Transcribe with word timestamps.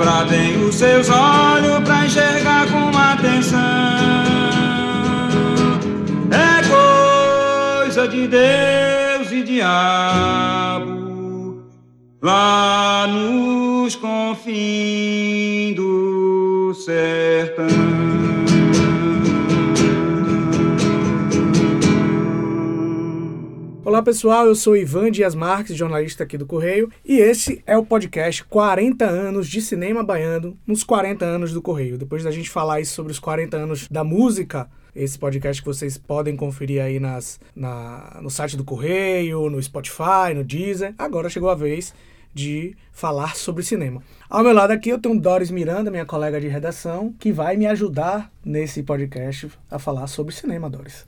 Bradem 0.00 0.64
os 0.64 0.76
seus 0.76 1.10
olhos 1.10 1.78
pra 1.84 2.06
enxergar 2.06 2.66
com 2.68 2.88
atenção. 2.96 3.58
É 6.30 6.62
coisa 7.84 8.08
de 8.08 8.26
Deus 8.26 9.30
e 9.30 9.42
diabo 9.42 10.90
lá 12.22 13.06
nos 13.06 13.94
confins 13.96 15.76
do 15.76 16.72
sertão. 16.74 17.99
Olá 24.00 24.04
pessoal, 24.06 24.46
eu 24.46 24.54
sou 24.54 24.74
Ivan 24.74 25.10
Dias 25.10 25.34
Marques, 25.34 25.76
jornalista 25.76 26.24
aqui 26.24 26.38
do 26.38 26.46
Correio, 26.46 26.90
e 27.04 27.18
esse 27.18 27.62
é 27.66 27.76
o 27.76 27.84
podcast 27.84 28.42
40 28.44 29.04
anos 29.04 29.46
de 29.46 29.60
cinema 29.60 30.02
baiano 30.02 30.56
nos 30.66 30.82
40 30.82 31.22
anos 31.22 31.52
do 31.52 31.60
Correio. 31.60 31.98
Depois 31.98 32.24
da 32.24 32.30
gente 32.30 32.48
falar 32.48 32.82
sobre 32.86 33.12
os 33.12 33.18
40 33.18 33.58
anos 33.58 33.88
da 33.90 34.02
música, 34.02 34.70
esse 34.96 35.18
podcast 35.18 35.60
que 35.60 35.68
vocês 35.68 35.98
podem 35.98 36.34
conferir 36.34 36.82
aí 36.82 36.98
nas, 36.98 37.38
na, 37.54 38.18
no 38.22 38.30
site 38.30 38.56
do 38.56 38.64
Correio, 38.64 39.50
no 39.50 39.62
Spotify, 39.62 40.32
no 40.34 40.44
Deezer, 40.44 40.94
agora 40.96 41.28
chegou 41.28 41.50
a 41.50 41.54
vez 41.54 41.92
de 42.32 42.74
falar 42.92 43.36
sobre 43.36 43.62
cinema. 43.62 44.02
Ao 44.30 44.42
meu 44.42 44.54
lado 44.54 44.70
aqui 44.70 44.88
eu 44.88 44.98
tenho 44.98 45.20
Doris 45.20 45.50
Miranda, 45.50 45.90
minha 45.90 46.06
colega 46.06 46.40
de 46.40 46.48
redação, 46.48 47.14
que 47.18 47.32
vai 47.32 47.54
me 47.54 47.66
ajudar 47.66 48.32
nesse 48.42 48.82
podcast 48.82 49.50
a 49.70 49.78
falar 49.78 50.06
sobre 50.06 50.34
cinema, 50.34 50.70
Doris. 50.70 51.04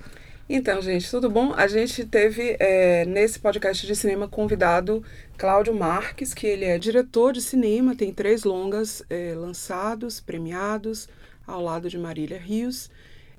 Então, 0.55 0.83
gente, 0.83 1.11
tudo 1.11 1.31
bom? 1.31 1.55
A 1.55 1.67
gente 1.67 2.05
teve 2.05 2.59
é, 2.61 3.07
nesse 3.07 3.41
podcast 3.41 3.87
de 3.87 3.97
cinema 3.97 4.29
convidado 4.29 5.03
Cláudio 5.39 5.75
Marques, 5.75 6.35
que 6.35 6.47
ele 6.47 6.67
é 6.67 6.79
diretor 6.79 7.33
de 7.33 7.41
cinema, 7.41 7.97
tem 7.97 8.13
três 8.13 8.45
longas 8.45 9.03
é, 9.09 9.33
lançados, 9.35 10.21
premiados, 10.21 11.09
ao 11.47 11.63
lado 11.63 11.89
de 11.89 11.97
Marília 11.97 12.37
Rios, 12.37 12.91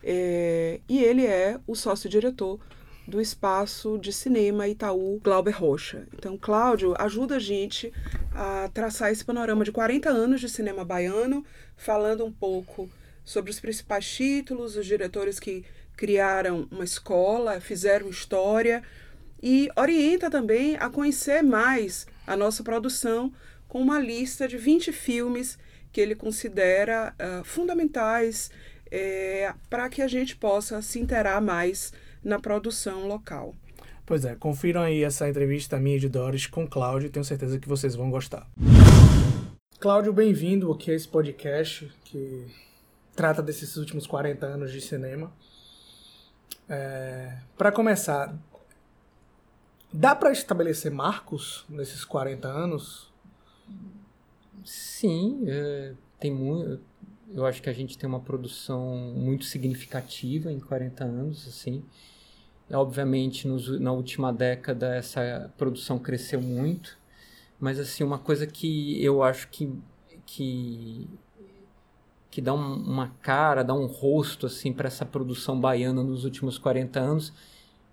é, 0.04 0.80
e 0.90 1.04
ele 1.04 1.24
é 1.24 1.60
o 1.68 1.76
sócio-diretor 1.76 2.60
do 3.08 3.22
espaço 3.22 4.00
de 4.00 4.12
cinema 4.12 4.68
Itaú 4.68 5.22
Glauber 5.24 5.56
Rocha. 5.56 6.08
Então, 6.18 6.36
Cláudio 6.36 6.96
ajuda 6.98 7.36
a 7.36 7.40
gente 7.40 7.94
a 8.34 8.72
traçar 8.74 9.12
esse 9.12 9.24
panorama 9.24 9.64
de 9.64 9.72
40 9.72 10.10
anos 10.10 10.42
de 10.42 10.50
cinema 10.50 10.84
baiano, 10.84 11.46
falando 11.78 12.26
um 12.26 12.32
pouco 12.32 12.90
sobre 13.24 13.52
os 13.52 13.60
principais 13.60 14.10
títulos, 14.10 14.76
os 14.76 14.86
diretores 14.88 15.40
que 15.40 15.64
criaram 15.96 16.68
uma 16.72 16.84
escola, 16.84 17.60
fizeram 17.60 18.10
história 18.10 18.84
e 19.42 19.70
orienta 19.76 20.30
também 20.30 20.76
a 20.78 20.90
conhecer 20.90 21.42
mais 21.42 22.08
a 22.26 22.36
nossa 22.36 22.64
produção 22.64 23.32
com 23.68 23.82
uma 23.82 24.00
lista 24.00 24.48
de 24.48 24.58
20 24.58 24.92
filmes 24.92 25.58
que 25.92 26.00
ele 26.00 26.16
considera 26.16 27.14
uh, 27.20 27.44
fundamentais 27.44 28.50
é, 28.90 29.54
para 29.70 29.90
que 29.90 30.02
a 30.02 30.08
gente 30.08 30.36
possa 30.36 30.82
se 30.82 31.00
interar 31.00 31.42
mais 31.42 31.92
na 32.24 32.40
produção 32.40 33.08
local. 33.08 33.54
Pois 34.06 34.26
é, 34.26 34.36
confiram 34.36 34.82
aí 34.82 35.04
essa 35.04 35.28
entrevista 35.30 35.80
minha 35.80 36.00
de 36.00 36.10
Doris 36.10 36.46
com 36.46 36.68
Cláudio, 36.68 37.10
tenho 37.10 37.24
certeza 37.24 37.60
que 37.60 37.68
vocês 37.68 37.96
vão 37.96 38.10
gostar. 38.10 38.48
Cláudio, 39.80 40.14
bem-vindo 40.14 40.72
aqui 40.72 40.92
a 40.92 40.94
esse 40.94 41.08
podcast 41.08 41.92
que 42.06 42.46
trata 43.16 43.42
desses 43.42 43.76
últimos 43.78 44.08
40 44.08 44.46
anos 44.46 44.72
de 44.72 44.80
cinema. 44.80 45.34
É, 46.70 47.38
para 47.58 47.72
começar, 47.72 48.36
dá 49.92 50.16
para 50.16 50.32
estabelecer 50.32 50.92
marcos 50.92 51.66
nesses 51.70 52.06
40 52.06 52.48
anos? 52.48 53.12
Sim, 54.64 55.44
é, 55.48 55.94
tem 56.20 56.32
muito. 56.32 56.82
Eu 57.34 57.46
acho 57.46 57.62
que 57.62 57.70
a 57.70 57.74
gente 57.74 57.98
tem 57.98 58.08
uma 58.08 58.20
produção 58.20 58.96
muito 59.16 59.46
significativa 59.46 60.52
em 60.52 60.60
40 60.60 61.04
anos, 61.04 61.48
assim. 61.48 61.84
Obviamente, 62.72 63.48
nos, 63.48 63.80
na 63.80 63.92
última 63.92 64.32
década 64.32 64.96
essa 64.96 65.52
produção 65.58 66.00
cresceu 66.00 66.42
muito, 66.42 66.98
mas 67.60 67.80
assim 67.80 68.04
uma 68.04 68.20
coisa 68.20 68.48
que 68.48 69.04
eu 69.04 69.22
acho 69.22 69.48
que 69.50 69.72
que 70.26 71.10
que 72.34 72.42
dá 72.42 72.52
um, 72.52 72.74
uma 72.74 73.10
cara, 73.22 73.62
dá 73.62 73.76
um 73.76 73.86
rosto 73.86 74.48
assim 74.48 74.74
para 74.74 74.88
essa 74.88 75.06
produção 75.06 75.60
baiana 75.60 76.04
nos 76.04 76.26
últimos 76.26 76.58
40 76.58 77.00
anos, 77.00 77.32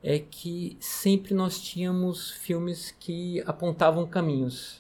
é 0.03 0.19
que 0.19 0.79
sempre 0.81 1.35
nós 1.35 1.61
tínhamos 1.61 2.31
filmes 2.31 2.91
que 2.99 3.43
apontavam 3.45 4.07
caminhos 4.07 4.79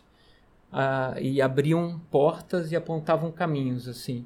uh, 0.73 1.21
e 1.21 1.43
abriam 1.43 2.01
portas 2.11 2.73
e 2.73 2.77
apontavam 2.77 3.31
caminhos 3.31 3.87
assim 3.87 4.25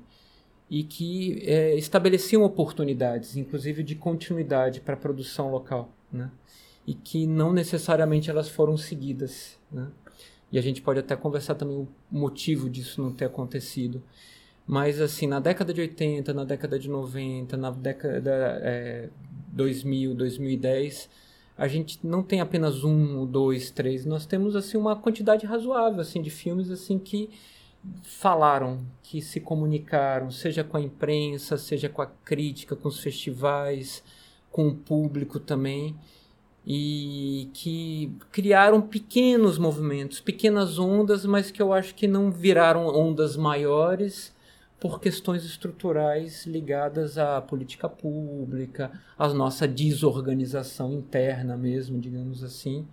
e 0.70 0.84
que 0.84 1.42
é, 1.44 1.74
estabeleciam 1.74 2.44
oportunidades, 2.44 3.36
inclusive 3.36 3.82
de 3.82 3.96
continuidade 3.96 4.80
para 4.80 4.94
a 4.94 4.96
produção 4.96 5.50
local, 5.50 5.92
né? 6.12 6.30
E 6.86 6.94
que 6.94 7.26
não 7.26 7.52
necessariamente 7.52 8.30
elas 8.30 8.48
foram 8.48 8.76
seguidas, 8.76 9.58
né? 9.70 9.88
E 10.52 10.58
a 10.58 10.62
gente 10.62 10.80
pode 10.80 11.00
até 11.00 11.16
conversar 11.16 11.56
também 11.56 11.76
o 11.76 11.88
motivo 12.08 12.70
disso 12.70 13.02
não 13.02 13.12
ter 13.12 13.24
acontecido. 13.24 14.00
Mas, 14.66 15.00
assim, 15.00 15.26
na 15.26 15.40
década 15.40 15.74
de 15.74 15.80
80, 15.80 16.32
na 16.32 16.44
década 16.44 16.78
de 16.78 16.88
90, 16.88 17.56
na 17.56 17.70
década 17.70 18.60
é, 18.62 19.10
2000, 19.48 20.14
2010, 20.14 21.10
a 21.56 21.68
gente 21.68 21.98
não 22.02 22.22
tem 22.22 22.40
apenas 22.40 22.82
um, 22.82 23.26
dois, 23.26 23.70
três. 23.70 24.06
Nós 24.06 24.24
temos, 24.24 24.56
assim, 24.56 24.76
uma 24.76 24.96
quantidade 24.96 25.44
razoável, 25.46 26.00
assim, 26.00 26.22
de 26.22 26.30
filmes, 26.30 26.70
assim, 26.70 26.98
que 26.98 27.30
falaram, 28.02 28.80
que 29.02 29.20
se 29.20 29.38
comunicaram, 29.40 30.30
seja 30.30 30.64
com 30.64 30.78
a 30.78 30.80
imprensa, 30.80 31.58
seja 31.58 31.88
com 31.88 32.00
a 32.00 32.06
crítica, 32.06 32.74
com 32.74 32.88
os 32.88 32.98
festivais, 33.00 34.02
com 34.50 34.68
o 34.68 34.74
público 34.74 35.38
também 35.38 35.94
e 36.66 37.50
que 37.52 38.10
criaram 38.32 38.80
pequenos 38.80 39.58
movimentos, 39.58 40.20
pequenas 40.20 40.78
ondas, 40.78 41.26
mas 41.26 41.50
que 41.50 41.60
eu 41.60 41.72
acho 41.72 41.94
que 41.94 42.08
não 42.08 42.30
viraram 42.30 42.86
ondas 42.86 43.36
maiores 43.36 44.33
por 44.84 45.00
questões 45.00 45.46
estruturais 45.46 46.44
ligadas 46.44 47.16
à 47.16 47.40
política 47.40 47.88
pública, 47.88 48.92
à 49.18 49.26
nossa 49.32 49.66
desorganização 49.66 50.92
interna 50.92 51.56
mesmo, 51.56 51.98
digamos 51.98 52.44
assim. 52.44 52.86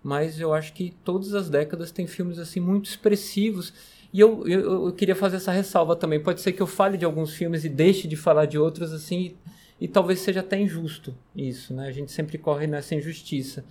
Mas 0.00 0.38
eu 0.38 0.54
acho 0.54 0.72
que 0.72 0.94
todas 1.02 1.34
as 1.34 1.50
décadas 1.50 1.90
tem 1.90 2.06
filmes 2.06 2.38
assim 2.38 2.60
muito 2.60 2.88
expressivos. 2.88 3.74
E 4.12 4.20
eu, 4.20 4.46
eu, 4.46 4.86
eu 4.86 4.92
queria 4.92 5.16
fazer 5.16 5.38
essa 5.38 5.50
ressalva 5.50 5.96
também. 5.96 6.22
Pode 6.22 6.40
ser 6.40 6.52
que 6.52 6.62
eu 6.62 6.68
fale 6.68 6.96
de 6.96 7.04
alguns 7.04 7.34
filmes 7.34 7.64
e 7.64 7.68
deixe 7.68 8.06
de 8.06 8.14
falar 8.14 8.46
de 8.46 8.56
outros 8.56 8.92
assim, 8.92 9.34
e, 9.80 9.86
e 9.86 9.88
talvez 9.88 10.20
seja 10.20 10.38
até 10.38 10.56
injusto 10.60 11.12
isso, 11.34 11.74
né? 11.74 11.88
A 11.88 11.92
gente 11.92 12.12
sempre 12.12 12.38
corre 12.38 12.68
nessa 12.68 12.94
injustiça. 12.94 13.64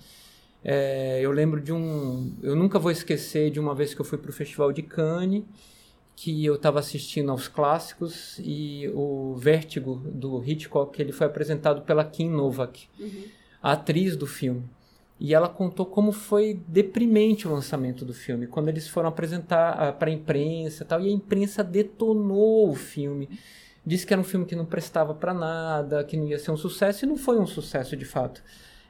É, 0.61 1.21
eu 1.21 1.31
lembro 1.31 1.61
de 1.61 1.71
um. 1.71 2.29
Eu 2.43 2.57
nunca 2.57 2.77
vou 2.77 2.91
esquecer 2.91 3.49
de 3.51 3.57
uma 3.57 3.73
vez 3.73 3.93
que 3.93 4.01
eu 4.01 4.05
fui 4.05 4.17
para 4.17 4.31
o 4.31 4.33
Festival 4.33 4.73
de 4.73 4.81
Cannes 4.81 5.45
que 6.17 6.43
eu 6.43 6.55
estava 6.55 6.79
assistindo 6.79 7.29
aos 7.29 7.47
clássicos 7.47 8.39
e 8.39 8.89
o 8.95 9.35
Vértigo 9.35 10.01
do 10.03 10.43
Hitchcock 10.43 10.99
ele 10.99 11.11
foi 11.11 11.27
apresentado 11.27 11.83
pela 11.83 12.03
Kim 12.03 12.27
Novak, 12.27 12.89
uhum. 12.99 13.23
a 13.61 13.73
atriz 13.73 14.17
do 14.17 14.25
filme. 14.25 14.63
E 15.19 15.35
ela 15.35 15.47
contou 15.47 15.85
como 15.85 16.11
foi 16.11 16.59
deprimente 16.67 17.47
o 17.47 17.51
lançamento 17.51 18.03
do 18.03 18.15
filme, 18.15 18.47
quando 18.47 18.67
eles 18.67 18.87
foram 18.87 19.09
apresentar 19.09 19.73
ah, 19.73 19.93
para 19.93 20.09
a 20.09 20.13
imprensa 20.13 20.83
e 20.83 20.87
tal, 20.87 21.01
e 21.01 21.07
a 21.07 21.11
imprensa 21.11 21.63
detonou 21.63 22.71
o 22.71 22.75
filme. 22.75 23.29
Disse 23.85 24.05
que 24.05 24.11
era 24.11 24.19
um 24.19 24.25
filme 24.25 24.47
que 24.47 24.55
não 24.55 24.65
prestava 24.65 25.13
para 25.13 25.35
nada, 25.35 26.03
que 26.03 26.17
não 26.17 26.27
ia 26.27 26.39
ser 26.39 26.49
um 26.49 26.57
sucesso, 26.57 27.05
e 27.05 27.07
não 27.07 27.15
foi 27.15 27.37
um 27.37 27.45
sucesso 27.45 27.95
de 27.95 28.05
fato. 28.05 28.43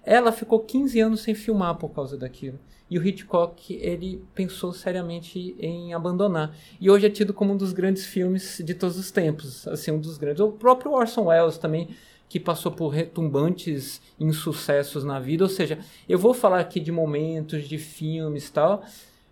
Ela 0.09 0.31
ficou 0.31 0.62
15 0.62 1.01
anos 1.01 1.19
sem 1.19 1.36
filmar 1.36 1.75
por 1.75 1.89
causa 1.89 2.18
daquilo. 2.18 2.57
E 2.89 2.98
o 2.98 3.06
Hitchcock, 3.06 3.74
ele 3.74 4.24
pensou 4.33 4.71
seriamente 4.71 5.54
em 5.59 5.94
abandonar. 5.94 6.56
E 6.80 6.89
hoje 6.89 7.07
é 7.07 7.09
tido 7.09 7.33
como 7.33 7.51
um 7.51 7.57
dos 7.57 7.74
grandes 7.74 8.06
filmes 8.06 8.62
de 8.63 8.74
todos 8.74 8.98
os 8.98 9.12
tempos, 9.12 9.68
assim, 9.68 9.92
um 9.92 10.00
dos 10.00 10.18
grandes. 10.18 10.39
O 10.39 10.50
próprio 10.50 10.94
Orson 10.94 11.25
Welles 11.25 11.57
também, 11.57 11.89
que 12.30 12.39
passou 12.39 12.71
por 12.71 12.88
retumbantes 12.88 14.01
insucessos 14.18 15.04
na 15.04 15.19
vida. 15.19 15.44
Ou 15.44 15.50
seja, 15.50 15.77
eu 16.07 16.18
vou 16.18 16.33
falar 16.33 16.62
aqui 16.62 16.80
de 16.80 16.89
momentos, 16.89 17.68
de 17.68 17.77
filmes 17.77 18.48
e 18.48 18.53
tal, 18.53 18.86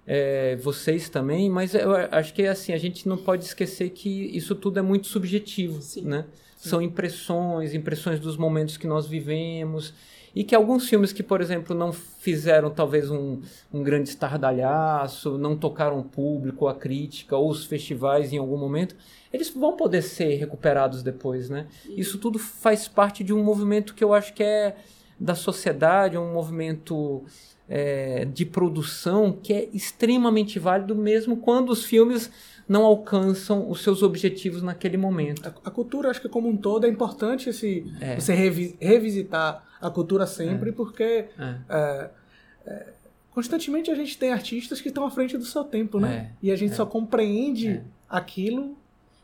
é, 0.06 0.58
vocês 0.58 1.08
também, 1.08 1.50
mas 1.50 1.74
eu 1.74 1.96
acho 2.12 2.34
que 2.34 2.46
assim, 2.46 2.74
a 2.74 2.78
gente 2.78 3.08
não 3.08 3.16
pode 3.16 3.46
esquecer 3.46 3.92
que 3.92 4.10
isso 4.36 4.54
tudo 4.54 4.78
é 4.78 4.82
muito 4.82 5.08
subjetivo, 5.08 5.82
Sim. 5.82 6.02
né? 6.02 6.26
São 6.70 6.82
impressões, 6.82 7.74
impressões 7.74 8.20
dos 8.20 8.38
momentos 8.38 8.78
que 8.78 8.88
nós 8.88 9.08
vivemos 9.08 9.94
e 10.36 10.44
que 10.44 10.54
alguns 10.54 10.90
filmes 10.90 11.14
que, 11.14 11.24
por 11.24 11.40
exemplo, 11.40 11.74
não 11.74 11.94
fizeram 11.94 12.70
talvez 12.70 13.10
um, 13.10 13.40
um 13.74 13.82
grande 13.82 14.10
estardalhaço, 14.10 15.38
não 15.38 15.56
tocaram 15.56 15.98
o 16.00 16.04
público, 16.04 16.68
a 16.68 16.76
crítica 16.76 17.38
ou 17.38 17.50
os 17.50 17.66
festivais 17.66 18.34
em 18.34 18.38
algum 18.38 18.58
momento, 18.58 18.96
eles 19.32 19.50
vão 19.50 19.78
poder 19.78 20.02
ser 20.02 20.36
recuperados 20.36 21.02
depois, 21.02 21.50
né? 21.50 21.68
Isso 21.88 22.18
tudo 22.18 22.38
faz 22.38 22.86
parte 22.88 23.24
de 23.24 23.34
um 23.34 23.42
movimento 23.42 23.96
que 23.96 24.04
eu 24.04 24.14
acho 24.14 24.34
que 24.34 24.44
é 24.44 24.76
da 25.18 25.36
sociedade, 25.36 26.18
um 26.18 26.34
movimento 26.34 27.24
é, 27.68 28.26
de 28.26 28.46
produção 28.46 29.32
que 29.32 29.54
é 29.54 29.70
extremamente 29.74 30.60
válido 30.60 30.96
mesmo 30.96 31.38
quando 31.38 31.70
os 31.70 31.84
filmes 31.84 32.32
não 32.68 32.84
alcançam 32.84 33.70
os 33.70 33.82
seus 33.82 34.02
objetivos 34.02 34.62
naquele 34.62 34.98
momento. 34.98 35.48
A, 35.48 35.68
a 35.68 35.72
cultura, 35.72 36.10
acho 36.10 36.22
que 36.22 36.30
como 36.30 36.50
um 36.50 36.58
todo, 36.58 36.86
é 36.86 36.90
importante 36.90 37.50
esse, 37.50 37.86
é. 38.02 38.20
você 38.20 38.34
revi, 38.34 38.76
revisitar 38.80 39.64
a 39.80 39.90
cultura 39.90 40.26
sempre, 40.26 40.70
é. 40.70 40.74
porque 40.74 41.04
é. 41.04 41.56
É, 41.70 42.10
é, 42.66 42.94
constantemente 43.32 43.92
a 43.92 43.96
gente 43.96 44.18
tem 44.18 44.32
artistas 44.32 44.82
que 44.82 44.88
estão 44.88 45.06
à 45.06 45.12
frente 45.12 45.38
do 45.38 45.46
seu 45.46 45.64
tempo, 45.64 46.00
né? 46.00 46.32
e 46.42 46.52
a 46.52 46.56
gente 46.56 46.76
só 46.76 46.86
compreende 46.86 47.82
aquilo 48.10 48.76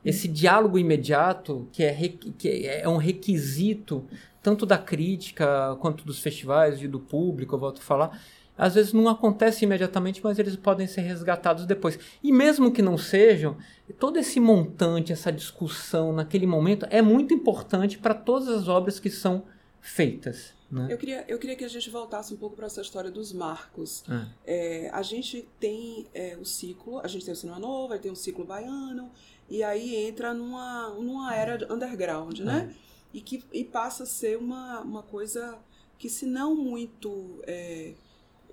esse 0.03 0.27
diálogo 0.27 0.77
imediato, 0.77 1.67
que 1.71 1.83
é, 1.83 1.93
que 2.37 2.67
é 2.67 2.87
um 2.87 2.97
requisito 2.97 4.05
tanto 4.41 4.65
da 4.65 4.77
crítica 4.77 5.75
quanto 5.79 6.03
dos 6.03 6.19
festivais 6.19 6.81
e 6.81 6.87
do 6.87 6.99
público, 6.99 7.53
eu 7.55 7.59
volto 7.59 7.79
a 7.79 7.83
falar, 7.83 8.21
às 8.57 8.75
vezes 8.75 8.93
não 8.93 9.07
acontece 9.07 9.65
imediatamente, 9.65 10.21
mas 10.23 10.37
eles 10.37 10.55
podem 10.55 10.87
ser 10.87 11.01
resgatados 11.01 11.65
depois. 11.65 11.97
E 12.23 12.31
mesmo 12.31 12.71
que 12.71 12.81
não 12.81 12.97
sejam, 12.97 13.57
todo 13.99 14.17
esse 14.17 14.39
montante, 14.39 15.11
essa 15.11 15.31
discussão 15.31 16.11
naquele 16.11 16.45
momento 16.45 16.85
é 16.89 17.01
muito 17.01 17.33
importante 17.33 17.97
para 17.97 18.13
todas 18.13 18.49
as 18.49 18.67
obras 18.67 18.99
que 18.99 19.09
são 19.09 19.43
feitas. 19.79 20.53
Né? 20.71 20.87
Eu, 20.89 20.97
queria, 20.97 21.25
eu 21.27 21.37
queria 21.37 21.55
que 21.55 21.65
a 21.65 21.67
gente 21.67 21.89
voltasse 21.89 22.33
um 22.33 22.37
pouco 22.37 22.55
para 22.55 22.65
essa 22.65 22.81
história 22.81 23.11
dos 23.11 23.33
marcos. 23.33 24.03
É. 24.45 24.85
É, 24.85 24.89
a 24.91 25.01
gente 25.01 25.47
tem 25.59 26.07
é, 26.13 26.37
o 26.37 26.45
ciclo, 26.45 26.99
a 26.99 27.07
gente 27.07 27.25
tem 27.25 27.33
o 27.33 27.37
cinema 27.37 27.59
novo, 27.59 27.93
aí 27.93 27.99
tem 27.99 28.11
o 28.11 28.15
ciclo 28.15 28.45
baiano, 28.45 29.11
e 29.51 29.61
aí 29.61 29.95
entra 30.07 30.33
numa, 30.33 30.89
numa 30.89 31.35
era 31.35 31.71
underground, 31.71 32.39
né? 32.39 32.73
É 32.75 32.91
e 33.13 33.21
que 33.21 33.43
e 33.51 33.63
passa 33.63 34.03
a 34.03 34.05
ser 34.05 34.37
uma, 34.37 34.81
uma 34.81 35.03
coisa 35.03 35.57
que, 35.97 36.09
se 36.09 36.25
não 36.25 36.55
muito 36.55 37.41
é, 37.43 37.93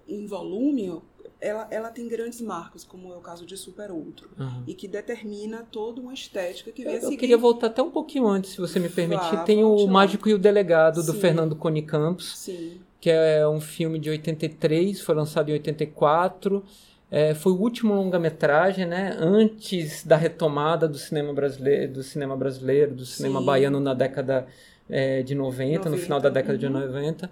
em 0.07 0.27
volume, 0.27 1.01
ela, 1.41 1.69
ela 1.71 1.91
tem 1.91 2.09
grandes 2.09 2.41
marcos, 2.41 2.85
como 2.85 3.13
é 3.13 3.17
o 3.17 3.21
caso 3.21 3.47
de 3.47 3.57
Super 3.57 3.91
Outro, 3.91 4.29
uhum. 4.39 4.65
e 4.67 4.75
que 4.75 4.89
determina 4.89 5.67
toda 5.71 6.01
uma 6.01 6.13
estética 6.13 6.73
que 6.73 6.85
vem 6.85 6.95
eu, 6.97 7.11
eu 7.11 7.17
queria 7.17 7.39
voltar 7.39 7.69
até 7.69 7.83
um 7.83 7.91
pouquinho 7.91 8.27
antes, 8.27 8.51
se 8.51 8.59
você 8.59 8.79
me 8.79 8.89
permitir. 8.89 9.37
Vá, 9.37 9.45
tem 9.45 9.65
o 9.65 9.87
Mágico 9.87 10.29
e 10.29 10.35
o 10.35 10.39
Delegado, 10.39 11.03
do 11.03 11.13
Sim. 11.13 11.21
Fernando 11.21 11.57
Cone 11.57 11.83
Campos, 11.83 12.37
Sim. 12.39 12.81
que 13.01 13.09
é 13.09 13.49
um 13.49 13.61
filme 13.61 13.99
de 13.99 14.11
83, 14.11 15.01
foi 15.01 15.15
lançado 15.15 15.49
em 15.51 15.53
84. 15.53 16.65
É, 17.11 17.35
foi 17.35 17.53
o 17.53 17.57
último 17.57 17.95
longa-metragem, 17.95 18.85
né? 18.85 19.17
Antes 19.19 20.05
da 20.05 20.17
retomada 20.17 20.87
do 20.87 20.99
cinema 20.99 21.33
brasileiro, 21.33 21.93
do 21.95 22.03
cinema 22.03 22.37
brasileiro, 22.37 22.95
do 22.95 23.07
cinema 23.07 23.41
Sim. 23.41 23.47
baiano 23.47 23.81
na 23.81 23.95
década 23.95 24.47
é, 24.89 25.23
de 25.23 25.35
90, 25.35 25.89
90, 25.89 25.91
no 25.91 25.97
final 25.97 26.21
da 26.21 26.29
década 26.29 26.55
uhum. 26.55 26.59
de 26.59 26.69
90. 26.69 27.31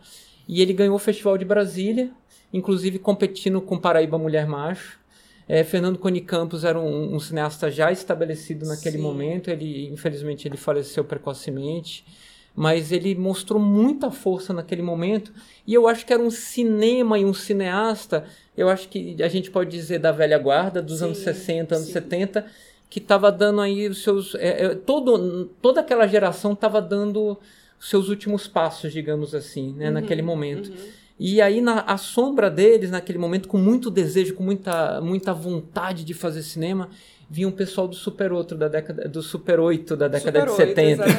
E 0.49 0.63
ele 0.63 0.73
ganhou 0.73 0.97
o 0.97 0.99
Festival 0.99 1.37
de 1.37 1.45
Brasília, 1.45 2.11
inclusive 2.53 2.99
competindo 2.99 3.61
com 3.61 3.79
Paraíba 3.79 4.17
Mulher 4.17 4.47
Macho. 4.47 4.99
É, 5.49 5.63
Fernando 5.63 5.99
Cone 5.99 6.23
Campos 6.23 6.65
era 6.65 6.81
um, 6.81 7.15
um, 7.15 7.21
cineasta 7.21 7.71
já 7.71 7.93
estabelecido 7.93 8.67
naquele 8.67 8.97
Sim. 8.97 9.03
momento. 9.03 9.51
Ele, 9.51 9.89
infelizmente, 9.89 10.49
ele 10.49 10.57
faleceu 10.57 11.05
precocemente 11.05 12.05
mas 12.57 12.91
ele 12.91 13.15
mostrou 13.15 13.61
muita 13.61 14.11
força 14.11 14.55
naquele 14.55 14.81
momento. 14.81 15.31
E 15.67 15.75
eu 15.75 15.87
acho 15.87 16.07
que 16.07 16.13
era 16.13 16.23
um 16.23 16.31
cinema 16.31 17.19
e 17.19 17.25
um 17.25 17.35
cineasta, 17.35 18.25
eu 18.57 18.69
acho 18.69 18.89
que 18.89 19.23
a 19.23 19.29
gente 19.29 19.51
pode 19.51 19.71
dizer 19.71 19.99
da 19.99 20.13
velha 20.13 20.39
guarda, 20.39 20.81
dos 20.81 20.99
sim, 20.99 21.05
anos 21.05 21.19
60, 21.19 21.75
anos 21.75 21.87
sim. 21.87 21.93
70, 21.93 22.47
que 22.89 22.99
estava 22.99 23.31
dando 23.31 23.61
aí 23.61 23.89
os 23.89 24.03
seus. 24.03 24.35
É, 24.37 24.65
é, 24.65 24.75
todo, 24.75 25.47
toda 25.61 25.81
aquela 25.81 26.07
geração 26.07 26.53
estava 26.53 26.81
dando 26.81 27.39
os 27.79 27.91
seus 27.91 28.09
últimos 28.09 28.47
passos, 28.47 28.93
digamos 28.93 29.35
assim, 29.35 29.73
né, 29.75 29.89
uhum, 29.89 29.95
naquele 29.95 30.23
momento. 30.23 30.71
Uhum. 30.71 31.07
E 31.19 31.41
aí, 31.41 31.61
na 31.61 31.81
a 31.81 31.97
sombra 31.97 32.51
deles, 32.51 32.91
naquele 32.91 33.19
momento, 33.19 33.49
com 33.49 33.57
muito 33.57 33.91
desejo, 33.91 34.35
com 34.35 34.43
muita, 34.43 35.01
muita 35.01 35.33
vontade 35.33 36.05
de 36.05 36.13
fazer 36.13 36.43
cinema, 36.43 36.91
vinha 37.29 37.49
um 37.49 37.53
pessoal 37.53 37.89
do 37.89 37.95
Super 37.95 38.33
8 38.33 38.55
da 38.55 38.69
década 38.69 39.09
do 39.09 39.21
Super 39.21 39.59
8 39.59 39.97
da 39.97 40.07
década 40.07 40.49
Super 40.49 40.67
de 40.67 40.75
70. 40.75 41.03
8, 41.05 41.15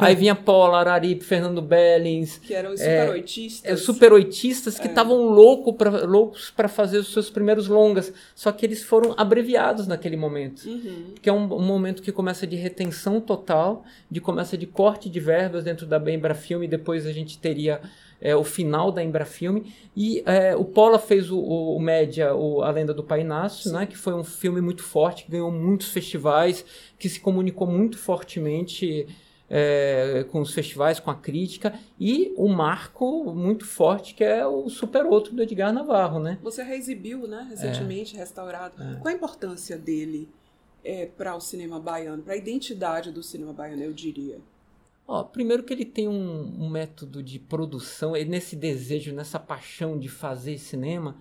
aí 0.00 0.14
vinha 0.14 0.34
Paula 0.34 0.80
Araripe, 0.80 1.24
Fernando 1.24 1.62
Bellings, 1.62 2.38
que 2.38 2.52
eram 2.52 2.72
os 2.72 2.80
Super 2.80 3.10
Oitistas. 3.10 3.70
É, 3.70 3.76
super 3.76 4.12
Oitistas 4.12 4.78
que 4.78 4.88
estavam 4.88 5.16
é. 5.16 5.34
louco 5.34 5.72
pra, 5.72 6.04
loucos 6.04 6.50
para 6.50 6.68
fazer 6.68 6.98
os 6.98 7.12
seus 7.12 7.30
primeiros 7.30 7.68
longas, 7.68 8.12
só 8.34 8.50
que 8.50 8.66
eles 8.66 8.82
foram 8.82 9.14
abreviados 9.16 9.86
naquele 9.86 10.16
momento. 10.16 10.66
Uhum. 10.66 11.14
Que 11.20 11.30
é 11.30 11.32
um, 11.32 11.44
um, 11.44 11.62
momento 11.62 12.02
que 12.02 12.10
começa 12.10 12.46
de 12.46 12.56
retenção 12.56 13.20
total, 13.20 13.84
de 14.10 14.20
começa 14.20 14.58
de 14.58 14.66
corte 14.66 15.08
de 15.08 15.20
verbas 15.20 15.64
dentro 15.64 15.86
da 15.86 15.98
Bembra 15.98 16.34
Filme, 16.34 16.66
e 16.66 16.68
depois 16.68 17.06
a 17.06 17.12
gente 17.12 17.38
teria 17.38 17.80
é, 18.22 18.34
o 18.34 18.44
final 18.44 18.92
da 18.92 19.02
Embrafilme. 19.02 19.74
E 19.94 20.22
é, 20.24 20.54
o 20.56 20.64
Paula 20.64 20.98
fez 20.98 21.30
o, 21.30 21.38
o, 21.38 21.76
o 21.76 21.80
Média, 21.80 22.34
o, 22.34 22.62
A 22.62 22.70
Lenda 22.70 22.94
do 22.94 23.02
Pai 23.02 23.20
Inácio, 23.20 23.70
né, 23.72 23.84
que 23.84 23.96
foi 23.96 24.14
um 24.14 24.24
filme 24.24 24.60
muito 24.60 24.82
forte, 24.82 25.24
que 25.24 25.32
ganhou 25.32 25.50
muitos 25.50 25.90
festivais, 25.90 26.64
que 26.98 27.08
se 27.08 27.20
comunicou 27.20 27.66
muito 27.66 27.98
fortemente 27.98 29.06
é, 29.50 30.24
com 30.30 30.40
os 30.40 30.54
festivais, 30.54 30.98
com 30.98 31.10
a 31.10 31.14
crítica, 31.14 31.78
e 32.00 32.32
o 32.36 32.48
marco 32.48 33.34
muito 33.34 33.66
forte 33.66 34.14
que 34.14 34.24
é 34.24 34.46
o 34.46 34.68
Super 34.70 35.04
Outro 35.04 35.34
do 35.34 35.42
Edgar 35.42 35.72
Navarro. 35.72 36.18
Né? 36.20 36.38
Você 36.42 36.62
reexibiu 36.62 37.26
né, 37.26 37.46
recentemente, 37.50 38.16
restaurado. 38.16 38.80
É. 38.82 38.94
Qual 39.00 39.12
a 39.12 39.16
importância 39.16 39.76
dele 39.76 40.28
é, 40.84 41.06
para 41.06 41.34
o 41.34 41.40
cinema 41.40 41.78
baiano, 41.78 42.22
para 42.22 42.34
a 42.34 42.36
identidade 42.36 43.10
do 43.10 43.22
cinema 43.22 43.52
baiano, 43.52 43.82
eu 43.82 43.92
diria? 43.92 44.38
Ó, 45.06 45.22
primeiro 45.24 45.62
que 45.62 45.72
ele 45.72 45.84
tem 45.84 46.08
um, 46.08 46.64
um 46.64 46.68
método 46.68 47.22
de 47.22 47.38
produção, 47.38 48.16
ele, 48.16 48.30
nesse 48.30 48.56
desejo, 48.56 49.12
nessa 49.12 49.38
paixão 49.38 49.98
de 49.98 50.08
fazer 50.08 50.58
cinema, 50.58 51.16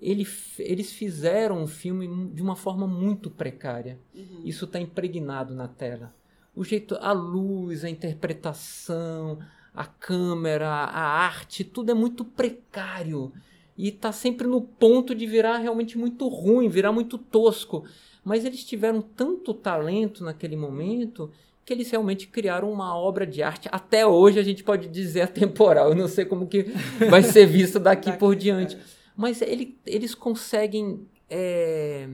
ele, 0.00 0.26
eles 0.58 0.92
fizeram 0.92 1.62
um 1.62 1.66
filme 1.66 2.32
de 2.32 2.42
uma 2.42 2.56
forma 2.56 2.86
muito 2.86 3.30
precária. 3.30 3.98
Uhum. 4.14 4.42
Isso 4.44 4.64
está 4.64 4.80
impregnado 4.80 5.54
na 5.54 5.68
tela. 5.68 6.14
O 6.56 6.64
jeito, 6.64 6.96
a 7.00 7.12
luz, 7.12 7.84
a 7.84 7.90
interpretação, 7.90 9.38
a 9.74 9.84
câmera, 9.84 10.68
a 10.68 11.00
arte, 11.00 11.62
tudo 11.62 11.90
é 11.90 11.94
muito 11.94 12.24
precário. 12.24 13.32
E 13.76 13.88
está 13.88 14.12
sempre 14.12 14.46
no 14.46 14.60
ponto 14.60 15.14
de 15.14 15.26
virar 15.26 15.58
realmente 15.58 15.96
muito 15.96 16.26
ruim, 16.28 16.68
virar 16.68 16.92
muito 16.92 17.16
tosco. 17.16 17.84
Mas 18.24 18.44
eles 18.44 18.64
tiveram 18.64 19.00
tanto 19.00 19.54
talento 19.54 20.24
naquele 20.24 20.56
momento 20.56 21.30
que 21.64 21.72
eles 21.72 21.90
realmente 21.90 22.26
criaram 22.26 22.70
uma 22.72 22.96
obra 22.96 23.26
de 23.26 23.42
arte. 23.42 23.68
Até 23.70 24.06
hoje 24.06 24.38
a 24.38 24.42
gente 24.42 24.64
pode 24.64 24.88
dizer 24.88 25.22
atemporal. 25.22 25.90
Eu 25.90 25.94
não 25.94 26.08
sei 26.08 26.24
como 26.24 26.46
que 26.46 26.64
vai 27.08 27.22
ser 27.22 27.46
visto 27.46 27.78
daqui, 27.78 28.06
daqui 28.06 28.18
por 28.18 28.34
diante. 28.34 28.76
É. 28.76 28.80
Mas 29.16 29.42
ele, 29.42 29.78
eles 29.86 30.14
conseguem. 30.14 31.06
É... 31.28 32.08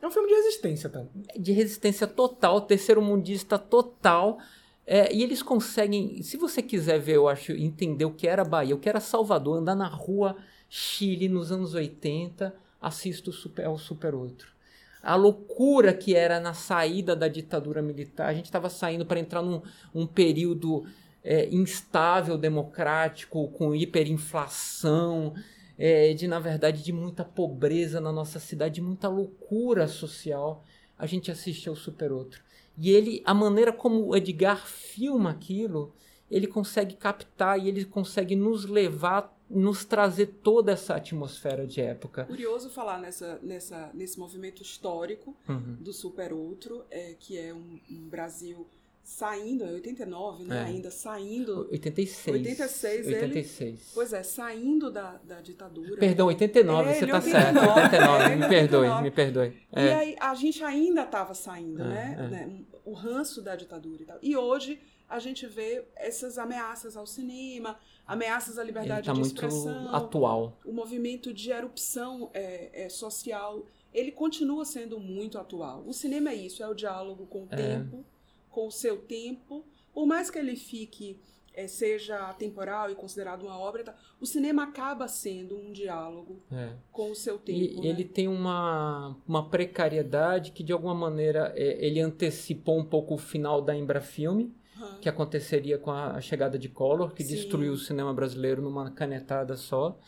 é 0.00 0.06
um 0.06 0.10
filme 0.10 0.28
de 0.28 0.34
resistência, 0.34 0.88
tá? 0.88 1.04
De 1.36 1.52
resistência 1.52 2.06
total, 2.06 2.60
terceiro 2.60 3.02
mundista 3.02 3.58
total. 3.58 4.38
É, 4.86 5.14
e 5.14 5.22
eles 5.22 5.42
conseguem, 5.42 6.22
se 6.22 6.38
você 6.38 6.62
quiser 6.62 6.98
ver, 6.98 7.16
eu 7.16 7.28
acho, 7.28 7.52
entender 7.52 8.06
o 8.06 8.10
que 8.10 8.26
era 8.26 8.42
Bahia, 8.42 8.74
o 8.74 8.78
que 8.78 8.88
era 8.88 9.00
Salvador, 9.00 9.58
andar 9.58 9.74
na 9.74 9.86
rua 9.86 10.34
Chile 10.66 11.28
nos 11.28 11.52
anos 11.52 11.74
80, 11.74 12.54
assista 12.80 13.28
o 13.28 13.32
Super, 13.32 13.68
o 13.68 13.76
Super 13.76 14.14
Outro 14.14 14.57
a 15.02 15.14
loucura 15.14 15.92
que 15.92 16.14
era 16.14 16.40
na 16.40 16.54
saída 16.54 17.14
da 17.14 17.28
ditadura 17.28 17.80
militar. 17.80 18.28
A 18.28 18.34
gente 18.34 18.46
estava 18.46 18.68
saindo 18.68 19.06
para 19.06 19.20
entrar 19.20 19.42
num 19.42 19.62
um 19.94 20.06
período 20.06 20.84
é, 21.22 21.48
instável 21.50 22.36
democrático, 22.36 23.48
com 23.48 23.74
hiperinflação, 23.74 25.34
é, 25.78 26.12
de 26.12 26.26
na 26.26 26.40
verdade 26.40 26.82
de 26.82 26.92
muita 26.92 27.24
pobreza 27.24 28.00
na 28.00 28.12
nossa 28.12 28.40
cidade, 28.40 28.76
de 28.76 28.82
muita 28.82 29.08
loucura 29.08 29.86
social. 29.86 30.64
A 30.98 31.06
gente 31.06 31.30
assiste 31.30 31.68
ao 31.68 31.76
Super 31.76 32.10
Outro. 32.10 32.42
E 32.76 32.90
ele, 32.90 33.22
a 33.24 33.34
maneira 33.34 33.72
como 33.72 34.06
o 34.06 34.16
Edgar 34.16 34.66
filma 34.66 35.30
aquilo, 35.30 35.92
ele 36.30 36.46
consegue 36.46 36.96
captar 36.96 37.58
e 37.58 37.68
ele 37.68 37.84
consegue 37.84 38.36
nos 38.36 38.64
levar 38.64 39.37
nos 39.50 39.84
trazer 39.84 40.26
toda 40.42 40.72
essa 40.72 40.94
atmosfera 40.94 41.66
de 41.66 41.80
época. 41.80 42.24
Curioso 42.24 42.68
falar 42.68 43.00
nessa, 43.00 43.38
nessa, 43.42 43.90
nesse 43.94 44.18
movimento 44.18 44.62
histórico 44.62 45.34
uhum. 45.48 45.76
do 45.80 45.92
Super 45.92 46.32
Outro, 46.32 46.84
é, 46.90 47.14
que 47.18 47.38
é 47.38 47.54
um, 47.54 47.80
um 47.90 48.08
Brasil 48.08 48.66
saindo, 49.08 49.64
é 49.64 49.72
89, 49.72 50.44
né? 50.44 50.56
É. 50.58 50.64
Ainda 50.64 50.90
saindo. 50.90 51.66
86. 51.70 52.36
86, 52.36 53.06
86. 53.06 53.60
Ele, 53.70 53.78
pois 53.94 54.12
é, 54.12 54.22
saindo 54.22 54.90
da, 54.90 55.18
da 55.24 55.40
ditadura. 55.40 55.96
Perdão, 55.96 56.26
89, 56.26 56.90
é, 56.90 56.94
você 56.94 57.06
tá 57.06 57.20
certo. 57.22 57.58
89, 57.58 58.24
é, 58.24 58.36
me 58.36 58.48
perdoe, 58.48 58.86
89. 58.88 59.02
me 59.02 59.10
perdoe. 59.10 59.56
É. 59.72 59.84
E 59.84 59.90
aí 59.92 60.16
a 60.20 60.34
gente 60.34 60.62
ainda 60.62 61.04
estava 61.04 61.32
saindo, 61.32 61.82
é, 61.82 61.86
né? 61.86 62.16
É. 62.18 62.28
né? 62.28 62.60
O 62.84 62.92
ranço 62.92 63.40
da 63.40 63.56
ditadura 63.56 64.02
e 64.02 64.04
tal. 64.04 64.18
E 64.20 64.36
hoje 64.36 64.78
a 65.08 65.18
gente 65.18 65.46
vê 65.46 65.84
essas 65.96 66.36
ameaças 66.36 66.96
ao 66.96 67.06
cinema, 67.06 67.78
ameaças 68.06 68.58
à 68.58 68.64
liberdade 68.64 69.06
tá 69.06 69.12
de 69.12 69.20
expressão. 69.20 69.80
Muito 69.82 69.96
atual. 69.96 70.58
O 70.64 70.72
movimento 70.72 71.32
de 71.32 71.50
erupção 71.50 72.30
é, 72.34 72.84
é, 72.84 72.88
social, 72.88 73.64
ele 73.92 74.12
continua 74.12 74.64
sendo 74.64 75.00
muito 75.00 75.38
atual. 75.38 75.82
O 75.86 75.92
cinema 75.92 76.30
é 76.30 76.34
isso, 76.34 76.62
é 76.62 76.68
o 76.68 76.74
diálogo 76.74 77.26
com 77.26 77.44
o 77.44 77.48
é. 77.50 77.56
tempo, 77.56 78.04
com 78.50 78.66
o 78.66 78.70
seu 78.70 78.98
tempo. 78.98 79.64
Por 79.94 80.06
mais 80.06 80.30
que 80.30 80.38
ele 80.38 80.56
fique 80.56 81.18
é, 81.58 81.66
seja 81.66 82.32
temporal 82.34 82.88
e 82.88 82.94
considerado 82.94 83.42
uma 83.42 83.58
obra, 83.58 83.82
tá? 83.82 83.96
o 84.20 84.26
cinema 84.26 84.62
acaba 84.62 85.08
sendo 85.08 85.58
um 85.58 85.72
diálogo 85.72 86.40
É. 86.52 86.70
com 86.92 87.10
o 87.10 87.16
seu 87.16 87.36
tempo. 87.36 87.58
E 87.58 87.80
né? 87.80 87.88
ele 87.88 88.04
tem 88.04 88.28
uma, 88.28 89.16
uma 89.26 89.50
precariedade 89.50 90.52
que, 90.52 90.62
de 90.62 90.72
alguma 90.72 90.94
maneira, 90.94 91.52
é, 91.56 91.84
ele 91.84 91.98
antecipou 91.98 92.78
um 92.78 92.84
pouco 92.84 93.14
o 93.14 93.18
final 93.18 93.60
da 93.60 93.74
Embrafilme, 93.74 94.54
Que 95.00 95.08
aconteceria 95.08 95.78
com 95.78 95.90
a, 95.90 96.20
chegada 96.20 96.58
de 96.58 96.68
Collor, 96.68 97.12
que 97.14 97.22
Sim. 97.24 97.34
destruiu 97.34 97.72
o 97.72 97.76
cinema 97.78 98.12
brasileiro 98.12 98.60
numa 98.62 98.90
canetada 98.90 99.56
só. 99.56 99.98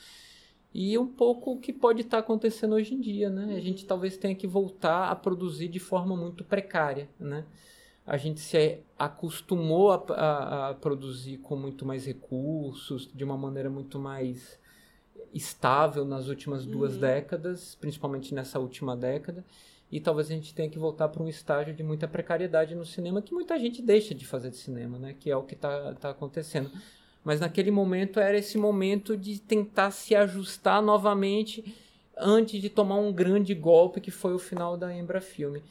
E 0.72 0.96
um 0.98 1.06
pouco 1.06 1.52
o 1.52 1.58
que 1.60 1.72
pode 1.72 2.02
estar 2.02 2.18
acontecendo 2.18 2.74
hoje 2.74 2.94
em 2.94 3.00
dia, 3.00 3.28
né? 3.28 3.56
A 3.56 3.60
gente 3.60 3.84
talvez 3.86 4.16
tenha 4.16 4.34
que 4.34 4.46
voltar 4.46 5.10
a 5.10 5.16
produzir 5.16 5.68
de 5.68 5.78
forma 5.80 6.16
muito 6.16 6.44
precária, 6.44 7.08
né? 7.18 7.44
A 8.06 8.16
gente 8.16 8.40
se 8.40 8.78
acostumou 8.98 9.90
a, 9.92 9.96
a- 10.14 10.68
a 10.70 10.74
produzir 10.74 11.38
com 11.38 11.56
muito 11.56 11.84
mais 11.84 12.06
recursos, 12.06 13.08
de 13.14 13.24
uma 13.24 13.36
maneira 13.36 13.68
muito 13.70 13.98
mais 13.98 14.58
estável 15.32 16.04
nas 16.04 16.28
últimas 16.28 16.64
duas 16.66 16.94
Uhum. 16.94 17.00
décadas, 17.00 17.76
principalmente 17.80 18.34
nessa 18.34 18.58
última 18.58 18.96
década. 18.96 19.44
E 19.90 19.98
talvez 20.00 20.28
a 20.30 20.34
gente 20.34 20.54
tenha 20.54 20.68
que 20.70 20.78
voltar 20.78 21.08
para 21.08 21.22
um 21.22 21.28
estágio 21.28 21.74
de 21.74 21.82
muita 21.82 22.06
precariedade 22.06 22.74
no 22.74 22.84
cinema, 22.86 23.20
que 23.20 23.34
muita 23.34 23.58
gente 23.58 23.82
deixa 23.82 24.14
de 24.14 24.24
fazer 24.26 24.50
de 24.50 24.56
cinema, 24.56 24.98
né? 24.98 25.14
Que 25.18 25.30
é 25.30 25.36
o 25.36 25.42
que 25.42 25.54
está 25.54 25.94
tá 25.94 26.10
acontecendo. 26.10 26.70
Mas 27.24 27.40
naquele 27.40 27.70
momento 27.70 28.20
era 28.20 28.38
esse 28.38 28.56
momento 28.56 29.16
de 29.16 29.38
tentar 29.40 29.90
se 29.90 30.14
ajustar 30.14 30.80
novamente 30.80 31.74
antes 32.16 32.60
de 32.60 32.68
tomar 32.70 32.96
um 32.96 33.12
grande 33.12 33.54
golpe 33.54 34.00
que 34.00 34.10
foi 34.10 34.32
o 34.34 34.38
final 34.38 34.76
da 34.76 34.94
Embra 34.94 35.20
Filme. 35.20 35.62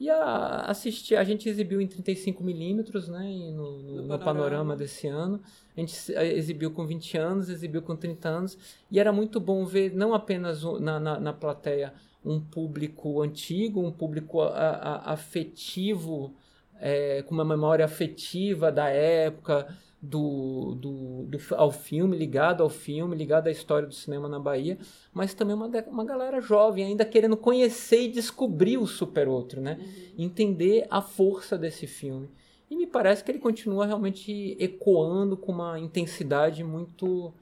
E 0.00 0.08
a, 0.10 0.62
assistir, 0.66 1.16
a 1.16 1.24
gente 1.24 1.48
exibiu 1.48 1.80
em 1.80 1.86
35mm, 1.88 3.08
né, 3.08 3.52
no, 3.52 3.78
no- 3.78 3.94
No 3.96 4.02
no 4.02 4.18
Panorama. 4.18 4.76
desse 4.76 5.06
ano. 5.08 5.40
A 5.76 5.80
gente 5.80 6.14
eh, 6.14 6.36
exibiu 6.36 6.70
com 6.70 6.86
20 6.86 7.16
anos, 7.18 7.48
exibiu 7.48 7.82
com 7.82 7.96
30 7.96 8.28
anos. 8.28 8.58
E 8.90 9.00
era 9.00 9.12
muito 9.12 9.40
bom 9.40 9.64
ver, 9.64 9.92
não 9.94 10.14
apenas 10.14 10.62
na, 10.80 11.00
na, 11.00 11.18
na 11.20 11.32
plateia, 11.32 11.92
um 12.24 12.40
público 12.40 13.22
antigo, 13.22 13.80
um 13.80 13.92
público 13.92 14.40
a- 14.40 14.48
a- 14.48 15.12
afetivo, 15.12 16.34
eh, 16.80 17.22
com 17.26 17.34
uma 17.34 17.44
memória 17.44 17.84
afetiva 17.84 18.70
da 18.70 18.88
época, 18.88 19.66
do, 20.00 20.76
do, 20.76 21.22
do, 21.26 21.38
ao 21.56 21.72
filme, 21.72 22.16
ligado 22.16 22.62
ao 22.62 22.68
filme, 22.70 23.16
ligado 23.16 23.48
à 23.48 23.50
história 23.50 23.88
do 23.88 23.94
cinema 23.94 24.28
na 24.28 24.38
Bahia, 24.38 24.78
mas 25.12 25.34
também 25.34 25.56
uma, 25.56 25.66
uma 25.88 26.04
galera 26.04 26.40
jovem, 26.40 26.84
ainda 26.84 27.04
querendo 27.04 27.36
conhecer 27.36 28.02
e 28.02 28.08
descobrir 28.08 28.78
o 28.78 28.86
Super 28.86 29.26
Outro, 29.26 29.60
né? 29.60 29.76
Entender 30.16 30.86
a 30.88 31.02
força 31.02 31.58
desse 31.58 31.86
filme. 31.86 32.28
E 32.70 32.76
me 32.76 32.86
parece 32.86 33.24
que 33.24 33.30
ele 33.30 33.38
continua 33.40 33.86
realmente 33.86 34.56
ecoando 34.60 35.36
com 35.36 35.50
uma 35.52 35.80
intensidade 35.80 36.62
muito, 36.62 37.32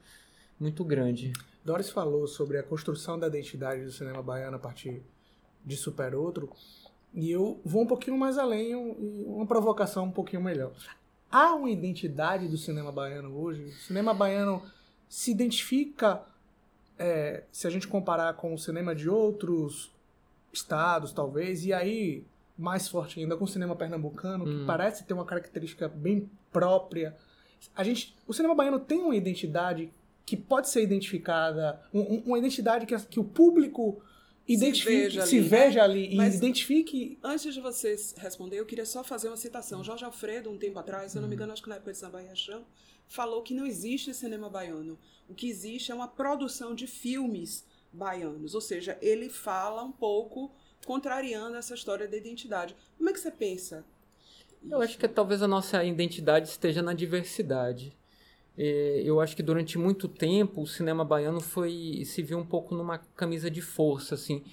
muito 0.59 0.83
grande. 0.83 1.33
Doris 1.67 1.89
falou 1.89 2.25
sobre 2.27 2.57
a 2.57 2.63
construção 2.63 3.19
da 3.19 3.27
identidade 3.27 3.83
do 3.83 3.91
cinema 3.91 4.23
baiano 4.23 4.55
a 4.55 4.59
partir 4.59 5.03
de 5.65 5.75
Super 5.75 6.15
Outro, 6.15 6.49
e 7.13 7.29
eu 7.29 7.59
vou 7.65 7.81
um 7.81 7.85
pouquinho 7.85 8.17
mais 8.17 8.37
além, 8.37 8.73
um- 8.73 9.35
uma 9.35 9.45
provocação 9.45 10.05
um 10.05 10.11
pouquinho 10.11 10.41
melhor. 10.41 10.71
Há 11.29 11.53
uma 11.55 11.69
identidade 11.69 12.47
do 12.47 12.57
cinema 12.57 12.89
baiano 12.89 13.37
hoje? 13.37 13.63
O 13.65 13.71
cinema 13.73 14.13
baiano 14.13 14.63
se 15.09 15.29
identifica, 15.29 16.23
é, 16.97 17.43
se 17.51 17.67
a 17.67 17.69
gente 17.69 17.85
comparar 17.85 18.33
com 18.35 18.53
o 18.53 18.57
cinema 18.57 18.95
de 18.95 19.09
outros 19.09 19.91
estados, 20.53 21.11
talvez, 21.11 21.65
e 21.65 21.73
aí, 21.73 22.23
mais 22.57 22.87
forte 22.87 23.19
ainda, 23.19 23.35
com 23.35 23.43
o 23.43 23.47
cinema 23.47 23.75
pernambucano, 23.75 24.45
que 24.45 24.51
Hum. 24.51 24.65
parece 24.65 25.03
ter 25.03 25.13
uma 25.13 25.25
característica 25.25 25.89
bem 25.89 26.29
própria. 26.49 27.13
A 27.75 27.83
gente, 27.83 28.15
o 28.25 28.33
cinema 28.33 28.55
baiano 28.55 28.79
tem 28.79 29.01
uma 29.01 29.17
identidade 29.17 29.91
que 30.27 30.35
pode 30.35 30.67
ser 30.69 30.83
identificada, 30.83 31.81
um- 31.93 32.01
um- 32.15 32.23
uma 32.27 32.37
identidade 32.37 32.85
que, 32.85 32.95
que 33.07 33.17
o 33.19 33.23
público 33.23 34.03
identifique, 34.47 35.03
veja 35.03 35.25
se 35.25 35.37
ali, 35.39 35.47
veja 35.47 35.83
ali 35.83 36.15
Mas- 36.17 36.33
e 36.35 36.37
identifique. 36.37 37.17
Antes 37.23 37.53
de 37.53 37.61
vocês 37.61 38.13
responder, 38.17 38.59
eu 38.59 38.65
queria 38.65 38.85
só 38.85 39.03
fazer 39.05 39.29
uma 39.29 39.37
citação. 39.37 39.83
Jorge 39.85 40.03
Alfredo, 40.03 40.49
um 40.51 40.57
tempo 40.57 40.77
atrás, 40.79 41.11
se 41.13 41.17
eu 41.17 41.21
não 41.21 41.29
me 41.29 41.33
Uhum. 41.33 41.37
engano, 41.37 41.53
acho 41.53 41.63
que 41.63 41.69
na 41.69 41.75
época 41.75 41.93
de 41.93 41.97
Samba 41.97 42.21
Rachão, 42.21 42.65
falou 43.07 43.41
que 43.41 43.53
não 43.53 43.65
existe 43.65 44.13
cinema 44.13 44.49
baiano. 44.49 44.99
O 45.29 45.33
que 45.33 45.49
existe 45.49 45.91
é 45.93 45.95
uma 45.95 46.09
produção 46.09 46.75
de 46.75 46.87
filmes 46.87 47.65
baianos. 47.93 48.53
Ou 48.53 48.59
seja, 48.61 48.97
ele 49.01 49.29
fala 49.29 49.81
um 49.81 49.93
pouco 49.93 50.51
contrariando 50.85 51.55
essa 51.55 51.73
história 51.73 52.05
da 52.05 52.17
identidade. 52.17 52.75
Como 52.97 53.09
é 53.09 53.13
que 53.13 53.19
você 53.21 53.31
pensa? 53.31 53.85
Eu 54.69 54.81
acho 54.81 54.97
que 54.97 55.07
talvez 55.07 55.41
a 55.41 55.47
nossa 55.47 55.83
identidade 55.85 56.49
esteja 56.49 56.81
na 56.81 56.93
diversidade. 56.93 57.95
É, 58.57 59.01
Eu 59.05 59.19
acho 59.21 59.35
que 59.35 59.43
durante 59.43 59.77
muito 59.77 60.07
tempo 60.07 60.61
o 60.61 60.67
cinema 60.67 61.05
baiano 61.05 61.39
foi 61.39 62.03
se 62.05 62.21
viu 62.21 62.37
um 62.39 62.45
pouco 62.45 62.75
numa 62.75 62.97
camisa 62.97 63.49
de 63.51 63.61
força, 63.61 64.15
assim, 64.15 64.43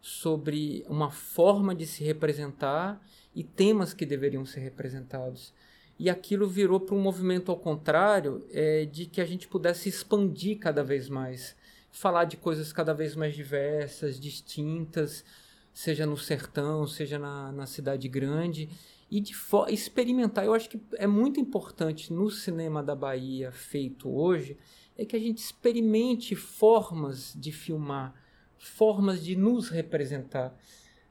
sobre 0.00 0.84
uma 0.88 1.10
forma 1.10 1.74
de 1.74 1.86
se 1.86 2.04
representar 2.04 3.00
e 3.34 3.42
temas 3.42 3.94
que 3.94 4.04
deveriam 4.04 4.44
ser 4.44 4.60
representados. 4.60 5.52
E 5.98 6.10
aquilo 6.10 6.48
virou 6.48 6.80
para 6.80 6.94
um 6.94 7.00
movimento 7.00 7.50
ao 7.50 7.56
contrário, 7.56 8.44
é, 8.52 8.84
de 8.84 9.06
que 9.06 9.20
a 9.20 9.24
gente 9.24 9.48
pudesse 9.48 9.88
expandir 9.88 10.58
cada 10.58 10.82
vez 10.82 11.08
mais, 11.08 11.56
falar 11.90 12.24
de 12.24 12.36
coisas 12.36 12.72
cada 12.72 12.92
vez 12.92 13.14
mais 13.14 13.34
diversas, 13.34 14.18
distintas, 14.18 15.24
seja 15.72 16.04
no 16.04 16.16
sertão, 16.16 16.86
seja 16.86 17.18
na, 17.18 17.52
na 17.52 17.66
cidade 17.66 18.08
grande, 18.08 18.68
e 19.14 19.20
de 19.20 19.32
experimentar. 19.68 20.44
Eu 20.44 20.52
acho 20.52 20.68
que 20.68 20.80
é 20.94 21.06
muito 21.06 21.38
importante 21.38 22.12
no 22.12 22.28
cinema 22.28 22.82
da 22.82 22.96
Bahia 22.96 23.52
feito 23.52 24.12
hoje 24.12 24.58
é 24.98 25.04
que 25.04 25.14
a 25.14 25.20
gente 25.20 25.38
experimente 25.38 26.34
formas 26.34 27.32
de 27.32 27.52
filmar, 27.52 28.12
formas 28.58 29.22
de 29.22 29.36
nos 29.36 29.68
representar. 29.68 30.52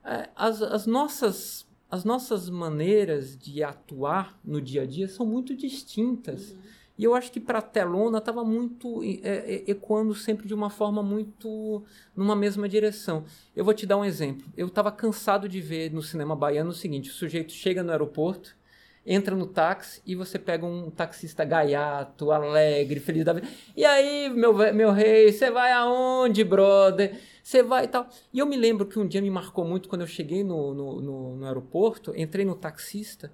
É, 0.03 0.29
As, 0.35 0.61
as 0.61 0.85
nossas 0.85 1.65
as 1.89 2.03
nossas 2.03 2.49
maneiras 2.49 3.37
de 3.37 3.63
atuar 3.63 4.37
no 4.43 4.59
dia 4.59 4.81
a 4.81 4.85
dia 4.85 5.07
são 5.07 5.25
muito 5.25 5.55
distintas. 5.55 6.53
E 6.97 7.03
eu 7.03 7.15
acho 7.15 7.31
que 7.31 7.39
para 7.39 7.61
telona 7.61 8.19
estava 8.19 8.43
muito 8.43 9.03
é, 9.03 9.29
é, 9.29 9.63
ecoando 9.67 10.13
sempre 10.13 10.47
de 10.47 10.53
uma 10.53 10.69
forma 10.69 11.01
muito 11.01 11.83
numa 12.15 12.35
mesma 12.35 12.69
direção. 12.69 13.25
Eu 13.55 13.65
vou 13.65 13.73
te 13.73 13.85
dar 13.85 13.97
um 13.97 14.05
exemplo. 14.05 14.45
Eu 14.55 14.67
estava 14.67 14.91
cansado 14.91 15.49
de 15.49 15.59
ver 15.59 15.91
no 15.91 16.03
cinema 16.03 16.35
baiano 16.35 16.69
o 16.69 16.73
seguinte: 16.73 17.09
o 17.09 17.13
sujeito 17.13 17.51
chega 17.51 17.81
no 17.81 17.91
aeroporto, 17.91 18.55
entra 19.03 19.35
no 19.35 19.47
táxi 19.47 20.03
e 20.05 20.15
você 20.15 20.37
pega 20.37 20.67
um 20.67 20.91
taxista 20.91 21.43
gaiato, 21.43 22.31
alegre, 22.31 22.99
feliz 22.99 23.25
da 23.25 23.33
vida. 23.33 23.47
E 23.75 23.83
aí, 23.83 24.29
meu, 24.29 24.53
meu 24.53 24.91
rei, 24.91 25.31
você 25.31 25.49
vai 25.49 25.71
aonde, 25.71 26.43
brother? 26.43 27.19
Você 27.41 27.63
vai 27.63 27.85
e 27.85 27.87
tal. 27.87 28.07
E 28.31 28.37
eu 28.37 28.45
me 28.45 28.55
lembro 28.55 28.85
que 28.85 28.99
um 28.99 29.07
dia 29.07 29.21
me 29.21 29.31
marcou 29.31 29.65
muito 29.65 29.89
quando 29.89 30.01
eu 30.01 30.07
cheguei 30.07 30.43
no, 30.43 30.75
no, 30.75 31.01
no, 31.01 31.35
no 31.37 31.45
aeroporto, 31.47 32.13
entrei 32.15 32.45
no 32.45 32.55
taxista 32.55 33.31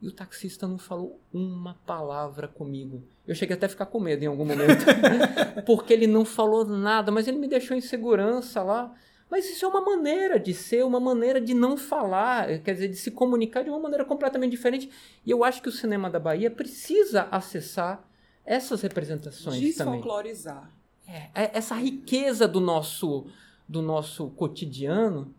e 0.00 0.06
o 0.08 0.12
taxista 0.12 0.66
não 0.68 0.78
falou 0.78 1.20
uma 1.32 1.74
palavra 1.86 2.46
comigo. 2.46 3.02
Eu 3.26 3.34
cheguei 3.34 3.56
até 3.56 3.66
a 3.66 3.68
ficar 3.68 3.86
com 3.86 3.98
medo 4.00 4.22
em 4.22 4.26
algum 4.26 4.44
momento, 4.44 4.84
porque 5.66 5.92
ele 5.92 6.06
não 6.06 6.24
falou 6.24 6.64
nada, 6.64 7.10
mas 7.10 7.26
ele 7.26 7.38
me 7.38 7.48
deixou 7.48 7.76
em 7.76 7.80
segurança 7.80 8.62
lá. 8.62 8.94
Mas 9.30 9.44
isso 9.50 9.64
é 9.64 9.68
uma 9.68 9.82
maneira 9.82 10.38
de 10.40 10.54
ser, 10.54 10.84
uma 10.84 10.98
maneira 10.98 11.38
de 11.40 11.52
não 11.52 11.76
falar, 11.76 12.60
quer 12.60 12.72
dizer, 12.72 12.88
de 12.88 12.96
se 12.96 13.10
comunicar 13.10 13.62
de 13.62 13.68
uma 13.68 13.78
maneira 13.78 14.04
completamente 14.04 14.52
diferente. 14.52 14.88
E 15.26 15.30
eu 15.30 15.44
acho 15.44 15.60
que 15.60 15.68
o 15.68 15.72
cinema 15.72 16.08
da 16.08 16.18
Bahia 16.18 16.50
precisa 16.50 17.28
acessar 17.30 18.08
essas 18.46 18.80
representações 18.80 19.76
também. 19.76 19.96
Desfolclorizar. 20.00 20.72
É, 21.06 21.28
é- 21.34 21.50
essa 21.52 21.74
riqueza 21.74 22.48
do 22.48 22.60
nosso, 22.60 23.26
do 23.68 23.82
nosso 23.82 24.30
cotidiano, 24.30 25.34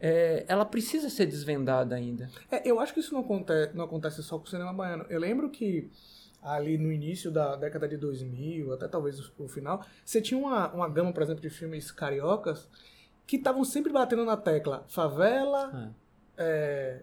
é, 0.00 0.44
ela 0.46 0.64
precisa 0.64 1.10
ser 1.10 1.26
desvendada 1.26 1.94
ainda. 1.94 2.30
É, 2.50 2.68
eu 2.68 2.78
acho 2.78 2.94
que 2.94 3.00
isso 3.00 3.12
não 3.12 3.20
acontece, 3.20 3.76
não 3.76 3.84
acontece 3.84 4.22
só 4.22 4.38
com 4.38 4.44
o 4.44 4.48
cinema 4.48 4.72
baiano. 4.72 5.04
Eu 5.08 5.18
lembro 5.18 5.50
que 5.50 5.90
ali 6.42 6.78
no 6.78 6.92
início 6.92 7.30
da 7.30 7.56
década 7.56 7.88
de 7.88 7.96
2000, 7.96 8.72
até 8.72 8.86
talvez 8.86 9.18
o, 9.18 9.32
o 9.38 9.48
final, 9.48 9.84
você 10.04 10.20
tinha 10.20 10.38
uma, 10.38 10.72
uma 10.72 10.88
gama, 10.88 11.12
por 11.12 11.22
exemplo, 11.22 11.42
de 11.42 11.50
filmes 11.50 11.90
cariocas 11.90 12.68
que 13.26 13.36
estavam 13.36 13.64
sempre 13.64 13.92
batendo 13.92 14.24
na 14.24 14.36
tecla 14.36 14.84
favela, 14.88 15.92
é, 16.36 17.02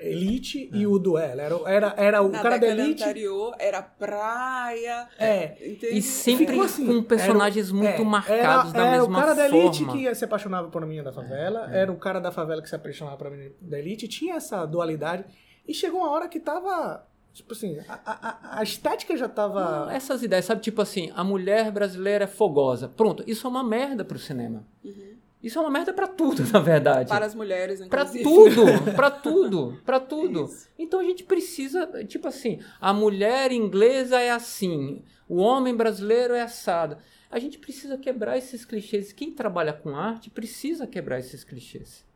elite 0.00 0.68
e 0.72 0.86
o 0.86 0.98
duelo. 0.98 1.40
Era, 1.40 1.60
era, 1.66 1.94
era 1.96 2.22
o 2.22 2.28
Na 2.28 2.42
cara 2.42 2.58
da 2.58 2.66
elite. 2.66 3.02
anterior 3.02 3.54
era 3.58 3.80
praia. 3.82 5.08
É, 5.18 5.56
entende? 5.72 5.98
E 5.98 6.02
sempre 6.02 6.60
assim, 6.60 6.86
com 6.86 7.02
personagens 7.02 7.68
era- 7.68 7.76
muito 7.76 8.02
é, 8.02 8.04
marcados 8.04 8.72
era, 8.74 8.82
da 8.82 8.86
era 8.88 8.98
mesma 8.98 9.18
o 9.18 9.20
cara 9.20 9.34
da 9.34 9.46
elite 9.48 9.84
forma. 9.84 9.92
que 10.00 10.14
se 10.14 10.24
apaixonava 10.24 10.68
por 10.68 10.82
menina 10.86 11.04
da 11.04 11.12
favela, 11.12 11.68
era 11.72 11.90
o 11.92 11.96
cara 11.96 12.20
da 12.20 12.30
favela 12.30 12.60
que 12.62 12.68
se 12.68 12.74
apaixonava 12.76 13.16
por 13.16 13.30
menina 13.30 13.52
da 13.60 13.78
elite, 13.78 14.06
tinha 14.08 14.34
essa 14.36 14.64
dualidade. 14.66 15.24
E 15.66 15.72
chegou 15.72 16.00
uma 16.00 16.10
hora 16.10 16.28
que 16.28 16.38
tava. 16.38 17.06
Tipo 17.32 17.52
assim, 17.52 17.78
a, 17.88 17.94
a, 18.04 18.28
a- 18.28 18.58
a 18.60 18.62
estética 18.62 19.16
já 19.16 19.28
tava. 19.28 19.86
Não, 19.86 19.90
Essas 19.90 20.22
ideias, 20.22 20.44
sabe? 20.44 20.60
Tipo 20.60 20.82
assim, 20.82 21.10
a 21.16 21.24
mulher 21.24 21.72
brasileira 21.72 22.24
é 22.24 22.28
fogosa. 22.28 22.86
Pronto, 22.88 23.24
isso 23.26 23.46
é 23.46 23.50
uma 23.50 23.64
merda 23.64 24.04
pro 24.04 24.18
cinema. 24.18 24.64
Uhum. 24.84 25.14
Isso 25.44 25.58
é 25.58 25.60
uma 25.60 25.70
merda 25.70 25.92
para 25.92 26.06
tudo, 26.06 26.42
na 26.50 26.58
verdade. 26.58 27.10
Para 27.10 27.26
as 27.26 27.34
mulheres, 27.34 27.86
Para 27.86 28.06
tudo, 28.06 28.64
para 28.96 29.10
tudo, 29.10 29.78
para 29.84 30.00
tudo. 30.00 30.46
Isso. 30.46 30.68
Então 30.78 31.00
a 31.00 31.04
gente 31.04 31.22
precisa, 31.22 31.86
tipo 32.04 32.26
assim, 32.26 32.60
a 32.80 32.94
mulher 32.94 33.52
inglesa 33.52 34.18
é 34.18 34.30
assim, 34.30 35.02
o 35.28 35.36
homem 35.36 35.76
brasileiro 35.76 36.32
é 36.32 36.40
assado. 36.40 36.96
A 37.30 37.38
gente 37.38 37.58
precisa 37.58 37.98
quebrar 37.98 38.38
esses 38.38 38.64
clichês. 38.64 39.12
Quem 39.12 39.32
trabalha 39.32 39.74
com 39.74 39.94
arte 39.94 40.30
precisa 40.30 40.86
quebrar 40.86 41.18
esses 41.18 41.44
clichês. 41.44 42.06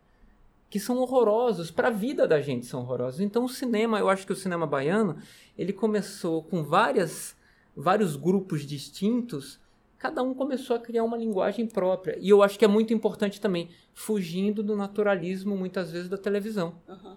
Que 0.71 0.81
são 0.81 0.97
horrorosos, 0.97 1.71
para 1.71 1.89
a 1.89 1.91
vida 1.91 2.27
da 2.27 2.41
gente 2.41 2.65
são 2.65 2.81
horrorosos. 2.81 3.21
Então 3.21 3.45
o 3.45 3.49
cinema, 3.49 3.99
eu 3.99 4.09
acho 4.09 4.25
que 4.25 4.33
o 4.33 4.37
cinema 4.37 4.67
baiano, 4.67 5.19
ele 5.57 5.75
começou 5.75 6.43
com 6.43 6.63
várias, 6.63 7.37
vários 7.77 8.17
grupos 8.17 8.65
distintos, 8.65 9.61
cada 9.99 10.23
um 10.23 10.33
começou 10.35 10.77
a 10.77 10.79
criar 10.79 11.05
uma 11.05 11.17
linguagem 11.17 11.67
própria. 11.67 12.17
E 12.21 12.29
eu 12.29 12.43
acho 12.43 12.59
que 12.59 12.65
é 12.65 12.69
muito 12.69 12.95
importante 12.95 13.41
também, 13.41 13.71
fugindo 13.93 14.63
do 14.63 14.77
naturalismo, 14.77 15.57
muitas 15.57 15.91
vezes, 15.91 16.09
da 16.09 16.17
televisão. 16.17 16.81
Aham. 16.89 17.17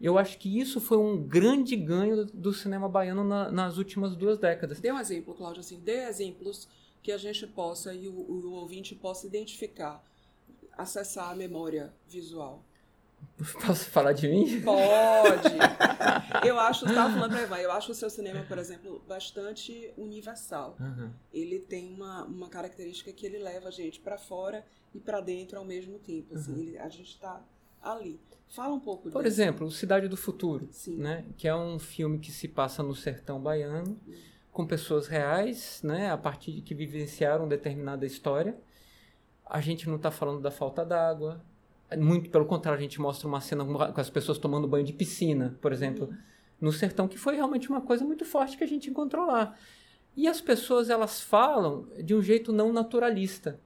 Eu 0.00 0.18
acho 0.18 0.36
que 0.38 0.58
isso 0.58 0.80
foi 0.80 0.98
um 0.98 1.22
grande 1.22 1.76
ganho 1.76 2.16
do, 2.16 2.24
do 2.24 2.52
cinema 2.52 2.88
baiano 2.88 3.22
na- 3.22 3.52
nas 3.52 3.78
últimas 3.78 4.16
duas 4.16 4.36
décadas. 4.38 4.80
Dê 4.80 4.90
um 4.90 4.98
exemplo, 4.98 5.32
Cláudio, 5.34 5.60
assim, 5.60 5.78
dê 5.78 6.08
exemplos 6.08 6.66
que 7.02 7.12
a 7.12 7.18
gente 7.18 7.46
possa 7.46 7.94
e 7.94 8.08
o, 8.08 8.12
o 8.12 8.52
ouvinte 8.54 8.94
possa 8.96 9.26
identificar, 9.28 10.02
acessar 10.76 11.30
a 11.30 11.34
memória 11.36 11.92
visual. 12.08 12.64
Posso 13.66 13.86
falar 13.90 14.12
de 14.12 14.28
mim? 14.28 14.60
Pode! 14.62 15.54
Eu 16.46 16.58
acho, 16.58 16.86
estava 16.86 17.12
falando 17.12 17.30
para 17.32 17.42
Ivan, 17.42 17.58
eu 17.58 17.70
acho 17.72 17.92
o 17.92 17.94
seu 17.94 18.10
cinema, 18.10 18.42
por 18.48 18.58
exemplo, 18.58 19.00
bastante 19.06 19.92
universal. 19.96 20.76
Aham. 20.80 21.12
Ele 21.32 21.60
tem 21.60 21.88
uma, 21.94 22.24
uma 22.24 22.48
característica 22.48 23.12
que 23.12 23.24
ele 23.24 23.38
leva 23.38 23.68
a 23.68 23.70
gente 23.70 24.00
para 24.00 24.18
fora 24.18 24.64
e 24.94 24.98
para 24.98 25.20
dentro 25.20 25.58
ao 25.58 25.64
mesmo 25.64 25.98
tempo. 26.00 26.34
Assim, 26.34 26.58
ele- 26.60 26.78
a 26.78 26.88
gente 26.88 27.10
está 27.10 27.40
ali. 27.80 28.20
Fala 28.48 28.74
um 28.74 28.80
pouco 28.80 29.10
Por 29.10 29.22
disso. 29.22 29.40
exemplo, 29.40 29.70
Cidade 29.70 30.08
do 30.08 30.16
Futuro, 30.16 30.68
Sim. 30.72 30.96
né? 30.96 31.24
que 31.36 31.46
é 31.46 31.54
um 31.54 31.78
filme 31.78 32.18
que 32.18 32.32
se 32.32 32.48
passa 32.48 32.82
no 32.82 32.94
sertão 32.94 33.40
baiano, 33.40 33.98
com 34.50 34.66
pessoas 34.66 35.06
reais, 35.06 35.80
né? 35.84 36.10
a 36.10 36.18
partir 36.18 36.52
de 36.52 36.60
que 36.60 36.74
vivenciaram 36.74 37.46
determinada 37.46 38.04
história. 38.04 38.58
A 39.46 39.60
gente 39.60 39.88
não 39.88 39.96
está 39.96 40.10
falando 40.10 40.40
da 40.40 40.50
falta 40.50 40.84
d'água. 40.84 41.44
Muito 41.96 42.30
pelo 42.30 42.46
contrário, 42.46 42.78
a 42.78 42.82
gente 42.82 43.00
mostra 43.00 43.28
uma 43.28 43.40
cena 43.40 43.64
com 43.64 44.00
as 44.00 44.10
pessoas 44.10 44.38
tomando 44.38 44.68
banho 44.68 44.84
de 44.84 44.92
piscina, 44.92 45.56
por 45.60 45.72
exemplo, 45.72 46.12
no 46.60 46.72
sertão, 46.72 47.08
que 47.08 47.18
foi 47.18 47.34
realmente 47.34 47.68
uma 47.68 47.80
coisa 47.80 48.04
muito 48.04 48.24
forte 48.24 48.56
que 48.56 48.64
a 48.64 48.68
gente 48.68 48.90
encontrou 48.90 49.26
lá. 49.26 49.54
E 50.16 50.28
as 50.28 50.40
pessoas 50.40 50.90
elas 50.90 51.20
falam 51.20 51.86
de 52.02 52.14
um 52.14 52.22
jeito 52.22 52.52
não 52.52 52.72
naturalista. 52.72 53.58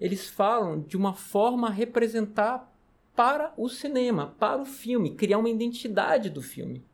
Eles 0.00 0.28
falam 0.28 0.80
de 0.80 0.96
uma 0.96 1.14
forma 1.14 1.68
a 1.68 1.70
representar 1.70 2.70
para 3.14 3.54
o 3.56 3.68
cinema, 3.68 4.34
para 4.38 4.60
o 4.60 4.64
filme, 4.64 5.14
criar 5.14 5.38
uma 5.38 5.48
identidade 5.48 6.28
do 6.28 6.42
filme. 6.42 6.84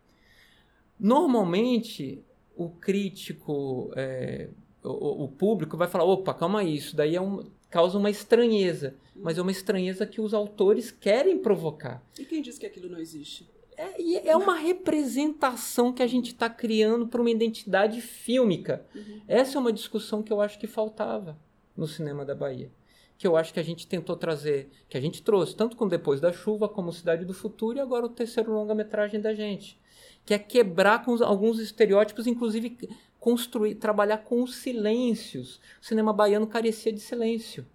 Normalmente, 0.99 2.23
o 2.55 2.69
crítico, 2.69 3.91
é, 3.97 4.51
o, 4.85 5.25
o 5.25 5.29
público 5.29 5.77
vai 5.77 5.89
falar: 5.89 6.05
opa, 6.05 6.35
calma 6.35 6.61
aí, 6.61 6.77
isso 6.77 6.95
daí 6.95 7.17
é 7.17 7.21
um, 7.21 7.43
causa 7.71 7.97
uma 7.97 8.11
estranheza. 8.11 8.95
Mas 9.15 9.39
é 9.39 9.43
uma 9.43 9.51
estranheza 9.51 10.07
que 10.07 10.21
os 10.21 10.35
autores 10.35 10.91
querem 10.91 11.39
provocar. 11.39 12.03
E 12.19 12.25
quem 12.25 12.43
diz 12.43 12.59
que 12.59 12.67
aquilo 12.67 12.89
não 12.89 12.99
existe? 12.99 13.49
É, 13.77 14.29
é 14.29 14.37
uma 14.37 14.55
representação 14.55 15.93
que 15.93 16.03
a 16.03 16.07
gente 16.07 16.33
está 16.33 16.51
criando 16.51 17.07
para 17.07 17.21
uma 17.21 17.31
identidade 17.31 18.01
fílmica. 18.03 18.85
Essa 19.27 19.57
é 19.57 19.61
uma 19.61 19.73
discussão 19.73 20.23
que 20.23 20.31
eu 20.31 20.41
acho 20.41 20.59
que 20.59 20.67
faltava 20.67 21.39
no 21.75 21.87
cinema 21.87 22.25
da 22.25 22.35
Bahia. 22.35 22.71
Que 23.17 23.27
eu 23.27 23.37
acho 23.37 23.55
que 23.55 23.61
a 23.61 23.63
gente 23.63 23.87
tentou 23.87 24.17
trazer, 24.17 24.71
que 24.89 24.99
a 24.99 25.01
gente 25.01 25.23
trouxe, 25.23 25.55
tanto 25.55 25.77
com 25.77 25.89
Depois 25.89 26.21
da 26.21 26.33
Chuva, 26.33 26.69
como 26.69 26.93
Cidade 26.93 27.25
do 27.25 27.33
Futuro, 27.33 27.79
e 27.79 27.81
agora 27.81 28.07
o 28.07 28.11
terceiro 28.11 28.53
longa-metragem 28.53 29.21
da 29.21 29.35
gente. 29.35 29.79
Que 30.25 30.35
é 30.35 30.39
quebrar 30.39 31.05
com 31.05 31.13
alguns 31.23 31.59
estereótipos, 31.59 32.27
inclusive 32.27 32.77
construir, 33.21 33.77
trabalhar 33.77 34.19
com 34.19 34.43
os 34.43 34.57
silêncios. 34.57 35.61
O 35.81 35.85
cinema 35.85 36.13
baiano 36.13 36.47
carecia 36.47 36.93
de 36.93 37.01
silêncio, 37.01 37.67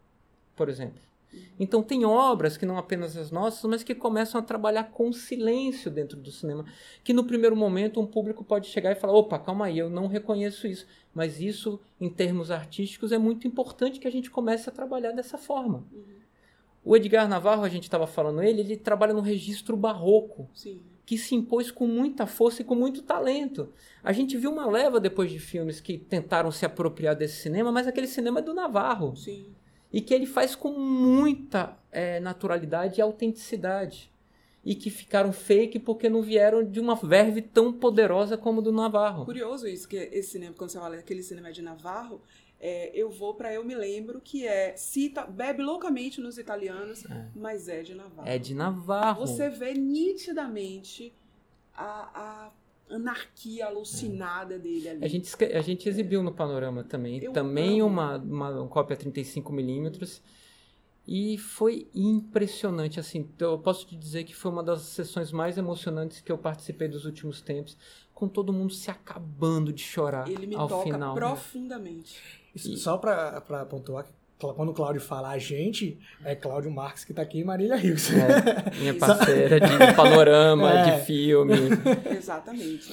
por 0.55 0.67
exemplo. 0.67 1.05
Então 1.59 1.83
tem 1.83 2.05
obras 2.05 2.57
que 2.57 2.65
não 2.65 2.77
apenas 2.77 3.15
as 3.15 3.29
nossas, 3.31 3.63
mas 3.69 3.83
que 3.83 3.93
começam 3.93 4.39
a 4.39 4.43
trabalhar 4.43 4.85
com 4.85 5.11
silêncio 5.11 5.91
dentro 5.91 6.17
do 6.17 6.31
cinema, 6.31 6.65
que 7.03 7.13
no 7.13 7.25
primeiro 7.25 7.55
momento 7.55 7.99
um 7.99 8.07
público 8.07 8.43
pode 8.43 8.67
chegar 8.67 8.91
e 8.91 8.95
falar: 8.95 9.13
"Opa, 9.13 9.37
calma 9.37 9.65
aí, 9.65 9.77
eu 9.77 9.89
não 9.89 10.07
reconheço 10.07 10.67
isso". 10.67 10.87
Mas 11.13 11.39
isso 11.39 11.79
em 11.99 12.09
termos 12.09 12.51
artísticos 12.51 13.11
é 13.11 13.17
muito 13.17 13.47
importante 13.47 13.99
que 13.99 14.07
a 14.07 14.11
gente 14.11 14.31
comece 14.31 14.69
a 14.69 14.71
trabalhar 14.71 15.11
dessa 15.11 15.37
forma. 15.37 15.85
O 16.83 16.95
Edgar 16.95 17.27
Navarro, 17.27 17.63
a 17.63 17.69
gente 17.69 17.83
estava 17.83 18.05
falando 18.05 18.43
ele, 18.43 18.61
ele 18.61 18.77
trabalha 18.77 19.13
no 19.13 19.21
registro 19.21 19.75
barroco, 19.75 20.49
Sim. 20.53 20.81
Que 21.05 21.17
se 21.17 21.35
impôs 21.35 21.69
com 21.69 21.87
muita 21.87 22.25
força 22.25 22.61
e 22.61 22.65
com 22.65 22.73
muito 22.73 23.03
talento. 23.03 23.71
A 24.03 24.11
gente 24.11 24.35
viu 24.35 24.51
uma 24.51 24.65
leva 24.65 24.99
depois 24.99 25.31
de 25.31 25.39
filmes 25.39 25.79
que 25.79 25.97
tentaram 25.97 26.51
se 26.51 26.65
apropriar 26.65 27.15
desse 27.15 27.41
cinema, 27.41 27.71
mas 27.71 27.87
aquele 27.87 28.07
cinema 28.07 28.39
é 28.39 28.41
do 28.41 28.53
Navarro 28.53 29.15
Sim. 29.15 29.53
e 29.93 30.01
que 30.01 30.13
ele 30.13 30.25
faz 30.25 30.55
com 30.55 30.71
muita 30.71 31.77
eh, 31.91 32.19
naturalidade 32.19 32.99
e 32.99 33.01
autenticidade. 33.01 34.11
E 34.63 34.73
que 34.73 34.89
ficaram 34.89 35.31
fake 35.31 35.77
porque 35.77 36.09
não 36.09 36.23
vieram 36.23 36.63
de 36.63 36.79
uma 36.79 36.95
verve 36.95 37.39
tão 37.39 37.71
poderosa 37.71 38.35
como 38.35 38.61
o 38.61 38.63
do 38.63 38.71
Navarro. 38.71 39.23
Curioso 39.23 39.67
isso, 39.67 39.87
que 39.87 39.95
esse 39.95 40.31
cinema, 40.31 40.55
quando 40.57 40.71
você 40.71 40.79
fala 40.79 40.95
aquele 40.95 41.21
cinema 41.21 41.51
de 41.51 41.61
Navarro, 41.61 42.19
é, 42.59 42.91
eu 42.93 43.09
vou 43.09 43.33
para 43.33 43.53
Eu 43.53 43.63
Me 43.63 43.75
Lembro, 43.75 44.21
que 44.21 44.47
é, 44.47 44.75
cita, 44.75 45.25
bebe 45.25 45.61
loucamente 45.61 46.21
nos 46.21 46.37
italianos, 46.37 47.05
mas 47.35 47.67
é 47.67 47.81
de 47.81 47.93
Navarro. 47.93 48.27
É 48.27 48.37
de 48.37 48.53
Navarro. 48.53 49.27
Você 49.27 49.49
vê 49.49 49.73
nitidamente 49.73 51.13
a, 51.73 52.51
a 52.89 52.95
anarquia 52.95 53.65
alucinada 53.65 54.57
dele 54.57 54.89
ali. 54.89 55.05
A 55.05 55.07
gente, 55.07 55.43
a 55.43 55.61
gente 55.61 55.89
exibiu 55.89 56.23
no 56.23 56.33
Panorama 56.33 56.83
também. 56.83 57.23
Eu 57.23 57.33
também 57.33 57.81
amo. 57.81 57.89
uma, 57.89 58.17
uma 58.17 58.67
cópia 58.67 58.95
35mm. 58.95 60.21
E 61.07 61.37
foi 61.37 61.87
impressionante, 61.93 62.99
assim. 62.99 63.29
Eu 63.39 63.59
posso 63.59 63.85
te 63.85 63.95
dizer 63.95 64.23
que 64.23 64.35
foi 64.35 64.51
uma 64.51 64.63
das 64.63 64.81
sessões 64.81 65.31
mais 65.31 65.57
emocionantes 65.57 66.19
que 66.19 66.31
eu 66.31 66.37
participei 66.37 66.87
dos 66.87 67.05
últimos 67.05 67.41
tempos, 67.41 67.77
com 68.15 68.27
todo 68.27 68.51
mundo 68.51 68.73
se 68.73 68.89
acabando 68.89 69.71
de 69.71 69.83
chorar 69.83 70.27
Ele 70.27 70.47
me 70.47 70.55
ao 70.55 70.67
toca 70.67 70.85
final. 70.85 71.13
profundamente. 71.13 72.17
Isso, 72.55 72.75
Só 72.77 72.97
pra, 72.97 73.41
pra 73.41 73.65
pontuar, 73.65 74.07
quando 74.39 74.69
o 74.69 74.73
Cláudio 74.73 75.01
fala 75.01 75.29
a 75.29 75.37
gente, 75.37 75.99
é 76.23 76.33
Cláudio 76.35 76.71
Marques 76.71 77.03
que 77.03 77.13
tá 77.13 77.21
aqui 77.21 77.39
e 77.39 77.43
Marília 77.43 77.75
Rios. 77.75 78.09
É, 78.11 78.71
minha 78.79 78.93
parceira 78.97 79.59
de 79.59 79.95
panorama, 79.95 80.71
É. 80.79 80.97
de 80.99 81.05
filme. 81.05 81.53
Exatamente. 82.17 82.89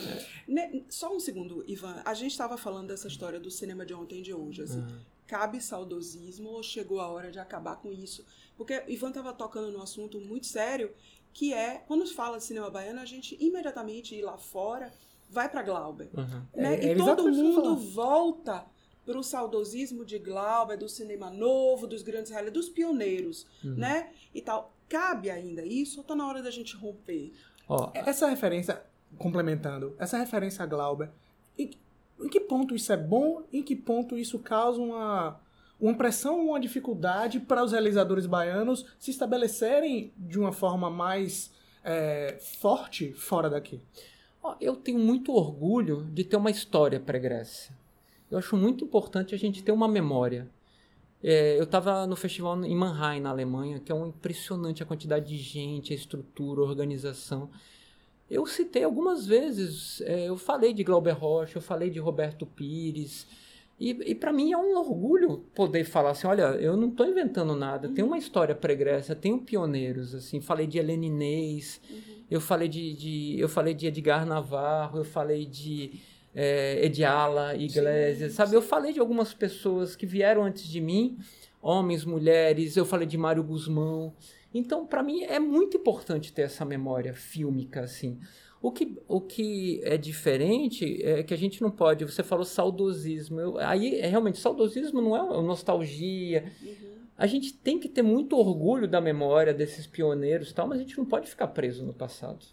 Né, 0.49 0.83
Só 0.89 1.15
um 1.15 1.21
segundo, 1.21 1.65
Ivan. 1.69 2.03
A 2.05 2.15
gente 2.15 2.33
estava 2.33 2.59
falando 2.59 2.89
dessa 2.89 3.07
história 3.09 3.39
do 3.41 3.51
cinema 3.51 3.87
de 3.87 3.95
ontem 3.95 4.19
e 4.19 4.23
de 4.23 4.35
hoje. 4.35 4.63
Assim. 4.63 4.85
Cabe 5.27 5.61
saudosismo 5.61 6.51
ou 6.51 6.63
chegou 6.63 7.01
a 7.01 7.07
hora 7.09 7.31
de 7.31 7.39
acabar 7.39 7.77
com 7.77 7.93
isso? 7.93 8.25
Porque 8.57 8.83
Ivan 8.89 9.09
estava 9.09 9.33
tocando 9.33 9.71
num 9.71 9.81
assunto 9.83 10.21
muito 10.21 10.47
sério, 10.47 10.93
que 11.33 11.55
é, 11.55 11.83
quando 11.87 12.07
se 12.07 12.13
fala 12.15 12.37
de 12.39 12.45
cinema 12.45 12.69
baiano, 12.71 13.01
a 13.01 13.05
gente 13.07 13.37
imediatamente 13.41 14.15
ir 14.15 14.23
lá 14.23 14.37
fora, 14.37 14.93
vai 15.33 15.49
para 15.49 15.63
Glauber. 15.63 16.11
Uhum. 16.17 16.43
né? 16.55 16.77
É, 16.77 16.87
e 16.87 16.91
é 16.91 16.95
todo 16.95 17.29
mundo 17.33 17.75
volta 17.77 18.65
para 19.05 19.19
o 19.19 19.23
saudosismo 19.23 20.05
de 20.05 20.19
Glauber, 20.19 20.77
do 20.79 20.89
cinema 20.89 21.31
novo, 21.31 21.87
dos 21.87 22.03
grandes 22.03 22.31
reais, 22.31 22.53
dos 22.53 22.69
pioneiros, 22.69 23.47
Uhum. 23.65 23.75
né? 23.75 24.11
E 24.35 24.41
tal. 24.41 24.73
Cabe 24.89 25.31
ainda 25.31 25.65
isso 25.65 26.01
ou 26.01 26.05
tá 26.05 26.15
na 26.15 26.27
hora 26.29 26.43
da 26.43 26.51
gente 26.51 26.77
romper? 26.77 27.33
Ó, 27.67 27.91
Essa 27.95 28.29
referência, 28.29 28.83
complementando, 29.19 29.97
essa 29.99 30.19
referência 30.19 30.63
a 30.63 30.67
Glauber, 30.67 31.09
em, 31.59 31.71
em 32.21 32.29
que 32.29 32.39
ponto 32.39 32.75
isso 32.75 32.93
é 32.93 32.97
bom? 32.97 33.43
Em 33.51 33.63
que 33.63 33.75
ponto 33.75 34.19
isso 34.19 34.39
causa 34.39 34.79
uma, 34.79 35.41
uma 35.81 35.95
pressão, 35.95 36.47
uma 36.47 36.61
dificuldade 36.61 37.41
para 37.41 37.65
os 37.65 37.73
realizadores 37.73 38.27
baianos 38.27 38.85
se 38.99 39.11
estabelecerem 39.11 40.13
de 40.19 40.39
uma 40.39 40.53
forma 40.53 40.91
mais 40.91 41.51
é, 41.83 42.37
forte 42.61 43.15
fora 43.15 43.49
daqui? 43.49 43.81
Eu 44.61 44.77
tenho 44.77 44.99
muito 44.99 45.33
orgulho 45.33 46.05
de 46.13 46.25
ter 46.25 46.37
uma 46.37 46.51
história 46.51 46.99
pregressa. 46.99 47.73
Eu 48.31 48.39
acho 48.39 48.57
muito 48.57 48.85
importante 48.85 49.35
a 49.35 49.39
gente 49.39 49.63
ter 49.63 49.73
uma 49.73 49.87
memória. 49.87 50.49
É, 51.23 51.59
eu 51.59 51.65
estava 51.65 52.07
no 52.07 52.17
festival 52.17 52.63
em 52.65 52.75
Mannheim, 52.75 53.21
na 53.21 53.31
Alemanha, 53.31 53.79
que 53.79 53.93
é 53.93 53.95
um 53.95 54.09
impressionante 54.09 54.83
a 54.83 54.87
quantidade 54.87 55.29
de 55.29 55.37
gente, 55.37 55.93
a 55.93 55.97
estrutura, 55.97 56.63
a 56.63 56.65
organização. 56.65 57.49
Eu 58.29 58.45
citei 58.47 58.83
algumas 58.83 59.27
vezes, 59.27 60.01
é, 60.01 60.29
eu 60.29 60.37
falei 60.37 60.73
de 60.73 60.83
Glauber 60.83 61.13
Rocha, 61.13 61.59
eu 61.59 61.63
falei 61.63 61.91
de 61.91 62.01
Roberto 62.01 62.47
Pires, 62.47 63.27
e, 63.79 63.91
e 63.91 64.15
para 64.15 64.33
mim 64.33 64.53
é 64.53 64.57
um 64.57 64.77
orgulho 64.79 65.45
poder 65.55 65.85
falar 65.85 66.11
assim, 66.11 66.27
olha, 66.27 66.43
eu 66.55 66.77
não 66.77 66.89
estou 66.89 67.07
inventando 67.07 67.55
nada, 67.55 67.89
tem 67.89 68.05
uma 68.05 68.17
história 68.17 68.55
pregressa, 68.55 69.15
tenho 69.15 69.41
pioneiros, 69.41 70.15
assim, 70.15 70.41
falei 70.41 70.67
de 70.67 70.79
Helena 70.79 71.05
Inês, 71.05 71.81
eu 72.33 72.41
falei 72.41 72.69
de, 72.69 72.95
de- 72.95 73.37
eu 73.39 73.49
falei 73.49 73.75
de 73.75 73.87
Edgar 73.87 74.25
Navarro, 74.27 74.99
eu 74.99 75.05
falei 75.05 75.45
de 75.47 76.01
é, 76.35 76.85
Ediala 76.85 77.55
Iglesias, 77.55 78.31
Sim, 78.33 78.37
sabe? 78.37 78.51
sim. 78.51 78.57
Eu 78.57 78.63
falei 78.63 78.93
de 78.93 79.01
algumas 79.01 79.35
pessoas 79.35 79.95
que 79.95 80.07
vieram 80.07 80.43
antes 80.45 80.65
de 80.67 80.81
mim, 80.81 81.19
homens, 81.61 82.05
mulheres, 82.05 82.77
eu 82.77 82.85
falei 82.87 83.07
de 83.07 83.19
Mário 83.19 83.43
Guzmão. 83.43 84.15
Então, 84.55 84.87
para 84.87 85.03
mim, 85.03 85.23
é 85.25 85.39
muito 85.39 85.77
importante 85.77 86.33
ter 86.33 86.43
essa 86.43 86.65
memória 86.65 87.15
fílmica, 87.15 87.81
assim. 87.83 88.19
O 88.61 88.71
que, 88.71 88.97
o 89.09 89.21
que 89.21 89.81
é 89.83 89.97
diferente 89.97 91.03
é 91.03 91.23
que 91.23 91.35
a 91.35 91.37
gente 91.37 91.61
não 91.61 91.71
pode. 91.71 92.05
Você 92.05 92.23
falou 92.23 92.45
saudosismo. 92.45 93.41
Eu, 93.41 93.59
aí, 93.59 93.97
é, 93.99 94.07
realmente, 94.07 94.39
saudosismo 94.39 95.01
não 95.01 95.17
é 95.17 95.43
nostalgia. 95.43 96.45
Uhum. 96.63 96.92
A 97.17 97.27
gente 97.27 97.53
tem 97.53 97.79
que 97.79 97.89
ter 97.89 98.03
muito 98.03 98.37
orgulho 98.37 98.89
da 98.89 99.01
memória 99.01 99.55
desses 99.55 99.87
pioneiros 99.87 100.51
e 100.51 100.55
tal, 100.55 100.67
mas 100.67 100.79
a 100.79 100.83
gente 100.83 100.99
não 100.99 101.05
pode 101.05 101.29
ficar 101.29 101.49
preso 101.49 101.85
no 101.85 101.93
passado. 101.93 102.45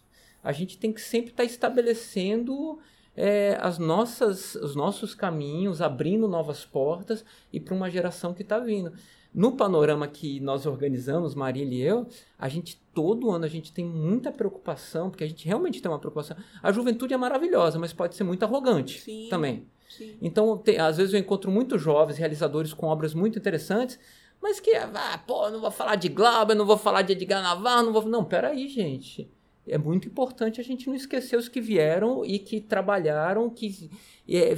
A 0.42 0.52
gente 0.52 0.78
tem 0.78 0.92
que 0.92 1.00
sempre 1.00 1.30
estar 1.30 1.42
tá 1.42 1.44
estabelecendo 1.44 2.78
é, 3.16 3.58
as 3.60 3.78
nossas, 3.78 4.54
os 4.54 4.74
nossos 4.74 5.14
caminhos, 5.14 5.82
abrindo 5.82 6.28
novas 6.28 6.64
portas 6.64 7.24
e 7.52 7.58
para 7.58 7.74
uma 7.74 7.90
geração 7.90 8.32
que 8.32 8.42
está 8.42 8.58
vindo. 8.58 8.92
No 9.32 9.52
panorama 9.52 10.08
que 10.08 10.40
nós 10.40 10.66
organizamos, 10.66 11.34
Marília 11.34 11.78
e 11.78 11.82
eu, 11.82 12.08
a 12.38 12.48
gente 12.48 12.80
todo 12.92 13.30
ano 13.30 13.44
a 13.44 13.48
gente 13.48 13.72
tem 13.72 13.84
muita 13.84 14.32
preocupação, 14.32 15.08
porque 15.08 15.22
a 15.22 15.26
gente 15.26 15.46
realmente 15.46 15.80
tem 15.80 15.90
uma 15.90 16.00
preocupação. 16.00 16.36
A 16.60 16.72
juventude 16.72 17.14
é 17.14 17.16
maravilhosa, 17.16 17.78
mas 17.78 17.92
pode 17.92 18.16
ser 18.16 18.24
muito 18.24 18.42
arrogante 18.42 19.00
Sim. 19.00 19.28
também. 19.30 19.66
Sim. 19.88 20.16
Então, 20.20 20.56
tem, 20.56 20.78
às 20.78 20.96
vezes 20.96 21.14
eu 21.14 21.20
encontro 21.20 21.50
muitos 21.50 21.80
jovens 21.80 22.16
realizadores 22.16 22.72
com 22.72 22.86
obras 22.86 23.14
muito 23.14 23.38
interessantes, 23.38 23.98
mas 24.42 24.60
que, 24.60 24.74
ah, 24.74 25.20
pô, 25.26 25.50
não 25.50 25.60
vou 25.60 25.70
falar 25.70 25.96
de 25.96 26.08
Glauber, 26.08 26.54
não 26.54 26.66
vou 26.66 26.78
falar 26.78 27.02
de 27.02 27.12
Edgar 27.12 27.42
Navarro, 27.42 27.84
não 27.84 27.92
vou. 27.92 28.06
Não, 28.06 28.24
peraí, 28.24 28.68
gente 28.68 29.30
é 29.70 29.78
muito 29.78 30.08
importante 30.08 30.60
a 30.60 30.64
gente 30.64 30.88
não 30.88 30.94
esquecer 30.94 31.36
os 31.36 31.48
que 31.48 31.60
vieram 31.60 32.24
e 32.24 32.38
que 32.38 32.60
trabalharam, 32.60 33.48
que 33.48 33.90
é, 34.28 34.56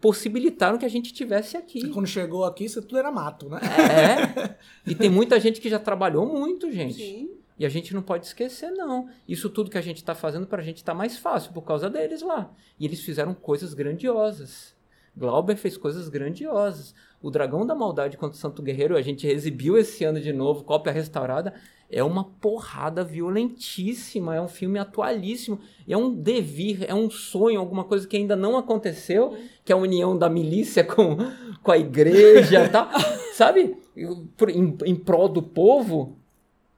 possibilitaram 0.00 0.78
que 0.78 0.84
a 0.84 0.88
gente 0.88 1.12
tivesse 1.12 1.56
aqui. 1.56 1.80
E 1.80 1.90
quando 1.90 2.06
chegou 2.06 2.44
aqui, 2.44 2.64
isso 2.64 2.80
tudo 2.80 2.98
era 2.98 3.12
mato, 3.12 3.48
né? 3.48 3.60
É. 3.60 4.56
e 4.90 4.94
tem 4.94 5.10
muita 5.10 5.38
gente 5.38 5.60
que 5.60 5.68
já 5.68 5.78
trabalhou 5.78 6.26
muito, 6.26 6.70
gente. 6.70 6.94
Sim. 6.94 7.30
E 7.58 7.64
a 7.64 7.68
gente 7.68 7.94
não 7.94 8.02
pode 8.02 8.26
esquecer, 8.26 8.70
não. 8.70 9.08
Isso 9.26 9.48
tudo 9.48 9.70
que 9.70 9.78
a 9.78 9.82
gente 9.82 9.98
está 9.98 10.14
fazendo 10.14 10.46
para 10.46 10.60
a 10.60 10.64
gente 10.64 10.78
está 10.78 10.94
mais 10.94 11.16
fácil 11.18 11.52
por 11.52 11.62
causa 11.62 11.88
deles 11.88 12.22
lá. 12.22 12.50
E 12.78 12.84
eles 12.84 13.00
fizeram 13.00 13.34
coisas 13.34 13.74
grandiosas. 13.74 14.74
Glauber 15.16 15.56
fez 15.56 15.76
coisas 15.76 16.08
grandiosas. 16.08 16.94
O 17.22 17.30
Dragão 17.30 17.66
da 17.66 17.74
Maldade 17.74 18.16
contra 18.16 18.36
o 18.36 18.40
Santo 18.40 18.62
Guerreiro, 18.62 18.96
a 18.96 19.02
gente 19.02 19.26
exibiu 19.26 19.76
esse 19.76 20.04
ano 20.04 20.20
de 20.20 20.32
novo, 20.32 20.64
cópia 20.64 20.92
restaurada 20.92 21.54
é 21.90 22.02
uma 22.02 22.24
porrada 22.24 23.04
violentíssima, 23.04 24.34
é 24.34 24.40
um 24.40 24.48
filme 24.48 24.78
atualíssimo, 24.78 25.60
é 25.88 25.96
um 25.96 26.12
devir, 26.12 26.84
é 26.88 26.94
um 26.94 27.08
sonho, 27.08 27.60
alguma 27.60 27.84
coisa 27.84 28.06
que 28.06 28.16
ainda 28.16 28.34
não 28.34 28.56
aconteceu, 28.56 29.36
que 29.64 29.72
é 29.72 29.74
a 29.74 29.78
união 29.78 30.16
da 30.16 30.28
milícia 30.28 30.82
com, 30.84 31.16
com 31.62 31.72
a 31.72 31.78
igreja, 31.78 32.68
tá? 32.68 32.90
sabe? 33.34 33.76
Em, 33.96 34.76
em 34.84 34.96
prol 34.96 35.28
do 35.28 35.42
povo, 35.42 36.16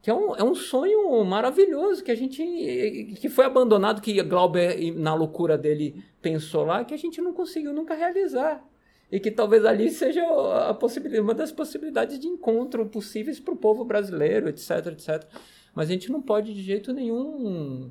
que 0.03 0.11
é 0.11 0.15
um, 0.15 0.37
é 0.37 0.45
um 0.45 0.55
sonho 0.55 1.25
maravilhoso 1.25 2.05
que 2.05 2.11
a 2.11 2.15
gente 2.15 3.17
que 3.21 3.29
foi 3.29 3.47
abandonado, 3.47 4.01
que 4.01 4.23
Glauber, 4.23 4.95
na 4.95 5.15
loucura 5.15 5.57
dele, 5.57 6.03
pensou 6.21 6.65
lá, 6.65 6.85
que 6.85 6.95
a 6.95 6.99
gente 6.99 7.21
não 7.21 7.33
conseguiu 7.33 7.73
nunca 7.73 7.95
realizar 7.95 8.63
e 9.11 9.19
que 9.19 9.31
talvez 9.31 9.65
ali 9.65 9.91
seja 9.91 10.23
a 10.69 10.75
possibilidade, 10.75 11.23
uma 11.23 11.35
das 11.35 11.51
possibilidades 11.51 12.19
de 12.19 12.27
encontro 12.27 12.85
possíveis 12.87 13.41
para 13.41 13.55
o 13.55 13.57
povo 13.57 13.85
brasileiro, 13.85 14.49
etc, 14.49 14.87
etc. 14.89 15.25
Mas 15.75 15.89
a 15.89 15.93
gente 15.93 16.11
não 16.11 16.21
pode 16.21 16.53
de 16.53 16.63
jeito 16.63 16.93
nenhum 16.93 17.91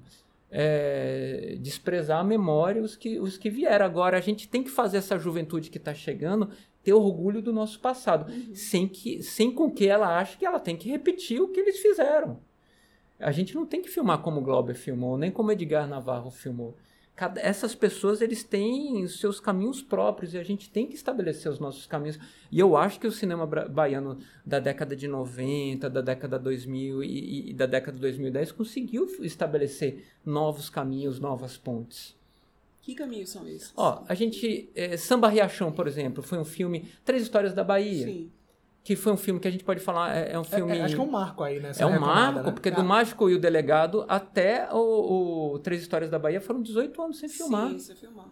é, 0.51 1.57
desprezar 1.59 2.19
a 2.19 2.23
memória 2.23 2.81
os 2.81 2.95
que, 2.95 3.19
os 3.19 3.37
que 3.37 3.49
vieram. 3.49 3.85
Agora, 3.85 4.17
a 4.17 4.21
gente 4.21 4.47
tem 4.47 4.63
que 4.63 4.69
fazer 4.69 4.97
essa 4.97 5.17
juventude 5.17 5.69
que 5.69 5.77
está 5.77 5.93
chegando 5.93 6.49
ter 6.83 6.93
orgulho 6.93 7.41
do 7.41 7.51
nosso 7.51 7.79
passado, 7.79 8.31
uhum. 8.31 8.55
sem, 8.55 8.87
que, 8.87 9.21
sem 9.21 9.51
com 9.51 9.69
que 9.69 9.87
ela 9.87 10.17
ache 10.17 10.37
que 10.37 10.45
ela 10.45 10.59
tem 10.59 10.77
que 10.77 10.89
repetir 10.89 11.41
o 11.41 11.49
que 11.49 11.59
eles 11.59 11.79
fizeram. 11.79 12.39
A 13.19 13.31
gente 13.31 13.55
não 13.55 13.65
tem 13.65 13.81
que 13.81 13.89
filmar 13.89 14.19
como 14.19 14.41
Glauber 14.41 14.75
filmou, 14.75 15.17
nem 15.17 15.29
como 15.29 15.51
Edgar 15.51 15.87
Navarro 15.87 16.31
filmou. 16.31 16.77
Cada, 17.17 17.41
essas 17.41 17.73
pessoas 17.73 18.21
eles 18.21 18.43
têm 18.43 19.03
os 19.03 19.19
seus 19.19 19.39
caminhos 19.39 19.81
próprios 19.81 20.35
e 20.35 20.37
a 20.37 20.43
gente 20.43 20.69
tem 20.69 20.85
que 20.85 20.93
estabelecer 20.93 21.51
os 21.51 21.57
nossos 21.57 21.87
caminhos. 21.87 22.19
E 22.51 22.59
eu 22.59 22.77
acho 22.77 22.99
que 22.99 23.07
o 23.07 23.11
cinema 23.11 23.47
baiano 23.47 24.19
da 24.45 24.59
década 24.59 24.95
de 24.95 25.07
90, 25.07 25.89
da 25.89 26.01
década 26.01 26.37
2000 26.37 27.03
e, 27.03 27.49
e 27.49 27.53
da 27.55 27.65
década 27.65 27.93
de 27.93 28.01
2010 28.01 28.51
conseguiu 28.51 29.07
estabelecer 29.21 30.05
novos 30.23 30.69
caminhos, 30.69 31.19
novas 31.19 31.57
pontes. 31.57 32.15
Que 32.83 32.93
caminhos 32.93 33.31
são 33.31 33.47
esses? 33.47 33.73
Ó, 33.75 34.05
a 34.07 34.13
gente. 34.13 34.69
É, 34.75 34.95
Samba 34.95 35.27
Riachão, 35.27 35.71
por 35.71 35.87
exemplo, 35.87 36.21
foi 36.21 36.37
um 36.37 36.45
filme. 36.45 36.85
Três 37.03 37.23
Histórias 37.23 37.51
da 37.51 37.63
Bahia. 37.63 38.05
Sim 38.05 38.31
que 38.87 38.95
foi 38.95 39.11
um 39.11 39.17
filme 39.17 39.37
que 39.37 39.49
a 39.49 39.51
gente 39.51 39.65
pode 39.65 39.81
falar, 39.81 40.15
é, 40.15 40.31
é 40.31 40.39
um 40.39 40.45
filme... 40.45 40.77
É, 40.77 40.81
acho 40.81 40.95
que 40.95 41.01
é 41.01 41.03
um 41.03 41.11
marco 41.11 41.43
aí, 41.43 41.59
né? 41.59 41.73
É 41.77 41.85
um 41.85 41.99
marco, 41.99 42.43
né? 42.43 42.51
porque 42.53 42.71
do 42.71 42.85
Mágico 42.85 43.29
e 43.29 43.35
o 43.35 43.37
Delegado 43.37 44.05
até 44.07 44.69
o, 44.71 45.55
o, 45.55 45.59
Três 45.59 45.81
Histórias 45.81 46.09
da 46.09 46.17
Bahia 46.17 46.39
foram 46.39 46.61
18 46.61 47.01
anos 47.01 47.19
sem 47.19 47.27
filmar. 47.27 47.69
Sim, 47.71 47.79
sem 47.79 47.97
filmar. 47.97 48.29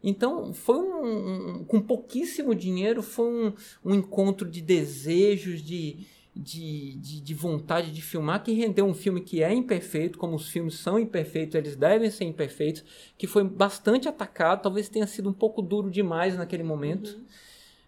Então, 0.00 0.54
foi 0.54 0.78
um, 0.78 1.56
um, 1.56 1.64
com 1.64 1.80
pouquíssimo 1.80 2.54
dinheiro, 2.54 3.02
foi 3.02 3.26
um, 3.26 3.52
um 3.84 3.94
encontro 3.96 4.48
de 4.48 4.62
desejos, 4.62 5.60
de, 5.60 6.06
de, 6.36 6.94
de, 6.98 7.20
de, 7.20 7.34
vontade 7.34 7.90
de 7.90 8.00
filmar, 8.00 8.44
que 8.44 8.52
rendeu 8.52 8.86
um 8.86 8.94
filme 8.94 9.20
que 9.20 9.42
é 9.42 9.52
imperfeito, 9.52 10.20
como 10.20 10.36
os 10.36 10.48
filmes 10.48 10.76
são 10.76 11.00
imperfeitos, 11.00 11.56
eles 11.56 11.74
devem 11.74 12.12
ser 12.12 12.26
imperfeitos, 12.26 12.84
que 13.18 13.26
foi 13.26 13.42
bastante 13.42 14.08
atacado, 14.08 14.62
talvez 14.62 14.88
tenha 14.88 15.08
sido 15.08 15.28
um 15.28 15.34
pouco 15.34 15.60
duro 15.60 15.90
demais 15.90 16.36
naquele 16.36 16.62
momento. 16.62 17.08
Uhum. 17.08 17.24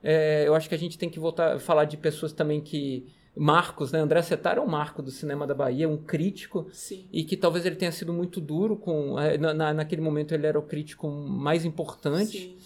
É, 0.02 0.46
eu 0.46 0.54
acho 0.54 0.68
que 0.68 0.74
a 0.74 0.78
gente 0.78 0.96
tem 0.96 1.10
que 1.10 1.18
voltar 1.18 1.56
a 1.56 1.58
falar 1.58 1.84
de 1.84 1.96
pessoas 1.96 2.32
também 2.32 2.60
que. 2.60 3.06
Marcos, 3.36 3.92
né? 3.92 4.00
André 4.00 4.20
Setar 4.22 4.58
é 4.58 4.60
um 4.60 4.66
marco 4.66 5.00
do 5.00 5.12
cinema 5.12 5.46
da 5.46 5.54
Bahia, 5.54 5.88
um 5.88 5.96
crítico. 5.96 6.66
Sim. 6.72 7.06
E 7.12 7.22
que 7.22 7.36
talvez 7.36 7.64
ele 7.64 7.76
tenha 7.76 7.92
sido 7.92 8.12
muito 8.12 8.40
duro 8.40 8.76
com. 8.76 9.18
É, 9.18 9.38
na, 9.38 9.72
naquele 9.72 10.02
momento 10.02 10.34
ele 10.34 10.46
era 10.46 10.58
o 10.58 10.62
crítico 10.62 11.08
mais 11.08 11.64
importante. 11.64 12.38
Sim. 12.38 12.56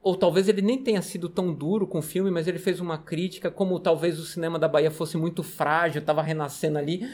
Ou 0.00 0.14
talvez 0.14 0.48
ele 0.48 0.60
nem 0.62 0.78
tenha 0.78 1.00
sido 1.00 1.28
tão 1.28 1.52
duro 1.52 1.86
com 1.86 1.98
o 1.98 2.02
filme, 2.02 2.30
mas 2.30 2.46
ele 2.46 2.58
fez 2.58 2.78
uma 2.78 2.98
crítica, 2.98 3.50
como 3.50 3.80
talvez 3.80 4.18
o 4.20 4.24
cinema 4.24 4.58
da 4.58 4.68
Bahia 4.68 4.90
fosse 4.90 5.16
muito 5.16 5.42
frágil, 5.42 6.00
estava 6.00 6.22
renascendo 6.22 6.78
ali 6.78 7.08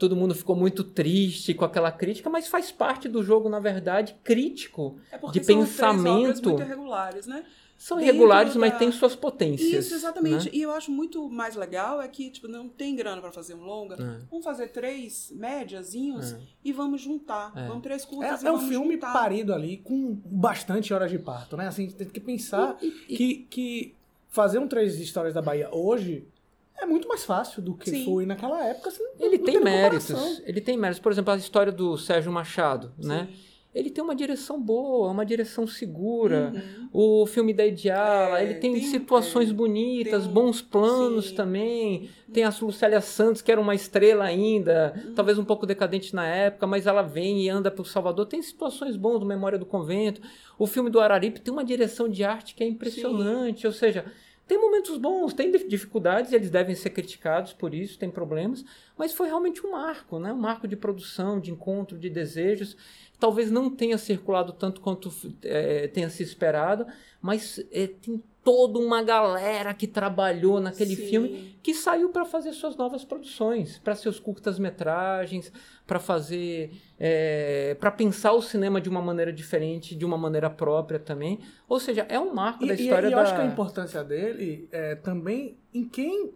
todo 0.00 0.16
mundo 0.16 0.34
ficou 0.34 0.56
muito 0.56 0.82
triste 0.82 1.52
com 1.52 1.64
aquela 1.64 1.92
crítica, 1.92 2.30
mas 2.30 2.48
faz 2.48 2.72
parte 2.72 3.06
do 3.06 3.22
jogo, 3.22 3.50
na 3.50 3.60
verdade, 3.60 4.16
crítico 4.24 4.98
é 5.12 5.18
de 5.30 5.40
pensamento. 5.40 6.42
muito 6.42 6.62
irregulares, 6.62 7.26
né? 7.26 7.44
São 7.80 7.98
irregulares, 7.98 8.52
da... 8.52 8.60
mas 8.60 8.76
têm 8.76 8.92
suas 8.92 9.16
potências. 9.16 9.86
Isso, 9.86 9.94
exatamente. 9.94 10.44
Né? 10.44 10.50
E 10.52 10.60
eu 10.60 10.70
acho 10.70 10.90
muito 10.90 11.30
mais 11.30 11.56
legal 11.56 11.98
é 12.02 12.06
que, 12.06 12.28
tipo, 12.28 12.46
não 12.46 12.68
tem 12.68 12.94
grana 12.94 13.22
para 13.22 13.32
fazer 13.32 13.54
um 13.54 13.64
longa. 13.64 13.94
É. 13.94 14.20
Vamos 14.30 14.44
fazer 14.44 14.68
três 14.68 15.32
médiazinhos 15.34 16.32
é. 16.32 16.40
e 16.62 16.74
vamos 16.74 17.00
juntar. 17.00 17.50
É. 17.56 17.66
Vamos 17.66 17.82
três 17.82 18.04
curtas 18.04 18.44
é, 18.44 18.48
é 18.48 18.52
um 18.52 18.68
filme 18.68 18.96
juntar. 18.96 19.14
parido 19.14 19.54
ali 19.54 19.78
com 19.78 20.14
bastante 20.26 20.92
horas 20.92 21.10
de 21.10 21.18
parto, 21.18 21.56
né? 21.56 21.68
Assim, 21.68 21.90
tem 21.90 22.06
que 22.06 22.20
pensar 22.20 22.76
e, 22.82 22.88
e, 23.08 23.16
que, 23.16 23.34
que 23.48 23.94
fazer 24.28 24.58
um 24.58 24.68
Três 24.68 25.00
Histórias 25.00 25.32
da 25.32 25.40
Bahia 25.40 25.70
hoje 25.72 26.28
é 26.76 26.84
muito 26.84 27.08
mais 27.08 27.24
fácil 27.24 27.62
do 27.62 27.72
que 27.72 27.88
Sim. 27.88 28.04
foi 28.04 28.26
naquela 28.26 28.62
época. 28.62 28.90
Assim, 28.90 29.04
ele 29.18 29.38
tem 29.38 29.58
méritos. 29.58 30.42
Ele 30.44 30.60
tem 30.60 30.76
méritos. 30.76 31.00
Por 31.00 31.12
exemplo, 31.12 31.32
a 31.32 31.36
história 31.38 31.72
do 31.72 31.96
Sérgio 31.96 32.30
Machado, 32.30 32.92
né? 32.98 33.02
Sim. 33.02 33.08
né? 33.08 33.28
Ele 33.72 33.88
tem 33.88 34.02
uma 34.02 34.16
direção 34.16 34.60
boa, 34.60 35.10
uma 35.10 35.24
direção 35.24 35.64
segura. 35.64 36.52
Uhum. 36.52 36.88
O 36.92 37.26
filme 37.26 37.54
da 37.54 37.64
Idiala, 37.64 38.40
é, 38.40 38.44
ele 38.44 38.54
tem, 38.54 38.72
tem 38.72 38.82
situações 38.82 39.50
é, 39.50 39.52
bonitas, 39.52 40.24
tem, 40.24 40.32
bons 40.32 40.60
planos 40.60 41.28
sim. 41.28 41.34
também. 41.36 42.10
Tem 42.32 42.42
a 42.42 42.52
Lucélia 42.60 43.00
Santos, 43.00 43.42
que 43.42 43.50
era 43.50 43.60
uma 43.60 43.74
estrela 43.74 44.24
ainda, 44.24 44.92
uhum. 44.96 45.14
talvez 45.14 45.38
um 45.38 45.44
pouco 45.44 45.66
decadente 45.66 46.14
na 46.14 46.26
época, 46.26 46.66
mas 46.66 46.86
ela 46.86 47.02
vem 47.02 47.42
e 47.42 47.48
anda 47.48 47.70
para 47.70 47.82
o 47.82 47.84
Salvador. 47.84 48.26
Tem 48.26 48.42
situações 48.42 48.96
boas 48.96 49.20
do 49.20 49.26
Memória 49.26 49.58
do 49.58 49.66
Convento. 49.66 50.20
O 50.58 50.66
filme 50.66 50.90
do 50.90 50.98
Araripe 50.98 51.40
tem 51.40 51.52
uma 51.52 51.64
direção 51.64 52.08
de 52.08 52.24
arte 52.24 52.56
que 52.56 52.64
é 52.64 52.66
impressionante. 52.66 53.60
Sim. 53.60 53.66
Ou 53.68 53.72
seja, 53.72 54.04
tem 54.50 54.60
momentos 54.60 54.98
bons, 54.98 55.32
tem 55.32 55.48
dificuldades, 55.68 56.32
eles 56.32 56.50
devem 56.50 56.74
ser 56.74 56.90
criticados 56.90 57.52
por 57.52 57.72
isso, 57.72 57.96
tem 57.96 58.10
problemas, 58.10 58.64
mas 58.98 59.12
foi 59.12 59.28
realmente 59.28 59.64
um 59.64 59.70
marco, 59.70 60.18
né? 60.18 60.32
um 60.32 60.40
marco 60.40 60.66
de 60.66 60.74
produção, 60.74 61.38
de 61.38 61.52
encontro, 61.52 61.96
de 61.96 62.10
desejos 62.10 62.76
talvez 63.20 63.50
não 63.50 63.70
tenha 63.70 63.98
circulado 63.98 64.52
tanto 64.52 64.80
quanto 64.80 65.12
é, 65.42 65.86
tenha 65.88 66.08
se 66.08 66.22
esperado, 66.22 66.86
mas 67.20 67.62
é, 67.70 67.86
tem 67.86 68.20
toda 68.42 68.78
uma 68.78 69.02
galera 69.02 69.74
que 69.74 69.86
trabalhou 69.86 70.58
naquele 70.58 70.96
Sim. 70.96 71.06
filme 71.08 71.58
que 71.62 71.74
saiu 71.74 72.08
para 72.08 72.24
fazer 72.24 72.54
suas 72.54 72.74
novas 72.74 73.04
produções, 73.04 73.78
para 73.78 73.94
seus 73.94 74.18
curtas-metragens, 74.18 75.52
para 75.90 75.98
fazer, 75.98 76.70
é, 77.00 77.76
para 77.80 77.90
pensar 77.90 78.32
o 78.32 78.40
cinema 78.40 78.80
de 78.80 78.88
uma 78.88 79.02
maneira 79.02 79.32
diferente, 79.32 79.96
de 79.96 80.04
uma 80.04 80.16
maneira 80.16 80.48
própria 80.48 81.00
também. 81.00 81.40
Ou 81.68 81.80
seja, 81.80 82.06
é 82.08 82.16
um 82.16 82.32
marco 82.32 82.64
e, 82.64 82.68
da 82.68 82.74
história 82.74 83.08
e, 83.08 83.10
e 83.10 83.10
da. 83.10 83.16
Eu 83.16 83.22
acho 83.24 83.34
que 83.34 83.40
a 83.40 83.44
importância 83.44 84.04
dele 84.04 84.68
é 84.70 84.94
também 84.94 85.58
em 85.74 85.88
quem 85.88 86.32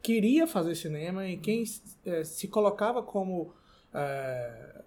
queria 0.00 0.46
fazer 0.46 0.76
cinema 0.76 1.26
e 1.26 1.38
quem 1.38 1.64
é, 2.06 2.22
se 2.22 2.46
colocava 2.46 3.02
como 3.02 3.52
é, 3.92 4.84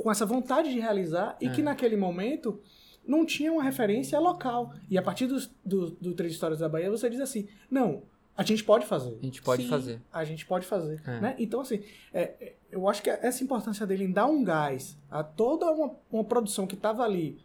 com 0.00 0.08
essa 0.08 0.24
vontade 0.24 0.72
de 0.72 0.78
realizar 0.78 1.36
e 1.40 1.48
é. 1.48 1.50
que 1.50 1.62
naquele 1.64 1.96
momento 1.96 2.60
não 3.04 3.26
tinha 3.26 3.52
uma 3.52 3.64
referência 3.64 4.20
local. 4.20 4.72
E 4.88 4.96
a 4.96 5.02
partir 5.02 5.26
do, 5.26 5.36
do, 5.64 5.90
do 5.90 6.14
Três 6.14 6.32
Histórias 6.32 6.60
da 6.60 6.68
Bahia, 6.68 6.92
você 6.92 7.10
diz 7.10 7.18
assim: 7.18 7.48
não, 7.68 8.04
a 8.36 8.42
gente 8.42 8.64
pode 8.64 8.84
fazer. 8.86 9.16
A 9.20 9.24
gente 9.24 9.42
pode 9.42 9.62
Sim. 9.62 9.68
fazer. 9.68 10.00
A 10.12 10.24
gente 10.24 10.44
pode 10.46 10.66
fazer. 10.66 11.00
É. 11.06 11.20
Né? 11.20 11.36
Então, 11.38 11.60
assim, 11.60 11.82
é, 12.12 12.22
é, 12.40 12.54
eu 12.70 12.88
acho 12.88 13.02
que 13.02 13.08
essa 13.10 13.42
importância 13.44 13.86
dele 13.86 14.04
em 14.04 14.10
dar 14.12 14.26
um 14.26 14.42
gás 14.42 14.96
a 15.10 15.22
toda 15.22 15.70
uma, 15.70 15.92
uma 16.10 16.24
produção 16.24 16.66
que 16.66 16.74
estava 16.74 17.04
ali, 17.04 17.38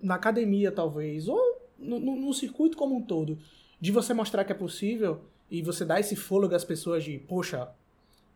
na 0.00 0.16
academia 0.16 0.72
talvez, 0.72 1.28
ou 1.28 1.38
no, 1.78 1.98
no- 2.00 2.16
no 2.16 2.34
circuito 2.34 2.76
como 2.76 2.96
um 2.96 3.02
todo, 3.02 3.38
de 3.80 3.92
você 3.92 4.12
mostrar 4.12 4.44
que 4.44 4.50
é 4.52 4.54
possível 4.54 5.20
e 5.50 5.62
você 5.62 5.84
dar 5.84 6.00
esse 6.00 6.16
fôlego 6.16 6.54
às 6.54 6.64
pessoas 6.64 7.04
de, 7.04 7.18
poxa, 7.18 7.68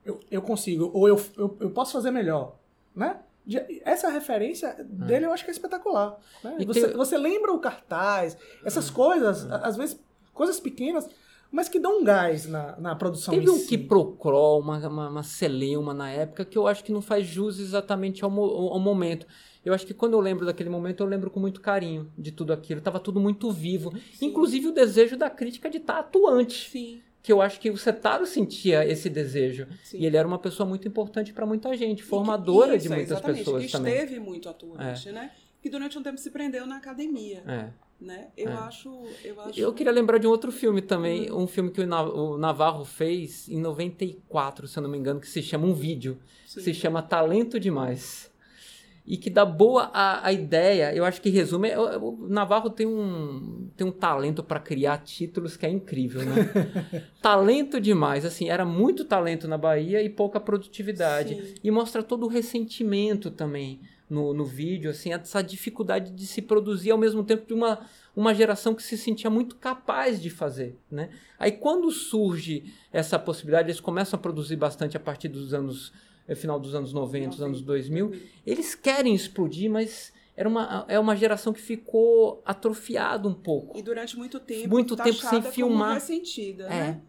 eu, 0.05 0.21
eu 0.31 0.41
consigo, 0.43 0.91
ou 0.95 1.09
eu, 1.09 1.17
eu, 1.37 1.57
eu 1.61 1.71
posso 1.71 1.93
fazer 1.93 2.11
melhor, 2.13 2.57
né? 2.95 3.19
De- 3.45 3.81
essa 3.85 4.09
referência 4.11 4.75
dele 4.85 5.27
eu 5.27 5.33
acho 5.33 5.45
que 5.45 5.51
é 5.51 5.53
espetacular. 5.53 6.19
Né? 6.43 6.57
E 6.61 6.65
Você, 6.65 6.87
tem- 6.89 6.97
você 6.97 7.17
lembra 7.19 7.53
o 7.53 7.59
cartaz, 7.59 8.37
essas 8.65 8.91
coisas, 8.91 9.51
a- 9.51 9.59
às 9.67 9.77
vezes 9.77 9.99
coisas 10.35 10.59
pequenas, 10.61 11.09
mas 11.57 11.69
que 11.69 11.79
dão 11.81 12.01
um 12.01 12.05
gás 12.05 12.47
na, 12.47 12.77
na 12.79 12.95
produção 12.95 13.33
Teve 13.35 13.47
em 13.47 13.51
um 13.51 13.57
si. 13.57 13.67
Kiprocro, 13.69 14.59
uma, 14.59 14.79
uma, 14.87 15.09
uma 15.09 15.23
Celeuma 15.23 15.95
na 15.95 16.11
época, 16.11 16.45
que 16.45 16.57
eu 16.59 16.67
acho 16.69 16.85
que 16.85 16.93
não 16.93 17.01
faz 17.01 17.27
jus 17.27 17.59
exatamente 17.59 18.23
ao, 18.23 18.31
mo- 18.31 18.43
ao 18.73 18.79
momento. 18.79 19.27
Eu 19.65 19.73
acho 19.75 19.85
que 19.87 19.95
quando 19.95 20.13
eu 20.13 20.21
lembro 20.21 20.47
daquele 20.47 20.69
momento, 20.71 21.03
eu 21.03 21.07
lembro 21.07 21.31
com 21.31 21.41
muito 21.41 21.61
carinho 21.61 22.13
de 22.17 22.31
tudo 22.31 22.53
aquilo. 22.53 22.81
Tava 22.81 23.01
tudo 23.01 23.19
muito 23.19 23.51
vivo. 23.51 23.93
Inclusive 24.23 24.69
o 24.69 24.73
desejo 24.73 25.17
da 25.17 25.29
crítica 25.29 25.69
de 25.69 25.79
estar 25.79 25.99
atuante. 25.99 26.71
Sim, 26.71 27.01
Que 27.23 27.33
eu 27.33 27.43
acho 27.43 27.59
que 27.59 27.69
o 27.71 27.77
Setaro 27.77 28.25
sentia 28.27 28.87
esse 28.87 29.09
desejo. 29.11 29.67
sim. 29.83 29.99
E 29.99 30.07
ele 30.07 30.17
era 30.17 30.29
uma 30.29 30.39
pessoa 30.39 30.69
muito 30.69 30.87
importante 30.87 31.33
para 31.33 31.45
muita 31.45 31.77
gente, 31.77 32.03
formadora 32.05 32.77
Isso, 32.77 32.85
de 32.85 32.89
muitas 32.91 33.11
exatamente, 33.11 33.39
pessoas 33.39 33.65
que 33.67 33.73
também. 33.73 33.93
esteve 33.95 34.21
muito 34.21 34.49
atuante, 34.49 35.11
né? 35.11 35.33
Que 35.61 35.69
durante 35.69 35.99
um 35.99 36.03
tempo 36.03 36.19
se 36.19 36.31
prendeu 36.31 36.65
na 36.67 36.77
academia, 36.77 37.43
É. 37.47 37.71
né? 38.01 38.29
Eu 38.37 38.49
É. 38.49 38.53
acho, 38.53 38.89
eu 39.25 39.41
acho. 39.41 39.59
Eu 39.61 39.73
queria 39.73 39.93
lembrar 39.93 40.19
de 40.19 40.27
um 40.27 40.31
outro 40.31 40.53
filme 40.53 40.83
também, 40.83 41.31
Hum. 41.33 41.43
um 41.43 41.47
filme 41.47 41.71
que 41.71 41.81
o 41.81 41.87
Na- 41.87 42.03
o 42.03 42.37
Navarro 42.37 42.85
fez 42.85 43.49
em 43.49 43.59
94, 43.61 44.67
se 44.69 44.79
eu 44.79 44.83
não 44.83 44.91
me 44.91 44.99
engano, 44.99 45.21
que 45.21 45.29
se 45.29 45.43
chama 45.43 45.67
Um 45.67 45.75
Vídeo. 45.75 46.19
Sim. 46.47 46.61
se 46.61 46.73
chama 46.75 47.03
Talento 47.03 47.59
Demais. 47.59 48.31
E 49.09 49.17
que 49.17 49.31
dá 49.31 49.45
boa 49.45 49.91
a, 49.95 50.27
a 50.27 50.33
ideia, 50.33 50.93
eu 50.95 51.05
acho 51.05 51.21
que 51.23 51.29
resume. 51.31 51.71
O, 51.77 52.25
o 52.25 52.29
Navarro 52.29 52.71
tem 52.71 52.87
um, 52.87 53.69
tem 53.77 53.87
um 53.87 53.93
talento 53.93 54.43
para 54.43 54.59
criar 54.59 54.99
títulos 54.99 55.57
que 55.57 55.65
é 55.65 55.71
incrível, 55.71 56.23
né? 56.25 56.35
talento 57.23 57.81
demais, 57.81 58.25
assim, 58.25 58.49
era 58.49 58.65
muito 58.65 59.05
talento 59.05 59.47
na 59.47 59.57
Bahia 59.57 60.03
e 60.03 60.09
pouca 60.09 60.41
produtividade. 60.41 61.35
Sim. 61.37 61.55
E 61.63 61.71
mostra 61.71 62.03
todo 62.03 62.25
o 62.25 62.29
ressentimento 62.29 63.31
também 63.31 63.81
no, 64.09 64.33
no 64.33 64.45
vídeo, 64.45 64.91
assim, 64.91 65.13
essa 65.13 65.43
dificuldade 65.43 66.13
de 66.13 66.27
se 66.27 66.41
produzir 66.41 66.91
ao 66.93 66.99
mesmo 66.99 67.25
tempo 67.25 67.47
de 67.47 67.53
uma, 67.55 67.81
uma 68.15 68.33
geração 68.35 68.75
que 68.75 68.83
se 68.83 68.97
sentia 68.97 69.29
muito 69.29 69.57
capaz 69.57 70.21
de 70.23 70.31
fazer, 70.31 70.79
né? 70.91 71.11
Aí 71.39 71.53
quando 71.53 71.91
surge 71.91 72.73
essa 72.93 73.19
possibilidade, 73.19 73.69
eles 73.69 73.81
começam 73.81 74.17
a 74.19 74.21
produzir 74.23 74.57
bastante 74.57 74.97
a 74.97 75.01
partir 75.01 75.29
dos 75.29 75.53
anos, 75.53 75.93
eh, 76.29 76.35
final 76.35 76.59
dos 76.61 76.75
anos 76.75 76.93
90, 76.93 77.31
dos 77.31 77.43
anos 77.43 77.61
2000, 77.63 78.13
eles 78.47 78.75
querem 78.75 79.15
explodir, 79.15 79.69
mas 79.71 80.13
era 80.37 80.49
uma, 80.49 80.85
é 80.87 80.99
uma 81.01 81.17
geração 81.17 81.53
que 81.53 81.61
ficou 81.61 82.43
atrofiada 82.45 83.27
um 83.27 83.35
pouco. 83.35 83.77
E 83.77 83.83
durante 83.83 84.17
muito 84.17 84.39
tempo, 84.39 84.69
Muito 84.69 84.95
tempo 84.95 85.13
sem 85.15 85.21
taxada 85.23 85.43
como 85.43 85.53
filmar. 85.55 85.95
ressentida, 85.95 86.65
É. 86.67 86.69
né? 86.69 87.01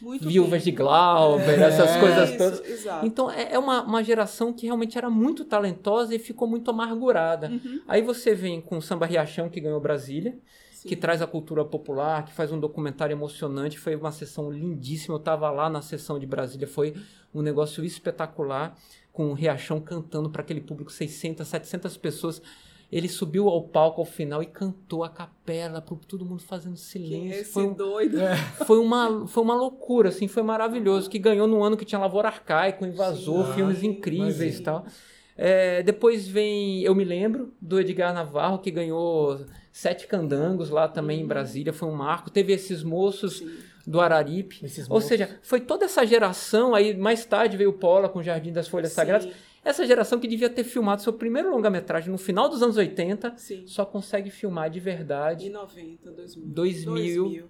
Muito 0.00 0.28
Viúvas 0.28 0.62
de 0.62 0.72
tempo. 0.72 0.82
Glauber, 0.84 1.60
essas 1.60 1.90
É. 1.90 2.00
coisas 2.00 2.28
Isso, 2.30 2.38
todas. 2.38 2.68
Exato. 2.68 3.06
Então 3.06 3.30
é 3.30 3.52
é 3.52 3.58
uma, 3.58 3.82
uma 3.82 4.02
geração 4.02 4.52
que 4.52 4.66
realmente 4.66 4.96
era 4.96 5.10
muito 5.10 5.44
talentosa 5.44 6.14
e 6.14 6.18
ficou 6.18 6.48
muito 6.48 6.70
amargurada. 6.70 7.48
Uhum, 7.50 7.80
Aí 7.86 8.00
você 8.02 8.34
vem 8.34 8.60
com 8.60 8.78
o 8.78 8.82
Samba 8.82 9.06
Riachão, 9.06 9.48
que 9.48 9.60
ganhou 9.60 9.80
Brasília, 9.80 10.38
sim. 10.72 10.88
que 10.88 10.96
traz 10.96 11.20
a 11.20 11.26
cultura 11.26 11.64
popular, 11.64 12.24
que 12.24 12.32
faz 12.32 12.50
um 12.52 12.58
documentário 12.58 13.12
emocionante. 13.14 13.78
Foi 13.78 13.94
uma 13.96 14.12
sessão 14.12 14.50
lindíssima. 14.50 15.14
Eu 15.14 15.18
estava 15.18 15.50
lá 15.50 15.68
na 15.68 15.82
sessão 15.82 16.18
de 16.18 16.26
Brasília, 16.26 16.66
foi 16.66 16.94
um 17.34 17.42
negócio 17.42 17.84
espetacular, 17.84 18.76
com 19.12 19.30
o 19.30 19.34
Riachão 19.34 19.80
cantando 19.80 20.30
para 20.30 20.40
aquele 20.42 20.60
público, 20.60 20.90
600, 20.90 21.46
700 21.46 21.96
pessoas. 21.96 22.40
Ele 22.92 23.08
subiu 23.08 23.48
ao 23.48 23.62
palco 23.62 24.00
ao 24.00 24.04
final 24.04 24.42
e 24.42 24.46
cantou 24.46 25.04
a 25.04 25.08
capela, 25.08 25.80
para 25.80 25.96
todo 26.08 26.24
mundo 26.24 26.42
fazendo 26.42 26.74
Que 26.74 26.80
silêncio. 26.80 27.40
esse 27.40 27.52
Foi, 27.52 27.66
um- 27.66 27.72
doido. 27.74 28.18
foi, 28.66 28.78
uma, 28.78 29.26
foi 29.28 29.42
uma 29.44 29.54
loucura, 29.54 30.08
assim, 30.08 30.26
foi 30.26 30.42
maravilhoso. 30.42 31.08
Que 31.08 31.18
ganhou 31.18 31.46
no 31.46 31.62
ano 31.62 31.76
que 31.76 31.84
tinha 31.84 32.00
Lavoura 32.00 32.28
Arcaico, 32.28 32.84
Invasor, 32.84 33.46
Sim. 33.46 33.52
filmes 33.54 33.78
Ai, 33.78 33.86
incríveis 33.86 34.58
e 34.58 34.62
tal. 34.62 34.84
É, 35.36 35.82
depois 35.82 36.26
vem 36.28 36.82
Eu 36.82 36.94
Me 36.94 37.04
Lembro, 37.04 37.52
do 37.60 37.80
Edgar 37.80 38.12
Navarro, 38.12 38.58
que 38.58 38.70
ganhou 38.70 39.40
Sete 39.72 40.06
Candangos 40.06 40.68
lá 40.68 40.86
também 40.88 41.20
em 41.20 41.26
Brasília, 41.26 41.72
foi 41.72 41.88
um 41.88 41.94
marco. 41.94 42.28
Teve 42.28 42.52
esses 42.52 42.82
moços 42.82 43.38
Sim. 43.38 43.50
do 43.86 44.00
Araripe. 44.00 44.58
Esses 44.64 44.86
Ou 44.90 44.94
moços. 44.96 45.08
seja, 45.08 45.38
foi 45.42 45.60
toda 45.60 45.84
essa 45.86 46.04
geração, 46.04 46.74
aí 46.74 46.94
mais 46.96 47.24
tarde 47.24 47.56
veio 47.56 47.70
o 47.70 47.74
Paula 47.74 48.08
com 48.08 48.18
o 48.18 48.22
Jardim 48.22 48.52
das 48.52 48.66
Folhas 48.68 48.90
Sim. 48.90 48.96
Sagradas. 48.96 49.28
Essa 49.64 49.86
geração 49.86 50.18
que 50.18 50.26
devia 50.26 50.48
ter 50.48 50.64
filmado 50.64 51.02
seu 51.02 51.12
primeiro 51.12 51.50
longa-metragem 51.50 52.10
no 52.10 52.16
final 52.18 52.48
dos 52.48 52.62
anos 52.62 52.76
80, 52.76 53.34
Sim. 53.36 53.66
só 53.66 53.84
consegue 53.84 54.30
filmar 54.30 54.70
de 54.70 54.80
verdade. 54.80 55.46
Em 55.48 55.50
90, 55.50 56.10
2000. 56.10 56.46
2000. 56.46 57.48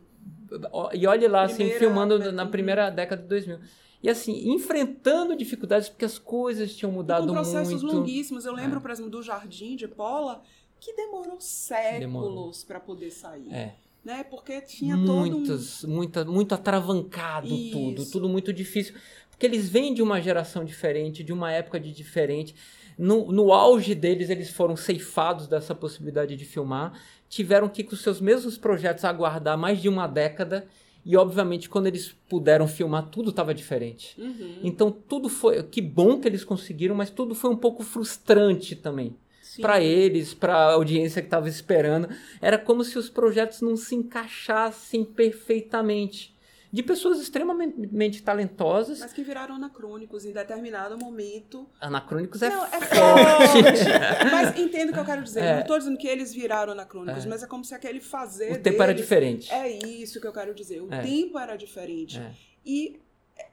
Ó, 0.73 0.91
E 0.93 1.07
olhe 1.07 1.29
lá, 1.29 1.45
assim, 1.45 1.57
Primeira 1.57 1.79
filmando 1.79 2.19
década. 2.19 2.37
na 2.37 2.47
primeira 2.47 2.91
década 2.91 3.23
de 3.23 3.29
2000. 3.29 3.59
E 4.03 4.09
assim, 4.09 4.51
enfrentando 4.51 5.37
dificuldades, 5.37 5.89
porque 5.89 6.05
as 6.05 6.19
coisas 6.19 6.75
tinham 6.75 6.91
mudado 6.91 7.27
com 7.27 7.35
processos 7.35 7.83
muito. 7.83 7.95
É. 7.95 7.99
longuíssimos. 7.99 8.45
Eu 8.45 8.55
lembro, 8.55 8.81
por 8.81 8.91
exemplo, 8.91 9.11
do 9.11 9.23
Jardim 9.23 9.77
de 9.77 9.87
Paula, 9.87 10.43
que 10.81 10.95
demorou 10.95 11.37
séculos 11.41 12.65
para 12.65 12.81
poder 12.81 13.11
sair. 13.11 13.53
É, 13.53 13.75
Né? 14.03 14.25
Porque 14.25 14.63
tinha 14.63 14.97
todo 14.97 15.37
um... 15.37 15.57
muita, 15.87 16.25
muito 16.25 16.55
atravancado 16.55 17.49
tudo, 17.71 18.03
Isso. 18.03 18.13
tudo 18.13 18.29
muito 18.29 18.51
difícil. 18.53 18.95
Porque 19.41 19.57
eles 19.57 19.71
vêm 19.71 19.95
de 19.95 20.03
uma 20.03 20.21
geração 20.21 20.63
diferente, 20.67 21.25
de 21.25 21.33
uma 21.33 21.51
época 21.51 21.81
de 21.81 21.93
diferente. 21.93 22.55
No, 22.99 23.33
no 23.33 23.55
auge 23.55 23.95
deles, 23.95 24.29
eles 24.29 24.51
foram 24.51 24.77
ceifados 24.77 25.49
dessa 25.49 25.75
possibilidade 25.75 26.37
de 26.37 26.45
filmar. 26.45 26.93
Tiveram 27.27 27.67
que, 27.67 27.83
com 27.83 27.97
seus 27.97 28.21
mesmos 28.21 28.59
projetos, 28.59 29.03
aguardar 29.03 29.57
mais 29.57 29.81
de 29.81 29.89
uma 29.89 30.07
década. 30.07 30.67
E, 31.07 31.17
obviamente, 31.17 31.71
quando 31.71 31.87
eles 31.87 32.15
puderam 32.29 32.69
filmar, 32.69 33.09
tudo 33.09 33.31
estava 33.31 33.55
diferente. 33.55 34.15
Uhum. 34.21 34.59
Então 34.63 34.91
tudo 34.91 35.31
foi, 35.31 35.63
que 35.63 35.81
bom 35.81 36.21
que 36.21 36.29
eles 36.29 36.45
conseguiram, 36.45 36.95
mas 36.95 37.09
tudo 37.09 37.35
foi 37.35 37.49
um 37.49 37.57
pouco 37.57 37.83
frustrante 37.83 38.77
também 38.77 39.17
para 39.59 39.81
eles, 39.81 40.35
para 40.35 40.55
a 40.55 40.73
audiência 40.75 41.23
que 41.23 41.29
estava 41.29 41.49
esperando. 41.49 42.11
Era 42.43 42.59
como 42.59 42.85
se 42.85 42.99
os 42.99 43.09
projetos 43.09 43.63
não 43.63 43.75
se 43.75 43.95
encaixassem 43.95 45.03
perfeitamente. 45.03 46.39
De 46.73 46.83
pessoas 46.85 47.19
extremamente 47.21 48.23
talentosas, 48.23 49.01
Mas 49.01 49.13
que 49.13 49.25
viraram 49.25 49.57
anacrônicos 49.57 50.25
em 50.25 50.33
determinado 50.33 50.97
momento. 50.97 51.69
anacrônicos 51.81 52.41
é 52.43 52.49
não, 52.49 52.65
é 52.65 52.81
forte. 52.81 53.85
mas 54.31 54.57
entendo 54.59 54.91
o 54.91 54.93
que 54.93 54.99
eu 55.01 55.05
quero 55.05 55.23
dizer. 55.25 55.41
É. 55.43 55.55
Não 55.55 55.61
estou 55.63 55.79
dizendo 55.79 55.99
que 55.99 56.07
eles 56.07 56.33
viraram 56.33 56.73
anacrônicos, 56.73 57.27
mas 57.27 57.43
é 57.43 57.47
como 57.47 57.65
se 57.65 57.75
aquele 57.75 58.01
fazer. 58.01 58.53
o 58.53 58.63
tempo 58.63 58.81
era 58.83 58.93
deles- 58.93 59.01
diferente. 59.03 59.53
É 59.53 59.69
isso 59.85 60.21
que 60.21 60.27
eu 60.27 60.33
quero 60.33 60.55
dizer. 60.55 60.81
O 60.81 60.93
É. 60.95 61.03
tempo 61.03 61.39
era 61.39 61.57
diferente. 61.57 62.19
É. 62.19 62.33
E, 62.65 63.01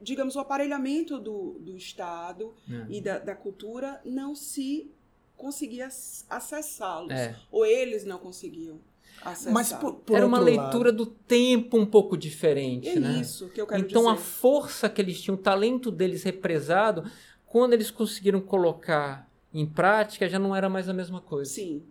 digamos, 0.01 0.35
o 0.35 0.39
aparelhamento 0.39 1.17
do, 1.19 1.57
do 1.59 1.75
Estado 1.75 2.53
É. 2.69 2.85
e 2.87 3.01
da, 3.01 3.17
da 3.17 3.35
cultura 3.35 3.99
não 4.05 4.35
se 4.35 4.91
conseguia 5.35 5.87
ac- 5.87 6.23
acessá-los. 6.29 7.11
É. 7.11 7.35
Ou 7.51 7.65
eles 7.65 8.03
não 8.05 8.19
conseguiam 8.19 8.79
acessar. 9.23 9.53
Mas 9.53 9.73
por, 9.73 9.95
por 9.95 10.15
Era 10.15 10.25
uma 10.25 10.39
leitura 10.39 10.89
lado, 10.89 10.97
do 10.97 11.05
tempo 11.05 11.77
um 11.77 11.85
pouco 11.85 12.17
diferente, 12.17 12.89
É 12.89 12.99
né? 12.99 13.19
isso 13.21 13.49
que 13.49 13.59
eu 13.61 13.67
quero 13.67 13.81
Então 13.81 14.07
a 14.09 14.13
dizer. 14.13 14.23
força 14.25 14.89
que 14.89 15.01
eles 15.01 15.21
tinham, 15.21 15.35
o 15.35 15.41
talento 15.41 15.91
deles 15.91 16.23
represado, 16.23 17.03
quando 17.45 17.73
eles 17.73 17.89
conseguiram 17.91 18.41
colocar 18.41 19.29
em 19.53 19.65
prática, 19.65 20.27
já 20.29 20.37
não 20.37 20.55
era 20.55 20.69
mais 20.69 20.87
a 20.89 20.93
mesma 20.93 21.21
coisa. 21.21 21.51
Sim. 21.51 21.83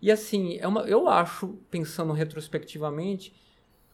E 0.00 0.10
assim, 0.10 0.56
é 0.58 0.66
uma, 0.68 0.82
eu 0.82 1.08
acho, 1.08 1.58
pensando 1.70 2.12
retrospectivamente, 2.12 3.32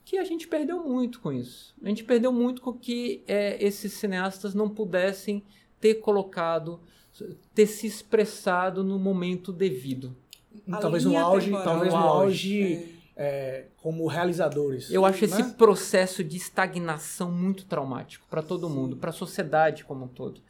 que 0.05 0.19
a 0.19 0.25
gente 0.25 0.49
perdeu 0.49 0.83
muito 0.83 1.21
com 1.21 1.33
isso. 1.33 1.75
A 1.83 1.89
gente 1.89 2.03
perdeu 2.05 2.33
muito 2.33 2.61
com 2.61 2.73
que 2.73 3.23
é, 3.27 3.63
esses 3.65 3.93
cineastas 3.93 4.53
não 4.55 4.69
pudessem 4.69 5.45
ter 5.81 5.95
colocado, 5.97 6.81
ter 7.55 7.67
se 7.67 7.87
expressado 7.87 8.83
no 8.83 8.99
momento 8.99 9.53
devido. 9.53 10.17
A 10.71 10.77
talvez 10.79 11.05
no 11.05 11.17
auge, 11.17 11.51
talvez 11.51 11.93
no 11.93 11.99
auge. 11.99 12.63
auge 12.63 13.03
é, 13.17 13.67
como 13.77 14.07
realizadores. 14.07 14.91
Eu 14.91 15.05
acho 15.05 15.25
esse 15.25 15.43
né? 15.43 15.55
processo 15.57 16.23
de 16.25 16.37
estagnação 16.37 17.31
muito 17.31 17.65
traumático 17.65 18.27
para 18.29 18.43
todo 18.43 18.69
mundo, 18.71 18.97
para 18.97 19.11
a 19.11 19.13
sociedade 19.13 19.85
como 19.85 20.05
um 20.05 20.09
todo. 20.09 20.41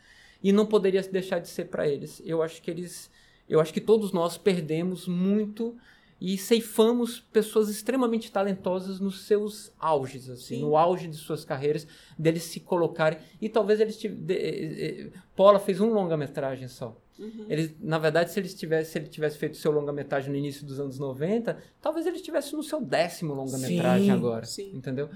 E 0.42 0.52
não 0.52 0.66
poderia 0.66 1.02
deixar 1.02 1.38
de 1.38 1.48
ser 1.48 1.66
para 1.66 1.88
eles. 1.88 2.20
Eu 2.24 2.42
acho 2.42 2.60
que 2.62 2.70
eles, 2.70 3.10
eu 3.48 3.60
acho 3.60 3.72
que 3.72 3.80
todos 3.80 4.12
nós 4.12 4.36
perdemos 4.36 5.06
muito 5.08 5.76
e 6.20 6.38
ceifamos 6.38 7.18
pessoas 7.18 7.68
extremamente 7.68 8.30
talentosas 8.30 9.00
nos 9.00 9.22
seus 9.26 9.72
auges, 9.78 10.30
assim, 10.30 10.54
Sim. 10.56 10.60
no 10.60 10.76
auge 10.76 11.08
de 11.08 11.16
suas 11.16 11.44
carreiras, 11.44 11.84
deles 12.16 12.44
se 12.44 12.60
colocarem 12.60 13.18
e 13.40 13.48
talvez 13.48 13.80
eles 13.80 13.96
tiv- 13.96 14.14
de, 14.14 14.34
eh, 14.34 15.08
eh, 15.08 15.18
Paula 15.36 15.58
fez 15.58 15.80
um 15.80 15.92
longa-metragem 15.92 16.68
só. 16.68 16.96
Uhum. 17.18 17.46
Ele, 17.48 17.76
na 17.80 17.98
verdade, 17.98 18.30
se, 18.30 18.40
eles 18.40 18.54
tivesse, 18.54 18.92
se 18.92 18.98
ele 18.98 19.06
tivesse 19.06 19.38
feito 19.38 19.56
seu 19.56 19.70
longa-metragem 19.70 20.30
no 20.30 20.36
início 20.36 20.64
dos 20.64 20.80
anos 20.80 20.98
90, 20.98 21.58
talvez 21.80 22.06
ele 22.06 22.16
estivesse 22.16 22.54
no 22.54 22.62
seu 22.62 22.80
décimo 22.80 23.34
longa-metragem 23.34 24.06
Sim, 24.06 24.10
agora. 24.10 24.44
sim. 24.44 24.72
Entendeu? 24.74 25.08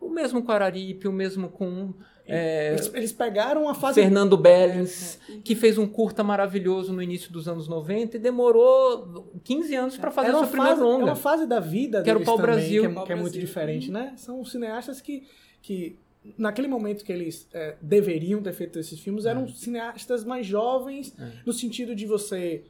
O 0.00 0.08
mesmo 0.08 0.42
com 0.42 0.50
Araripe, 0.50 1.06
o 1.06 1.12
mesmo 1.12 1.48
com 1.48 1.94
é, 2.26 2.72
eles, 2.72 2.90
eles, 2.94 3.12
pegaram 3.12 3.68
a 3.68 3.74
fase. 3.74 4.00
Fernando 4.00 4.36
Bellins, 4.36 5.18
é, 5.28 5.34
é. 5.34 5.38
que 5.38 5.54
fez 5.54 5.76
um 5.76 5.86
curta 5.86 6.22
maravilhoso 6.22 6.92
no 6.92 7.02
início 7.02 7.32
dos 7.32 7.48
anos 7.48 7.68
90 7.68 8.16
e 8.16 8.20
demorou 8.20 9.30
15 9.42 9.74
anos 9.74 9.96
para 9.96 10.10
fazer 10.10 10.30
a 10.30 10.38
sua 10.38 10.46
primeira 10.46 10.74
longa. 10.76 11.02
É 11.02 11.06
uma 11.06 11.16
fase 11.16 11.46
da 11.46 11.58
vida 11.58 12.02
que 12.02 12.10
era 12.10 12.18
o 12.18 12.24
Pau 12.24 12.36
também, 12.36 12.54
Brasil. 12.54 12.82
Que 12.82 12.98
é, 12.98 13.04
que 13.04 13.12
é 13.12 13.16
muito 13.16 13.38
diferente, 13.38 13.90
né? 13.90 14.14
São 14.16 14.44
cineastas 14.44 15.00
que, 15.00 15.24
que 15.60 15.98
naquele 16.38 16.68
momento 16.68 17.04
que 17.04 17.12
eles 17.12 17.48
é, 17.52 17.76
deveriam 17.80 18.42
ter 18.42 18.52
feito 18.52 18.78
esses 18.78 18.98
filmes, 19.00 19.26
eram 19.26 19.44
é. 19.44 19.48
cineastas 19.48 20.24
mais 20.24 20.46
jovens, 20.46 21.14
é. 21.18 21.32
no 21.44 21.52
sentido 21.52 21.94
de 21.94 22.06
você 22.06 22.64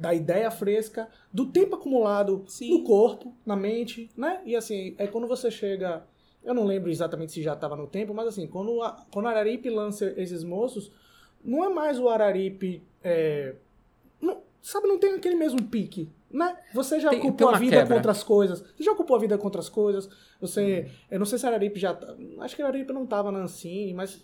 da 0.00 0.14
ideia 0.14 0.50
fresca, 0.50 1.08
do 1.32 1.46
tempo 1.46 1.74
acumulado 1.74 2.44
Sim. 2.46 2.70
no 2.70 2.84
corpo, 2.84 3.34
na 3.44 3.56
mente, 3.56 4.08
né? 4.16 4.40
E 4.44 4.54
assim, 4.54 4.94
é 4.96 5.06
quando 5.06 5.26
você 5.26 5.50
chega 5.50 6.04
eu 6.48 6.54
não 6.54 6.64
lembro 6.64 6.90
exatamente 6.90 7.32
se 7.32 7.42
já 7.42 7.52
estava 7.52 7.76
no 7.76 7.86
tempo, 7.86 8.14
mas 8.14 8.28
assim, 8.28 8.46
quando, 8.46 8.82
a, 8.82 9.04
quando 9.12 9.26
o 9.26 9.28
Araripe 9.28 9.68
lança 9.68 10.14
esses 10.16 10.42
moços, 10.42 10.90
não 11.44 11.64
é 11.64 11.68
mais 11.68 11.98
o 11.98 12.08
Araripe. 12.08 12.82
É, 13.02 13.54
não, 14.20 14.40
sabe, 14.62 14.88
não 14.88 14.98
tem 14.98 15.14
aquele 15.14 15.34
mesmo 15.34 15.62
pique. 15.64 16.08
Né? 16.30 16.56
Você 16.74 17.00
já 17.00 17.10
tem, 17.10 17.18
ocupou 17.20 17.48
tem 17.48 17.56
a 17.56 17.58
vida 17.58 17.76
quebra. 17.76 17.86
com 17.88 17.94
outras 17.94 18.22
coisas. 18.22 18.60
Você 18.60 18.84
já 18.84 18.92
ocupou 18.92 19.16
a 19.16 19.20
vida 19.20 19.38
com 19.38 19.44
outras 19.44 19.68
coisas. 19.68 20.08
Você. 20.40 20.86
Hum. 20.86 20.92
Eu 21.10 21.18
não 21.18 21.26
sei 21.26 21.38
se 21.38 21.46
a 21.46 21.48
Araripe 21.48 21.80
já. 21.80 21.94
Tá, 21.94 22.14
acho 22.40 22.54
que 22.54 22.62
a 22.62 22.66
Araripe 22.66 22.92
não 22.92 23.04
estava 23.04 23.32
na 23.32 23.40
Ancine, 23.40 23.94
mas 23.94 24.22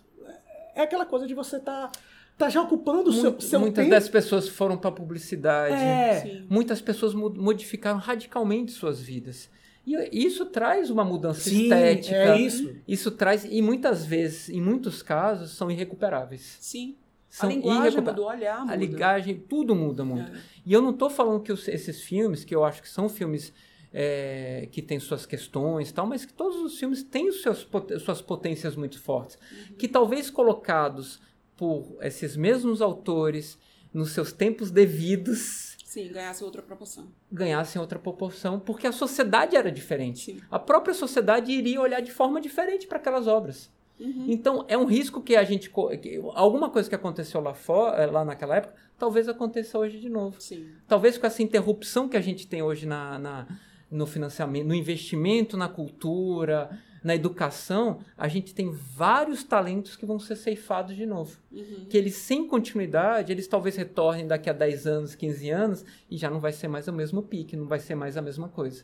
é 0.75 0.81
aquela 0.81 1.05
coisa 1.05 1.25
de 1.25 1.33
você 1.33 1.57
estar. 1.57 1.89
Tá, 1.89 1.99
tá 2.37 2.49
já 2.49 2.61
ocupando 2.61 3.09
o 3.09 3.13
seu, 3.13 3.39
seu 3.41 3.59
Muitas 3.59 3.83
tempo. 3.83 3.95
das 3.95 4.07
pessoas 4.07 4.47
foram 4.47 4.77
para 4.77 4.91
publicidade. 4.91 5.75
É. 5.75 6.43
Muitas 6.49 6.79
pessoas 6.79 7.13
modificaram 7.13 7.97
radicalmente 7.97 8.71
suas 8.71 9.01
vidas. 9.01 9.49
E 9.85 10.25
isso 10.25 10.47
traz 10.47 10.89
uma 10.89 11.05
mudança 11.05 11.41
Sim, 11.41 11.63
estética. 11.63 12.15
É 12.15 12.41
isso. 12.41 12.75
Isso 12.87 13.11
traz, 13.11 13.45
e 13.45 13.61
muitas 13.61 14.03
vezes, 14.03 14.49
em 14.49 14.59
muitos 14.59 15.03
casos, 15.03 15.51
são 15.51 15.69
irrecuperáveis. 15.69 16.57
Sim. 16.59 16.97
São 17.35 17.49
a 17.49 17.51
linguagem 17.51 17.99
muda, 17.99 18.21
o 18.21 18.23
olhar 18.23 18.61
muda. 18.61 18.71
A 18.71 18.75
linguagem, 18.77 19.35
tudo 19.35 19.75
muda 19.75 20.05
muito. 20.05 20.33
É. 20.33 20.41
E 20.65 20.71
eu 20.71 20.81
não 20.81 20.91
estou 20.91 21.09
falando 21.09 21.41
que 21.41 21.51
os, 21.51 21.67
esses 21.67 22.01
filmes, 22.01 22.45
que 22.45 22.55
eu 22.55 22.63
acho 22.63 22.81
que 22.81 22.87
são 22.87 23.09
filmes 23.09 23.51
é, 23.91 24.69
que 24.71 24.81
têm 24.81 25.01
suas 25.01 25.25
questões 25.25 25.91
tal, 25.91 26.07
mas 26.07 26.23
que 26.23 26.31
todos 26.31 26.55
os 26.61 26.79
filmes 26.79 27.03
têm 27.03 27.27
os 27.27 27.41
seus, 27.41 27.67
suas 27.99 28.21
potências 28.21 28.77
muito 28.77 29.01
fortes. 29.01 29.37
Uhum. 29.51 29.75
Que 29.75 29.85
talvez 29.89 30.29
colocados 30.29 31.19
por 31.57 31.97
esses 31.99 32.37
mesmos 32.37 32.81
autores 32.81 33.59
nos 33.93 34.11
seus 34.11 34.31
tempos 34.31 34.71
devidos 34.71 35.75
Sim, 35.83 36.09
ganhasse 36.09 36.41
outra 36.41 36.61
proporção. 36.61 37.09
Ganhassem 37.29 37.81
outra 37.81 37.99
proporção, 37.99 38.61
porque 38.61 38.87
a 38.87 38.93
sociedade 38.93 39.57
era 39.57 39.69
diferente. 39.69 40.19
Sim. 40.19 40.41
A 40.49 40.57
própria 40.57 40.93
sociedade 40.93 41.51
iria 41.51 41.81
olhar 41.81 41.99
de 41.99 42.11
forma 42.11 42.39
diferente 42.39 42.87
para 42.87 42.97
aquelas 42.97 43.27
obras. 43.27 43.69
Uhum. 43.99 44.25
Então, 44.27 44.65
é 44.67 44.77
um 44.77 44.85
risco 44.85 45.21
que 45.21 45.35
a 45.35 45.43
gente. 45.43 45.69
Que 46.01 46.21
alguma 46.33 46.69
coisa 46.69 46.89
que 46.89 46.95
aconteceu 46.95 47.41
lá, 47.41 47.53
fora, 47.53 48.03
eh, 48.03 48.05
lá 48.07 48.25
naquela 48.25 48.57
época, 48.57 48.75
talvez 48.97 49.27
aconteça 49.27 49.77
hoje 49.77 49.99
de 49.99 50.09
novo. 50.09 50.39
Sim. 50.39 50.67
Talvez 50.87 51.17
com 51.17 51.25
essa 51.25 51.41
interrupção 51.41 52.09
que 52.09 52.17
a 52.17 52.21
gente 52.21 52.47
tem 52.47 52.61
hoje 52.61 52.85
na, 52.85 53.17
na 53.17 53.47
no 53.89 54.05
financiamento, 54.05 54.65
no 54.65 54.73
investimento 54.73 55.55
na 55.55 55.69
cultura, 55.69 56.77
na 57.03 57.15
educação, 57.15 57.99
a 58.17 58.27
gente 58.27 58.53
tem 58.53 58.71
vários 58.71 59.43
talentos 59.43 59.95
que 59.95 60.05
vão 60.05 60.17
ser 60.17 60.35
ceifados 60.35 60.95
de 60.95 61.05
novo. 61.05 61.37
Uhum. 61.51 61.85
Que 61.87 61.97
eles, 61.97 62.15
sem 62.15 62.47
continuidade, 62.47 63.31
eles 63.31 63.47
talvez 63.47 63.75
retornem 63.75 64.27
daqui 64.27 64.49
a 64.49 64.53
10 64.53 64.87
anos, 64.87 65.15
15 65.15 65.49
anos, 65.51 65.85
e 66.09 66.17
já 66.17 66.31
não 66.31 66.39
vai 66.39 66.51
ser 66.51 66.67
mais 66.67 66.87
o 66.87 66.93
mesmo 66.93 67.21
pique, 67.21 67.55
não 67.55 67.67
vai 67.67 67.79
ser 67.79 67.93
mais 67.93 68.17
a 68.17 68.21
mesma 68.21 68.49
coisa 68.49 68.83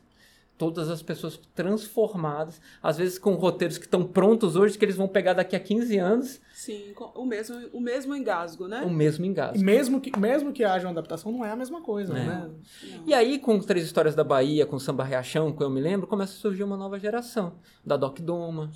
todas 0.61 0.91
as 0.91 1.01
pessoas 1.01 1.39
transformadas, 1.55 2.61
às 2.83 2.95
vezes 2.95 3.17
com 3.17 3.33
roteiros 3.33 3.79
que 3.79 3.85
estão 3.85 4.03
prontos 4.03 4.55
hoje, 4.55 4.77
que 4.77 4.85
eles 4.85 4.95
vão 4.95 5.07
pegar 5.07 5.33
daqui 5.33 5.55
a 5.55 5.59
15 5.59 5.97
anos. 5.97 6.39
Sim, 6.53 6.93
o 7.15 7.25
mesmo, 7.25 7.57
o 7.73 7.81
mesmo 7.81 8.15
engasgo, 8.15 8.67
né? 8.67 8.83
O 8.85 8.89
mesmo 8.91 9.25
engasgo. 9.25 9.57
E 9.57 9.63
mesmo 9.63 9.99
que, 9.99 10.15
mesmo 10.19 10.53
que 10.53 10.63
haja 10.63 10.85
uma 10.85 10.91
adaptação, 10.91 11.31
não 11.31 11.43
é 11.43 11.49
a 11.49 11.55
mesma 11.55 11.81
coisa, 11.81 12.15
é. 12.15 12.23
né? 12.23 12.51
Não. 12.91 13.07
E 13.07 13.11
aí, 13.11 13.39
com 13.39 13.59
Três 13.59 13.87
Histórias 13.87 14.13
da 14.13 14.23
Bahia, 14.23 14.63
com 14.63 14.77
Samba 14.77 15.03
Reachão, 15.03 15.51
que 15.51 15.63
eu 15.63 15.69
me 15.71 15.81
lembro, 15.81 16.05
começa 16.05 16.33
a 16.33 16.37
surgir 16.37 16.63
uma 16.63 16.77
nova 16.77 16.99
geração. 16.99 17.53
Da 17.83 17.97
Doc 17.97 18.19
Doma, 18.19 18.71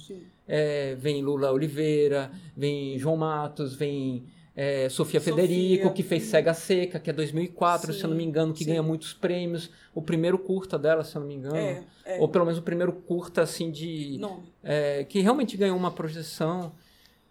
é, 0.47 0.95
vem 0.95 1.21
Lula 1.21 1.51
Oliveira, 1.51 2.31
vem 2.57 2.97
João 2.97 3.15
Matos, 3.15 3.75
vem 3.75 4.25
é, 4.55 4.87
Sofia, 4.87 5.19
Sofia, 5.19 5.21
Federico, 5.21 5.91
que 5.91 6.01
fez 6.01 6.23
Cega 6.23 6.53
Seca, 6.53 6.97
que 6.97 7.09
é 7.09 7.13
2004, 7.13 7.91
sim, 7.91 7.99
se 7.99 8.05
eu 8.05 8.09
não 8.09 8.15
me 8.15 8.23
engano, 8.23 8.53
que 8.53 8.63
sim. 8.63 8.69
ganha 8.69 8.81
muitos 8.81 9.13
prêmios. 9.13 9.69
O 9.93 10.01
primeiro 10.01 10.39
curta 10.39 10.79
dela, 10.79 11.03
se 11.03 11.15
eu 11.15 11.19
não 11.19 11.27
me 11.27 11.35
engano. 11.35 11.57
É, 11.57 11.83
é. 12.05 12.21
Ou 12.21 12.29
pelo 12.29 12.45
menos 12.45 12.57
o 12.57 12.63
primeiro 12.63 12.93
curta, 12.93 13.41
assim, 13.41 13.69
de... 13.69 14.21
É, 14.63 15.03
que 15.03 15.19
realmente 15.19 15.57
ganhou 15.57 15.77
uma 15.77 15.91
projeção. 15.91 16.71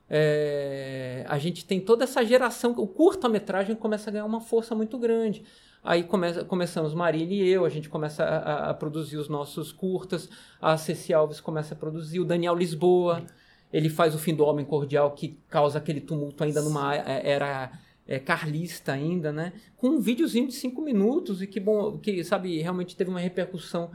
É, 0.09 1.25
a 1.27 1.39
gente 1.39 1.65
tem 1.65 1.81
toda 1.81 2.05
essa 2.05 2.23
geração... 2.23 2.73
O 2.77 2.87
curta-metragem 2.87 3.75
começa 3.75 4.11
a 4.11 4.13
ganhar 4.13 4.27
uma 4.27 4.43
força 4.43 4.75
muito 4.75 4.99
grande. 4.99 5.45
Aí 5.83 6.03
começa, 6.03 6.45
começamos 6.45 6.93
Marília 6.93 7.45
e 7.45 7.49
eu, 7.49 7.65
a 7.65 7.71
gente 7.71 7.89
começa 7.89 8.23
a, 8.23 8.71
a, 8.71 8.75
produzir 8.75 9.17
os 9.17 9.31
nossos 9.31 9.73
curtas. 9.73 10.29
A 10.61 10.77
Ceci 10.77 11.15
Alves 11.15 11.41
começa 11.41 11.75
a 11.75 11.77
produzir. 11.77 12.21
O 12.21 12.25
Daniel 12.25 12.55
Lisboa 12.55 13.23
ele 13.75 13.89
faz 13.89 14.15
o 14.15 14.19
fim 14.19 14.33
do 14.33 14.45
homem 14.45 14.65
cordial 14.65 15.11
que 15.11 15.37
causa 15.49 15.79
aquele 15.79 16.01
tumulto 16.01 16.45
ainda 16.45 16.63
numa 16.63 16.95
é, 16.95 17.29
era 17.29 17.73
é, 18.07 18.21
carlista 18.21 18.93
ainda, 18.93 19.33
né? 19.33 19.53
Com 19.77 19.89
um 19.89 20.01
videozinho 20.01 20.47
de 20.47 20.55
cinco 20.55 20.81
minutos 20.81 21.43
e 21.43 21.47
que 21.49 21.59
bom, 21.59 21.99
que 21.99 22.23
sabe 22.23 22.63
realmente 22.63 22.95
teve 22.95 23.11
uma 23.11 23.19
repercussão 23.19 23.91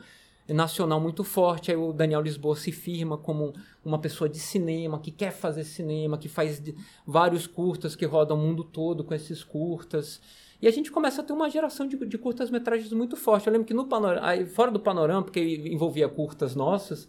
nacional 0.50 1.00
muito 1.00 1.24
forte. 1.24 1.72
Aí 1.72 1.78
o 1.78 1.94
Daniel 1.94 2.20
Lisboa 2.20 2.58
se 2.58 2.74
firma 2.74 3.18
como 3.18 3.54
uma 3.86 3.98
pessoa 3.98 4.28
de 4.30 4.38
cinema 4.38 5.00
que 5.00 5.12
quer 5.12 5.32
fazer 5.32 5.64
cinema, 5.64 6.18
que 6.18 6.28
faz 6.28 6.62
vários 7.08 7.48
curtas 7.48 7.96
que 7.96 8.06
rodam 8.06 8.36
o 8.36 8.42
mundo 8.42 8.66
todo 8.66 9.02
com 9.06 9.14
esses 9.14 9.46
curtas. 9.46 10.20
E 10.62 10.68
a 10.68 10.72
gente 10.72 10.92
começa 10.92 11.22
a 11.22 11.24
ter 11.24 11.32
uma 11.32 11.50
geração 11.50 11.88
de, 11.88 11.96
de 11.96 12.18
curtas-metragens 12.18 12.92
muito 12.92 13.16
forte. 13.16 13.48
Eu 13.48 13.54
lembro 13.54 13.66
que 13.66 13.74
no 13.74 13.86
panorama, 13.86 14.46
fora 14.48 14.72
do 14.72 14.80
panorama, 14.82 15.24
porque 15.24 15.40
envolvia 15.40 16.10
curtas 16.10 16.54
nossas, 16.54 17.08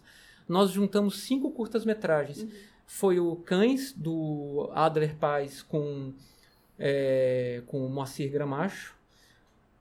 nós 0.51 0.71
juntamos 0.71 1.21
cinco 1.21 1.49
curtas-metragens. 1.51 2.43
Uhum. 2.43 2.49
Foi 2.85 3.19
o 3.19 3.37
Cães, 3.37 3.93
do 3.93 4.69
Adler 4.73 5.15
Paz, 5.15 5.61
com, 5.61 6.13
é, 6.77 7.63
com 7.67 7.87
Moacir 7.87 8.29
Gramacho. 8.29 8.95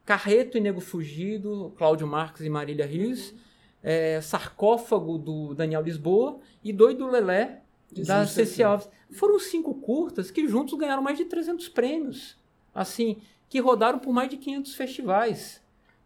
Carreto 0.07 0.57
e 0.57 0.61
Nego 0.61 0.81
Fugido, 0.81 1.75
Cláudio 1.77 2.07
Marques 2.07 2.43
e 2.43 2.49
Marília 2.49 2.87
Rios. 2.87 3.33
Uhum. 3.33 3.39
É, 3.83 4.21
Sarcófago, 4.21 5.19
do 5.19 5.55
Daniel 5.55 5.83
Lisboa. 5.83 6.39
E 6.63 6.73
Doido 6.73 7.09
Lelé, 7.09 7.63
da 8.07 8.25
Ceci 8.25 8.63
Alves. 8.63 8.89
Foram 9.11 9.41
cinco 9.41 9.75
curtas 9.75 10.31
que 10.31 10.47
juntos 10.47 10.79
ganharam 10.79 11.03
mais 11.03 11.19
de 11.19 11.25
300 11.25 11.69
prêmios. 11.69 12.39
Assim, 12.73 13.21
que 13.49 13.59
rodaram 13.59 13.99
por 13.99 14.13
mais 14.13 14.31
de 14.31 14.37
500 14.37 14.75
festivais 14.77 15.61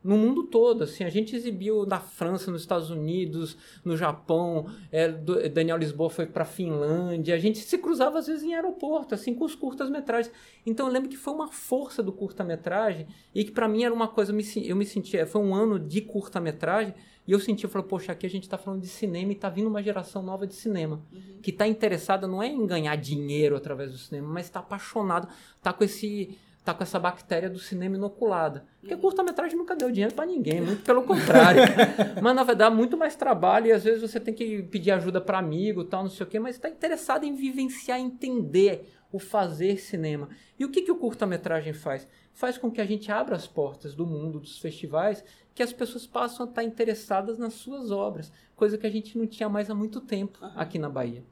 no 0.05 0.19
mundo 0.19 0.45
todo. 0.45 0.85
Assim, 0.85 1.03
a 1.03 1.09
gente 1.09 1.35
exibiu 1.35 1.87
na 1.87 1.99
França, 1.99 2.51
nos 2.51 2.61
Estados 2.61 2.91
Unidos, 2.91 3.57
no 3.83 3.97
Japão. 3.97 4.67
É, 4.93 5.09
Daniel 5.09 5.79
Lisboa 5.79 6.11
foi 6.11 6.27
para 6.27 6.45
Finlândia. 6.45 7.35
A 7.35 7.39
gente 7.39 7.59
se 7.59 7.79
cruzava 7.79 8.19
às 8.19 8.27
vezes 8.27 8.43
em 8.43 8.55
aeroporto, 8.55 9.15
assim, 9.15 9.35
com 9.35 9.47
os 9.47 9.55
curtas-metragens. 9.55 10.33
Então 10.67 10.87
eu 10.87 10.93
lembro 10.93 11.09
que 11.09 11.17
foi 11.17 11.33
uma 11.33 11.49
força 11.49 12.03
do 12.03 12.13
curta-metragem 12.13 13.07
e 13.35 13.43
que 13.45 13.51
para 13.51 13.67
mim 13.67 13.83
era 13.83 13.95
uma 13.95 14.09
coisa, 14.09 14.33
eu 14.63 14.77
me 14.77 14.85
sentia, 14.85 15.27
foi 15.27 15.41
um 15.41 15.55
ano 15.55 15.79
de 15.79 16.03
curta-metragem. 16.03 16.95
E 17.27 17.33
eu 17.33 17.41
senti, 17.41 17.65
eu 17.65 17.71
falei, 17.71 17.89
poxa, 17.89 18.13
aqui 18.13 18.27
a 18.27 18.31
gente 18.31 18.43
está 18.43 18.59
falando 18.59 18.83
de 18.83 18.89
cinema 18.89 19.33
e 19.33 19.35
está 19.35 19.49
vindo 19.49 19.67
uma 19.67 19.83
geração 19.83 20.23
nova 20.23 20.47
de 20.47 20.55
cinema. 20.55 21.01
Uhum. 21.11 21.39
Que 21.41 21.51
está 21.51 21.67
interessada 21.67 22.29
não 22.29 22.43
é 22.43 22.49
em 22.49 22.67
ganhar 22.67 22.95
dinheiro 22.97 23.57
através 23.57 23.93
do 23.93 23.97
cinema, 23.97 24.29
mas 24.29 24.45
está 24.45 24.61
apaixonado, 24.61 25.27
está 25.57 25.73
com 25.73 25.83
esse 25.83 26.37
tá 26.65 26.73
com 26.73 26.83
essa 26.83 26.99
bactéria 26.99 27.51
do 27.51 27.59
cinema 27.59 27.97
inoculada. 27.97 28.65
Porque 28.81 28.97
curta-metragem 28.97 29.57
nunca 29.57 29.77
deu 29.77 29.91
dinheiro 29.91 30.15
para 30.15 30.25
ninguém, 30.25 30.63
muito 30.63 30.83
pelo 30.83 31.03
contrário. 31.03 31.61
mas 32.23 32.35
na 32.35 32.43
verdade, 32.43 32.75
muito 32.75 32.97
mais 32.97 33.15
trabalho 33.15 33.67
e 33.67 33.73
às 33.73 33.85
vezes 33.85 34.01
você 34.01 34.19
tem 34.19 34.33
que 34.33 34.63
pedir 34.63 34.91
ajuda 34.91 35.21
para 35.21 35.39
amigo, 35.39 35.85
tal, 35.85 36.05
não 36.05 36.11
sei 36.11 36.25
o 36.25 36.29
quê, 36.29 36.41
mas 36.41 36.57
está 36.57 36.71
interessado 36.71 37.25
em 37.25 37.35
vivenciar, 37.35 38.01
entender 38.01 38.91
o 39.13 39.19
fazer 39.19 39.79
cinema. 39.79 40.31
E 40.59 40.65
o 40.65 40.71
que, 40.71 40.83
que 40.83 40.91
o 40.91 40.97
curta-metragem 40.97 41.75
faz? 41.75 42.09
Faz 42.33 42.57
com 42.57 42.71
que 42.71 42.81
a 42.81 42.87
gente 42.87 43.13
abra 43.13 43.37
as 43.37 43.47
portas 43.47 43.95
do 43.95 44.07
mundo 44.07 44.41
dos 44.41 44.59
festivais, 44.59 45.23
que 45.55 45.63
as 45.63 45.73
pessoas 45.73 46.07
passam 46.07 46.47
a 46.47 46.49
estar 46.49 46.65
interessadas 46.65 47.39
nas 47.39 47.53
suas 47.53 47.91
obras, 47.91 48.33
coisa 48.57 48.79
que 48.79 48.87
a 48.87 48.91
gente 48.91 49.19
não 49.19 49.27
tinha 49.27 49.49
mais 49.49 49.69
há 49.69 49.75
muito 49.75 50.01
tempo 50.01 50.39
aqui 50.57 50.79
na 50.79 50.89
Bahia 50.89 51.23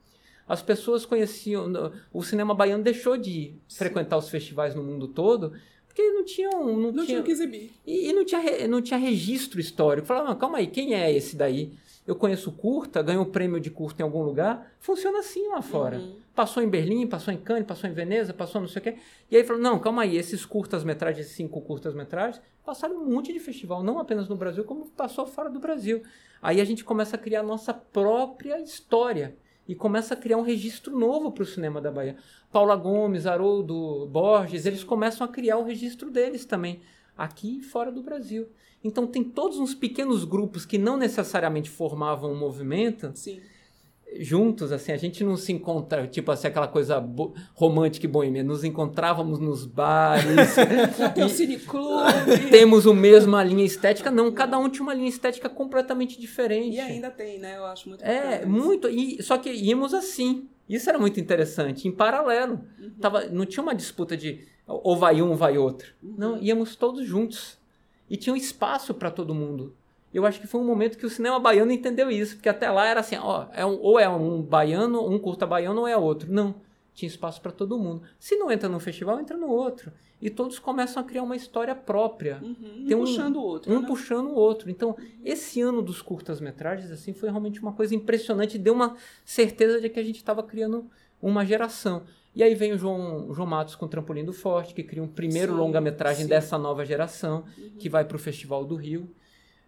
as 0.52 0.60
pessoas 0.60 1.06
conheciam. 1.06 1.64
O 2.12 2.22
cinema 2.22 2.54
baiano 2.54 2.84
deixou 2.84 3.16
de 3.16 3.54
frequentar 3.74 4.18
os 4.18 4.28
festivais 4.28 4.74
no 4.74 4.82
mundo 4.82 5.08
todo 5.08 5.54
Porque 5.86 6.02
não 6.02 6.22
tinha 6.26 6.50
um, 6.50 6.76
não, 6.76 6.92
Não 6.92 7.06
tinha 7.06 7.20
o 7.20 7.22
que 7.22 7.30
exibir. 7.30 7.70
e, 7.86 8.10
e 8.10 8.12
não, 8.12 8.22
tinha, 8.22 8.68
não 8.68 8.82
tinha 8.82 8.98
registro 8.98 9.58
histórico. 9.58 10.06
Falava, 10.06 10.28
não, 10.28 10.36
calma 10.36 10.58
aí, 10.58 10.66
quem 10.66 10.94
é 10.94 11.10
esse 11.10 11.36
daí? 11.36 11.72
Eu 12.06 12.14
conheço 12.14 12.52
curta, 12.52 13.00
ganhou 13.00 13.22
um 13.22 13.30
prêmio 13.30 13.58
de 13.58 13.70
curta 13.70 14.02
em 14.02 14.04
algum 14.04 14.22
lugar. 14.22 14.70
Funciona 14.78 15.20
assim 15.20 15.48
lá 15.48 15.62
fora. 15.62 15.96
Uhum. 15.96 16.16
Passou 16.34 16.62
em 16.62 16.68
Berlim, 16.68 17.06
passou 17.06 17.32
em 17.32 17.38
Cannes, 17.38 17.66
passou 17.66 17.88
em 17.88 17.94
Veneza, 17.94 18.34
passou 18.34 18.60
não 18.60 18.68
sei 18.68 18.80
o 18.80 18.82
quê. 18.82 18.96
E 19.30 19.36
aí 19.38 19.44
falou, 19.44 19.62
não, 19.62 19.78
calma 19.78 20.02
aí, 20.02 20.18
esses 20.18 20.44
curtas-metragens, 20.44 21.24
esses 21.24 21.36
cinco 21.36 21.62
curtas-metragens, 21.62 22.42
passaram 22.62 22.96
um 22.96 23.10
monte 23.10 23.32
de 23.32 23.38
festival, 23.38 23.82
não 23.82 23.98
apenas 23.98 24.28
no 24.28 24.36
Brasil, 24.36 24.64
como 24.64 24.86
passou 24.90 25.26
fora 25.26 25.48
do 25.48 25.58
Brasil. 25.58 26.02
Aí 26.42 26.60
a 26.60 26.64
gente 26.64 26.84
começa 26.84 27.16
a 27.16 27.18
criar 27.18 27.40
a 27.40 27.42
nossa 27.44 27.72
própria 27.72 28.60
história. 28.60 29.34
E 29.68 29.74
começa 29.74 30.14
a 30.14 30.16
criar 30.16 30.36
um 30.36 30.42
registro 30.42 30.96
novo 30.96 31.30
para 31.30 31.42
o 31.42 31.46
cinema 31.46 31.80
da 31.80 31.90
Bahia. 31.90 32.16
Paula 32.50 32.76
Gomes, 32.76 33.26
Haroldo, 33.26 34.06
Borges, 34.06 34.66
eles 34.66 34.84
começam 34.84 35.24
a 35.24 35.28
criar 35.28 35.58
o 35.58 35.64
registro 35.64 36.10
deles 36.10 36.44
também, 36.44 36.80
aqui 37.16 37.58
e 37.58 37.62
fora 37.62 37.92
do 37.92 38.02
Brasil. 38.02 38.48
Então 38.82 39.06
tem 39.06 39.22
todos 39.22 39.58
uns 39.58 39.74
pequenos 39.74 40.24
grupos 40.24 40.66
que 40.66 40.78
não 40.78 40.96
necessariamente 40.96 41.70
formavam 41.70 42.32
um 42.32 42.38
movimento, 42.38 43.12
Sim. 43.14 43.40
Juntos, 44.20 44.72
assim, 44.72 44.92
a 44.92 44.96
gente 44.96 45.22
não 45.24 45.36
se 45.36 45.52
encontra, 45.52 46.06
tipo 46.06 46.30
assim, 46.30 46.46
aquela 46.46 46.68
coisa 46.68 47.02
romântica 47.54 48.06
e 48.06 48.08
boêmia, 48.08 48.42
nos 48.42 48.64
encontrávamos 48.64 49.38
nos 49.38 49.64
bares, 49.64 50.54
Tem 51.14 51.28
cineclube. 51.28 52.50
temos 52.50 52.86
o 52.86 52.94
mesma 52.94 53.42
linha 53.42 53.64
estética, 53.64 54.10
não, 54.10 54.30
cada 54.32 54.58
um 54.58 54.68
tinha 54.68 54.82
uma 54.82 54.94
linha 54.94 55.08
estética 55.08 55.48
completamente 55.48 56.20
diferente. 56.20 56.76
E 56.76 56.80
ainda 56.80 57.10
tem, 57.10 57.38
né? 57.38 57.56
Eu 57.56 57.64
acho 57.66 57.88
muito 57.88 58.04
É, 58.04 58.44
muito, 58.44 58.88
e, 58.88 59.22
só 59.22 59.38
que 59.38 59.50
íamos 59.50 59.94
assim, 59.94 60.48
isso 60.68 60.88
era 60.88 60.98
muito 60.98 61.18
interessante, 61.20 61.86
em 61.88 61.92
paralelo, 61.92 62.60
Tava, 63.00 63.26
não 63.26 63.44
tinha 63.46 63.62
uma 63.62 63.74
disputa 63.74 64.16
de 64.16 64.46
ou 64.66 64.96
vai 64.96 65.20
um, 65.20 65.34
vai 65.34 65.58
outro, 65.58 65.92
não, 66.02 66.38
íamos 66.40 66.76
todos 66.76 67.06
juntos, 67.06 67.58
e 68.08 68.16
tinha 68.16 68.32
um 68.32 68.36
espaço 68.36 68.94
para 68.94 69.10
todo 69.10 69.34
mundo. 69.34 69.74
Eu 70.12 70.26
acho 70.26 70.40
que 70.40 70.46
foi 70.46 70.60
um 70.60 70.64
momento 70.64 70.98
que 70.98 71.06
o 71.06 71.10
cinema 71.10 71.38
baiano 71.40 71.72
entendeu 71.72 72.10
isso, 72.10 72.36
porque 72.36 72.48
até 72.48 72.70
lá 72.70 72.86
era 72.86 73.00
assim, 73.00 73.16
ó, 73.16 73.46
é 73.52 73.64
um, 73.64 73.78
ou 73.80 73.98
é 73.98 74.08
um 74.08 74.42
baiano, 74.42 75.08
um 75.08 75.18
curta 75.18 75.46
baiano, 75.46 75.80
ou 75.80 75.88
é 75.88 75.96
outro. 75.96 76.30
Não, 76.32 76.54
tinha 76.94 77.08
espaço 77.08 77.40
para 77.40 77.50
todo 77.52 77.78
mundo. 77.78 78.02
Se 78.18 78.36
não 78.36 78.50
entra 78.50 78.68
num 78.68 78.78
festival, 78.80 79.18
entra 79.20 79.36
no 79.36 79.48
outro. 79.48 79.90
E 80.20 80.30
todos 80.30 80.58
começam 80.58 81.02
a 81.02 81.04
criar 81.06 81.22
uma 81.24 81.34
história 81.34 81.74
própria. 81.74 82.38
Uhum, 82.42 82.54
um 82.82 82.86
Tem 82.86 82.96
um- 82.96 83.00
puxando 83.00 83.36
o 83.36 83.42
outro. 83.42 83.72
Um 83.72 83.80
né? 83.80 83.86
puxando 83.88 84.26
o 84.28 84.34
outro. 84.34 84.70
Então, 84.70 84.96
esse 85.24 85.60
ano 85.60 85.82
dos 85.82 86.00
curtas-metragens, 86.00 86.92
assim, 86.92 87.12
foi 87.12 87.28
realmente 87.28 87.60
uma 87.60 87.72
coisa 87.72 87.92
impressionante. 87.94 88.56
Deu 88.56 88.72
uma 88.74 88.96
certeza 89.24 89.80
de 89.80 89.88
que 89.88 89.98
a 89.98 90.04
gente 90.04 90.16
estava 90.16 90.42
criando 90.42 90.86
uma 91.20 91.44
geração. 91.44 92.02
E 92.36 92.42
aí 92.42 92.54
vem 92.54 92.72
o 92.72 92.78
João, 92.78 93.28
o 93.30 93.34
João 93.34 93.48
Matos 93.48 93.74
com 93.74 93.84
o 93.84 93.88
Trampolim 93.88 94.24
do 94.24 94.32
Forte, 94.32 94.72
que 94.74 94.82
cria 94.82 95.02
um 95.02 95.08
primeiro 95.08 95.54
longa-metragem 95.54 96.26
dessa 96.26 96.56
nova 96.56 96.84
geração, 96.84 97.44
que 97.78 97.88
vai 97.88 98.04
para 98.04 98.16
o 98.16 98.18
Festival 98.20 98.64
do 98.64 98.76
Rio. 98.76 99.10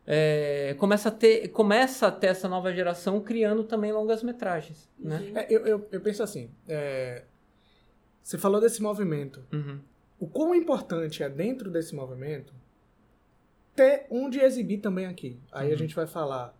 É, 0.07 0.75
começa, 0.79 1.09
a 1.09 1.13
ter, 1.13 1.49
começa 1.49 2.07
a 2.09 2.11
ter 2.13 2.27
essa 2.27 2.47
nova 2.49 2.73
geração 2.75 3.21
criando 3.21 3.65
também 3.65 3.91
longas-metragens. 3.93 4.89
Né? 4.99 5.33
É, 5.35 5.47
eu, 5.55 5.67
eu, 5.67 5.89
eu 5.91 6.01
penso 6.01 6.23
assim, 6.23 6.51
é, 6.69 7.25
você 8.23 8.37
falou 8.37 8.61
desse 8.61 8.83
movimento. 8.83 9.43
Uhum. 9.53 9.81
O 10.21 10.27
quão 10.27 10.55
importante 10.55 11.23
é 11.23 11.29
dentro 11.29 11.71
desse 11.71 11.95
movimento 11.95 12.53
ter 13.75 14.07
onde 14.11 14.39
exibir 14.41 14.79
também 14.81 15.07
aqui. 15.07 15.41
Aí 15.51 15.73
a 15.73 15.77
gente 15.77 15.95
vai 15.95 16.07
falar 16.07 16.55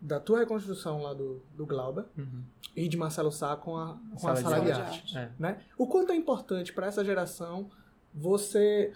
da 0.00 0.20
tua 0.20 0.38
reconstrução 0.38 1.02
lá 1.02 1.12
do, 1.12 1.42
do 1.56 1.66
Glauber 1.66 2.04
Uhum. 2.16 2.42
e 2.76 2.86
de 2.86 2.96
Marcelo 2.96 3.32
Sá 3.32 3.56
com 3.56 3.76
a, 3.76 3.98
com 4.20 4.28
a 4.28 4.36
Sala 4.36 4.36
de 4.36 4.42
sala 4.42 4.60
de 4.60 4.72
aula. 4.72 4.84
arte. 4.84 5.18
É. 5.18 5.30
né? 5.38 5.60
O 5.76 5.86
quanto 5.86 6.12
é 6.12 6.16
importante 6.16 6.72
para 6.72 6.86
essa 6.86 7.04
geração 7.04 7.68
você 8.14 8.92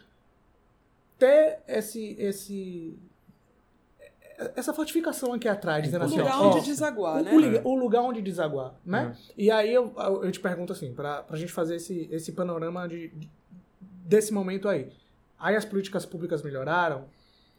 ter 1.19 1.61
esse, 1.67 2.15
esse 2.19 2.99
essa 4.57 4.73
fortificação 4.73 5.33
aqui 5.33 5.49
atrás, 5.49 5.85
dizendo 5.85 6.03
O 6.03 6.05
assim, 6.07 6.19
lugar 6.19 6.41
ó, 6.41 6.49
onde 6.49 6.59
ó, 6.59 6.63
desaguar, 6.63 7.21
o, 7.21 7.25
né? 7.25 7.61
o 7.65 7.69
o 7.69 7.75
lugar 7.75 8.03
onde 8.03 8.21
desaguar, 8.23 8.75
né? 8.85 9.07
Uhum. 9.07 9.15
E 9.37 9.51
aí 9.51 9.73
eu, 9.73 9.93
eu 10.23 10.31
te 10.33 10.41
pergunto 10.41 10.73
assim, 10.73 10.93
pra, 10.93 11.23
pra 11.23 11.37
gente 11.37 11.53
fazer 11.53 11.77
esse, 11.77 12.09
esse 12.11 12.33
panorama 12.33 12.89
de, 12.89 13.09
de- 13.09 13.31
desse 13.81 14.33
momento 14.33 14.69
aí. 14.69 14.91
Aí 15.39 15.57
as 15.57 15.65
políticas 15.65 16.05
públicas 16.07 16.43
melhoraram? 16.43 17.05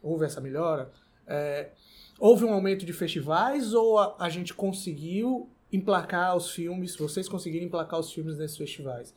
Houve 0.02 0.24
essa 0.24 0.40
melhora? 0.40 0.90
É, 1.26 1.70
houve 2.18 2.44
um 2.44 2.52
aumento 2.52 2.84
de 2.84 2.92
festivais 2.92 3.72
ou 3.74 3.98
a, 3.98 4.16
a 4.18 4.28
gente 4.28 4.52
conseguiu 4.54 5.48
emplacar 5.72 6.36
os 6.36 6.50
filmes, 6.50 6.96
vocês 6.96 7.28
conseguiram 7.28 7.66
emplacar 7.66 7.98
os 7.98 8.12
filmes 8.12 8.36
nesses 8.38 8.56
festivais? 8.56 9.14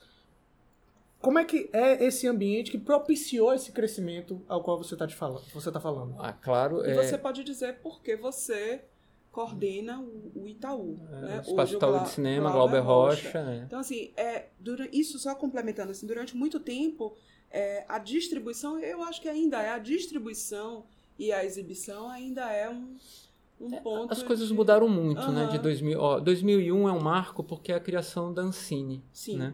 Como 1.28 1.40
é 1.40 1.44
que 1.44 1.70
é 1.74 2.06
esse 2.06 2.26
ambiente 2.26 2.72
que 2.72 2.78
propiciou 2.78 3.54
esse 3.54 3.74
crescimento 3.74 4.42
ao 4.48 4.64
qual 4.64 4.78
você 4.78 4.96
está 4.96 5.06
falando? 5.10 5.44
Você 5.54 5.70
tá 5.70 5.78
falando? 5.82 6.16
Ah, 6.20 6.32
claro. 6.32 6.86
E 6.86 6.92
é, 6.92 6.94
você 6.96 7.18
pode 7.18 7.44
dizer 7.44 7.80
porque 7.84 8.16
você 8.16 8.86
coordena 9.30 10.00
o, 10.00 10.32
o 10.44 10.48
Itaú. 10.48 10.98
né? 11.10 11.36
é, 11.36 11.40
Hoje 11.42 11.50
Espaço 11.50 11.74
o 11.74 11.78
Itaú 11.78 11.92
Gla- 11.92 12.04
de 12.04 12.10
Cinema, 12.12 12.50
Glauber 12.50 12.82
Glauber 12.82 13.12
Rocha. 13.12 13.40
é. 13.40 13.64
Então, 13.66 13.78
assim, 13.80 14.14
é, 14.16 14.46
dura- 14.58 14.88
isso 14.94 15.20
só 15.20 15.36
complementando, 15.36 15.92
assim, 15.92 16.08
durante 16.08 16.34
muito 16.38 16.62
tempo, 16.62 17.14
é, 17.52 17.84
a 17.90 18.00
distribuição, 18.00 18.80
eu 18.80 19.04
acho 19.04 19.22
que 19.22 19.28
ainda 19.28 19.62
é, 19.62 19.72
a 19.72 19.80
distribuição 19.80 20.86
e 21.20 21.34
a 21.34 21.44
exibição 21.44 22.10
ainda 22.10 22.50
é 22.54 22.70
um, 22.70 22.96
um 23.60 23.72
ponto. 23.82 24.14
As 24.14 24.24
coisas 24.24 24.48
de- 24.48 24.54
mudaram 24.54 24.88
muito, 24.88 25.30
né? 25.34 25.42
Aham. 25.44 25.52
De 25.52 25.60
2000, 25.60 26.00
ó, 26.00 26.20
2001 26.22 26.88
é 26.88 26.92
um 26.94 27.02
marco 27.02 27.44
porque 27.44 27.74
é 27.74 27.76
a 27.76 27.82
criação 27.82 28.34
da 28.34 28.44
Ancine, 28.44 29.04
Sim. 29.12 29.38
né? 29.40 29.54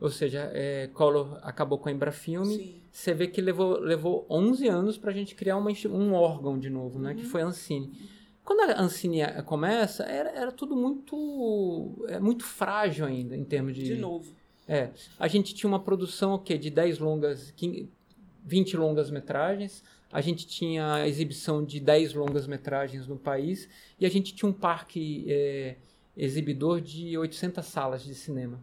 Ou 0.00 0.10
seja, 0.10 0.50
é, 0.54 0.88
Collor 0.94 1.38
acabou 1.42 1.78
com 1.78 1.88
a 1.88 1.92
Embrafilme. 1.92 2.56
Sim. 2.56 2.80
Você 2.90 3.12
vê 3.12 3.26
que 3.26 3.40
levou, 3.40 3.78
levou 3.80 4.26
11 4.30 4.68
anos 4.68 4.96
para 4.96 5.10
a 5.10 5.14
gente 5.14 5.34
criar 5.34 5.56
uma, 5.56 5.70
um 5.90 6.12
órgão 6.14 6.58
de 6.58 6.70
novo, 6.70 6.98
né? 6.98 7.14
Que 7.14 7.22
Uhum. 7.22 7.28
foi 7.28 7.42
a 7.42 7.46
Ancine. 7.46 7.92
Quando 8.44 8.60
a 8.70 8.80
Ancine 8.80 9.18
começa, 9.44 10.04
era, 10.04 10.30
era 10.30 10.52
tudo 10.52 10.74
muito, 10.76 12.04
é, 12.08 12.18
muito 12.18 12.44
frágil 12.44 13.04
ainda 13.04 13.36
em 13.36 13.44
termos 13.44 13.74
de... 13.74 13.84
De 13.84 13.96
novo. 13.96 14.32
É, 14.66 14.90
a 15.18 15.26
gente 15.28 15.54
tinha 15.54 15.68
uma 15.68 15.80
produção 15.80 16.34
o 16.34 16.38
quê? 16.38 16.56
de 16.56 16.70
10 16.70 16.98
longas, 16.98 17.50
15, 17.52 17.88
20 18.44 18.76
longas 18.76 19.10
metragens, 19.10 19.82
a 20.12 20.20
gente 20.20 20.46
tinha 20.46 20.94
a 20.94 21.08
exibição 21.08 21.64
de 21.64 21.80
10 21.80 22.14
longas 22.14 22.46
metragens 22.46 23.06
no 23.06 23.16
país 23.16 23.68
e 23.98 24.06
a 24.06 24.08
gente 24.10 24.34
tinha 24.34 24.48
um 24.48 24.52
parque 24.52 25.26
é, 25.28 25.76
exibidor 26.16 26.80
de 26.80 27.16
800 27.18 27.64
salas 27.66 28.02
de 28.02 28.14
cinema. 28.14 28.62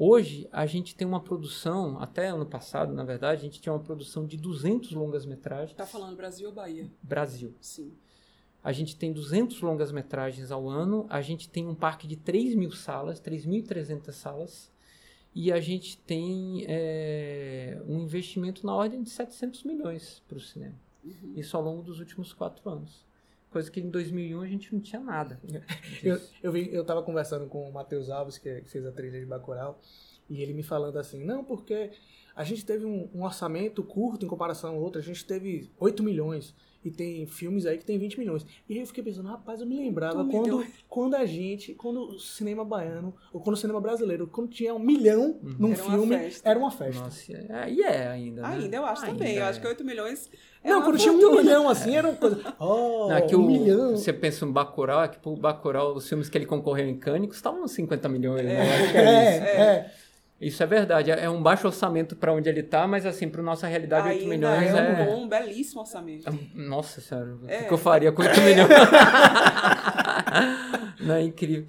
Hoje 0.00 0.48
a 0.52 0.64
gente 0.64 0.94
tem 0.94 1.04
uma 1.04 1.20
produção, 1.20 1.98
até 1.98 2.28
ano 2.28 2.46
passado, 2.46 2.92
na 2.92 3.02
verdade, 3.02 3.40
a 3.40 3.44
gente 3.44 3.60
tinha 3.60 3.72
uma 3.72 3.82
produção 3.82 4.24
de 4.24 4.36
200 4.36 4.92
longas 4.92 5.26
metragens 5.26 5.76
Tá 5.76 5.84
falando 5.84 6.14
Brasil 6.16 6.48
ou 6.48 6.54
Bahia? 6.54 6.88
Brasil. 7.02 7.52
Sim. 7.60 7.92
A 8.62 8.70
gente 8.70 8.94
tem 8.94 9.12
200 9.12 9.60
longas 9.60 9.90
metragens 9.90 10.52
ao 10.52 10.68
ano, 10.68 11.04
a 11.10 11.20
gente 11.20 11.48
tem 11.48 11.66
um 11.66 11.74
parque 11.74 12.06
de 12.06 12.14
3 12.14 12.54
mil 12.54 12.70
salas, 12.70 13.20
3.300 13.20 14.12
salas, 14.12 14.70
e 15.34 15.50
a 15.50 15.58
gente 15.58 15.98
tem 15.98 16.64
é, 16.68 17.82
um 17.84 17.98
investimento 17.98 18.64
na 18.64 18.76
ordem 18.76 19.02
de 19.02 19.10
700 19.10 19.64
milhões 19.64 20.22
para 20.28 20.38
o 20.38 20.40
cinema. 20.40 20.76
Uhum. 21.04 21.32
Isso 21.34 21.56
ao 21.56 21.62
longo 21.64 21.82
dos 21.82 21.98
últimos 21.98 22.32
quatro 22.32 22.70
anos. 22.70 23.04
Coisa 23.50 23.70
que 23.70 23.80
em 23.80 23.88
2001 23.88 24.40
a 24.40 24.46
gente 24.46 24.74
não 24.74 24.80
tinha 24.80 25.00
nada. 25.00 25.40
Eu, 26.02 26.20
eu, 26.42 26.52
vi, 26.52 26.72
eu 26.72 26.84
tava 26.84 27.02
conversando 27.02 27.46
com 27.46 27.68
o 27.68 27.72
Matheus 27.72 28.10
Alves, 28.10 28.38
que, 28.38 28.60
que 28.60 28.70
fez 28.70 28.86
a 28.86 28.92
trilha 28.92 29.18
de 29.18 29.26
Bacurau, 29.26 29.80
e 30.28 30.42
ele 30.42 30.52
me 30.52 30.62
falando 30.62 30.96
assim, 30.98 31.24
não, 31.24 31.42
porque 31.42 31.90
a 32.36 32.44
gente 32.44 32.64
teve 32.64 32.84
um, 32.84 33.08
um 33.14 33.24
orçamento 33.24 33.82
curto 33.82 34.24
em 34.24 34.28
comparação 34.28 34.74
ao 34.74 34.80
outro, 34.80 35.00
a 35.00 35.04
gente 35.04 35.24
teve 35.24 35.70
8 35.78 36.02
milhões, 36.02 36.54
e 36.84 36.90
tem 36.90 37.26
filmes 37.26 37.66
aí 37.66 37.76
que 37.76 37.84
tem 37.84 37.98
20 37.98 38.18
milhões. 38.18 38.46
E 38.68 38.74
aí 38.74 38.80
eu 38.80 38.86
fiquei 38.86 39.02
pensando, 39.02 39.28
rapaz, 39.28 39.60
eu 39.60 39.66
me 39.66 39.76
lembrava 39.76 40.24
quando, 40.24 40.64
quando 40.88 41.14
a 41.16 41.26
gente, 41.26 41.74
quando 41.74 42.00
o 42.02 42.18
cinema 42.20 42.64
baiano, 42.64 43.14
ou 43.32 43.40
quando 43.40 43.56
o 43.56 43.58
cinema 43.58 43.80
brasileiro, 43.80 44.26
quando 44.26 44.50
tinha 44.50 44.74
um 44.74 44.78
milhão 44.78 45.38
num 45.42 45.72
Era 45.72 45.82
uma 45.82 45.90
filme, 45.90 46.16
festa. 46.16 46.48
era 46.48 46.58
uma 46.58 46.70
festa. 46.70 47.02
Nossa, 47.02 47.32
é, 47.32 47.72
e 47.72 47.82
é 47.82 48.08
ainda. 48.08 48.42
né? 48.42 48.48
Ainda 48.48 48.76
eu 48.76 48.86
acho 48.86 49.04
Ainda 49.04 49.18
também. 49.18 49.36
Eu 49.36 49.42
é. 49.42 49.48
acho 49.48 49.60
que 49.60 49.66
8 49.66 49.84
milhões 49.84 50.30
é 50.64 50.68
não, 50.70 50.82
quando 50.82 50.98
tinha 50.98 51.12
um 51.12 51.36
milhão 51.36 51.68
assim, 51.68 51.96
era 51.96 52.08
uma 52.08 52.16
coisa. 52.16 52.40
Oh, 52.58 53.06
Não, 53.10 53.16
é 53.16 53.20
que 53.22 53.34
um 53.36 53.42
o- 53.42 53.46
milhão. 53.46 53.96
Você 53.96 54.12
pensa 54.12 54.44
no 54.44 54.52
Bacurau, 54.52 55.02
é 55.02 55.08
que 55.08 55.18
o 55.22 55.36
Bacurau, 55.36 55.94
os 55.94 56.08
filmes 56.08 56.28
que 56.28 56.36
ele 56.36 56.46
concorreu 56.46 56.86
em 56.88 56.96
Cannes 56.98 57.28
custavam 57.28 57.62
uns 57.62 57.72
50 57.72 58.08
milhões, 58.08 58.44
né? 58.44 58.60
Acho 58.60 58.92
que 58.92 58.98
É, 58.98 59.36
isso. 59.36 59.44
é. 59.44 59.92
Isso 60.40 60.62
é 60.62 60.66
verdade. 60.66 61.10
É 61.10 61.28
um 61.28 61.42
baixo 61.42 61.66
orçamento 61.66 62.14
para 62.14 62.32
onde 62.32 62.48
ele 62.48 62.62
tá, 62.62 62.86
mas 62.86 63.04
assim, 63.04 63.28
para 63.28 63.42
nossa 63.42 63.66
realidade, 63.66 64.06
8 64.08 64.20
Ainda 64.22 64.28
milhões 64.36 64.72
é 64.72 64.78
é... 64.78 65.02
um 65.02 65.04
bom, 65.06 65.28
belíssimo 65.28 65.80
orçamento. 65.80 66.28
é 66.28 66.30
um- 66.30 66.48
Nossa 66.54 67.00
senhora, 67.00 67.34
o 67.42 67.48
É. 67.50 67.58
que 67.58 67.64
que 67.64 67.74
eu 67.74 67.78
faria 67.78 68.12
com 68.12 68.22
8 68.22 68.38
milhões? 68.42 68.68
Não 71.00 71.14
é 71.14 71.22
incrível. 71.22 71.66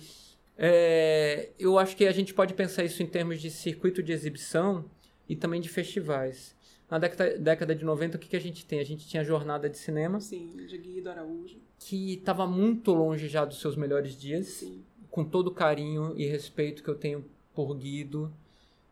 É, 0.58 1.50
eu 1.58 1.80
acho 1.80 1.96
que 1.96 2.06
a 2.06 2.12
gente 2.12 2.34
pode 2.34 2.54
pensar 2.54 2.84
isso 2.84 3.02
em 3.02 3.08
termos 3.08 3.42
de 3.42 3.50
circuito 3.50 4.04
de 4.04 4.12
exibição 4.12 4.86
e 5.28 5.36
também 5.36 5.62
de 5.62 5.70
festivais. 5.70 6.56
Na 6.90 6.98
década, 6.98 7.38
década 7.38 7.76
de 7.76 7.86
90, 7.86 8.18
o 8.18 8.20
que, 8.20 8.30
que 8.30 8.36
a 8.36 8.42
gente 8.42 8.66
tem? 8.66 8.80
A 8.80 8.84
gente 8.84 9.08
tinha 9.08 9.22
a 9.22 9.24
jornada 9.24 9.70
de 9.70 9.78
cinema, 9.78 10.20
Sim, 10.20 10.52
de 10.68 10.78
Guido 10.78 11.10
Araújo. 11.10 11.58
que 11.78 12.14
estava 12.16 12.48
muito 12.48 12.92
longe 12.94 13.28
já 13.28 13.46
dos 13.46 13.60
seus 13.62 13.76
melhores 13.76 14.20
dias. 14.20 14.48
Sim. 14.48 14.84
com 15.12 15.24
todo 15.24 15.48
o 15.48 15.52
carinho 15.52 16.14
e 16.18 16.26
respeito 16.28 16.84
que 16.84 16.90
eu 16.90 16.96
tenho 16.96 17.26
por 17.54 17.76
Guido, 17.76 18.32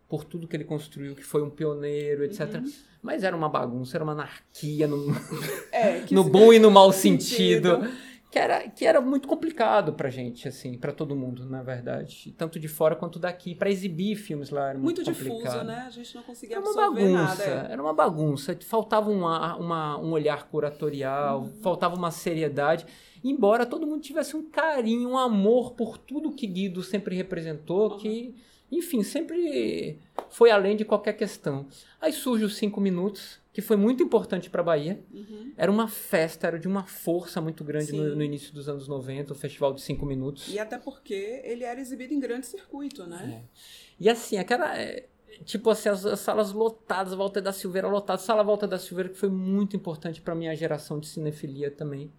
por 0.10 0.24
tudo 0.24 0.48
que 0.48 0.56
ele 0.56 0.64
construiu, 0.64 1.16
que 1.16 1.24
foi 1.24 1.42
um 1.44 1.50
pioneiro, 1.50 2.24
etc. 2.24 2.56
Uhum. 2.56 2.72
Mas 3.02 3.24
era 3.24 3.36
uma 3.36 3.48
bagunça, 3.50 3.98
era 3.98 4.04
uma 4.04 4.14
anarquia 4.14 4.88
no, 4.88 5.06
é, 5.72 6.04
no 6.12 6.24
bom 6.24 6.52
e 6.52 6.60
no 6.60 6.72
mau 6.72 6.92
sentido. 6.94 7.78
sentido. 7.82 8.07
Que 8.38 8.44
era, 8.44 8.70
que 8.70 8.86
era 8.86 9.02
muito 9.02 9.28
complicado 9.28 9.94
pra 9.94 10.10
gente, 10.10 10.48
assim, 10.48 10.78
para 10.78 10.92
todo 10.92 11.16
mundo, 11.16 11.46
na 11.50 11.64
verdade. 11.64 12.34
Tanto 12.38 12.60
de 12.60 12.68
fora 12.68 12.96
quanto 12.96 13.18
daqui. 13.18 13.56
para 13.56 13.70
exibir 13.70 14.16
filmes 14.16 14.52
lá 14.52 14.70
era 14.70 14.78
muito, 14.78 15.04
muito 15.04 15.12
complicado. 15.12 15.44
difuso, 15.44 15.64
né? 15.64 15.86
A 15.88 15.90
gente 15.90 16.16
não 16.16 16.24
conseguia 16.24 16.58
era 16.58 16.66
uma 16.66 16.76
bagunça, 16.76 17.12
nada. 17.12 17.44
É. 17.44 17.72
Era 17.72 17.82
uma 17.82 17.94
bagunça. 17.94 18.58
Faltava 18.62 19.10
uma, 19.10 19.56
uma, 19.56 19.98
um 19.98 20.12
olhar 20.12 20.48
curatorial, 20.50 21.42
uhum. 21.42 21.62
faltava 21.62 21.96
uma 21.96 22.12
seriedade. 22.12 22.86
Embora 23.24 23.66
todo 23.66 23.88
mundo 23.88 24.02
tivesse 24.02 24.38
um 24.38 24.44
carinho, 24.44 25.10
um 25.10 25.18
amor 25.18 25.72
por 25.72 25.98
tudo 25.98 26.32
que 26.32 26.46
Guido 26.46 26.84
sempre 26.84 27.16
representou, 27.16 27.94
uhum. 27.94 27.98
que 27.98 28.36
enfim, 28.72 29.02
sempre 29.02 29.98
foi 30.30 30.52
além 30.52 30.76
de 30.76 30.86
qualquer 30.86 31.14
questão. 31.14 31.66
Aí 32.00 32.12
surge 32.12 32.44
os 32.44 32.58
cinco 32.58 32.82
minutos, 32.82 33.40
que 33.58 33.62
foi 33.64 33.76
muito 33.76 34.04
importante 34.04 34.52
para 34.52 34.62
a 34.62 34.64
Bahia. 34.64 35.04
Uhum. 35.12 35.52
Era 35.58 35.72
uma 35.72 35.88
festa, 35.88 36.46
era 36.46 36.60
de 36.60 36.68
uma 36.68 36.84
força 36.84 37.42
muito 37.42 37.64
grande 37.64 37.92
no, 37.92 38.16
no, 38.16 38.22
início 38.22 38.54
dos 38.54 38.70
anos 38.70 38.88
90, 38.88 39.34
o 39.34 39.36
Festival 39.36 39.74
de 39.74 39.82
Cinco 39.82 40.06
Minutos. 40.06 40.54
E 40.54 40.60
até 40.60 40.78
porque 40.78 41.42
ele 41.44 41.64
era 41.64 41.82
exibido 41.82 42.14
em 42.14 42.20
grande 42.20 42.46
circuito, 42.46 43.08
né? 43.08 43.42
É. 43.42 43.60
E 44.00 44.08
assim, 44.08 44.38
aquela. 44.38 44.78
É, 44.78 45.08
tipo 45.44 45.72
assim, 45.72 45.90
as, 45.90 46.06
as, 46.06 46.20
salas 46.20 46.52
lotadas, 46.52 47.16
Volta 47.16 47.42
da 47.42 47.52
Silveira 47.52 47.88
lotada, 47.88 48.20
Sala 48.20 48.44
Volta 48.44 48.68
da 48.68 48.78
Silveira, 48.78 49.10
que 49.10 49.18
foi 49.18 49.30
muito 49.30 49.76
importante 49.76 50.22
para 50.22 50.36
minha 50.36 50.56
geração 50.56 51.00
de 51.00 51.08
cinefilia 51.08 51.72
também. 51.72 52.14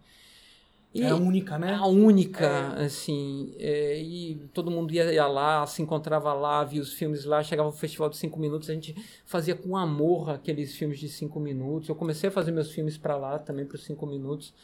E 0.95 1.03
é 1.03 1.11
a 1.11 1.17
única, 1.17 1.59
né? 1.59 1.75
A 1.75 1.87
única, 1.87 2.47
é. 2.79 2.85
assim. 2.85 3.55
É, 3.59 4.01
e 4.01 4.37
todo 4.55 4.71
mundo 4.71 4.93
ia, 4.93 5.13
ia, 5.13 5.27
lá, 5.27 5.67
se 5.67 5.83
encontrava 5.83 6.33
lá, 6.33 6.65
via 6.65 6.81
os 6.81 6.93
filmes 6.93 7.25
lá, 7.25 7.43
chegava 7.43 7.69
o 7.69 7.73
festival 7.73 8.09
de 8.09 8.17
cinco 8.17 8.41
minutos, 8.41 8.71
a 8.71 8.75
gente 8.75 8.97
fazia 9.25 9.55
com 9.55 9.77
amor 9.77 10.31
aqueles 10.31 10.75
filmes 10.75 10.99
de 10.99 11.09
cinco 11.09 11.39
minutos. 11.39 11.89
Eu 11.89 11.95
comecei 11.95 12.29
a 12.29 12.33
fazer 12.33 12.53
meus 12.53 12.71
filmes 12.73 12.97
para 12.97 13.17
lá 13.17 13.39
também, 13.39 13.67
para 13.67 13.77
os 13.77 13.85
cinco 13.85 14.07
minutos. 14.07 14.55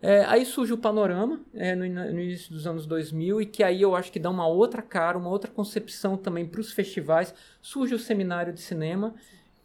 É, 0.00 0.24
aí 0.24 0.44
surge 0.44 0.72
o 0.72 0.78
Panorama, 0.78 1.40
é, 1.54 1.76
no, 1.76 1.86
no, 1.86 2.20
início 2.20 2.52
dos 2.52 2.66
anos 2.66 2.86
2000, 2.86 3.40
e 3.40 3.46
que 3.46 3.62
aí 3.62 3.80
eu 3.80 3.94
acho 3.94 4.10
que 4.10 4.18
dá 4.18 4.28
uma 4.30 4.48
outra 4.48 4.82
cara, 4.82 5.16
uma 5.16 5.30
outra 5.30 5.48
concepção 5.48 6.16
também 6.16 6.44
para 6.44 6.60
os 6.60 6.72
festivais. 6.72 7.32
Surge 7.60 7.94
o 7.94 7.98
Seminário 8.00 8.52
de 8.52 8.60
Cinema, 8.60 9.14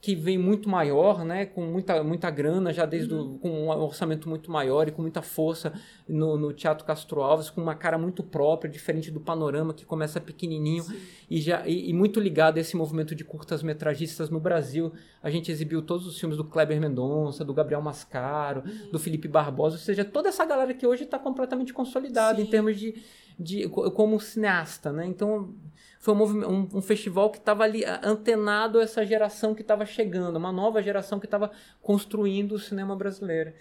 que 0.07 0.15
vem 0.15 0.37
muito 0.37 0.69
maior, 0.69 1.25
né, 1.25 1.45
com 1.45 1.65
muita, 1.65 2.01
muita 2.01 2.29
grana, 2.29 2.71
já 2.71 2.85
desde 2.85 3.13
uhum. 3.13 3.35
o, 3.35 3.39
com 3.39 3.49
um 3.49 3.67
orçamento 3.67 4.29
muito 4.29 4.49
maior 4.49 4.87
e 4.87 4.91
com 4.91 5.01
muita 5.01 5.21
força 5.21 5.73
no, 6.07 6.37
no, 6.37 6.53
Teatro 6.53 6.85
Castro 6.85 7.19
Alves, 7.19 7.49
com 7.49 7.61
uma 7.61 7.75
cara 7.75 7.97
muito 7.97 8.23
própria, 8.23 8.71
diferente 8.71 9.11
do 9.11 9.19
Panorama, 9.19 9.73
que 9.73 9.83
começa 9.85 10.21
pequenininho 10.21 10.85
e, 11.29 11.41
já, 11.41 11.67
e, 11.67 11.89
e, 11.89 11.93
muito 11.93 12.21
ligado 12.21 12.57
a 12.57 12.61
esse 12.61 12.77
movimento 12.77 13.13
de 13.13 13.25
curtas-metragistas 13.25 14.29
no 14.29 14.39
Brasil. 14.39 14.93
A 15.21 15.29
gente 15.29 15.51
exibiu 15.51 15.81
todos 15.81 16.07
os 16.07 16.17
filmes 16.17 16.37
do 16.37 16.45
Kleber 16.45 16.79
Mendonça, 16.79 17.43
do 17.43 17.53
Gabriel 17.53 17.81
Mascaro, 17.81 18.63
uhum. 18.65 18.91
do 18.93 18.97
Felipe 18.97 19.27
Barbosa, 19.27 19.75
ou 19.75 19.81
seja, 19.81 20.05
toda 20.05 20.29
essa 20.29 20.45
galera 20.45 20.73
que 20.73 20.87
hoje 20.87 21.03
está 21.03 21.19
completamente 21.19 21.73
consolidada 21.73 22.37
Sim. 22.37 22.43
em 22.43 22.49
termos 22.49 22.79
de, 22.79 22.95
de 23.37 23.67
como 23.67 24.17
cineasta, 24.21 24.89
né? 24.89 25.05
Então 25.05 25.53
foi 25.99 26.13
um, 26.13 26.23
um, 26.23 26.69
um 26.75 26.81
festival 26.81 27.29
que 27.29 27.37
estava 27.37 27.63
ali 27.63 27.83
antenado 28.03 28.79
a 28.79 28.83
essa 28.83 29.05
geração 29.05 29.53
que 29.53 29.61
estava 29.61 29.85
chegando, 29.85 30.37
uma 30.37 30.51
nova 30.51 30.81
geração 30.81 31.19
que 31.19 31.25
estava 31.25 31.51
construindo 31.81 32.53
o 32.53 32.59
cinema 32.59 32.95
brasileiro. 32.95 33.53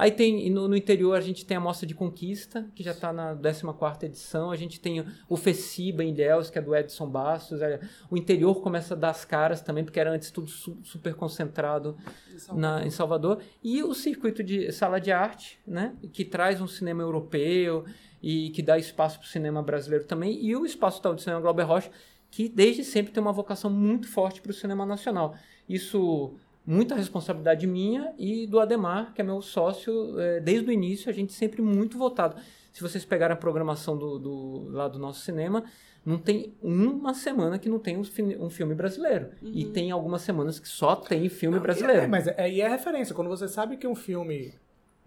Aí 0.00 0.10
tem 0.10 0.48
no, 0.50 0.66
no, 0.66 0.74
interior 0.74 1.14
a 1.14 1.20
gente 1.20 1.44
tem 1.44 1.58
a 1.58 1.60
Mostra 1.60 1.86
de 1.86 1.94
Conquista, 1.94 2.66
que 2.74 2.82
já 2.82 2.92
está 2.92 3.12
na 3.12 3.36
14 3.36 4.06
edição. 4.06 4.50
A 4.50 4.56
gente 4.56 4.80
tem 4.80 5.04
o 5.28 5.36
FECIBA 5.36 6.02
em 6.02 6.10
Ilhéus, 6.10 6.48
que 6.48 6.58
é 6.58 6.62
do 6.62 6.74
Edson 6.74 7.06
Bastos. 7.06 7.60
É, 7.60 7.80
o 8.10 8.16
interior 8.16 8.62
começa 8.62 8.94
a 8.94 8.96
dar 8.96 9.10
as 9.10 9.26
caras 9.26 9.60
também, 9.60 9.84
porque 9.84 10.00
era 10.00 10.10
antes 10.10 10.30
tudo 10.30 10.48
su, 10.48 10.78
super 10.82 11.14
concentrado 11.14 11.98
em 12.32 12.38
Salvador. 12.38 12.60
Na, 12.60 12.86
em 12.86 12.90
Salvador. 12.90 13.42
E 13.62 13.82
o 13.82 13.92
circuito 13.92 14.42
de 14.42 14.72
sala 14.72 14.98
de 14.98 15.12
arte, 15.12 15.58
né, 15.66 15.94
que 16.14 16.24
traz 16.24 16.62
um 16.62 16.66
cinema 16.66 17.02
europeu 17.02 17.84
e 18.22 18.50
que 18.50 18.62
dá 18.62 18.78
espaço 18.78 19.18
para 19.18 19.26
o 19.26 19.28
cinema 19.28 19.62
brasileiro 19.62 20.04
também, 20.04 20.42
e 20.44 20.54
o 20.56 20.66
Espaço 20.66 21.00
Tal 21.00 21.14
do 21.14 21.20
Cinema 21.20 21.40
Glauber 21.40 21.64
Rocha, 21.64 21.90
que 22.30 22.48
desde 22.48 22.84
sempre 22.84 23.12
tem 23.12 23.20
uma 23.20 23.32
vocação 23.32 23.70
muito 23.70 24.08
forte 24.08 24.40
para 24.40 24.50
o 24.50 24.54
cinema 24.54 24.86
nacional. 24.86 25.34
Isso, 25.68 26.34
muita 26.66 26.94
responsabilidade 26.94 27.66
minha 27.66 28.12
e 28.18 28.46
do 28.46 28.60
Ademar, 28.60 29.12
que 29.14 29.20
é 29.20 29.24
meu 29.24 29.40
sócio, 29.42 30.18
é, 30.20 30.40
desde 30.40 30.68
o 30.68 30.72
início, 30.72 31.10
a 31.10 31.12
gente 31.12 31.32
sempre 31.32 31.62
muito 31.62 31.98
votado. 31.98 32.40
Se 32.72 32.82
vocês 32.82 33.04
pegarem 33.04 33.34
a 33.34 33.36
programação 33.36 33.96
do, 33.96 34.18
do, 34.18 34.68
lá 34.70 34.86
do 34.86 34.98
nosso 34.98 35.22
cinema, 35.22 35.64
não 36.04 36.18
tem 36.18 36.54
uma 36.62 37.14
semana 37.14 37.58
que 37.58 37.68
não 37.68 37.78
tem 37.78 37.96
um, 37.96 38.02
um 38.40 38.50
filme 38.50 38.74
brasileiro. 38.74 39.30
Uhum. 39.42 39.50
E 39.52 39.64
tem 39.66 39.90
algumas 39.90 40.22
semanas 40.22 40.58
que 40.58 40.68
só 40.68 40.94
tem 40.94 41.28
filme 41.28 41.56
não, 41.56 41.62
brasileiro. 41.62 42.02
É, 42.02 42.06
mas 42.06 42.28
aí 42.28 42.60
é, 42.60 42.64
é 42.64 42.68
referência. 42.68 43.14
Quando 43.14 43.28
você 43.28 43.48
sabe 43.48 43.76
que 43.76 43.86
um 43.86 43.94
filme 43.94 44.54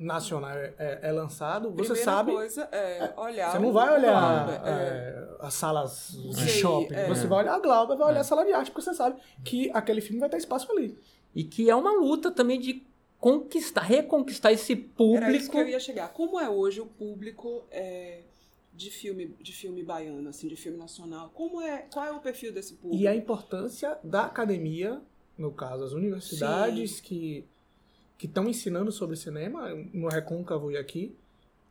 nacional 0.04 0.52
é, 0.52 0.74
é, 0.78 1.00
é 1.04 1.12
lançado, 1.12 1.72
você 1.72 1.94
Primeira 1.94 2.04
sabe. 2.04 2.32
coisa 2.32 2.64
é 2.72 3.14
olhar. 3.18 3.52
Você 3.52 3.60
não 3.60 3.72
vai 3.72 3.94
olhar 3.94 4.50
é, 4.66 5.38
as 5.40 5.54
salas 5.54 6.12
de 6.12 6.50
shopping. 6.50 6.94
É. 6.94 7.08
Você 7.08 7.26
vai 7.26 7.44
olhar 7.44 7.56
a 7.56 7.60
Glauber, 7.60 7.96
vai 7.96 8.10
olhar 8.10 8.22
a 8.22 8.24
sala 8.24 8.46
de 8.46 8.52
arte, 8.54 8.72
porque 8.72 8.84
você 8.84 8.94
sabe 8.94 9.20
que 9.44 9.72
aquele 9.74 10.02
filme 10.02 10.20
vai 10.20 10.30
ter 10.30 10.38
espaço 10.38 10.72
ali. 10.72 10.98
E 11.34 11.44
que 11.44 11.70
é 11.70 11.76
uma 11.76 11.94
luta 11.94 12.30
também 12.30 12.60
de 12.60 12.86
conquistar, 13.20 13.82
reconquistar 13.82 14.52
esse 14.52 14.76
público. 14.76 15.26
Era 15.26 15.36
isso 15.36 15.50
que 15.50 15.58
eu 15.58 15.68
ia 15.68 15.80
chegar. 15.80 16.10
Como 16.10 16.40
é 16.40 16.50
hoje 16.50 16.82
o 16.82 16.86
público 16.86 17.64
de 18.74 18.90
filme, 18.90 19.36
de 19.40 19.52
filme 19.54 19.84
baiano, 19.84 20.30
assim, 20.30 20.48
de 20.48 20.56
filme 20.56 20.78
nacional? 20.78 21.32
Como 21.34 21.62
é, 21.62 21.88
qual 21.92 22.06
é 22.06 22.12
o 22.12 22.20
perfil 22.20 22.52
desse 22.52 22.74
público? 22.74 23.02
E 23.02 23.08
a 23.08 23.16
importância 23.16 23.98
da 24.04 24.26
academia, 24.26 25.02
no 25.38 25.52
caso, 25.52 25.84
as 25.84 25.94
universidades 25.94 26.98
Sim. 26.98 27.04
que 27.04 27.48
que 28.18 28.26
estão 28.26 28.48
ensinando 28.48 28.92
sobre 28.92 29.16
cinema, 29.16 29.70
no 29.94 30.08
Recôncavo 30.08 30.72
e 30.72 30.78
aqui, 30.78 31.16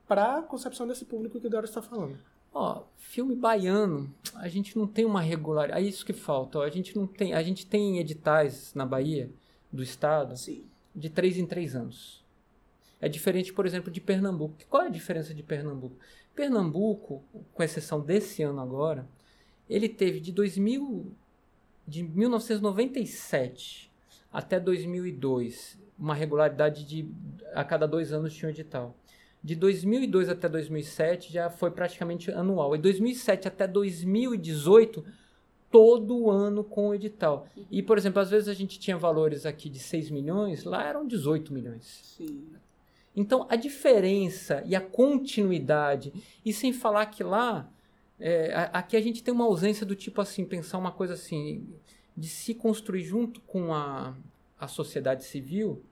para 0.07 0.39
a 0.39 0.43
concepção 0.43 0.87
desse 0.87 1.05
público 1.05 1.41
que 1.41 1.47
o 1.47 1.51
Dora 1.51 1.65
está 1.65 1.81
falando. 1.81 2.19
Ó, 2.55 2.83
filme 2.99 3.35
baiano, 3.35 4.13
a 4.35 4.49
gente 4.49 4.77
não 4.77 4.87
tem 4.87 5.07
uma 5.07 5.23
regularidade. 5.23 5.83
É 5.85 5.89
isso 5.89 6.05
que 6.05 6.13
falta. 6.13 6.59
Ó, 6.59 6.63
a 6.63 6.69
gente 6.69 6.95
não 6.95 7.07
tem, 7.07 7.33
a 7.33 7.43
gente 7.43 7.67
tem 7.67 7.99
editais 7.99 8.75
na 8.75 8.85
Bahia 8.85 9.31
do 9.73 9.83
estado 9.83 10.37
Sim. 10.37 10.65
de 10.95 11.09
três 11.09 11.39
em 11.39 11.47
três 11.47 11.75
anos. 11.75 12.23
É 13.01 13.09
diferente, 13.09 13.53
por 13.53 13.65
exemplo, 13.65 13.91
de 13.91 14.01
Pernambuco. 14.01 14.55
Qual 14.69 14.83
é 14.83 14.87
a 14.87 14.91
diferença 14.91 15.33
de 15.33 15.43
Pernambuco? 15.43 15.97
Pernambuco, 16.35 17.25
com 17.53 17.63
exceção 17.63 18.01
desse 18.01 18.43
ano 18.43 18.61
agora, 18.61 19.09
ele 19.69 19.89
teve 19.89 20.21
de 20.21 20.31
2000 20.31 21.11
de 21.87 22.03
1997 22.03 23.91
até 24.33 24.61
2002 24.61 25.79
uma 25.99 26.15
regularidade 26.15 26.85
de 26.85 27.09
a 27.55 27.65
cada 27.65 27.87
dois 27.87 28.13
anos 28.13 28.35
tinha 28.35 28.49
um 28.49 28.53
edital. 28.53 28.97
De 29.43 29.57
2002 29.57 30.29
até 30.29 30.49
2007 30.49 31.33
já 31.33 31.51
foi 31.51 31.71
praticamente 31.71 32.31
anual. 32.31 32.75
E 32.77 32.79
2007 32.79 33.49
até 33.49 33.67
2018 33.67 35.05
todo 35.71 36.31
ano 36.31 36.63
com 36.63 36.89
o 36.89 36.95
edital. 36.95 37.47
E, 37.71 37.83
por 37.83 37.97
exemplo, 37.97 38.21
às 38.21 38.31
vezes 38.31 38.49
a 38.49 38.55
gente 38.55 38.79
tinha 38.79 38.97
valores 38.97 39.47
aqui 39.47 39.71
de 39.71 39.79
6 39.79 40.11
milhões, 40.11 40.65
lá 40.65 40.87
eram 40.87 41.07
18 41.07 41.53
milhões. 41.53 42.01
Sim. 42.05 42.45
Então, 43.17 43.47
a 43.49 43.57
diferença 43.57 44.63
e 44.67 44.77
a 44.77 44.81
continuidade, 44.81 46.13
e 46.45 46.53
sem 46.53 46.73
falar 46.73 47.07
que 47.07 47.25
lá, 47.25 47.69
é, 48.21 48.71
aqui 48.73 48.97
a 48.97 49.01
gente 49.01 49.23
tem 49.23 49.33
uma 49.33 49.45
ausência 49.45 49.85
do 49.85 49.97
tipo 49.97 50.21
assim, 50.21 50.45
pensar 50.45 50.79
uma 50.79 50.93
coisa 50.93 51.15
assim, 51.15 51.67
de 52.17 52.29
se 52.29 52.55
construir 52.55 53.03
junto 53.03 53.41
com 53.41 53.75
a, 53.75 54.15
a 54.63 54.69
sociedade 54.69 55.25
civil, 55.25 55.85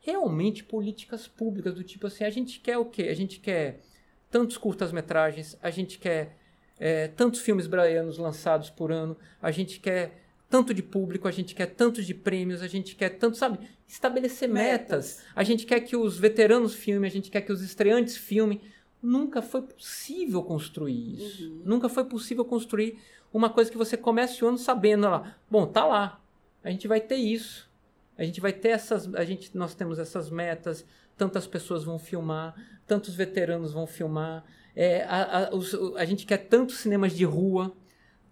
realmente 0.00 0.64
políticas 0.64 1.28
públicas 1.28 1.74
do 1.74 1.84
tipo 1.84 2.06
assim, 2.06 2.24
a 2.24 2.30
gente 2.30 2.58
quer 2.58 2.78
o 2.78 2.86
quê? 2.86 3.02
A 3.02 3.14
gente 3.14 3.38
quer 3.38 3.82
tantos 4.30 4.56
curtas-metragens, 4.56 5.58
a 5.62 5.68
gente 5.68 5.98
quer 5.98 6.38
é, 6.78 7.08
tantos 7.08 7.40
filmes 7.40 7.66
braianos 7.66 8.16
lançados 8.16 8.70
por 8.70 8.90
ano, 8.90 9.14
a 9.42 9.50
gente 9.50 9.78
quer 9.78 10.22
tanto 10.48 10.72
de 10.72 10.82
público, 10.82 11.28
a 11.28 11.30
gente 11.30 11.54
quer 11.54 11.66
tantos 11.66 12.06
de 12.06 12.14
prêmios, 12.14 12.62
a 12.62 12.66
gente 12.66 12.96
quer 12.96 13.10
tanto, 13.10 13.36
sabe, 13.36 13.58
estabelecer 13.86 14.48
metas. 14.48 15.18
metas. 15.18 15.24
A 15.36 15.44
gente 15.44 15.66
quer 15.66 15.80
que 15.80 15.94
os 15.94 16.18
veteranos 16.18 16.74
filmem, 16.74 17.06
a 17.06 17.12
gente 17.12 17.30
quer 17.30 17.42
que 17.42 17.52
os 17.52 17.60
estreantes 17.60 18.16
filmem. 18.16 18.58
Nunca 19.02 19.42
foi 19.42 19.60
possível 19.60 20.42
construir 20.42 21.16
isso. 21.16 21.46
Uhum. 21.46 21.62
Nunca 21.62 21.90
foi 21.90 22.06
possível 22.06 22.42
construir 22.42 22.98
uma 23.30 23.50
coisa 23.50 23.70
que 23.70 23.76
você 23.76 23.98
comece 23.98 24.42
o 24.42 24.48
ano 24.48 24.56
sabendo 24.56 25.10
lá, 25.10 25.36
bom, 25.50 25.66
tá 25.66 25.84
lá. 25.84 26.24
A 26.62 26.70
gente 26.70 26.88
vai 26.88 27.02
ter 27.02 27.16
isso. 27.16 27.73
A 28.16 28.24
gente 28.24 28.40
vai 28.40 28.52
ter 28.52 28.68
essas. 28.68 29.12
A 29.14 29.24
gente, 29.24 29.56
nós 29.56 29.74
temos 29.74 29.98
essas 29.98 30.30
metas, 30.30 30.84
tantas 31.16 31.46
pessoas 31.46 31.84
vão 31.84 31.98
filmar, 31.98 32.54
tantos 32.86 33.14
veteranos 33.14 33.72
vão 33.72 33.86
filmar. 33.86 34.44
É, 34.76 35.04
a, 35.04 35.48
a, 35.48 35.54
os, 35.54 35.74
a 35.96 36.04
gente 36.04 36.26
quer 36.26 36.38
tantos 36.38 36.78
cinemas 36.78 37.12
de 37.12 37.24
rua. 37.24 37.74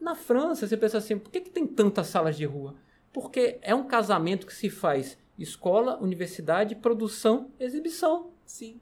Na 0.01 0.14
França, 0.16 0.66
você 0.66 0.76
pensa 0.76 0.99
assim, 0.99 1.16
por 1.16 1.30
que, 1.30 1.41
que 1.41 1.51
tem 1.51 1.66
tantas 1.66 2.09
salas 2.09 2.37
de 2.37 2.45
rua? 2.45 2.74
Porque 3.12 3.59
é 3.62 3.74
um 3.74 3.85
casamento 3.85 4.47
que 4.47 4.55
se 4.55 4.68
faz 4.68 5.16
escola, 5.39 5.99
universidade, 5.99 6.74
produção, 6.74 7.51
exibição. 7.59 8.30
Sim. 8.45 8.80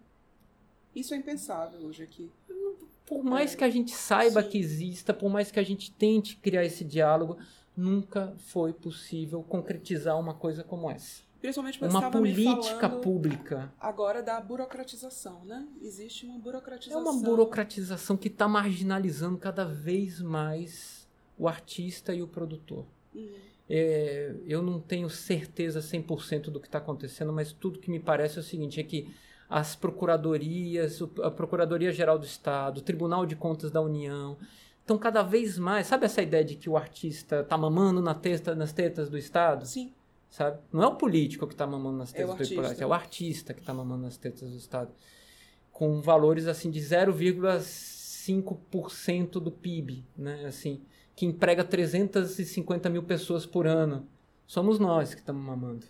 Isso 0.94 1.14
é 1.14 1.16
impensável 1.16 1.80
hoje 1.80 2.03
aqui. 2.03 2.30
Por 3.07 3.22
mais 3.22 3.55
é. 3.55 3.57
que 3.57 3.64
a 3.64 3.70
gente 3.70 3.90
saiba 3.90 4.42
Sim. 4.42 4.48
que 4.48 4.59
exista, 4.59 5.12
por 5.12 5.30
mais 5.30 5.51
que 5.51 5.59
a 5.59 5.62
gente 5.62 5.90
tente 5.92 6.36
criar 6.36 6.64
esse 6.64 6.84
diálogo, 6.84 7.38
nunca 7.81 8.35
foi 8.39 8.72
possível 8.72 9.43
concretizar 9.43 10.18
uma 10.18 10.35
coisa 10.35 10.62
como 10.62 10.91
essa. 10.91 11.22
Principalmente 11.41 11.83
Uma 11.83 12.11
política 12.11 12.89
pública. 12.89 13.72
agora 13.81 14.22
da 14.22 14.39
burocratização, 14.41 15.43
né? 15.47 15.66
Existe 15.81 16.26
uma 16.26 16.37
É 16.37 16.39
burocratização. 16.39 17.01
uma 17.01 17.14
burocratização 17.22 18.14
que 18.14 18.28
está 18.28 18.47
marginalizando 18.47 19.39
cada 19.39 19.64
vez 19.64 20.20
mais 20.20 21.09
o 21.39 21.49
artista 21.49 22.14
e 22.14 22.22
o 22.22 22.28
produtor. 22.28 22.85
Uhum. 23.14 23.31
É, 23.70 24.35
eu 24.47 24.61
não 24.62 24.78
tenho 24.81 25.09
certeza 25.09 25.81
100% 25.81 26.51
do 26.51 26.61
que 26.61 26.66
está 26.66 26.76
acontecendo, 26.76 27.33
mas 27.33 27.53
tudo 27.53 27.78
que 27.78 27.91
me 27.91 28.01
parece 28.01 28.37
é 28.37 28.41
o 28.41 28.45
seguinte: 28.45 28.78
é 28.78 28.83
que 28.83 29.09
as 29.49 29.74
procuradorias, 29.74 31.01
a 31.22 31.31
Procuradoria-Geral 31.31 32.18
do 32.18 32.26
Estado, 32.26 32.78
o 32.78 32.83
Tribunal 32.83 33.24
de 33.24 33.35
Contas 33.35 33.70
da 33.70 33.81
União, 33.81 34.37
estão 34.91 34.99
cada 34.99 35.22
vez 35.22 35.57
mais. 35.57 35.86
Sabe 35.86 36.07
essa 36.07 36.20
ideia 36.20 36.45
de 36.45 36.57
que 36.57 36.68
o 36.68 36.76
artista 36.76 37.38
está 37.41 37.57
mamando 37.57 38.03
na 38.03 38.14
testa, 38.14 38.57
nas 38.57 38.72
tetas 38.72 39.09
do 39.09 39.16
Estado? 39.16 39.64
Sim. 39.64 39.93
sabe? 40.28 40.59
Não 40.72 40.82
é 40.82 40.88
o 40.88 40.97
político 40.97 41.47
que 41.47 41.55
está 41.55 41.64
mamando 41.66 41.99
nas 41.99 42.12
É 42.12 42.16
tetas 42.16 42.34
do 42.34 42.41
artista. 42.41 42.62
Estado, 42.62 42.82
é 42.82 42.86
o 42.86 42.93
artista 42.93 43.55
que 43.55 43.61
está 43.61 43.72
mamando 43.72 44.03
nas 44.03 44.16
tetas 44.16 44.51
do 44.51 44.57
Estado. 44.57 44.91
Com 45.70 46.01
valores 46.01 46.49
assim 46.49 46.68
de 46.70 46.80
0,5% 46.80 49.34
do 49.34 49.53
PIB, 49.53 50.05
né? 50.16 50.47
Assim, 50.47 50.82
que 51.14 51.24
emprega 51.24 51.62
350 51.62 52.91
mil 52.91 53.05
pessoas 53.05 53.47
por 53.47 53.64
ano. 53.66 54.09
Somos 54.47 54.78
nós 54.80 55.14
que 55.14 55.20
estamos 55.20 55.43
mamando. 55.43 55.86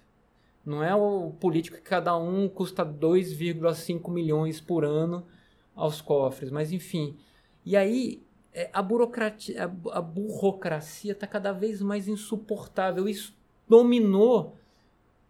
Não 0.65 0.85
é 0.85 0.95
o 0.95 1.33
político 1.41 1.79
que 1.79 1.83
cada 1.83 2.17
um 2.19 2.47
custa 2.49 2.85
2,5 2.85 4.11
milhões 4.11 4.61
por 4.61 4.85
ano 4.85 5.27
aos 5.75 6.03
cofres, 6.03 6.51
mas 6.51 6.71
enfim. 6.71 7.17
E 7.65 7.75
aí 7.75 8.23
é, 8.53 8.69
a, 8.73 8.83
burocrati- 8.83 9.57
a, 9.57 9.65
a 9.65 10.01
burocracia 10.01 11.13
está 11.13 11.27
cada 11.27 11.53
vez 11.53 11.81
mais 11.81 12.09
insuportável. 12.09 13.09
Isso 13.09 13.35
dominou 13.69 14.57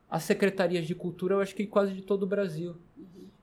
as 0.09 0.25
secretarias 0.25 0.87
de 0.87 0.95
cultura, 0.95 1.35
eu 1.35 1.41
acho 1.41 1.55
que 1.55 1.67
quase 1.67 1.93
de 1.93 2.03
todo 2.03 2.25
o 2.25 2.27
Brasil. 2.27 2.77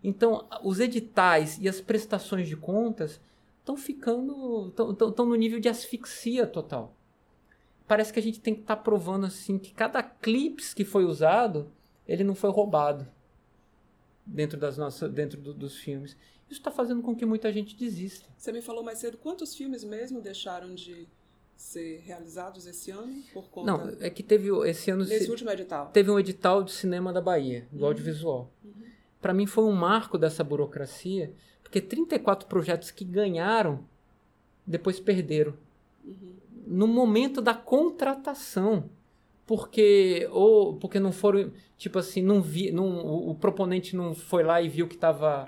Então, 0.03 0.45
os 0.63 0.79
editais 0.79 1.57
e 1.61 1.67
as 1.69 1.79
prestações 1.81 2.47
de 2.47 2.55
contas 2.57 3.19
estão 3.59 3.75
ficando. 3.77 4.73
estão 5.07 5.25
no 5.25 5.35
nível 5.35 5.59
de 5.59 5.69
asfixia 5.69 6.45
total. 6.45 6.93
Parece 7.87 8.11
que 8.11 8.19
a 8.19 8.23
gente 8.23 8.39
tem 8.39 8.53
que 8.53 8.61
estar 8.61 8.77
provando 8.77 9.25
assim 9.25 9.57
que 9.57 9.73
cada 9.73 10.03
clips 10.03 10.73
que 10.73 10.83
foi 10.83 11.05
usado, 11.05 11.71
ele 12.07 12.23
não 12.23 12.35
foi 12.35 12.49
roubado 12.49 13.07
dentro 14.25 14.57
das 14.59 14.77
nossas 14.77 15.09
dentro 15.11 15.39
do- 15.39 15.53
dos 15.53 15.77
filmes. 15.77 16.17
Isso 16.49 16.59
está 16.59 16.71
fazendo 16.71 17.01
com 17.01 17.15
que 17.15 17.25
muita 17.25 17.51
gente 17.51 17.75
desista. 17.75 18.27
Você 18.37 18.51
me 18.51 18.61
falou 18.61 18.83
mais 18.83 18.99
cedo 18.99 19.17
quantos 19.17 19.53
filmes 19.55 19.83
mesmo 19.83 20.21
deixaram 20.21 20.73
de 20.73 21.07
ser 21.55 21.99
realizados 22.05 22.65
esse 22.67 22.91
ano 22.91 23.21
por 23.33 23.49
conta 23.49 23.71
Não, 23.71 23.97
é 23.99 24.09
que 24.09 24.21
teve 24.23 24.49
esse 24.69 24.91
ano 24.91 25.03
nesse 25.03 25.25
se- 25.25 25.31
último 25.31 25.49
edital? 25.49 25.87
teve 25.91 26.09
um 26.11 26.19
edital 26.19 26.63
de 26.63 26.71
cinema 26.71 27.11
da 27.11 27.19
Bahia, 27.19 27.67
do 27.71 27.85
audiovisual. 27.85 28.51
Para 29.19 29.33
mim 29.33 29.45
foi 29.47 29.63
um 29.63 29.71
marco 29.73 30.17
dessa 30.17 30.43
burocracia, 30.43 31.33
porque 31.63 31.81
34 31.81 32.47
projetos 32.47 32.91
que 32.91 33.03
ganharam 33.03 33.83
depois 34.65 34.99
perderam. 34.99 35.53
No 36.65 36.87
momento 36.87 37.41
da 37.41 37.53
contratação. 37.53 38.89
Porque 39.45 40.27
ou 40.31 40.75
porque 40.75 40.99
não 40.99 41.13
foram, 41.13 41.51
tipo 41.77 41.97
assim, 41.97 42.21
não 42.21 42.41
vi, 42.41 42.69
não, 42.69 43.05
o, 43.05 43.29
o 43.31 43.35
proponente 43.35 43.95
não 43.95 44.13
foi 44.13 44.43
lá 44.43 44.61
e 44.61 44.67
viu 44.67 44.89
que 44.89 44.95
estava 44.95 45.47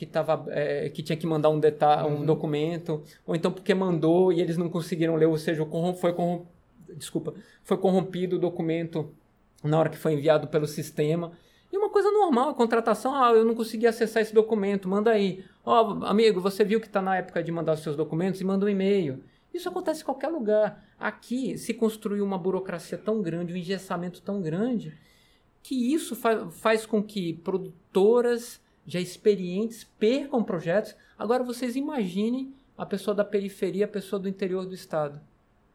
que 0.00 0.06
tava, 0.06 0.46
é, 0.48 0.88
que 0.88 1.02
tinha 1.02 1.14
que 1.14 1.26
mandar 1.26 1.50
um 1.50 1.60
detalhe, 1.60 2.08
um 2.08 2.24
documento, 2.24 3.02
ou 3.26 3.36
então 3.36 3.52
porque 3.52 3.74
mandou 3.74 4.32
e 4.32 4.40
eles 4.40 4.56
não 4.56 4.70
conseguiram 4.70 5.14
ler, 5.14 5.26
ou 5.26 5.36
seja, 5.36 5.62
foi 5.94 6.14
corrom- 6.14 6.46
desculpa, 6.96 7.34
foi 7.62 7.76
corrompido 7.76 8.36
o 8.36 8.38
documento 8.38 9.14
na 9.62 9.78
hora 9.78 9.90
que 9.90 9.98
foi 9.98 10.14
enviado 10.14 10.48
pelo 10.48 10.66
sistema. 10.66 11.32
E 11.70 11.76
uma 11.76 11.90
coisa 11.90 12.10
normal, 12.10 12.48
a 12.48 12.54
contratação, 12.54 13.14
ah, 13.14 13.30
eu 13.32 13.44
não 13.44 13.54
consegui 13.54 13.86
acessar 13.86 14.22
esse 14.22 14.32
documento, 14.32 14.88
manda 14.88 15.10
aí. 15.10 15.44
Ó, 15.62 16.02
amigo, 16.06 16.40
você 16.40 16.64
viu 16.64 16.80
que 16.80 16.86
está 16.86 17.02
na 17.02 17.18
época 17.18 17.42
de 17.42 17.52
mandar 17.52 17.74
os 17.74 17.80
seus 17.80 17.94
documentos 17.94 18.40
e 18.40 18.44
manda 18.44 18.64
um 18.64 18.70
e-mail. 18.70 19.22
Isso 19.52 19.68
acontece 19.68 20.00
em 20.00 20.06
qualquer 20.06 20.28
lugar. 20.28 20.82
Aqui 20.98 21.58
se 21.58 21.74
construiu 21.74 22.24
uma 22.24 22.38
burocracia 22.38 22.96
tão 22.96 23.20
grande, 23.20 23.52
um 23.52 23.56
engessamento 23.56 24.22
tão 24.22 24.40
grande, 24.40 24.94
que 25.62 25.92
isso 25.92 26.16
fa 26.16 26.48
faz 26.48 26.86
com 26.86 27.02
que 27.02 27.34
produtoras 27.34 28.62
já 28.90 29.00
experientes 29.00 29.84
percam 29.84 30.42
projetos. 30.42 30.96
Agora 31.16 31.44
vocês 31.44 31.76
imaginem 31.76 32.52
a 32.76 32.84
pessoa 32.84 33.14
da 33.14 33.24
periferia, 33.24 33.84
a 33.84 33.88
pessoa 33.88 34.18
do 34.18 34.28
interior 34.28 34.66
do 34.66 34.74
estado. 34.74 35.20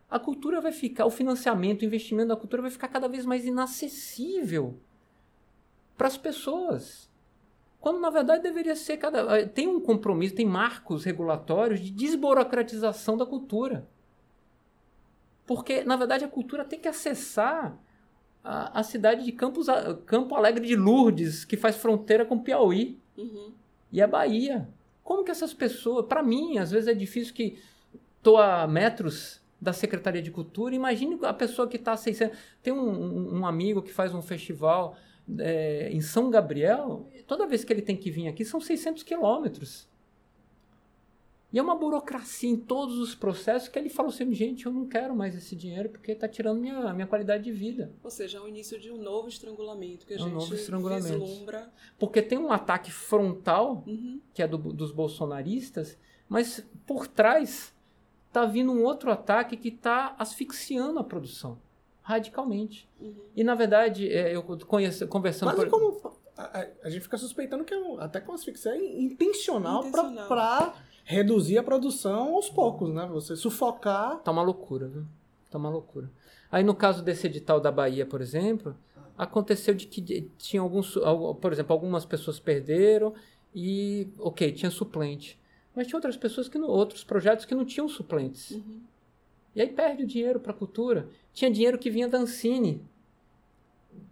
A 0.09 0.19
cultura 0.19 0.59
vai 0.59 0.71
ficar, 0.71 1.05
o 1.05 1.09
financiamento, 1.09 1.81
o 1.81 1.85
investimento 1.85 2.27
da 2.27 2.35
cultura 2.35 2.61
vai 2.61 2.71
ficar 2.71 2.89
cada 2.89 3.07
vez 3.07 3.25
mais 3.25 3.45
inacessível 3.45 4.77
para 5.97 6.07
as 6.07 6.17
pessoas. 6.17 7.09
Quando 7.79 7.99
na 7.99 8.09
verdade 8.09 8.43
deveria 8.43 8.75
ser 8.75 8.97
cada. 8.97 9.39
eh, 9.39 9.45
Tem 9.45 9.67
um 9.67 9.79
compromisso, 9.79 10.35
tem 10.35 10.45
marcos 10.45 11.05
regulatórios 11.05 11.79
de 11.79 11.91
desburocratização 11.91 13.15
da 13.15 13.25
cultura. 13.25 13.87
Porque, 15.45 15.83
na 15.83 15.95
verdade, 15.95 16.25
a 16.25 16.27
cultura 16.27 16.65
tem 16.65 16.79
que 16.79 16.87
acessar 16.87 17.77
a, 18.43 18.79
a 18.79 18.83
cidade 18.83 19.23
de 19.23 19.31
Campos, 19.31 19.67
Campo 20.05 20.35
Alegre 20.35 20.65
de 20.65 20.75
Lourdes, 20.75 21.45
que 21.45 21.55
faz 21.55 21.77
fronteira 21.77 22.25
com 22.25 22.39
Piauí 22.39 22.99
Uhum. 23.17 23.51
e 23.91 24.01
a 24.01 24.07
Bahia. 24.07 24.67
Como 25.03 25.23
que 25.23 25.31
essas 25.31 25.53
pessoas. 25.53 26.05
Para 26.07 26.23
mim, 26.23 26.57
às 26.57 26.71
vezes 26.71 26.87
é 26.87 26.93
difícil 26.93 27.33
que 27.33 27.57
estou 28.17 28.37
a 28.37 28.67
metros 28.67 29.41
da 29.61 29.71
Secretaria 29.71 30.21
de 30.21 30.31
Cultura. 30.31 30.73
Imagine 30.75 31.17
a 31.23 31.33
pessoa 31.33 31.67
que 31.67 31.77
está 31.77 31.93
a 31.93 31.97
600. 31.97 32.37
Tem 32.61 32.73
um, 32.73 33.37
um- 33.39 33.45
amigo 33.45 33.81
que 33.81 33.93
faz 33.93 34.13
um 34.13 34.21
festival 34.21 34.95
é, 35.39 35.89
em 35.91 36.01
São 36.01 36.29
Gabriel. 36.29 37.07
Toda 37.27 37.45
vez 37.47 37.63
que 37.63 37.71
ele 37.71 37.81
tem 37.81 37.95
que 37.95 38.09
vir 38.11 38.27
aqui, 38.27 38.43
são 38.43 38.59
600 38.59 39.03
quilômetros. 39.03 39.87
E 41.55 41.57
é 41.57 41.61
uma 41.61 41.73
burocracia 41.75 42.49
em 42.49 42.57
todos 42.57 42.97
os 42.99 43.15
processos 43.15 43.69
que 43.69 43.79
ele 43.79 43.87
falou 43.87 44.11
assim: 44.11 44.33
gente, 44.33 44.65
eu 44.65 44.73
não 44.73 44.85
quero 44.85 45.15
mais 45.15 45.33
esse 45.33 45.55
dinheiro 45.55 45.87
porque 45.87 46.11
está 46.11 46.27
tirando 46.27 46.59
minha, 46.59 46.93
minha 46.93 47.07
qualidade 47.07 47.45
de 47.45 47.51
vida. 47.53 47.93
Ou 48.03 48.11
seja, 48.11 48.39
é 48.39 48.41
o 48.41 48.47
início 48.49 48.77
de 48.77 48.91
um 48.91 48.97
novo 49.01 49.29
estrangulamento 49.29 50.05
que 50.05 50.13
a 50.13 50.17
É 50.17 50.19
um 50.19 50.25
gente 50.25 50.33
novo 50.33 50.53
estrangulamento. 50.53 51.07
vislumbra. 51.17 51.71
Porque 51.97 52.21
tem 52.21 52.37
um 52.37 52.51
ataque 52.51 52.91
frontal 52.91 53.85
Uhum. 53.87 54.19
que 54.33 54.43
é 54.43 54.47
do- 54.49 54.57
dos 54.73 54.91
bolsonaristas, 54.91 55.97
mas 56.27 56.61
por 56.85 57.07
trás 57.07 57.73
tá 58.33 58.45
vindo 58.45 58.73
um 58.73 58.83
outro 58.83 59.09
ataque 59.09 59.55
que 59.55 59.69
está 59.69 60.13
asfixiando 60.19 60.99
a 60.99 61.05
produção 61.05 61.57
radicalmente. 62.01 62.87
Uhum. 62.99 63.15
E 63.33 63.45
na 63.45 63.55
verdade, 63.55 64.11
é, 64.11 64.35
eu 64.35 64.43
conheço, 64.43 65.07
conversando 65.07 65.53
Quase 65.53 65.69
por- 65.69 65.79
como. 66.01 66.15
A, 66.37 66.59
a- 66.59 66.67
a 66.83 66.89
gente 66.89 67.03
fica 67.03 67.17
suspeitando 67.17 67.63
que 67.63 67.73
é 67.73 67.77
um, 67.77 67.97
até 67.97 68.19
com 68.19 68.33
asfixia 68.33 68.75
intencional, 68.75 69.79
pra- 69.89 70.01
Intencional. 70.01 70.27
Pra, 70.27 70.73
reduzir 71.05 71.57
a 71.57 71.63
produção 71.63 72.33
aos 72.35 72.49
poucos, 72.49 72.91
né? 72.93 73.05
Você 73.11 73.35
sufocar. 73.35 74.17
Tá 74.21 74.31
uma 74.31 74.41
loucura, 74.41 74.87
viu? 74.87 75.05
Tá 75.49 75.57
uma 75.57 75.69
loucura. 75.69 76.11
Aí 76.51 76.63
no 76.63 76.75
caso 76.75 77.01
desse 77.03 77.27
edital 77.27 77.59
da 77.61 77.71
Bahia, 77.71 78.05
por 78.05 78.21
exemplo, 78.21 78.75
aconteceu 79.17 79.73
de 79.73 79.85
que 79.85 80.29
tinha 80.37 80.61
alguns, 80.61 80.95
por 81.39 81.53
exemplo, 81.53 81.71
algumas 81.73 82.05
pessoas 82.05 82.39
perderam 82.39 83.13
e, 83.53 84.07
ok, 84.19 84.51
tinha 84.51 84.71
suplente. 84.71 85.39
Mas 85.75 85.87
tinha 85.87 85.97
outras 85.97 86.17
pessoas 86.17 86.49
que 86.49 86.57
não, 86.57 86.67
outros 86.69 87.03
projetos 87.03 87.45
que 87.45 87.53
não 87.53 87.63
tinham 87.65 87.87
suplentes. 87.87 88.51
Uhum. 88.51 88.81
E 89.55 89.61
aí 89.61 89.67
perde 89.69 90.03
o 90.03 90.07
dinheiro 90.07 90.39
para 90.39 90.51
a 90.51 90.55
cultura. 90.55 91.07
Tinha 91.33 91.51
dinheiro 91.51 91.77
que 91.77 91.89
vinha 91.89 92.07
da 92.09 92.17
Ancine, 92.17 92.81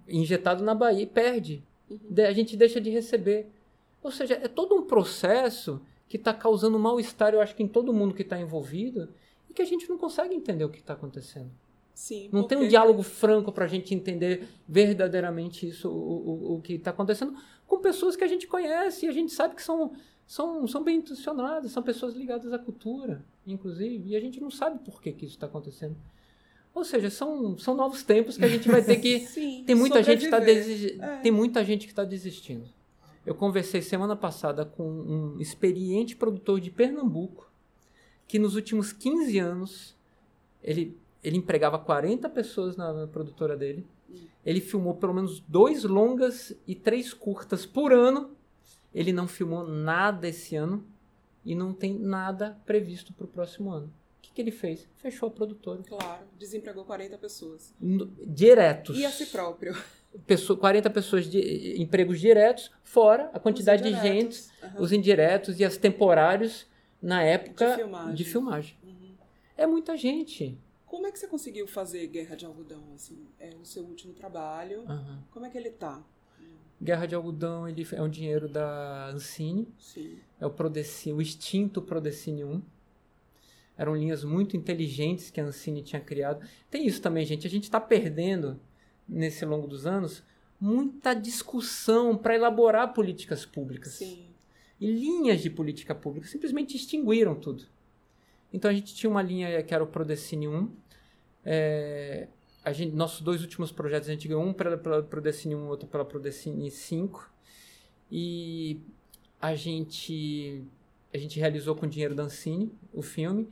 injetado 0.07 0.63
na 0.63 0.75
Bahia, 0.75 1.03
e 1.03 1.07
perde. 1.07 1.63
De- 1.89 2.25
A 2.25 2.33
gente 2.33 2.55
deixa 2.55 2.79
de 2.79 2.89
receber. 2.89 3.49
Ou 4.01 4.11
seja, 4.11 4.35
é 4.35 4.47
todo 4.47 4.75
um 4.75 4.83
processo 4.85 5.81
que 6.13 6.17
está 6.17 6.31
causando 6.31 6.77
mal-estar, 6.77 7.33
eu 7.33 7.41
acho 7.41 7.55
que 7.55 7.63
em 7.63 7.67
todo 7.67 7.91
mundo 7.91 8.13
que 8.13 8.21
está 8.21 8.39
envolvido, 8.39 9.09
e 9.49 9.53
que 9.53 9.63
a 9.63 9.65
gente 9.65 9.89
não 9.89 9.97
consegue 9.97 10.35
entender 10.35 10.63
o 10.63 10.69
que 10.69 10.77
está 10.77 10.93
acontecendo. 10.93 11.49
Sim. 11.91 12.29
Não 12.31 12.43
tem 12.43 12.55
um 12.55 12.61
porque- 12.61 12.69
diálogo 12.69 13.01
franco 13.01 13.51
para 13.51 13.65
a 13.65 13.67
gente 13.67 13.95
entender 13.95 14.47
verdadeiramente 14.69 15.67
isso, 15.67 15.89
o, 15.89 16.51
o, 16.51 16.53
o 16.53 16.61
que 16.61 16.73
está 16.73 16.91
acontecendo, 16.91 17.33
com 17.65 17.79
pessoas 17.79 18.15
que 18.15 18.23
a 18.23 18.27
gente 18.27 18.45
conhece 18.45 19.07
e 19.07 19.09
a 19.09 19.11
gente 19.11 19.33
sabe 19.33 19.55
que 19.55 19.63
são, 19.63 19.93
são, 20.27 20.67
são 20.67 20.83
bem 20.83 20.97
intencionadas, 20.97 21.71
são 21.71 21.81
pessoas 21.81 22.13
ligadas 22.13 22.53
à 22.53 22.59
cultura, 22.59 23.25
inclusive, 23.47 24.09
e 24.09 24.15
a 24.15 24.19
gente 24.19 24.39
não 24.39 24.51
sabe 24.51 24.85
por 24.85 25.01
que, 25.01 25.13
que 25.13 25.25
isso 25.25 25.33
está 25.33 25.47
acontecendo. 25.47 25.95
Ou 26.75 26.83
seja, 26.83 27.09
são, 27.09 27.57
são 27.57 27.73
novos 27.73 28.03
tempos 28.03 28.37
que 28.37 28.45
a 28.45 28.47
gente 28.47 28.69
vai 28.69 28.83
ter 28.83 28.97
que. 28.97 29.21
Sim, 29.25 29.63
tem 29.65 29.75
muita 29.75 30.03
gente 30.03 30.25
está 30.25 30.37
sobreviver. 30.37 31.03
É. 31.03 31.17
tem 31.21 31.31
muita 31.31 31.65
gente 31.65 31.87
que 31.87 31.91
está 31.91 32.03
desistindo. 32.03 32.69
Eu 33.25 33.33
conversei 33.35 33.81
semana 33.81 34.15
passada 34.15 34.65
com 34.65 34.83
um 34.89 35.39
experiente 35.39 36.15
produtor 36.15 36.59
de 36.59 36.69
Pernambuco 36.69 37.49
que 38.27 38.37
nos 38.39 38.55
últimos 38.55 38.91
15 38.91 39.39
anos 39.39 39.95
ele, 40.61 40.97
ele 41.23 41.37
empregava 41.37 41.77
40 41.79 42.27
pessoas 42.29 42.75
na, 42.75 42.91
na 42.93 43.07
produtora 43.07 43.55
dele. 43.55 43.85
Ele 44.45 44.59
filmou 44.59 44.95
pelo 44.95 45.13
menos 45.13 45.39
dois 45.47 45.83
longas 45.83 46.53
e 46.67 46.75
três 46.75 47.13
curtas 47.13 47.65
por 47.65 47.93
ano. 47.93 48.31
Ele 48.93 49.13
não 49.13 49.27
filmou 49.27 49.65
nada 49.67 50.27
esse 50.27 50.55
ano 50.55 50.85
e 51.45 51.55
não 51.55 51.73
tem 51.73 51.97
nada 51.97 52.57
previsto 52.65 53.13
para 53.13 53.25
o 53.25 53.27
próximo 53.27 53.71
ano. 53.71 53.87
O 53.87 54.21
que, 54.21 54.31
que 54.33 54.41
ele 54.41 54.51
fez? 54.51 54.87
Fechou 54.97 55.27
a 55.27 55.31
produtora. 55.31 55.81
Claro, 55.83 56.23
desempregou 56.37 56.83
40 56.85 57.17
pessoas. 57.17 57.73
No- 57.79 58.05
Diretos. 58.25 58.97
E 58.97 59.05
a 59.05 59.09
si 59.11 59.25
próprio. 59.27 59.75
Pessoa- 60.27 60.57
40 60.59 60.89
pessoas 60.89 61.25
de 61.29 61.81
empregos 61.81 62.19
diretos, 62.19 62.71
fora 62.83 63.29
a 63.33 63.39
quantidade 63.39 63.81
de 63.83 63.91
gente. 64.01 64.43
Aham. 64.63 64.81
os 64.81 64.91
indiretos 64.91 65.59
e 65.59 65.65
as 65.65 65.75
temporários 65.77 66.67
na 67.01 67.21
época 67.23 67.69
De 67.71 67.75
filmagem. 67.75 68.15
de 68.15 68.23
filmagem. 68.23 68.77
Uhum. 68.83 69.15
É 69.57 69.65
muita 69.67 69.97
gente. 69.97 70.57
Como 70.85 71.07
é 71.07 71.11
que 71.11 71.17
você 71.17 71.27
conseguiu 71.27 71.67
fazer 71.67 72.05
Guerra 72.07 72.35
de 72.35 72.45
Algodão? 72.45 72.83
Assim? 72.93 73.25
É 73.39 73.49
o 73.59 73.65
seu 73.65 73.83
último 73.83 74.13
trabalho. 74.13 74.83
Aham. 74.87 75.23
Como 75.31 75.45
é 75.45 75.49
que 75.49 75.57
ele 75.57 75.71
tá? 75.71 76.01
Guerra 76.81 77.05
de 77.05 77.15
Algodão 77.15 77.67
ele 77.67 77.87
é 77.93 78.01
um 78.01 78.09
dinheiro 78.09 78.47
da 78.49 79.07
Ancine, 79.09 79.67
Sim. 79.79 80.17
é 80.39 80.45
o, 80.45 80.49
Prodecine, 80.49 81.15
o 81.17 81.21
extinto 81.21 81.81
Prodecine 81.81 82.43
1. 82.43 82.61
Eram 83.77 83.95
linhas 83.95 84.23
muito 84.23 84.55
inteligentes 84.55 85.29
que 85.31 85.41
a 85.41 85.45
Ancine 85.45 85.81
tinha 85.81 86.01
criado. 86.01 86.45
Tem 86.69 86.85
isso 86.85 87.01
também, 87.01 87.25
gente. 87.25 87.47
A 87.47 87.49
gente 87.49 87.63
está 87.63 87.79
perdendo, 87.81 88.59
nesse 89.07 89.45
longo 89.45 89.67
dos 89.67 89.85
anos, 89.85 90.23
muita 90.59 91.13
discussão 91.13 92.17
para 92.17 92.35
elaborar 92.35 92.93
políticas 92.93 93.45
públicas. 93.45 93.93
Sim. 93.93 94.27
E 94.79 94.91
linhas 94.91 95.41
de 95.41 95.49
política 95.49 95.93
pública 95.93 96.27
simplesmente 96.27 96.75
extinguiram 96.75 97.35
tudo. 97.35 97.65
Então 98.51 98.69
a 98.69 98.73
gente 98.73 98.93
tinha 98.93 99.09
uma 99.09 99.21
linha 99.21 99.61
que 99.63 99.73
era 99.73 99.83
o 99.83 99.87
Prodecine 99.87 100.47
1. 100.47 100.71
É, 101.45 102.27
a 102.63 102.71
gente, 102.71 102.95
nossos 102.95 103.21
dois 103.21 103.41
últimos 103.41 103.71
projetos, 103.71 104.07
a 104.07 104.11
gente 104.11 104.27
ganhou 104.27 104.43
um 104.43 104.53
pela, 104.53 104.77
pela 104.77 105.03
Prodecine 105.03 105.55
1, 105.55 105.67
outro 105.67 105.87
pela 105.87 106.05
Prodecine 106.05 106.69
5. 106.69 107.29
E 108.11 108.79
a 109.41 109.55
gente, 109.55 110.63
a 111.13 111.17
gente 111.17 111.39
realizou 111.39 111.75
com 111.75 111.87
dinheiro 111.87 112.15
da 112.15 112.23
Ancine 112.23 112.71
o 112.93 113.01
filme. 113.01 113.49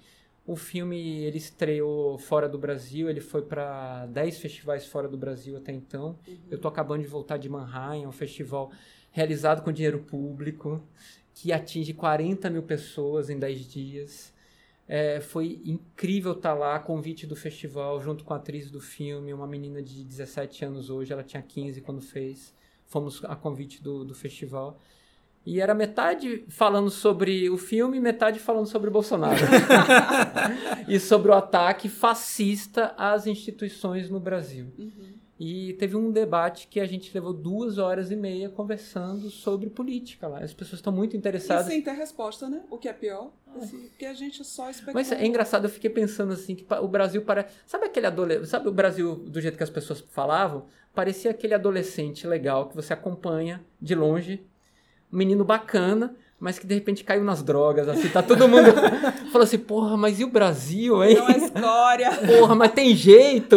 O 0.52 0.56
filme 0.58 1.24
ele 1.24 1.38
estreou 1.38 2.18
fora 2.18 2.50
do 2.50 2.58
Brasil, 2.58 3.10
ele 3.10 3.22
foi 3.22 3.42
para 3.42 4.06
10 4.08 4.38
festivais 4.38 4.86
fora 4.86 5.08
do 5.08 5.16
Brasil 5.16 5.56
até 5.56 5.72
então. 5.72 6.20
Eu 6.50 6.58
tô 6.58 6.68
acabando 6.68 7.04
de 7.04 7.08
voltar 7.08 7.38
de 7.38 7.48
Mannheim, 7.48 8.04
é 8.04 8.08
um 8.10 8.12
festival 8.12 8.70
realizado 9.12 9.64
com 9.64 9.72
dinheiro 9.72 10.00
público, 10.00 10.84
que 11.34 11.54
atinge 11.54 11.94
40 11.94 12.50
mil 12.50 12.64
pessoas 12.64 13.30
em 13.30 13.40
10 13.40 13.66
dias. 13.66 14.34
É, 14.90 15.22
foi 15.22 15.62
incrível 15.64 16.34
estar 16.34 16.54
lá, 16.54 16.78
convite 16.80 17.26
do 17.26 17.36
festival, 17.38 18.02
junto 18.02 18.26
com 18.26 18.34
a 18.34 18.36
atriz 18.36 18.70
do 18.70 18.82
filme, 18.82 19.34
uma 19.34 19.48
menina 19.48 19.82
de 19.82 20.04
17 20.04 20.66
anos 20.66 20.90
hoje, 20.90 21.14
ela 21.14 21.24
tinha 21.24 21.42
15 21.42 21.80
quando 21.80 22.02
fez. 22.02 22.54
Fomos 22.88 23.24
a 23.24 23.38
convite 23.38 23.82
do, 23.82 24.04
do 24.04 24.14
festival. 24.14 24.78
E 25.46 25.60
era 25.60 25.74
metade 25.74 26.46
falando 26.50 26.90
sobre 26.90 27.50
o 27.50 27.58
filme, 27.58 28.00
metade 28.00 28.40
falando 28.40 28.68
sobre 28.68 28.90
o 28.90 28.94
Bolsonaro. 28.94 29.42
e 30.88 31.00
sobre 31.00 31.32
o 31.32 31.34
ataque 31.34 31.90
fascista 31.90 32.94
às 32.98 33.26
instituições 33.26 34.10
no 34.10 34.20
Brasil. 34.20 34.68
Uhum. 34.78 35.12
E 35.44 35.74
teve 35.80 35.96
um 35.98 36.12
debate 36.12 36.68
que 36.68 36.80
a 36.80 36.86
gente 36.86 37.12
levou 37.12 37.34
duas 37.34 37.80
horas 37.80 38.12
e 38.12 38.16
meia 38.16 38.48
conversando 38.48 39.32
sobre 39.32 39.72
política 39.72 40.28
lá. 40.28 40.38
As 40.38 40.54
pessoas 40.54 40.78
estão 40.78 40.94
muito 40.94 41.16
E 41.16 41.18
interessadas. 41.18 41.66
sem 41.66 41.82
ter 41.82 41.94
resposta, 41.94 42.48
né? 42.48 42.62
O 42.70 42.78
que 42.78 42.88
é 42.88 42.94
pior. 42.94 43.32
Assim, 43.56 43.88
porque 43.88 44.06
a 44.06 44.14
gente 44.14 44.44
só 44.44 44.70
especula. 44.70 44.94
Mas 44.94 45.12
é 45.12 45.26
engraçado, 45.26 45.66
eu 45.66 45.70
fiquei 45.72 45.90
pensando 45.90 46.32
assim, 46.34 46.54
que 46.54 46.64
o 46.72 46.88
Brasil 46.88 47.24
parece. 47.24 47.56
Sabe 47.66 47.86
aquele 47.86 48.06
adolescente. 48.06 48.48
Sabe 48.50 48.68
o 48.70 48.72
Brasil, 48.72 49.16
do 49.16 49.42
jeito 49.42 49.58
que 49.58 49.64
as 49.64 49.70
pessoas 49.72 50.02
falavam? 50.12 50.68
Parecia 50.94 51.32
aquele 51.32 51.56
adolescente 51.56 52.28
legal 52.28 52.70
que 52.70 52.76
você 52.76 52.94
acompanha 52.94 53.66
de 53.82 53.96
longe, 53.96 54.46
um 55.12 55.18
menino 55.18 55.44
bacana, 55.44 56.16
mas 56.40 56.58
que 56.58 56.66
de 56.66 56.74
repente 56.74 57.04
caiu 57.04 57.24
nas 57.24 57.44
drogas, 57.44 57.88
assim, 57.88 58.10
tá 58.10 58.24
todo 58.24 58.48
mundo. 58.48 58.72
Falou 59.32 59.44
assim, 59.44 59.60
porra, 59.60 59.96
mas 59.96 60.20
e 60.20 60.24
o 60.24 60.28
Brasil, 60.30 61.04
hein? 61.04 61.16
Não 61.16 61.30
é 61.30 61.38
escória. 61.38 62.12
Porra, 62.40 62.56
mas 62.56 62.72
tem 62.72 62.96
jeito! 62.96 63.56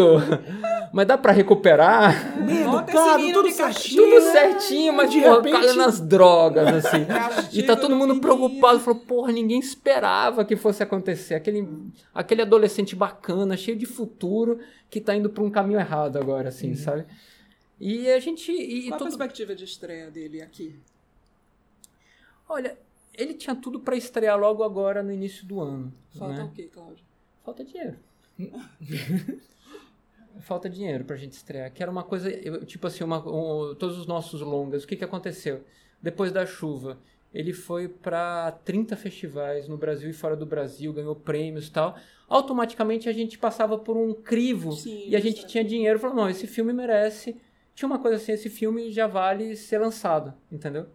Mas 0.93 1.07
dá 1.07 1.17
pra 1.19 1.33
recuperar? 1.33 2.37
Bota 2.65 2.93
esse 2.93 3.01
Educado, 3.01 3.33
tudo 3.33 3.51
certinho. 3.51 4.03
Tudo 4.05 4.21
certinho, 4.31 4.93
mas 4.93 5.11
De 5.11 5.21
porra, 5.21 5.37
repente- 5.37 5.53
caiu 5.61 5.75
nas 5.77 5.99
drogas, 6.01 6.85
assim. 6.87 7.03
E 7.03 7.07
Castigo 7.07 7.67
tá 7.67 7.75
todo 7.75 7.89
do 7.91 7.97
mundo 7.97 8.15
menino. 8.15 8.21
preocupado, 8.21 8.79
falou, 8.81 9.01
porra, 9.01 9.33
ninguém 9.33 9.59
esperava 9.59 10.45
que 10.45 10.55
fosse 10.55 10.83
acontecer. 10.83 11.35
Aquele, 11.35 11.67
aquele 12.15 12.43
adolescente 12.43 12.95
bacana, 12.95 13.57
cheio 13.57 13.77
de 13.77 13.87
futuro, 13.87 14.61
que 14.91 15.01
tá 15.01 15.17
indo 15.17 15.31
pra 15.31 15.43
um 15.43 15.51
caminho 15.51 15.81
errado 15.81 16.17
agora, 16.19 16.51
assim, 16.51 16.75
sabe? 16.77 17.05
E 17.81 18.09
a 18.11 18.21
gente. 18.21 18.53
E, 18.53 18.87
e 18.87 18.89
Qual 18.89 18.95
a 18.95 18.99
todo- 18.99 19.09
perspectiva 19.09 19.55
de 19.55 19.65
estreia 19.65 20.11
dele 20.11 20.43
aqui? 20.43 20.77
Olha, 22.49 22.79
ele 23.13 23.35
tinha 23.35 23.55
tudo 23.55 23.81
pra 23.81 23.97
estrear 23.97 24.39
logo 24.39 24.63
agora 24.63 25.03
no 25.03 25.13
início 25.13 25.47
do 25.47 25.61
ano. 25.61 25.93
Falta 26.19 26.37
né? 26.37 26.45
o 26.45 26.51
quê, 26.51 26.65
Cláudio? 26.73 27.05
Falta 27.45 27.65
dinheiro. 27.65 27.97
Falta 30.41 30.69
dinheiro 30.69 31.05
pra 31.05 31.17
gente 31.17 31.33
estrear. 31.33 31.73
Que 31.73 31.83
era 31.83 31.91
uma 31.91 32.03
coisa, 32.03 32.29
eu- 32.31 32.65
tipo 32.65 32.87
assim, 32.87 33.05
uma, 33.05 33.19
um- 33.19 33.75
todos 33.75 33.99
os 33.99 34.07
nossos 34.07 34.41
longas. 34.41 34.83
O 34.85 34.87
que, 34.87 34.97
que 34.97 35.05
aconteceu? 35.05 35.63
Depois 36.03 36.33
da 36.33 36.45
chuva, 36.45 36.99
ele 37.33 37.53
foi 37.53 37.89
pra 37.89 38.51
30 38.65 38.97
festivais 38.97 39.69
no 39.69 39.77
Brasil 39.77 40.11
e 40.11 40.13
fora 40.13 40.37
do 40.37 40.45
Brasil, 40.45 40.93
ganhou 40.93 41.15
prêmios 41.15 41.69
e 41.69 41.73
tal. 41.73 41.97
Automaticamente 42.29 43.09
a 43.09 43.13
gente 43.13 43.39
passava 43.39 43.79
por 43.79 43.97
um 43.97 44.13
crivo 44.13 44.73
Sim, 44.73 45.09
e 45.09 45.15
a 45.17 45.21
gente 45.21 45.39
certo. 45.41 45.51
tinha 45.51 45.65
dinheiro. 45.65 45.99
Falou, 45.99 46.17
não, 46.17 46.29
esse 46.29 46.47
filme 46.47 46.73
merece. 46.73 47.37
Tinha 47.75 47.87
uma 47.87 47.99
coisa 47.99 48.17
assim, 48.17 48.33
esse 48.33 48.49
filme 48.51 48.91
já 48.91 49.07
vale 49.07 49.57
ser 49.57 49.79
lançado, 49.79 50.35
entendeu? 50.51 50.87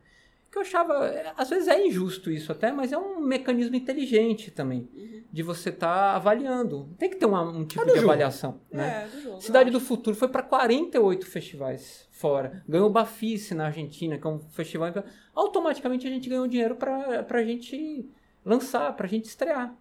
Que 0.52 0.58
eu 0.58 0.62
achava, 0.64 0.94
às 1.38 1.48
vezes 1.50 1.68
é 1.68 1.86
injusto 1.86 2.32
isso 2.32 2.52
até, 2.52 2.72
mas 2.72 2.92
é 2.92 2.98
um 2.98 3.20
mecanismo 3.20 3.76
inteligente 3.76 4.50
também 4.50 4.90
Uhum. 4.96 5.22
de 5.32 5.44
você 5.44 5.70
estar 5.70 6.16
avaliando. 6.16 6.90
Tem 6.98 7.08
que 7.10 7.18
ter 7.18 7.28
uma- 7.28 7.44
um 7.44 7.64
tipo 7.66 7.82
É 7.84 7.86
de 7.86 7.92
jogo. 7.96 8.06
avaliação, 8.06 8.60
né? 8.72 9.04
É, 9.06 9.08
do 9.16 9.22
jogo. 9.22 9.42
Cidade 9.42 9.70
do. 9.70 9.80
Futuro 9.80 10.16
foi 10.16 10.28
para 10.28 10.42
48 10.42 11.28
festivais 11.28 12.08
fora. 12.12 12.64
Ganhou 12.68 12.88
o 12.88 12.92
Bafice 12.92 13.54
na 13.54 13.66
Argentina, 13.68 14.18
que 14.18 14.26
é 14.26 14.30
um 14.30 14.40
festival. 14.40 14.92
Automaticamente 15.36 16.08
a 16.08 16.10
gente 16.10 16.28
ganhou 16.28 16.48
dinheiro 16.48 16.76
para 16.76 17.26
a 17.30 17.44
gente 17.44 18.10
lançar, 18.44 18.92
para 18.96 19.06
a 19.06 19.10
gente 19.10 19.26
estrear. 19.26 19.74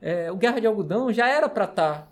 É, 0.00 0.32
o 0.32 0.36
Guerra 0.36 0.60
de 0.60 0.66
Algodão 0.66 1.12
já 1.12 1.28
era 1.28 1.46
para 1.48 1.64
estar 1.66 2.10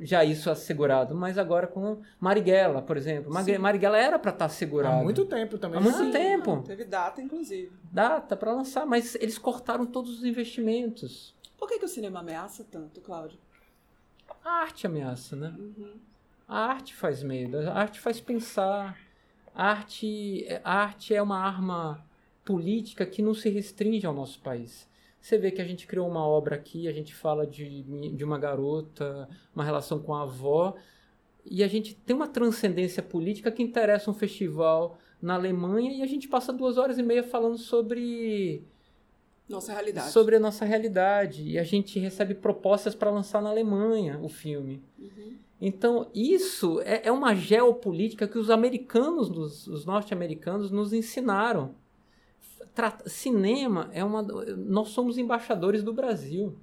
já 0.00 0.24
isso 0.24 0.50
assegurado, 0.50 1.14
mas 1.14 1.38
agora 1.38 1.66
com 1.66 2.00
Marighella, 2.20 2.82
por 2.82 2.96
exemplo. 2.96 3.32
Sim. 3.42 3.58
Marighella 3.58 3.98
era 3.98 4.18
para 4.18 4.30
estar 4.30 4.44
assegurado. 4.46 5.00
Há 5.00 5.02
muito 5.02 5.24
tempo 5.24 5.58
também. 5.58 5.78
Há 5.78 5.80
muito 5.82 5.98
Sim, 5.98 6.10
tempo. 6.10 6.56
não, 6.56 6.62
Teve 6.62 6.84
data, 6.84 7.20
inclusive. 7.20 7.72
Data 7.90 8.36
para 8.36 8.52
lançar, 8.52 8.86
mas 8.86 9.14
eles 9.16 9.38
cortaram 9.38 9.86
todos 9.86 10.18
os 10.18 10.24
investimentos. 10.24 11.34
Por 11.58 11.68
que, 11.68 11.78
que 11.78 11.84
o 11.84 11.88
cinema 11.88 12.20
ameaça 12.20 12.64
tanto, 12.70 13.00
Cláudio? 13.00 13.38
A 14.44 14.62
arte 14.62 14.86
ameaça, 14.86 15.36
né? 15.36 15.54
Uhum. 15.58 15.94
A 16.46 16.58
arte 16.66 16.94
faz 16.94 17.22
medo, 17.22 17.58
a 17.58 17.74
arte 17.74 18.00
faz 18.00 18.20
pensar. 18.20 18.98
A 19.54 19.70
arte, 19.70 20.46
a 20.64 20.82
arte 20.82 21.14
é 21.14 21.20
uma 21.20 21.38
arma 21.38 22.04
política 22.44 23.04
que 23.04 23.20
não 23.20 23.34
se 23.34 23.50
restringe 23.50 24.06
ao 24.06 24.14
nosso 24.14 24.40
país. 24.40 24.87
Você 25.20 25.36
vê 25.36 25.50
que 25.50 25.60
a 25.60 25.64
gente 25.64 25.86
criou 25.86 26.08
uma 26.08 26.26
obra 26.26 26.54
aqui, 26.56 26.86
a 26.88 26.92
gente 26.92 27.14
fala 27.14 27.46
de, 27.46 27.82
de 28.14 28.24
uma 28.24 28.38
garota, 28.38 29.28
uma 29.54 29.64
relação 29.64 29.98
com 29.98 30.14
a 30.14 30.22
avó, 30.22 30.74
e 31.44 31.62
a 31.64 31.68
gente 31.68 31.94
tem 31.94 32.14
uma 32.14 32.28
transcendência 32.28 33.02
política 33.02 33.50
que 33.50 33.62
interessa 33.62 34.10
um 34.10 34.14
festival 34.14 34.98
na 35.20 35.34
Alemanha 35.34 35.92
e 35.92 36.02
a 36.02 36.06
gente 36.06 36.28
passa 36.28 36.52
duas 36.52 36.78
horas 36.78 36.98
e 36.98 37.02
meia 37.02 37.24
falando 37.24 37.58
sobre 37.58 38.62
Nossa 39.48 39.72
realidade. 39.72 40.10
sobre 40.12 40.36
a 40.36 40.40
nossa 40.40 40.64
realidade 40.64 41.42
e 41.42 41.58
a 41.58 41.64
gente 41.64 41.98
recebe 41.98 42.34
propostas 42.34 42.94
para 42.94 43.10
lançar 43.10 43.42
na 43.42 43.50
Alemanha 43.50 44.18
o 44.22 44.28
filme. 44.28 44.82
Uhum. 44.98 45.36
Então, 45.60 46.08
isso 46.14 46.80
é, 46.82 47.08
é 47.08 47.10
uma 47.10 47.34
geopolítica 47.34 48.28
que 48.28 48.38
os 48.38 48.48
americanos, 48.50 49.28
nos- 49.28 49.66
os 49.66 49.84
norte-americanos, 49.84 50.70
nos 50.70 50.92
ensinaram. 50.92 51.74
Cinema 53.06 53.90
é 53.92 54.04
uma. 54.04 54.22
Nós 54.22 54.88
somos 54.88 55.18
embaixadores 55.18 55.82
do 55.82 55.92
Brasil. 55.92 56.56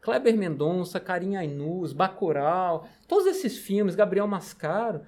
Kleber 0.00 0.36
Mendonça, 0.36 1.00
Karim 1.00 1.36
Ainuz, 1.36 1.92
Bacurau, 1.94 2.86
todos 3.08 3.26
esses 3.26 3.56
filmes, 3.56 3.94
Gabriel 3.94 4.26
Mascaro, 4.26 5.00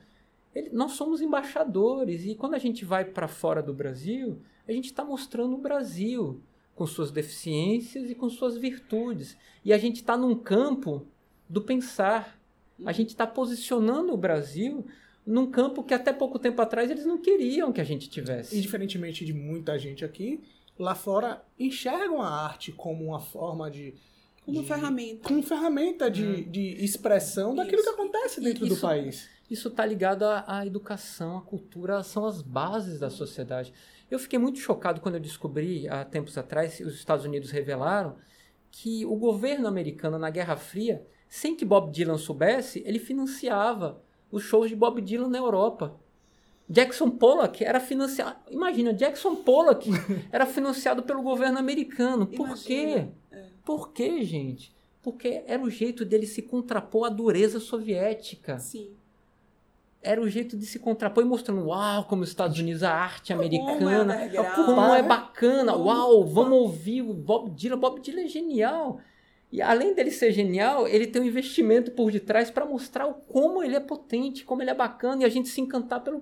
ele- 0.55 0.71
nós 0.71 0.93
somos 0.93 1.21
embaixadores. 1.21 2.25
E 2.25 2.35
quando 2.35 2.55
a 2.55 2.59
gente 2.59 2.83
vai 2.85 3.05
para 3.05 3.29
fora 3.29 3.63
do 3.63 3.75
Brasil, 3.75 4.39
a 4.67 4.73
gente 4.73 4.87
está 4.87 5.05
mostrando 5.05 5.55
o 5.55 5.61
Brasil 5.61 6.41
com 6.75 6.87
suas 6.87 7.11
deficiências 7.11 8.11
e 8.11 8.15
com 8.15 8.31
suas 8.31 8.57
virtudes. 8.57 9.37
E 9.65 9.73
a 9.73 9.79
gente 9.79 9.97
está 9.97 10.17
num 10.17 10.35
campo 10.35 11.07
do 11.49 11.61
pensar. 11.61 12.39
A 12.85 12.93
gente 12.93 13.11
está 13.11 13.27
posicionando 13.27 14.13
o 14.15 14.17
Brasil 14.17 14.87
num 15.27 15.51
campo 15.51 15.83
que 15.83 15.93
até 15.93 16.13
pouco 16.13 16.39
tempo 16.39 16.63
atrás 16.63 16.91
eles 16.91 17.05
não 17.05 17.19
queriam 17.19 17.73
que 17.73 17.81
a 17.81 17.85
gente 17.85 18.07
E 18.07 18.09
tivesse. 18.11 18.61
diferentemente 18.61 19.25
de 19.25 19.33
muita 19.35 19.77
gente 19.79 20.05
aqui, 20.05 20.41
lá 20.79 20.95
fora 20.95 21.43
enxergam 21.59 22.23
a 22.23 22.29
arte 22.29 22.71
como 22.73 23.05
uma 23.07 23.21
forma 23.21 23.71
de. 23.71 23.95
Uma 24.47 24.63
de- 24.63 24.69
ferramenta. 24.69 25.27
Como 25.29 25.43
ferramenta 25.43 26.09
de, 26.11 26.45
de 26.45 26.85
expressão 26.85 27.55
daquilo 27.55 27.79
que 27.83 27.89
Isso. 27.89 27.95
acontece 27.95 28.41
E- 28.41 28.45
dentro 28.45 28.67
do 28.67 28.73
isso- 28.75 28.81
país. 28.83 29.29
Isso 29.51 29.69
está 29.69 29.85
ligado 29.87 30.25
à, 30.25 30.45
à 30.47 30.67
educação, 30.67 31.39
à 31.39 31.41
cultura, 31.43 32.03
são 32.03 32.25
as 32.27 32.43
bases 32.43 32.99
da 32.99 33.09
sociedade. 33.11 33.73
Eu 34.11 34.19
fiquei 34.19 34.39
muito 34.41 34.59
chocado 34.59 35.01
quando 35.01 35.15
eu 35.17 35.21
descobri, 35.21 35.89
há 35.89 36.05
tempos 36.05 36.37
atrás, 36.39 36.79
os 36.81 36.95
Estados 36.95 37.25
Unidos 37.25 37.51
revelaram 37.53 38.17
que 38.73 39.05
o 39.07 39.15
governo 39.17 39.67
americano 39.69 40.19
na 40.19 40.31
Guerra 40.31 40.57
Fria, 40.57 41.05
sem 41.29 41.55
que 41.57 41.65
Bob 41.65 41.93
Dylan 41.93 42.19
soubesse, 42.19 42.83
ele 42.85 42.99
financiava 42.99 44.03
os 44.37 44.45
shows 44.45 44.69
de 44.69 44.77
Bob 44.77 45.01
Dylan 45.01 45.29
na 45.29 45.39
Europa. 45.39 45.97
Jackson 46.69 47.11
Pollock 47.11 47.65
era 47.65 47.79
financiado. 47.79 48.37
Imagina, 48.51 48.93
Jackson 48.93 49.37
Pollock 49.37 49.89
era 50.33 50.47
financiado 50.47 51.03
pelo 51.03 51.23
governo 51.23 51.59
americano. 51.59 52.27
Por 52.27 52.47
Imagina. 52.47 52.65
quê? 52.67 53.09
É. 53.31 53.45
Por 53.65 53.93
quê, 53.93 54.25
gente? 54.25 54.75
Porque 55.03 55.43
era 55.47 55.63
o 55.63 55.71
jeito 55.71 56.05
dele 56.05 56.27
se 56.27 56.43
contrapor 56.43 57.07
à 57.07 57.09
dureza 57.09 57.61
soviética. 57.61 58.59
Sim. 58.59 58.91
Era 60.03 60.21
o 60.21 60.29
jeito 60.29 60.57
de 60.57 60.67
se 60.67 60.79
contrapor 60.79 61.25
e 61.25 61.27
mostrando, 61.27 61.67
uau, 61.67 62.05
como 62.05 62.23
os 62.23 62.29
Estados 62.29 62.59
Unidos, 62.59 62.83
a 62.83 62.93
arte 62.93 63.33
Como 63.33 63.43
é 63.43 63.47
americana, 63.47 64.31
como 64.55 64.95
é 64.95 65.03
bacana, 65.03 65.75
uau, 65.77 66.25
vamos 66.25 66.53
ouvir 66.53 67.03
o 67.03 67.13
Bob 67.13 67.51
Dylan. 67.51 67.79
Bob 67.79 68.01
Dylan 68.01 68.23
é 68.23 68.29
genial. 68.29 69.01
E 69.53 69.63
além 69.63 69.95
dele 69.95 70.11
ser 70.11 70.33
genial, 70.33 70.89
ele 70.89 71.07
tem 71.07 71.23
um 71.23 71.25
investimento 71.25 71.93
por 71.93 72.11
detrás 72.11 72.51
para 72.51 72.67
mostrar 72.67 73.07
o 73.07 73.15
como 73.15 73.63
ele 73.63 73.77
é 73.77 73.81
potente, 73.81 74.45
como 74.45 74.61
ele 74.61 74.71
é 74.71 74.75
bacana, 74.75 75.23
e 75.23 75.25
a 75.25 75.29
gente 75.29 75.49
se 75.49 75.61
encantar 75.61 76.03
pelo, 76.03 76.21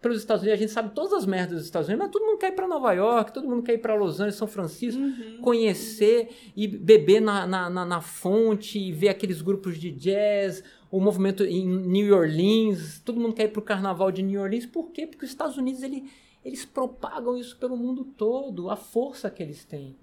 pelos 0.00 0.18
Estados 0.18 0.42
Unidos. 0.42 0.58
A 0.58 0.62
gente 0.62 0.72
sabe 0.72 0.94
todas 0.94 1.12
as 1.12 1.26
merdas 1.26 1.56
dos 1.56 1.64
Estados 1.64 1.88
Unidos, 1.88 2.06
mas 2.06 2.12
todo 2.12 2.24
mundo 2.24 2.38
quer 2.38 2.48
ir 2.48 2.54
para 2.54 2.68
Nova 2.68 2.92
York, 2.92 3.32
todo 3.34 3.48
mundo 3.48 3.62
quer 3.64 3.74
ir 3.74 3.78
para 3.78 3.94
Los 3.94 4.20
Angeles, 4.20 4.36
São 4.36 4.46
Francisco, 4.46 5.00
Uhum. 5.02 5.40
conhecer 5.42 6.30
e 6.56 6.68
beber 6.68 7.20
na, 7.20 7.44
na, 7.44 7.68
na, 7.68 7.84
na 7.84 8.00
fonte, 8.00 8.78
e 8.78 8.92
ver 8.92 9.08
aqueles 9.08 9.42
grupos 9.42 9.76
de 9.76 9.90
jazz, 9.90 10.62
o 10.92 11.00
movimento 11.00 11.42
em 11.44 11.66
New 11.66 12.14
Orleans, 12.16 13.00
todo 13.04 13.20
mundo 13.20 13.34
quer 13.34 13.44
ir 13.44 13.48
para 13.48 13.60
o 13.60 13.64
carnaval 13.64 14.12
de 14.12 14.22
New 14.22 14.40
Orleans. 14.40 14.64
Por 14.66 14.90
quê? 14.92 15.06
Porque 15.08 15.24
os 15.24 15.30
Estados 15.30 15.56
Unidos 15.56 15.82
ele, 15.82 16.04
eles 16.44 16.64
propagam 16.64 17.36
isso 17.36 17.56
pelo 17.58 17.76
mundo 17.76 18.04
todo, 18.16 18.70
a 18.70 18.76
força 18.76 19.28
que 19.28 19.42
eles 19.42 19.64
têm. 19.64 19.96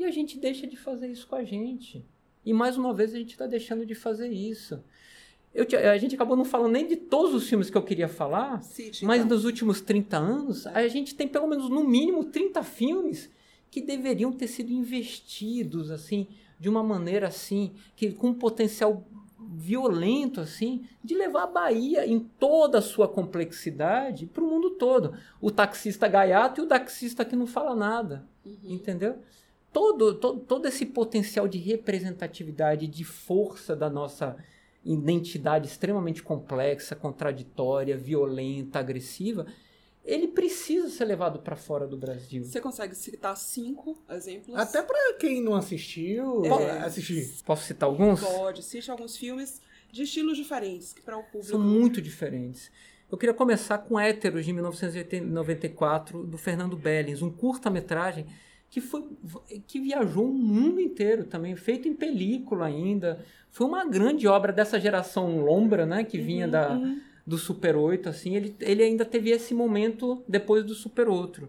E 0.00 0.04
a 0.06 0.10
gente 0.10 0.38
deixa 0.38 0.66
de 0.66 0.76
fazer 0.78 1.08
isso 1.08 1.26
com 1.26 1.36
a 1.36 1.44
gente. 1.44 2.02
E 2.44 2.54
mais 2.54 2.78
uma 2.78 2.94
vez 2.94 3.14
a 3.14 3.18
gente 3.18 3.32
está 3.32 3.46
deixando 3.46 3.84
de 3.84 3.94
fazer 3.94 4.28
isso. 4.28 4.82
Eu, 5.52 5.66
a 5.92 5.98
gente 5.98 6.14
acabou 6.14 6.36
não 6.36 6.44
falando 6.44 6.72
nem 6.72 6.86
de 6.86 6.96
todos 6.96 7.34
os 7.34 7.46
filmes 7.46 7.68
que 7.68 7.76
eu 7.76 7.82
queria 7.82 8.08
falar, 8.08 8.62
mas 9.02 9.02
então. 9.20 9.26
nos 9.36 9.44
últimos 9.44 9.82
30 9.82 10.16
anos, 10.16 10.66
a 10.66 10.88
gente 10.88 11.14
tem 11.14 11.28
pelo 11.28 11.46
menos, 11.46 11.68
no 11.68 11.84
mínimo, 11.84 12.24
30 12.24 12.62
filmes 12.62 13.28
que 13.70 13.82
deveriam 13.82 14.32
ter 14.32 14.46
sido 14.46 14.72
investidos, 14.72 15.90
assim, 15.90 16.26
de 16.58 16.68
uma 16.68 16.82
maneira, 16.82 17.26
assim, 17.28 17.72
que 17.94 18.10
com 18.12 18.28
um 18.28 18.34
potencial 18.34 19.04
violento, 19.52 20.40
assim, 20.40 20.84
de 21.04 21.14
levar 21.14 21.42
a 21.42 21.46
Bahia 21.46 22.06
em 22.06 22.20
toda 22.20 22.78
a 22.78 22.82
sua 22.82 23.06
complexidade 23.06 24.24
para 24.26 24.42
o 24.42 24.46
mundo 24.46 24.70
todo. 24.70 25.14
O 25.40 25.50
taxista 25.50 26.08
gaiato 26.08 26.60
e 26.60 26.64
o 26.64 26.66
taxista 26.66 27.22
que 27.24 27.36
não 27.36 27.46
fala 27.46 27.74
nada, 27.74 28.26
Uhum. 28.46 28.56
entendeu? 28.64 29.18
Todo, 29.72 30.14
todo, 30.14 30.40
todo 30.40 30.66
esse 30.66 30.84
potencial 30.84 31.46
de 31.46 31.58
representatividade, 31.58 32.86
de 32.86 33.04
força 33.04 33.76
da 33.76 33.88
nossa 33.88 34.36
identidade 34.84 35.68
extremamente 35.68 36.22
complexa, 36.22 36.96
contraditória, 36.96 37.96
violenta, 37.96 38.78
agressiva, 38.78 39.46
ele 40.04 40.26
precisa 40.28 40.88
ser 40.88 41.04
levado 41.04 41.40
para 41.40 41.54
fora 41.54 41.86
do 41.86 41.96
Brasil. 41.96 42.42
Você 42.44 42.60
consegue 42.60 42.94
citar 42.94 43.36
cinco 43.36 43.96
exemplos? 44.10 44.56
Até 44.56 44.82
pra 44.82 44.96
quem 45.20 45.42
não 45.42 45.54
assistiu, 45.54 46.44
É. 46.44 46.78
assistir. 46.80 47.30
Posso 47.44 47.64
citar 47.64 47.88
alguns? 47.88 48.20
Pode. 48.20 48.62
Cite 48.62 48.90
alguns 48.90 49.16
filmes 49.16 49.60
de 49.92 50.02
estilos 50.02 50.36
diferentes, 50.36 50.92
que 50.92 51.02
para 51.02 51.18
o 51.18 51.22
público... 51.24 51.44
São 51.50 51.60
muito 51.60 52.00
diferentes. 52.00 52.70
Eu 53.10 53.18
queria 53.18 53.34
começar 53.34 53.76
com 53.78 53.98
Héteros, 53.98 54.44
de 54.44 54.52
1994, 54.52 56.24
do 56.24 56.38
Fernando 56.38 56.76
Bellins, 56.76 57.22
um 57.22 57.30
curta-metragem 57.30 58.24
que, 58.70 58.80
foi, 58.80 59.04
que 59.66 59.80
viajou 59.80 60.26
o 60.30 60.32
mundo 60.32 60.80
inteiro 60.80 61.24
também, 61.24 61.56
feito 61.56 61.88
em 61.88 61.94
película 61.94 62.66
ainda. 62.66 63.18
Foi 63.50 63.66
uma 63.66 63.84
grande 63.84 64.28
obra 64.28 64.52
dessa 64.52 64.78
geração 64.78 65.40
Lombra, 65.44 65.84
né, 65.84 66.04
que 66.04 66.18
vinha 66.18 66.46
da, 66.46 66.70
Uhum. 66.74 67.00
do 67.26 67.36
Super 67.36 67.74
8, 67.76 68.08
assim, 68.08 68.36
ele, 68.36 68.54
ele 68.60 68.82
ainda 68.82 69.04
teve 69.04 69.30
esse 69.30 69.52
momento 69.52 70.22
depois 70.28 70.64
do 70.64 70.74
Super 70.74 71.08
8. 71.08 71.48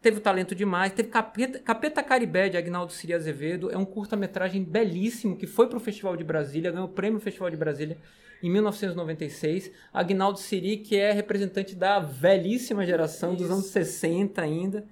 Teve 0.00 0.18
o 0.18 0.20
Talento 0.20 0.54
Demais, 0.54 0.92
teve 0.92 1.08
Capeta, 1.08 1.58
Capeta 1.58 2.02
Caribé, 2.02 2.48
de 2.48 2.56
Agnaldo 2.56 2.92
Siri 2.92 3.12
Azevedo, 3.12 3.70
é 3.70 3.76
um 3.76 3.84
curta-metragem 3.84 4.62
belíssimo, 4.62 5.36
que 5.36 5.46
foi 5.46 5.68
para 5.68 5.76
o 5.76 5.80
Festival 5.80 6.16
de 6.16 6.24
Brasília, 6.24 6.70
ganhou 6.70 6.86
o 6.86 6.90
prêmio 6.90 7.20
Festival 7.20 7.50
de 7.50 7.56
Brasília 7.56 7.98
em 8.42 8.50
1996. 8.50 9.70
Agnaldo 9.92 10.38
Siri, 10.38 10.76
que 10.78 10.96
é 10.96 11.10
representante 11.12 11.74
da 11.74 11.98
velhíssima 11.98 12.84
geração, 12.86 13.34
dos 13.34 13.44
Isso. 13.44 13.52
anos 13.52 13.66
60 13.66 14.40
ainda. 14.40 14.84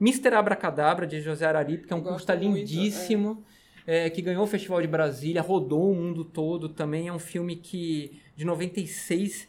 Mr. 0.00 0.34
Abracadabra, 0.34 1.06
de 1.06 1.20
José 1.20 1.46
Araripe, 1.46 1.86
que 1.86 1.92
é 1.92 1.96
um 1.96 2.00
curta 2.02 2.34
muito, 2.36 2.56
lindíssimo, 2.58 3.44
é, 3.86 4.08
que 4.10 4.22
ganhou 4.22 4.44
o 4.44 4.46
Festival 4.46 4.80
de 4.80 4.86
Brasília, 4.86 5.40
rodou 5.42 5.90
o 5.90 5.94
mundo 5.94 6.24
todo 6.24 6.68
também. 6.68 7.08
É 7.08 7.12
um 7.12 7.18
filme 7.18 7.56
que 7.56 8.20
de 8.36 8.44
96 8.44 9.48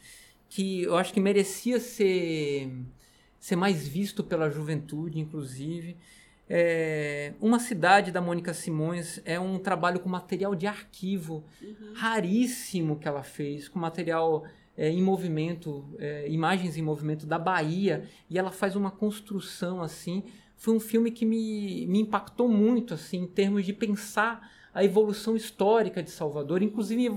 que 0.50 0.82
eu 0.84 0.98
acho 0.98 1.14
que 1.14 1.20
merecia 1.20 1.80
ser, 1.80 2.72
ser 3.40 3.56
mais 3.56 3.88
visto 3.88 4.24
pela 4.24 4.50
juventude, 4.50 5.20
inclusive. 5.20 5.96
É, 6.50 7.34
Uma 7.40 7.60
Cidade, 7.60 8.12
da 8.12 8.20
Mônica 8.20 8.54
Simões, 8.56 9.22
é 9.24 9.40
um 9.40 9.60
trabalho 9.60 10.00
com 10.00 10.10
material 10.10 10.56
de 10.56 10.66
arquivo 10.66 11.44
Uhum. 11.62 11.94
raríssimo 11.94 12.96
que 12.98 13.08
ela 13.08 13.22
fez, 13.22 13.68
com 13.68 13.78
material 13.78 14.44
é, 14.76 14.90
em 14.90 15.04
movimento, 15.04 15.86
é, 16.00 16.28
imagens 16.28 16.76
em 16.78 16.82
movimento 16.82 17.28
da 17.28 17.38
Bahia, 17.38 18.06
e 18.30 18.40
ela 18.40 18.50
faz 18.52 18.76
uma 18.76 18.90
construção 18.90 19.84
assim. 19.84 20.24
Foi 20.60 20.76
um 20.76 20.80
filme 20.80 21.10
que 21.10 21.26
me, 21.26 21.88
me 21.88 22.02
impactou 22.02 22.50
muito, 22.50 22.94
assim, 22.94 23.20
em 23.20 23.28
termos 23.28 23.66
de 23.66 23.72
pensar 23.72 24.52
a 24.74 24.84
evolução 24.84 25.36
histórica 25.36 26.04
de 26.04 26.12
Salvador, 26.12 26.62
inclusive 26.62 27.08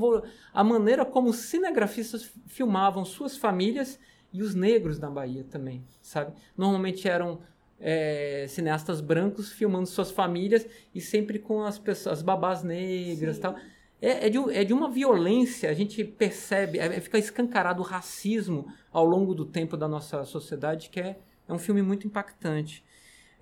a 0.54 0.62
maneira 0.62 1.04
como 1.04 1.28
os 1.28 1.36
cinegrafistas 1.36 2.32
filmavam 2.46 3.04
suas 3.04 3.36
famílias 3.36 3.98
e 4.32 4.42
os 4.42 4.54
negros 4.54 5.00
na 5.00 5.10
Bahia 5.10 5.44
também, 5.50 5.84
sabe? 6.00 6.32
Normalmente 6.56 7.08
eram 7.08 7.40
é, 7.80 8.46
cineastas 8.48 9.00
brancos 9.00 9.52
filmando 9.52 9.88
suas 9.88 10.12
famílias 10.12 10.64
e 10.94 11.00
sempre 11.00 11.40
com 11.40 11.64
as 11.64 11.80
pessoas, 11.80 12.18
as 12.18 12.22
babás 12.22 12.62
negras 12.62 13.36
Sim. 13.36 13.42
tal. 13.42 13.56
É, 14.00 14.26
é, 14.26 14.30
de, 14.30 14.38
é 14.56 14.62
de 14.62 14.72
uma 14.72 14.88
violência, 14.88 15.68
a 15.68 15.74
gente 15.74 16.04
percebe, 16.04 16.78
é, 16.78 17.00
fica 17.00 17.18
escancarado 17.18 17.82
o 17.82 17.84
racismo 17.84 18.72
ao 18.92 19.04
longo 19.04 19.34
do 19.34 19.44
tempo 19.44 19.76
da 19.76 19.88
nossa 19.88 20.24
sociedade, 20.24 20.90
que 20.90 21.00
é, 21.00 21.18
é 21.48 21.52
um 21.52 21.58
filme 21.58 21.82
muito 21.82 22.06
impactante. 22.06 22.84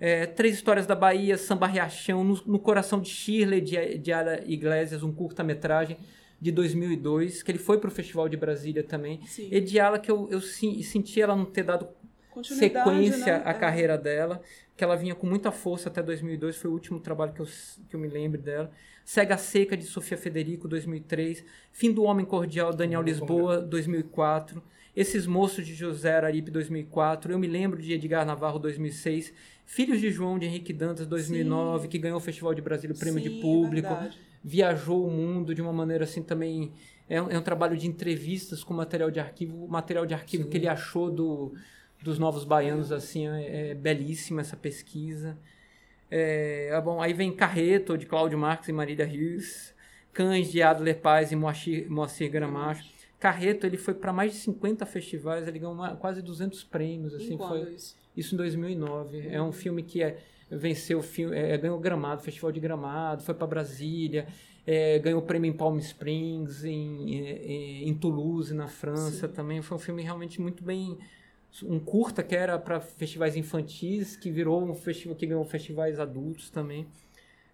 É, 0.03 0.25
Três 0.25 0.55
Histórias 0.55 0.87
da 0.87 0.95
Bahia, 0.95 1.37
Samba 1.37 1.67
Riachão, 1.67 2.23
no, 2.23 2.41
no 2.45 2.57
Coração 2.59 2.99
de 2.99 3.07
Shirley, 3.09 3.61
de, 3.61 3.99
de 3.99 4.11
Ara 4.11 4.43
Iglesias, 4.47 5.03
um 5.03 5.11
curta-metragem 5.13 5.95
de 6.41 6.51
2002, 6.51 7.43
que 7.43 7.51
ele 7.51 7.59
foi 7.59 7.77
para 7.77 7.87
o 7.87 7.91
Festival 7.91 8.27
de 8.27 8.35
Brasília 8.35 8.83
também. 8.83 9.21
Sim. 9.27 9.47
Ediala, 9.51 9.99
que 9.99 10.09
eu, 10.09 10.27
eu 10.31 10.41
sen- 10.41 10.81
senti 10.81 11.21
ela 11.21 11.35
não 11.35 11.45
ter 11.45 11.61
dado 11.63 11.87
sequência 12.43 13.37
né? 13.39 13.43
à 13.45 13.51
É. 13.51 13.53
carreira 13.53 13.97
dela, 13.97 14.41
que 14.75 14.83
ela 14.83 14.95
vinha 14.95 15.13
com 15.13 15.27
muita 15.27 15.51
força 15.51 15.89
até 15.89 16.01
2002, 16.01 16.57
foi 16.57 16.69
o 16.71 16.73
último 16.73 16.99
trabalho 16.99 17.33
que 17.33 17.41
eu, 17.41 17.47
que 17.89 17.95
eu 17.95 17.99
me 17.99 18.07
lembro 18.07 18.41
dela. 18.41 18.71
Cega 19.05 19.37
Seca, 19.37 19.75
de 19.75 19.83
Sofia 19.83 20.17
Federico, 20.17 20.67
2003. 20.67 21.43
Fim 21.71 21.91
do 21.91 22.03
Homem 22.03 22.25
Cordial, 22.25 22.73
Daniel 22.73 23.01
Lisboa, 23.01 23.59
2004. 23.61 24.63
Esses 24.95 25.25
Moços, 25.25 25.65
de 25.65 25.73
José 25.73 26.13
Araripe, 26.15 26.51
2004. 26.51 27.31
Eu 27.31 27.39
me 27.39 27.47
lembro 27.47 27.81
de 27.81 27.93
Edgar 27.93 28.25
Navarro, 28.25 28.59
2006. 28.59 29.33
Filhos 29.71 30.01
de 30.01 30.11
João, 30.11 30.37
de 30.37 30.45
Henrique 30.45 30.73
Dantas, 30.73 31.07
2009, 31.07 31.87
que 31.87 31.97
ganhou 31.97 32.17
o 32.17 32.19
Festival 32.19 32.53
de 32.53 32.61
Brasília, 32.61 32.93
o 32.93 32.99
Prêmio 32.99 33.21
de 33.21 33.29
Sim, 33.29 33.39
Público 33.39 33.87
verdade. 33.87 34.19
viajou 34.43 35.07
o 35.07 35.09
mundo 35.09 35.55
de 35.55 35.61
uma 35.61 35.71
maneira 35.71 36.03
assim 36.03 36.21
também. 36.21 36.73
É 37.09 37.21
um, 37.21 37.29
é 37.29 37.37
um 37.39 37.41
trabalho 37.41 37.77
de 37.77 37.87
entrevistas 37.87 38.65
com 38.65 38.73
material 38.73 39.09
de 39.09 39.21
arquivo. 39.21 39.63
O 39.63 39.69
material 39.69 40.05
de 40.05 40.13
arquivo 40.13 40.49
que 40.49 40.57
ele 40.57 40.67
achou 40.67 41.09
do, 41.09 41.53
dos 42.03 42.19
Novos 42.19 42.43
Baianos, 42.43 42.91
assim, 42.91 43.29
é, 43.29 43.69
é 43.69 43.73
belíssima 43.73 44.41
essa 44.41 44.57
pesquisa. 44.57 45.37
É, 46.09 46.69
ah, 46.73 46.81
bom, 46.81 47.01
aí 47.01 47.13
vem 47.13 47.31
Carreto, 47.31 47.97
de 47.97 48.05
Cláudio 48.05 48.37
Marques 48.37 48.67
e 48.67 48.73
Marília 48.73 49.05
Rios. 49.05 49.73
Cães, 50.11 50.51
de 50.51 50.61
Adler 50.61 50.99
Paz 50.99 51.31
e 51.31 51.35
Moacir, 51.37 51.89
Moacir 51.89 52.29
Gramacho. 52.29 52.83
Carreto, 53.17 53.65
ele 53.65 53.77
foi 53.77 53.93
para 53.93 54.11
mais 54.11 54.33
de 54.33 54.39
50 54.39 54.85
festivais, 54.85 55.47
ele 55.47 55.59
ganhou 55.59 55.73
uma- 55.73 55.95
quase 55.95 56.21
200 56.21 56.61
prêmios, 56.65 57.13
assim, 57.13 57.37
foi... 57.37 57.73
isso? 57.73 58.00
Isso 58.15 58.35
em 58.35 58.37
2009. 58.37 59.27
É 59.29 59.41
um 59.41 59.51
filme 59.51 59.83
que 59.83 60.03
é, 60.03 60.17
venceu 60.49 60.99
o 60.99 61.03
filme, 61.03 61.35
é, 61.35 61.57
ganhou 61.57 61.79
Gramado, 61.79 62.21
Festival 62.21 62.51
de 62.51 62.59
Gramado, 62.59 63.23
foi 63.23 63.33
para 63.33 63.47
Brasília, 63.47 64.27
é, 64.65 64.99
ganhou 64.99 65.21
prêmio 65.21 65.49
em 65.49 65.53
Palm 65.53 65.77
Springs, 65.79 66.63
em, 66.63 67.15
em, 67.15 67.89
em 67.89 67.93
Toulouse, 67.93 68.53
na 68.53 68.67
França 68.67 69.27
Sim. 69.27 69.33
também. 69.33 69.61
Foi 69.61 69.77
um 69.77 69.79
filme 69.79 70.03
realmente 70.03 70.41
muito 70.41 70.63
bem. 70.63 70.97
Um 71.63 71.79
curta 71.79 72.23
que 72.23 72.35
era 72.35 72.57
para 72.57 72.79
festivais 72.79 73.35
infantis, 73.35 74.15
que 74.15 74.29
virou 74.29 74.63
um 74.63 74.73
festival 74.73 75.15
que 75.15 75.25
ganhou 75.25 75.43
festivais 75.43 75.99
adultos 75.99 76.49
também. 76.49 76.87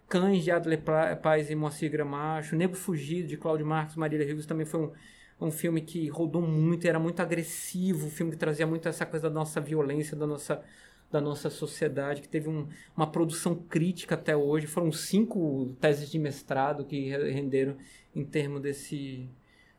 Cães 0.08 0.44
de 0.44 0.52
Adler 0.52 0.82
Paz 1.22 1.50
e 1.50 1.56
Moacir 1.56 1.92
Gramacho. 1.92 2.56
Nego 2.56 2.76
Fugido, 2.76 3.28
de 3.28 3.38
Cláudio 3.38 3.66
Marcos 3.66 3.96
Marília 3.96 4.26
Rios, 4.26 4.46
também 4.46 4.66
foi 4.66 4.82
um, 4.82 4.92
um 5.40 5.52
filme 5.52 5.82
que 5.82 6.08
rodou 6.10 6.42
muito, 6.42 6.88
era 6.88 7.00
muito 7.00 7.20
agressivo, 7.22 8.08
um 8.08 8.10
filme 8.10 8.32
que 8.32 8.38
trazia 8.38 8.66
muito 8.66 8.88
essa 8.88 9.06
coisa 9.06 9.30
da 9.30 9.34
nossa 9.34 9.62
violência, 9.62 10.18
da 10.18 10.26
nossa, 10.26 10.64
da 11.12 11.22
nossa 11.22 11.50
sociedade, 11.50 12.22
que 12.22 12.30
teve 12.30 12.50
um, 12.50 12.68
uma 12.96 13.08
produção 13.08 13.56
crítica 13.56 14.16
até 14.16 14.36
hoje. 14.36 14.66
Foram 14.66 14.92
cinco 14.92 15.76
teses 15.80 16.10
de 16.10 16.18
mestrado 16.18 16.86
que 16.86 17.10
renderam 17.10 17.78
em 18.16 18.26
termos 18.26 18.62
desse, 18.62 19.30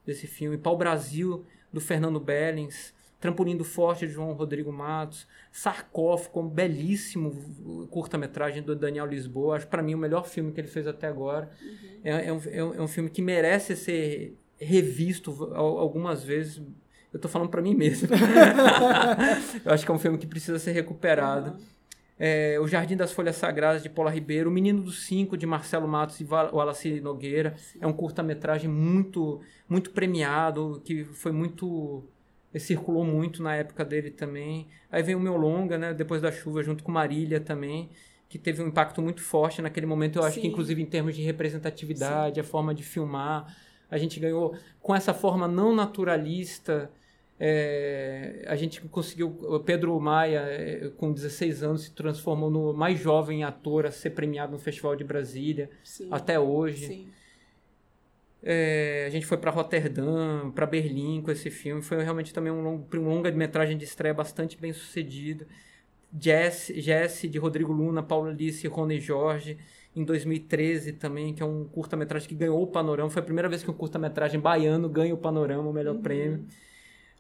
desse 0.07 0.27
filme. 0.27 0.57
Pau 0.57 0.77
Brasil, 0.77 1.45
do 1.73 1.81
Fernando 1.81 2.21
Bellings, 2.21 2.95
Trampolim 3.21 3.57
do 3.57 3.65
Forte, 3.65 4.07
de 4.07 4.13
João 4.13 4.33
Rodrigo 4.33 4.73
Matos, 4.73 5.27
Sarcófago, 5.51 6.41
um 6.41 6.49
belíssimo 6.49 7.87
curta-metragem 7.91 8.63
do 8.63 8.77
Daniel 8.77 9.07
Lisboa. 9.07 9.57
Acho 9.57 9.67
para 9.67 9.83
mim 9.83 9.95
o 9.95 9.99
melhor 9.99 10.25
filme 10.25 10.53
que 10.53 10.61
ele 10.61 10.69
fez 10.69 10.87
até 10.87 11.09
agora. 11.09 11.51
Uhum. 11.61 12.01
É, 12.05 12.27
é, 12.27 12.33
um, 12.33 12.75
é 12.75 12.81
um 12.81 12.87
filme 12.87 13.11
que 13.11 13.21
merece 13.21 13.75
ser 13.75 14.39
revisto 14.59 15.53
algumas 15.55 16.25
vezes 16.25 16.63
eu 17.13 17.19
tô 17.19 17.29
falando 17.29 17.49
para 17.49 17.63
mim 17.63 17.75
mesmo. 17.75 18.09
eu 19.65 19.73
acho 19.73 19.85
que 19.85 19.91
é 19.91 19.95
um 19.95 19.99
filme 19.99 20.19
que 20.19 20.27
precisa 20.27 20.59
ser 20.59 20.73
recuperado. 20.73 21.53
Uhum. 21.53 21.59
É, 22.19 22.59
o 22.61 22.67
Jardim 22.67 22.97
das 22.97 23.13
Folhas 23.13 23.37
Sagradas, 23.37 23.83
de 23.83 23.89
Paula 23.89 24.11
Ribeiro. 24.11 24.51
O 24.51 24.53
Menino 24.53 24.83
dos 24.83 25.07
Cinco, 25.07 25.37
de 25.37 25.47
Marcelo 25.47 25.89
Matos 25.89 26.21
e 26.21 26.25
Wallace 26.25 27.01
Nogueira. 27.01 27.55
Sim. 27.57 27.79
É 27.81 27.87
um 27.87 27.93
curta-metragem 27.93 28.69
muito, 28.69 29.41
muito 29.69 29.91
premiado, 29.91 30.83
que 30.85 31.05
foi 31.05 31.33
muito... 31.33 32.05
Circulou 32.59 33.05
muito 33.05 33.43
na 33.43 33.55
época 33.55 33.85
dele 33.85 34.11
também. 34.11 34.67
Aí 34.91 35.03
vem 35.03 35.15
o 35.15 35.21
meu 35.21 35.37
longa, 35.37 35.79
né? 35.79 35.95
Depois 35.95 36.21
da 36.21 36.33
chuva, 36.33 36.63
junto 36.63 36.83
com 36.83 36.91
Marília 36.91 37.41
também 37.41 37.91
que 38.29 38.39
teve 38.39 38.63
um 38.63 38.69
impacto 38.69 39.01
muito 39.01 39.23
forte 39.23 39.63
naquele 39.63 39.87
momento. 39.87 40.19
Eu 40.19 40.23
acho 40.23 40.35
Sim. 40.35 40.43
que, 40.43 40.47
inclusive, 40.49 40.83
em 40.83 40.85
termos 40.85 41.17
de 41.17 41.23
representatividade, 41.23 42.35
Sim. 42.35 42.41
a 42.43 42.45
forma 42.45 42.75
de 42.75 42.83
filmar, 42.83 43.57
a 43.91 43.99
gente 43.99 44.21
ganhou 44.21 44.57
com 44.81 44.95
essa 44.95 45.15
forma 45.15 45.49
não 45.49 45.75
naturalista 45.75 46.91
é, 47.41 48.45
a 48.49 48.57
gente 48.57 48.81
conseguiu. 48.83 49.63
Pedro 49.65 49.99
Maia, 50.01 50.41
é, 50.41 50.91
com 50.97 51.13
16 51.13 51.63
anos, 51.63 51.83
se 51.85 51.93
transformou 51.93 52.51
no 52.51 52.73
mais 52.73 52.99
jovem 52.99 53.45
ator 53.45 53.87
a 53.87 53.93
ser 53.93 54.11
premiado 54.11 54.53
no 54.53 54.59
Festival 54.59 54.97
de 54.97 55.05
Brasília, 55.05 55.71
Sim. 55.85 56.09
até 56.11 56.39
hoje. 56.39 57.07
É, 58.43 59.05
a 59.07 59.11
gente 59.11 59.27
foi 59.27 59.37
para 59.37 59.51
Roterdã, 59.51 60.51
para 60.51 60.67
Berlim 60.67 61.23
com 61.23 61.31
esse 61.31 61.51
filme. 61.51 61.81
Foi 61.81 62.03
realmente 62.03 62.35
também 62.35 62.53
um, 62.53 62.63
long, 62.63 62.87
um 62.95 63.09
longa-metragem 63.09 63.77
de 63.77 63.85
estreia 63.85 64.15
bastante 64.15 64.59
bem 64.59 64.73
sucedido. 64.73 65.47
Jesse, 66.19 66.81
Jesse 66.81 67.29
de 67.29 67.39
Rodrigo 67.39 67.73
Luna, 67.73 68.03
Paulo 68.03 68.29
Alice 68.29 68.67
e 68.67 68.69
Rony 68.69 68.99
Jorge, 68.99 69.59
em 70.01 70.05
2013 70.05 70.93
também, 70.93 71.35
que 71.35 71.43
é 71.43 71.47
um 71.47 71.65
curta-metragem 71.65 72.29
que 72.29 72.35
ganhou 72.35 72.63
o 72.63 72.67
Panorama. 72.67 73.11
Foi 73.11 73.21
a 73.21 73.25
primeira 73.25 73.49
vez 73.49 73.63
que 73.63 73.71
um 73.71 73.75
curta-metragem 73.75 74.41
baiano 74.41 74.89
ganha 74.89 75.15
o 75.15 75.19
Panorama, 75.19 75.69
o 75.69 75.73
melhor 75.73 75.97
uhum. 75.97 76.03
prêmio. 76.03 76.47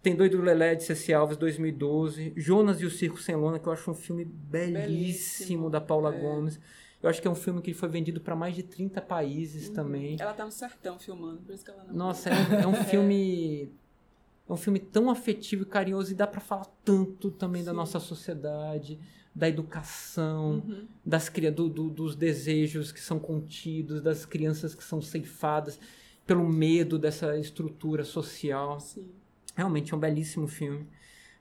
Tem 0.02 0.14
Doido 0.14 0.40
Lelé 0.40 0.74
de 0.74 0.84
Ceci 0.84 1.12
Alves, 1.12 1.36
2012. 1.36 2.32
Jonas 2.36 2.80
e 2.80 2.86
o 2.86 2.90
Circo 2.90 3.20
Sem 3.20 3.34
Lona, 3.34 3.58
que 3.58 3.66
eu 3.66 3.72
acho 3.72 3.90
um 3.90 3.94
filme 3.94 4.24
belíssimo, 4.24 4.86
belíssimo. 4.86 5.70
da 5.70 5.80
Paula 5.80 6.14
é. 6.14 6.18
Gomes. 6.18 6.60
Eu 7.02 7.08
acho 7.08 7.20
que 7.20 7.28
é 7.28 7.30
um 7.30 7.34
filme 7.34 7.60
que 7.60 7.72
foi 7.72 7.88
vendido 7.88 8.20
para 8.20 8.34
mais 8.34 8.54
de 8.54 8.62
30 8.62 9.00
países 9.00 9.68
uhum. 9.68 9.74
também. 9.74 10.16
Ela 10.18 10.32
tá 10.32 10.44
no 10.44 10.50
sertão 10.50 10.98
filmando, 10.98 11.40
por 11.42 11.54
isso 11.54 11.64
que 11.64 11.70
ela 11.70 11.84
não. 11.84 11.94
Nossa, 11.94 12.30
é, 12.30 12.32
é, 12.62 12.66
um 12.66 12.74
filme. 12.74 13.70
É 14.48 14.52
um 14.52 14.56
filme 14.56 14.78
tão 14.78 15.10
afetivo 15.10 15.62
e 15.62 15.66
carinhoso 15.66 16.12
e 16.12 16.14
dá 16.14 16.26
para 16.26 16.40
falar 16.40 16.66
tanto 16.84 17.30
também 17.30 17.62
Sim. 17.62 17.66
da 17.66 17.72
nossa 17.72 18.00
sociedade, 18.00 18.98
da 19.34 19.48
educação, 19.48 20.62
uhum. 20.66 20.86
das 21.04 21.30
do, 21.54 21.68
do, 21.68 21.88
dos 21.88 22.16
desejos 22.16 22.90
que 22.90 23.00
são 23.00 23.18
contidos, 23.18 24.02
das 24.02 24.26
crianças 24.26 24.74
que 24.74 24.82
são 24.82 25.00
ceifadas 25.00 25.78
pelo 26.26 26.46
medo 26.46 26.98
dessa 26.98 27.38
estrutura 27.38 28.04
social. 28.04 28.78
Sim. 28.80 29.08
Realmente 29.56 29.92
é 29.92 29.96
um 29.96 30.00
belíssimo 30.00 30.46
filme. 30.46 30.86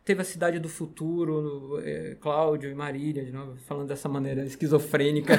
Teve 0.08 0.22
a 0.22 0.24
Cidade 0.24 0.58
do 0.58 0.70
Futuro, 0.70 1.82
é, 1.84 2.16
Cláudio 2.22 2.72
e 2.72 2.74
Marília, 2.74 3.26
de 3.26 3.32
novo, 3.34 3.58
falando 3.58 3.90
dessa 3.90 4.08
maneira 4.08 4.46
esquizofrênica. 4.46 5.34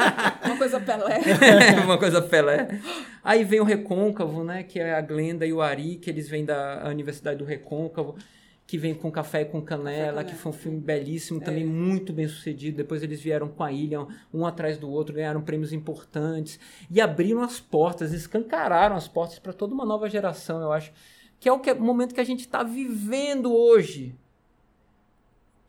Uma 0.46 0.56
coisa 0.56 0.80
Pelé. 0.80 1.20
uma 1.84 1.98
coisa 1.98 2.22
Pelé. 2.22 2.80
Aí 3.22 3.44
vem 3.44 3.60
o 3.60 3.64
Recôncavo, 3.64 4.42
né? 4.42 4.62
Que 4.62 4.78
é 4.78 4.94
a 4.94 5.00
Glenda 5.02 5.44
e 5.44 5.52
o 5.52 5.60
Ari, 5.60 5.96
que 5.96 6.08
eles 6.08 6.26
vêm 6.26 6.44
da 6.44 6.88
Universidade 6.88 7.38
do 7.38 7.44
Recôncavo, 7.44 8.16
que 8.66 8.78
vem 8.78 8.94
com 8.94 9.10
Café 9.10 9.42
e 9.42 9.44
com 9.44 9.60
Canela, 9.60 10.24
que 10.24 10.34
foi 10.34 10.50
um 10.50 10.54
filme 10.54 10.80
belíssimo, 10.80 11.40
também 11.40 11.64
é. 11.64 11.66
muito 11.66 12.12
bem 12.12 12.26
sucedido. 12.26 12.78
Depois 12.78 13.02
eles 13.02 13.20
vieram 13.20 13.48
com 13.48 13.62
a 13.62 13.70
Ilha, 13.70 14.06
um 14.32 14.46
atrás 14.46 14.78
do 14.78 14.90
outro, 14.90 15.14
ganharam 15.14 15.42
prêmios 15.42 15.72
importantes 15.72 16.58
e 16.90 17.00
abriram 17.00 17.42
as 17.42 17.60
portas, 17.60 18.12
escancararam 18.12 18.96
as 18.96 19.06
portas 19.06 19.38
para 19.38 19.52
toda 19.52 19.74
uma 19.74 19.84
nova 19.84 20.08
geração, 20.08 20.62
eu 20.62 20.72
acho 20.72 20.92
que 21.44 21.48
é 21.48 21.52
o, 21.52 21.60
que, 21.60 21.74
momento 21.74 22.14
que 22.14 22.20
a 22.22 22.24
gente 22.24 22.40
está 22.40 22.62
vivendo 22.62 23.54
hoje, 23.54 24.14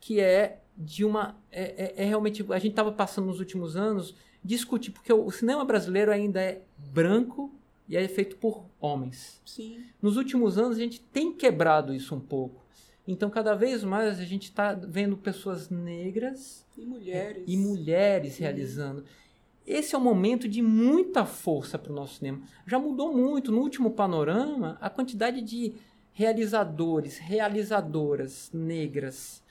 que 0.00 0.20
é 0.20 0.60
de 0.74 1.04
uma. 1.04 1.36
É, 1.52 1.84
é, 1.98 2.02
é 2.02 2.04
realmente. 2.06 2.42
A 2.50 2.58
gente 2.58 2.72
estava 2.72 2.90
passando 2.90 3.26
nos 3.26 3.40
últimos 3.40 3.76
anos 3.76 4.14
discutir, 4.42 4.90
porque 4.90 5.12
o, 5.12 5.26
o, 5.26 5.30
cinema 5.30 5.66
brasileiro 5.66 6.10
ainda 6.10 6.40
é 6.40 6.62
branco 6.78 7.52
e 7.86 7.94
é 7.94 8.08
feito 8.08 8.36
por 8.36 8.64
homens. 8.80 9.42
Sim. 9.44 9.84
Nos 10.00 10.16
últimos 10.16 10.56
anos 10.56 10.78
a 10.78 10.80
gente 10.80 10.98
tem 10.98 11.30
quebrado 11.30 11.92
isso 11.92 12.14
um 12.14 12.20
pouco. 12.20 12.64
Então, 13.06 13.30
cada 13.30 13.54
vez 13.54 13.84
mais 13.84 14.18
a 14.18 14.24
gente 14.24 14.44
está 14.44 14.74
vendo 14.74 15.16
pessoas 15.16 15.70
negras 15.70 16.66
e 16.76 16.84
mulheres, 16.84 17.44
e 17.46 17.56
mulheres 17.56 18.36
realizando 18.38 19.04
esse 19.66 19.96
é 19.96 19.98
um 19.98 20.02
momento 20.02 20.48
de 20.48 20.62
muita 20.62 21.26
força 21.26 21.76
para 21.76 21.90
o 21.90 21.94
nosso 21.94 22.18
cinema. 22.18 22.40
Já 22.66 22.78
mudou 22.78 23.12
muito. 23.12 23.50
No 23.50 23.60
último 23.60 23.90
panorama, 23.90 24.78
a 24.80 24.88
quantidade 24.88 25.42
de 25.42 25.74
realizadores, 26.12 27.18
realizadoras 27.18 28.50
negras 28.54 29.42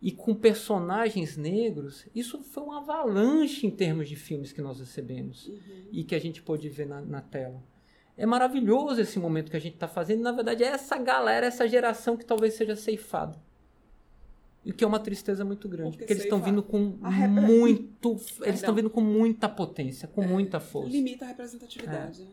e 0.00 0.12
com 0.12 0.34
personagens 0.34 1.36
negros, 1.36 2.06
isso 2.14 2.42
foi 2.42 2.62
uma 2.62 2.78
avalanche 2.78 3.66
em 3.66 3.70
termos 3.70 4.08
de 4.08 4.14
filmes 4.14 4.52
que 4.52 4.62
nós 4.62 4.78
recebemos 4.78 5.48
uhum. 5.48 5.58
e 5.90 6.04
que 6.04 6.14
a 6.14 6.20
gente 6.20 6.40
pôde 6.42 6.68
ver 6.68 6.86
na, 6.86 7.00
na 7.00 7.20
tela. 7.20 7.60
É 8.16 8.24
maravilhoso 8.24 9.00
esse 9.00 9.18
momento 9.18 9.50
que 9.50 9.56
a 9.56 9.60
gente 9.60 9.74
está 9.74 9.86
fazendo. 9.86 10.22
Na 10.22 10.32
verdade, 10.32 10.64
é 10.64 10.68
essa 10.68 10.96
galera, 10.96 11.46
essa 11.46 11.68
geração 11.68 12.16
que 12.16 12.24
talvez 12.24 12.54
seja 12.54 12.74
ceifada. 12.74 13.38
E 14.64 14.72
que 14.72 14.82
é 14.82 14.86
uma 14.86 14.98
tristeza 14.98 15.44
muito 15.44 15.68
grande, 15.68 15.90
porque, 15.90 16.04
porque 16.04 16.12
eles 16.12 16.24
estão 16.24 16.40
vindo 16.40 16.60
com 16.60 16.78
muito, 16.78 18.16
eles 18.42 18.56
estão 18.56 18.74
vindo 18.74 18.90
com 18.90 19.00
muita 19.00 19.48
potência, 19.48 20.08
com 20.08 20.24
é, 20.24 20.26
muita 20.26 20.58
força. 20.58 20.90
Limita 20.90 21.24
a 21.24 21.28
representatividade. 21.28 22.22
É. 22.22 22.24
Né? 22.24 22.30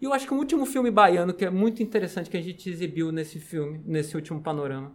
E 0.00 0.04
eu 0.04 0.12
acho 0.12 0.26
que 0.26 0.34
o 0.34 0.36
último 0.36 0.64
filme 0.64 0.90
baiano 0.90 1.32
que 1.32 1.44
é 1.44 1.50
muito 1.50 1.82
interessante 1.82 2.30
que 2.30 2.36
a 2.36 2.42
gente 2.42 2.68
exibiu 2.68 3.12
nesse 3.12 3.38
filme, 3.38 3.80
nesse 3.84 4.16
último 4.16 4.40
panorama, 4.40 4.92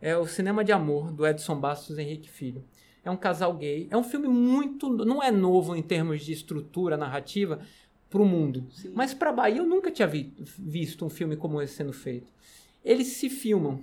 é 0.00 0.16
o 0.16 0.26
Cinema 0.26 0.62
de 0.62 0.70
Amor 0.70 1.10
do 1.10 1.26
Edson 1.26 1.58
Bastos 1.58 1.98
e 1.98 2.02
Henrique 2.02 2.28
Filho. 2.28 2.64
É 3.04 3.10
um 3.10 3.16
casal 3.16 3.54
gay. 3.54 3.88
É 3.90 3.96
um 3.96 4.02
filme 4.02 4.28
muito, 4.28 4.88
não 4.88 5.22
é 5.22 5.30
novo 5.30 5.74
em 5.76 5.82
termos 5.82 6.24
de 6.24 6.32
estrutura 6.32 6.96
narrativa 6.96 7.60
para 8.14 8.22
o 8.22 8.24
mundo, 8.24 8.64
Sim. 8.70 8.92
mas 8.94 9.12
para 9.12 9.30
a 9.30 9.32
Bahia 9.32 9.58
eu 9.58 9.66
nunca 9.66 9.90
tinha 9.90 10.06
vi, 10.06 10.32
visto 10.56 11.04
um 11.04 11.10
filme 11.10 11.36
como 11.36 11.60
esse 11.60 11.74
sendo 11.74 11.92
feito. 11.92 12.32
Eles 12.84 13.08
se 13.08 13.28
filmam 13.28 13.82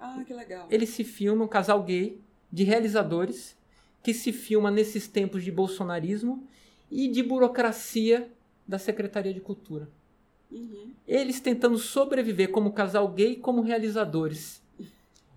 ah, 0.00 0.24
que 0.26 0.34
legal. 0.34 0.66
Eles 0.68 0.88
se 0.88 1.04
filmam, 1.04 1.46
casal 1.46 1.80
gay, 1.84 2.20
de 2.50 2.64
realizadores, 2.64 3.56
que 4.02 4.12
se 4.12 4.32
filma 4.32 4.68
nesses 4.68 5.06
tempos 5.06 5.44
de 5.44 5.52
bolsonarismo 5.52 6.44
e 6.90 7.06
de 7.06 7.22
burocracia 7.22 8.28
da 8.66 8.80
Secretaria 8.80 9.32
de 9.32 9.40
Cultura. 9.40 9.88
Uhum. 10.50 10.90
Eles 11.06 11.38
tentando 11.38 11.78
sobreviver 11.78 12.50
como 12.50 12.72
casal 12.72 13.06
gay 13.12 13.36
como 13.36 13.62
realizadores. 13.62 14.60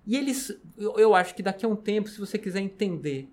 E 0.08 0.18
eles, 0.18 0.60
eu, 0.76 0.98
eu 0.98 1.14
acho 1.14 1.36
que 1.36 1.44
daqui 1.44 1.64
a 1.64 1.70
um 1.70 1.76
tempo, 1.76 2.10
se 2.10 2.20
você 2.20 2.40
quiser 2.40 2.62
entender 2.62 3.30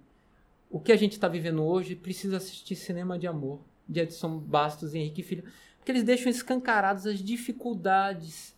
o 0.70 0.78
que 0.78 0.92
a 0.92 0.96
gente 0.96 1.12
está 1.12 1.28
vivendo 1.28 1.64
hoje, 1.64 1.96
precisa 1.96 2.36
assistir 2.36 2.76
Cinema 2.76 3.18
de 3.18 3.26
Amor, 3.26 3.60
de 3.88 4.00
Edson 4.00 4.38
Bastos 4.38 4.94
e 4.94 4.98
Henrique 4.98 5.22
Filho, 5.22 5.44
porque 5.78 5.92
eles 5.92 6.02
deixam 6.02 6.30
escancaradas 6.30 7.06
as 7.06 7.20
dificuldades 7.20 8.56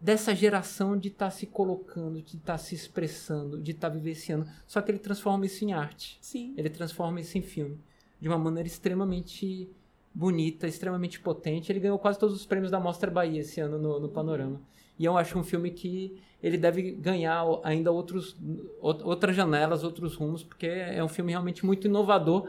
dessa 0.00 0.34
geração 0.34 0.98
de 0.98 1.08
estar 1.08 1.26
tá 1.26 1.30
se 1.30 1.46
colocando, 1.46 2.20
de 2.20 2.36
estar 2.36 2.54
tá 2.54 2.58
se 2.58 2.74
expressando, 2.74 3.60
de 3.60 3.70
estar 3.70 3.88
tá 3.88 3.94
vivenciando. 3.94 4.48
Só 4.66 4.82
que 4.82 4.90
ele 4.90 4.98
transforma 4.98 5.46
isso 5.46 5.64
em 5.64 5.72
arte. 5.72 6.18
Sim. 6.20 6.54
Ele 6.56 6.68
transforma 6.68 7.20
isso 7.20 7.38
em 7.38 7.42
filme. 7.42 7.78
De 8.20 8.28
uma 8.28 8.38
maneira 8.38 8.66
extremamente 8.66 9.70
bonita, 10.12 10.66
extremamente 10.66 11.20
potente. 11.20 11.70
Ele 11.70 11.78
ganhou 11.78 11.98
quase 11.98 12.18
todos 12.18 12.34
os 12.34 12.44
prêmios 12.44 12.70
da 12.70 12.80
Mostra 12.80 13.10
Bahia 13.10 13.40
esse 13.40 13.60
ano 13.60 13.78
no, 13.78 14.00
no 14.00 14.08
Panorama. 14.08 14.60
E 14.98 15.04
eu 15.04 15.16
acho 15.16 15.38
um 15.38 15.44
filme 15.44 15.70
que 15.70 16.20
ele 16.42 16.58
deve 16.58 16.92
ganhar 16.92 17.44
ainda 17.62 17.92
outros, 17.92 18.36
outras 18.80 19.34
janelas, 19.34 19.84
outros 19.84 20.14
rumos, 20.14 20.42
porque 20.42 20.66
é 20.66 21.02
um 21.02 21.08
filme 21.08 21.30
realmente 21.30 21.64
muito 21.64 21.86
inovador 21.86 22.48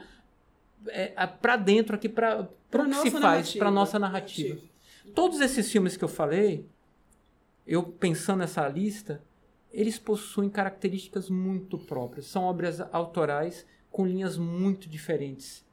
é, 0.87 1.27
para 1.27 1.55
dentro 1.55 1.95
aqui, 1.95 2.09
para 2.09 2.41
o 2.41 2.85
que 2.85 3.09
se 3.09 3.11
faz, 3.11 3.53
para 3.55 3.71
nossa 3.71 3.99
narrativa. 3.99 4.59
Todos 5.13 5.39
esses 5.41 5.71
filmes 5.71 5.97
que 5.97 6.03
eu 6.03 6.07
falei, 6.09 6.67
eu 7.65 7.83
pensando 7.83 8.39
nessa 8.39 8.67
lista, 8.67 9.21
eles 9.71 9.97
possuem 9.97 10.49
características 10.49 11.29
muito 11.29 11.77
próprias. 11.77 12.27
São 12.27 12.43
obras 12.43 12.79
autorais 12.91 13.65
com 13.91 14.05
linhas 14.05 14.37
muito 14.37 14.89
diferentes, 14.89 15.65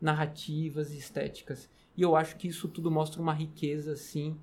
narrativas 0.00 0.92
e 0.92 0.98
estéticas. 0.98 1.68
E 1.96 2.02
eu 2.02 2.16
acho 2.16 2.36
que 2.36 2.48
isso 2.48 2.68
tudo 2.68 2.90
mostra 2.90 3.22
uma 3.22 3.32
riqueza, 3.32 3.92
assim, 3.92 4.36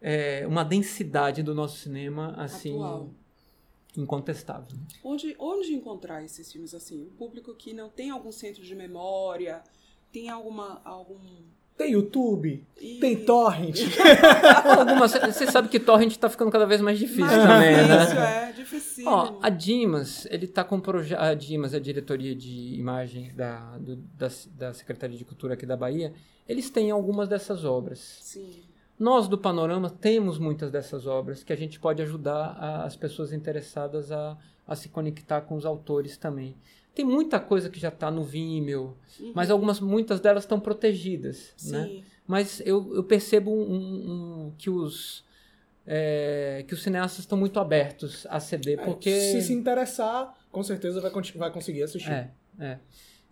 é, 0.00 0.46
uma 0.46 0.64
densidade 0.64 1.42
do 1.42 1.54
nosso 1.54 1.78
cinema, 1.78 2.34
assim, 2.36 2.74
Atual. 2.74 3.10
Incontestável. 3.96 4.78
Onde, 5.04 5.34
onde 5.38 5.72
encontrar 5.74 6.24
esses 6.24 6.50
filmes 6.52 6.74
assim? 6.74 7.02
O 7.02 7.10
público 7.10 7.54
que 7.54 7.72
não 7.72 7.88
tem 7.88 8.10
algum 8.10 8.30
centro 8.32 8.62
de 8.62 8.74
memória, 8.74 9.62
tem 10.12 10.28
alguma 10.28 10.80
algum 10.84 11.18
Tem 11.76 11.92
YouTube, 11.92 12.64
E- 12.80 12.98
tem 13.00 13.24
torrent. 13.24 13.78
Algumas, 14.78 15.12
você 15.12 15.46
sabe 15.50 15.68
que 15.68 15.80
torrent 15.80 16.14
tá 16.16 16.28
ficando 16.28 16.50
cada 16.50 16.66
vez 16.66 16.80
mais 16.80 16.98
difícil 16.98 17.24
Mais 17.24 17.42
também, 17.42 17.74
difícil, 17.76 18.14
né? 18.20 18.48
é, 18.48 18.52
difícil. 18.52 19.08
Ó, 19.08 19.38
a 19.40 19.48
Dimas, 19.48 20.26
ele 20.26 20.46
tá 20.46 20.62
com 20.62 20.78
projeto. 20.80 21.18
A 21.20 21.32
Dimas, 21.34 21.72
a 21.74 21.78
diretoria 21.78 22.34
de 22.34 22.74
imagem 22.74 23.32
da, 23.34 23.78
do- 23.78 23.96
da, 23.96 24.28
da 24.56 24.74
Secretaria 24.74 25.16
de 25.16 25.24
Cultura 25.24 25.54
aqui 25.54 25.64
da 25.64 25.76
Bahia, 25.76 26.12
eles 26.46 26.68
têm 26.68 26.90
algumas 26.90 27.28
dessas 27.28 27.64
obras. 27.64 28.18
Sim. 28.20 28.62
Nós 29.00 29.26
do 29.26 29.38
Panorama 29.38 29.88
temos 29.88 30.38
muitas 30.38 30.70
dessas 30.70 31.06
obras 31.06 31.42
que 31.42 31.52
a 31.52 31.56
gente 31.56 31.80
pode 31.80 32.02
ajudar 32.02 32.56
a- 32.58 32.84
as 32.84 32.94
pessoas 32.94 33.32
interessadas 33.32 34.12
a, 34.12 34.36
a 34.66 34.76
se 34.76 34.90
conectar 34.90 35.40
com 35.40 35.56
os 35.56 35.64
autores 35.64 36.18
também. 36.18 36.54
Tem 36.94 37.04
muita 37.04 37.40
coisa 37.40 37.70
que 37.70 37.80
já 37.80 37.88
está 37.88 38.10
no 38.10 38.22
Vimeo, 38.22 38.94
mas 39.34 39.50
algumas, 39.50 39.80
muitas 39.80 40.20
delas 40.20 40.42
estão 40.44 40.60
protegidas, 40.60 41.54
né? 41.64 41.84
Sim. 41.86 42.04
Mas 42.26 42.60
eu, 42.66 42.94
eu 42.94 43.02
percebo 43.02 43.50
um- 43.50 44.46
um- 44.48 44.52
que 44.58 44.68
os 44.68 45.24
é, 45.86 46.62
que 46.68 46.74
os 46.74 46.82
cineastas 46.82 47.20
estão 47.20 47.38
muito 47.38 47.58
abertos 47.58 48.26
a 48.30 48.38
ceder, 48.38 48.78
porque 48.84 49.10
Se 49.18 49.42
se 49.42 49.52
interessar, 49.52 50.36
com 50.52 50.62
certeza 50.62 51.00
vai, 51.00 51.10
vai 51.10 51.50
conseguir 51.50 51.82
assistir. 51.82 52.12
é, 52.12 52.30
é. 52.60 52.78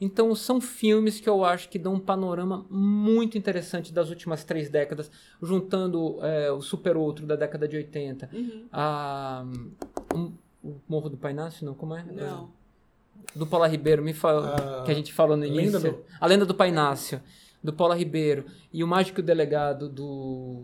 Então 0.01 0.33
são 0.35 0.61
filmes 0.61 1.19
que 1.21 1.29
eu 1.29 1.45
acho 1.45 1.69
que 1.69 1.79
dão 1.79 1.95
um 1.95 1.99
panorama 2.01 2.65
muito 2.71 3.37
interessante 3.37 3.93
das 3.93 4.11
últimas 4.11 4.45
três 4.45 4.71
décadas, 4.71 5.11
juntando 5.43 6.19
é, 6.25 6.53
o 6.53 6.61
Super 6.63 6.97
Outro 6.97 7.27
da 7.27 7.35
década 7.35 7.67
de 7.67 7.77
80, 7.77 8.31
Uhum. 8.33 8.67
a, 8.73 9.45
um, 10.15 10.33
o 10.63 10.77
Morro 10.89 11.09
do 11.09 11.17
Pai 11.17 11.33
Inácio, 11.33 11.67
não, 11.67 11.75
como 11.75 11.95
é? 11.97 12.05
Não. 12.05 12.51
Do 13.35 13.47
Paula 13.47 13.67
Ribeiro, 13.67 14.03
me 14.03 14.13
fala, 14.15 14.55
Ah, 14.81 14.83
que 14.85 14.91
a 14.91 14.95
gente 14.95 15.13
falou 15.13 15.37
no 15.37 15.43
Lenda 15.43 15.61
início. 15.63 15.81
do- 15.93 16.05
A 16.21 16.27
Lenda 16.27 16.47
do 16.47 16.55
Pai 16.55 16.69
Inácio, 16.69 17.21
do 17.63 17.73
Paula 17.73 17.97
Ribeiro, 17.97 18.45
e 18.73 18.85
o 18.85 18.87
Mágico 18.87 19.21
Delegado 19.21 19.89
do, 19.89 20.63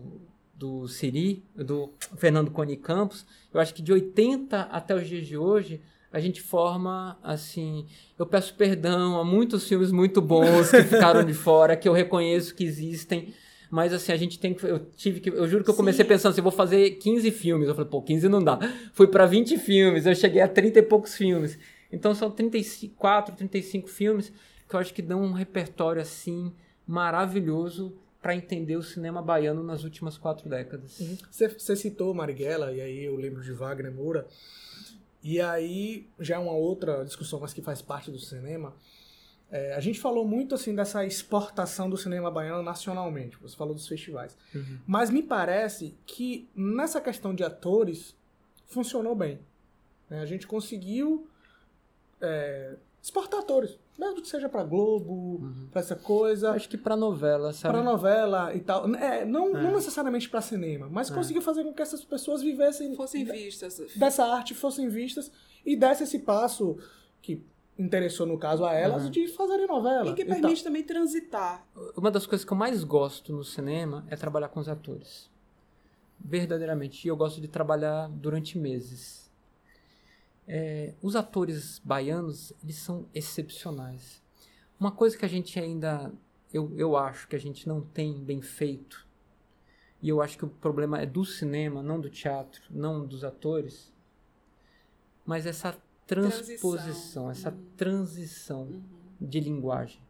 do 0.55 0.87
Siri, 0.89 1.45
do 1.57 1.93
Fernando 2.17 2.51
Cone 2.53 2.77
Campos, 2.77 3.27
eu 3.53 3.61
acho 3.61 3.75
que 3.75 3.83
de 3.83 3.93
80 3.93 4.61
até 4.63 4.95
os 4.95 5.07
dias 5.09 5.27
de 5.27 5.37
hoje, 5.37 5.81
a 6.15 6.21
gente 6.21 6.41
forma, 6.41 7.19
assim... 7.23 7.87
Eu 8.19 8.25
peço 8.25 8.55
perdão 8.55 9.19
a 9.19 9.25
muitos 9.25 9.69
filmes 9.69 9.91
muito 9.91 10.23
bons 10.23 10.71
que 10.71 10.83
ficaram 10.85 11.25
de 11.25 11.35
fora, 11.35 11.77
que 11.77 11.89
eu 11.89 11.93
reconheço 11.93 12.55
que 12.55 12.65
existem, 12.65 13.35
mas 13.71 13.93
assim, 13.93 14.13
a 14.13 14.17
gente 14.17 14.39
tem 14.39 14.55
que. 14.55 14.65
Eu 14.65 14.79
tive 14.79 15.19
que. 15.19 15.29
Eu 15.29 15.49
juro 15.49 15.65
que 15.65 15.71
eu 15.71 15.75
comecei 15.75 16.05
Sim. 16.05 16.09
pensando 16.09 16.31
assim, 16.31 16.41
eu 16.41 16.45
vou 16.45 16.53
fazer 16.53 16.91
15 16.93 17.29
filmes. 17.33 17.67
Eu 17.67 17.75
falei, 17.75 17.91
pô, 17.91 18.01
15 18.01 18.29
não 18.29 18.41
dá. 18.41 18.57
Fui 18.93 19.09
pra 19.09 19.27
20 19.27 19.59
filmes, 19.59 20.07
eu 20.07 20.15
cheguei 20.15 20.41
a 20.41 20.47
30 20.47 20.79
e 20.79 20.83
poucos 20.83 21.17
filmes. 21.17 21.59
Então 21.91 22.15
são 22.15 22.31
34, 22.31 23.35
35 23.35 23.89
filmes 23.89 24.33
que 24.69 24.77
eu 24.77 24.79
acho 24.81 24.95
que 24.95 25.03
dão 25.03 25.23
um 25.23 25.33
repertório 25.33 26.01
assim 26.01 26.53
maravilhoso 26.87 27.93
para 28.23 28.35
entender 28.35 28.77
o 28.77 28.83
cinema 28.83 29.21
baiano 29.21 29.63
nas 29.63 29.85
últimas 29.85 30.17
quatro 30.17 30.49
décadas. 30.49 31.01
Você, 31.31 31.49
você 31.49 31.77
citou 31.77 32.15
Marighella, 32.15 32.73
e 32.73 32.81
aí 32.81 33.05
eu 33.05 33.17
lembro 33.17 33.43
de 33.43 33.53
Wagner 33.53 33.93
Moura. 33.93 34.27
E 35.25 35.41
aí, 35.41 36.07
já 36.21 36.37
é 36.37 36.39
uma 36.39 36.53
outra 36.53 37.03
discussão, 37.03 37.41
mas 37.41 37.55
que 37.55 37.63
faz 37.63 37.81
parte 37.81 38.11
do 38.11 38.19
cinema. 38.19 38.77
É, 39.51 39.73
a 39.73 39.81
gente 39.81 39.99
falou 39.99 40.29
muito 40.29 40.55
assim 40.55 40.75
dessa 40.75 41.07
exportação 41.07 41.89
do 41.89 41.97
cinema 41.97 42.31
baiano 42.31 42.63
nacionalmente. 42.63 43.39
Você 43.41 43.57
falou 43.57 43.73
dos 43.73 43.89
festivais. 43.89 44.37
Uhum. 44.55 44.81
Mas 44.87 45.09
me 45.09 45.23
parece 45.23 45.97
que 46.05 46.47
nessa 46.55 47.01
questão 47.01 47.35
de 47.35 47.43
atores 47.43 48.15
funcionou 48.67 49.15
bem. 49.15 49.41
né? 50.11 50.21
A 50.21 50.27
gente 50.27 50.47
conseguiu 50.47 51.27
é, 52.21 52.77
exportar 53.03 53.41
atores, 53.41 53.79
mesmo 53.99 54.21
que 54.23 54.29
seja 54.29 54.49
para 54.49 54.65
Globo, 54.65 55.49
pra 55.71 55.81
essa 55.81 55.95
coisa. 55.97 56.51
Acho 56.53 56.69
que 56.69 56.77
para 56.77 56.97
novela, 56.97 57.53
sabe? 57.53 57.75
Pra 57.75 57.83
novela 57.83 58.55
e 58.55 58.61
tal. 58.61 58.87
É, 58.95 59.25
não, 59.25 59.57
É. 59.57 59.63
não 59.63 59.73
necessariamente 59.73 60.29
pra 60.29 60.41
cinema, 60.41 60.89
mas 60.91 61.11
É. 61.11 61.15
conseguiu 61.15 61.41
fazer 61.43 61.63
com 61.65 61.73
que 61.73 61.83
essas 61.83 62.05
pessoas 62.05 62.43
vivessem 62.43 62.95
Fossem 62.97 63.25
vistas. 63.25 63.81
dessa 63.97 64.25
arte, 64.25 64.55
fossem 64.55 64.89
vistas 64.89 65.31
e 65.65 65.77
desse 65.77 66.03
esse 66.05 66.19
passo 66.19 66.77
que 67.23 67.43
interessou, 67.79 68.25
no 68.27 68.39
caso, 68.39 68.65
a 68.65 68.73
elas 68.73 69.05
Uhum. 69.05 69.11
de 69.11 69.27
fazerem 69.29 69.67
novela. 69.67 70.11
E 70.11 70.15
que 70.15 70.25
tal. 70.25 70.37
permite 70.41 70.63
também 70.63 70.83
transitar. 70.83 71.67
Uma 71.97 72.11
das 72.11 72.25
coisas 72.27 72.45
que 72.45 72.53
eu 72.53 72.57
mais 72.57 72.85
gosto 72.85 73.33
no 73.33 73.43
cinema 73.43 74.05
é 74.09 74.15
trabalhar 74.17 74.49
com 74.49 74.61
os 74.61 74.69
atores. 74.69 75.29
Verdadeiramente. 76.21 77.05
E 77.05 77.09
eu 77.09 77.17
gosto 77.17 77.41
de 77.41 77.49
trabalhar 77.49 78.09
durante 78.09 78.57
meses. 78.59 79.24
É, 80.47 80.95
os 81.03 81.17
atores 81.17 81.81
baianos, 81.85 82.53
eles 82.63 82.77
são 82.77 83.07
excepcionais. 83.15 84.23
Uma 84.79 84.93
coisa 84.93 85.17
que 85.17 85.25
a 85.25 85.29
gente 85.29 85.59
ainda, 85.59 86.13
eu, 86.53 86.73
eu 86.77 86.97
acho 86.97 87.27
que 87.29 87.37
a 87.37 87.41
gente 87.41 87.67
não 87.67 87.81
tem 87.81 88.23
bem 88.23 88.43
feito, 88.43 89.07
e 90.03 90.09
eu 90.09 90.21
acho 90.21 90.37
que 90.37 90.45
o 90.45 90.49
problema 90.49 91.01
é 91.01 91.07
do 91.07 91.25
cinema, 91.25 91.83
não 91.83 91.99
do 91.99 92.11
teatro, 92.11 92.63
não 92.71 93.07
dos 93.07 93.25
atores, 93.25 93.91
mas 95.25 95.47
essa 95.47 95.75
transposição, 96.07 96.73
Transição. 96.73 97.31
essa 97.31 97.51
Uhum. 97.51 97.65
transição 97.77 98.63
Uhum. 98.65 98.83
de 99.21 99.41
linguagem. 99.41 100.01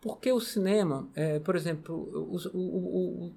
Porque 0.00 0.30
o 0.30 0.38
cinema, 0.40 1.08
é, 1.14 1.38
por 1.40 1.56
exemplo, 1.56 1.94
o, 1.94 2.36
o, 2.56 3.26
o, 3.26 3.32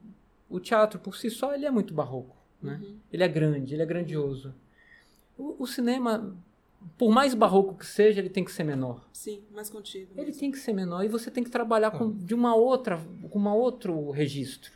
o, 0.49 0.59
teatro 0.59 0.99
por 0.99 1.15
si 1.15 1.29
só 1.29 1.55
ele 1.55 1.65
é 1.65 1.71
muito 1.71 1.93
barroco. 1.93 2.35
Né? 2.61 2.79
Uhum. 2.83 2.97
Ele 3.11 3.23
é 3.23 3.27
grande, 3.27 3.73
ele 3.73 3.81
é 3.81 3.85
grandioso. 3.85 4.53
O, 5.41 5.63
o 5.63 5.67
cinema, 5.67 6.35
por 6.97 7.11
mais 7.11 7.33
barroco 7.33 7.73
que 7.75 7.85
seja, 7.85 8.19
ele 8.19 8.29
tem 8.29 8.43
que 8.43 8.51
ser 8.51 8.63
menor. 8.63 9.07
Sim, 9.11 9.41
mais 9.51 9.69
contido. 9.69 10.09
Ele 10.15 10.27
mesmo. 10.27 10.39
tem 10.39 10.51
que 10.51 10.59
ser 10.59 10.73
menor 10.73 11.03
e 11.03 11.07
você 11.07 11.31
tem 11.31 11.43
que 11.43 11.49
trabalhar 11.49 11.91
com, 11.91 12.11
de 12.11 12.33
uma 12.35 12.53
outra, 12.55 12.99
com 13.29 13.39
uma 13.39 13.53
outro 13.53 14.11
registro. 14.11 14.71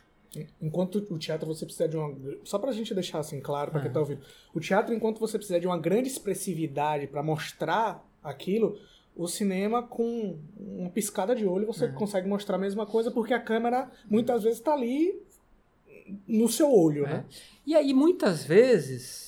Enquanto 0.60 0.96
o 1.10 1.18
teatro 1.18 1.46
você 1.46 1.64
precisa 1.64 1.88
de 1.88 1.96
uma. 1.96 2.14
Só 2.44 2.58
pra 2.58 2.70
gente 2.72 2.92
deixar 2.94 3.20
assim 3.20 3.40
claro 3.40 3.70
pra 3.70 3.80
quem 3.80 3.90
Ah. 3.90 3.94
tá 3.94 4.00
ouvindo. 4.00 4.20
O 4.52 4.60
teatro, 4.60 4.92
enquanto 4.94 5.18
você 5.18 5.38
precisa 5.38 5.58
de 5.58 5.66
uma 5.66 5.78
grande 5.78 6.08
expressividade 6.08 7.06
pra 7.06 7.22
mostrar 7.22 8.04
aquilo, 8.22 8.78
o 9.16 9.26
cinema, 9.26 9.82
com 9.82 10.36
uma 10.58 10.90
piscada 10.90 11.34
de 11.34 11.46
olho, 11.46 11.66
você 11.66 11.86
Ah. 11.86 11.92
consegue 11.92 12.28
mostrar 12.28 12.56
a 12.56 12.58
mesma 12.58 12.84
coisa, 12.84 13.10
porque 13.10 13.32
a 13.32 13.40
câmera 13.40 13.90
muitas 14.10 14.42
vezes 14.42 14.60
tá 14.60 14.74
ali 14.74 15.22
no 16.28 16.48
seu 16.48 16.70
olho, 16.70 17.06
É. 17.06 17.08
né? 17.08 17.24
E 17.66 17.74
aí, 17.74 17.94
muitas 17.94 18.44
vezes, 18.44 19.25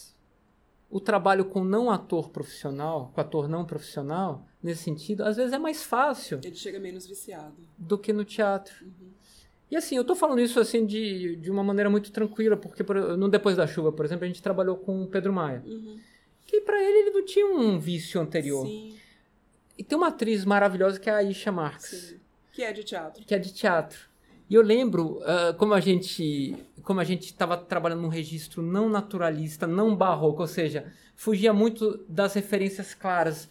o 0.90 1.00
trabalho 1.00 1.44
com 1.44 1.62
não 1.64 1.90
ator 1.90 2.30
profissional, 2.30 3.10
com 3.14 3.20
ator 3.20 3.48
não 3.48 3.64
profissional, 3.64 4.46
nesse 4.62 4.84
sentido, 4.84 5.22
às 5.22 5.36
vezes 5.36 5.52
é 5.52 5.58
mais 5.58 5.82
fácil 5.82 6.40
Ele 6.42 6.54
chega 6.56 6.78
menos 6.80 7.06
viciado. 7.06 7.54
do 7.76 7.98
que 7.98 8.12
no 8.12 8.24
teatro. 8.24 8.74
E 9.70 9.76
assim, 9.76 9.96
eu 9.96 10.04
tô 10.04 10.14
falando 10.14 10.40
isso 10.40 10.58
assim 10.58 10.86
de, 10.86 11.36
de 11.36 11.50
uma 11.50 11.62
maneira 11.62 11.90
muito 11.90 12.10
tranquila, 12.10 12.56
porque 12.56 12.82
por- 12.82 13.16
no 13.18 13.28
Depois 13.28 13.54
da 13.56 13.66
Chuva, 13.66 13.92
por 13.92 14.04
exemplo, 14.04 14.24
a 14.24 14.26
gente 14.28 14.42
trabalhou 14.42 14.76
com 14.78 15.02
o 15.02 15.06
Pedro 15.06 15.30
Maia. 15.32 15.62
Uhum. 15.66 15.98
Que 16.46 16.62
pra 16.62 16.82
ele 16.82 16.98
ele 17.00 17.10
não 17.10 17.24
tinha 17.26 17.46
um 17.46 17.78
vício 17.78 18.18
anterior. 18.18 18.64
Sim, 18.66 18.96
E 19.76 19.84
tem 19.84 19.96
uma 19.98 20.08
atriz 20.08 20.46
maravilhosa 20.46 20.98
que 20.98 21.10
é 21.10 21.12
a 21.14 21.22
Isha 21.22 21.52
Marx, 21.52 21.84
sim. 21.90 22.20
Que 22.52 22.62
é 22.62 22.72
de 22.72 22.82
teatro. 22.82 23.22
que 23.24 23.34
é 23.34 23.38
de 23.38 23.52
teatro. 23.52 24.08
E 24.48 24.54
eu 24.54 24.62
lembro 24.62 25.20
ah, 25.24 25.54
como 25.56 25.74
a 25.74 25.80
gente 25.80 26.56
como 26.82 27.00
a 27.00 27.04
gente 27.04 27.24
estava 27.24 27.54
trabalhando 27.54 28.00
num 28.00 28.08
registro 28.08 28.62
não 28.62 28.88
naturalista, 28.88 29.66
não 29.66 29.94
barroco, 29.94 30.40
ou 30.40 30.48
seja, 30.48 30.90
fugia 31.14 31.52
muito 31.52 32.02
das 32.08 32.32
referências 32.32 32.94
claras, 32.94 33.46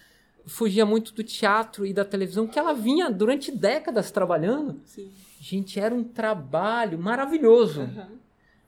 fugia 0.47 0.87
muito 0.87 1.13
do 1.13 1.23
teatro 1.23 1.85
e 1.85 1.93
da 1.93 2.03
televisão 2.03 2.47
que 2.47 2.57
ela 2.57 2.73
vinha 2.73 3.11
durante 3.11 3.51
décadas 3.51 4.09
trabalhando. 4.09 4.81
Sim. 4.85 5.11
Gente, 5.39 5.79
era 5.79 5.93
um 5.93 6.03
trabalho 6.03 6.97
maravilhoso. 6.97 7.81
Aham. 7.81 8.09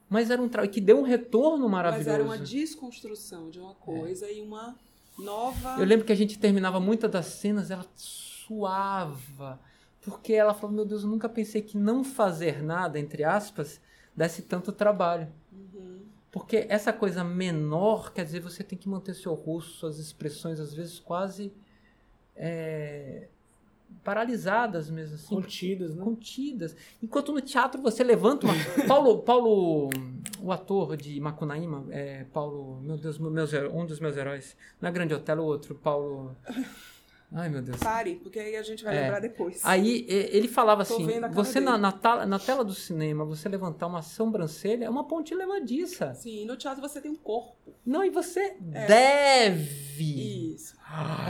Mas 0.07 0.29
era 0.29 0.41
um 0.41 0.47
trabalho 0.47 0.71
que 0.71 0.81
deu 0.81 0.99
um 0.99 1.03
retorno 1.03 1.63
Mas 1.63 1.71
maravilhoso. 1.71 2.09
era 2.09 2.23
uma 2.23 2.37
desconstrução 2.37 3.49
de 3.49 3.59
uma 3.59 3.73
coisa 3.73 4.29
e 4.29 4.39
uma 4.41 4.75
nova. 5.17 5.77
Eu 5.79 5.85
lembro 5.85 6.05
que 6.05 6.11
a 6.11 6.15
gente 6.15 6.37
terminava 6.37 6.79
muitas 6.79 7.09
das 7.09 7.25
cenas, 7.25 7.71
ela 7.71 7.85
suava. 7.95 9.59
Porque 10.01 10.33
ela 10.33 10.53
falou, 10.53 10.75
meu 10.75 10.85
Deus, 10.85 11.03
eu 11.03 11.09
nunca 11.09 11.27
pensei 11.27 11.61
que 11.61 11.77
não 11.77 12.03
fazer 12.03 12.63
nada, 12.63 12.97
entre 12.97 13.23
aspas, 13.23 13.81
desse 14.15 14.41
tanto 14.41 14.71
trabalho. 14.71 15.27
Uhum. 15.51 15.99
Porque 16.31 16.65
essa 16.69 16.93
coisa 16.93 17.23
menor, 17.23 18.13
quer 18.13 18.23
dizer, 18.23 18.39
você 18.39 18.63
tem 18.63 18.77
que 18.77 18.87
manter 18.87 19.13
seu 19.13 19.33
rosto, 19.33 19.71
suas 19.71 19.99
expressões, 19.99 20.59
às 20.59 20.73
vezes 20.73 20.99
quase 20.99 21.51
é, 22.35 23.27
paralisadas 24.03 24.89
mesmo, 24.89 25.15
assim. 25.15 25.35
Contidas, 25.35 25.95
né? 25.95 26.03
contidas. 26.03 26.75
Enquanto 27.03 27.33
no 27.33 27.41
teatro 27.41 27.81
você 27.81 28.03
levanta 28.03 28.47
uma. 28.47 28.55
Paulo, 28.87 29.19
Paulo 29.19 29.89
o 30.41 30.51
ator 30.51 30.95
de 30.95 31.19
Macunaíma, 31.19 31.85
é 31.89 32.23
Paulo, 32.31 32.79
meu 32.81 32.97
Deus, 32.97 33.17
meus, 33.17 33.51
um 33.73 33.85
dos 33.85 33.99
meus 33.99 34.15
heróis. 34.15 34.55
Não 34.81 34.89
é 34.89 34.91
Grande 34.91 35.13
Hotel, 35.13 35.39
o 35.39 35.43
outro, 35.43 35.75
Paulo. 35.75 36.35
Ai, 37.31 37.47
meu 37.47 37.61
Deus. 37.61 37.77
Pare, 37.77 38.15
porque 38.15 38.39
aí 38.39 38.55
a 38.55 38.63
gente 38.63 38.83
vai 38.83 38.97
É. 38.97 39.01
lembrar 39.01 39.19
depois. 39.19 39.61
Aí 39.63 40.03
ele 40.09 40.47
falava 40.47 40.83
Tô 40.83 40.95
assim: 40.95 41.05
você 41.31 41.59
na, 41.59 41.77
na, 41.77 41.91
tala- 41.91 42.25
na 42.25 42.39
tela 42.39 42.63
do 42.65 42.73
cinema, 42.73 43.23
você 43.23 43.47
levantar 43.47 43.85
uma 43.85 44.01
sobrancelha 44.01 44.85
é 44.85 44.89
uma 44.89 45.03
ponte 45.07 45.35
levadiça. 45.35 46.13
Sim, 46.15 46.45
no 46.45 46.57
teatro 46.57 46.81
você 46.81 46.99
tem 46.99 47.11
um 47.11 47.15
corpo. 47.15 47.55
Não, 47.85 48.03
e 48.03 48.09
você 48.09 48.55
É. 48.73 48.87
deve. 48.87 50.53
Isso. 50.55 50.75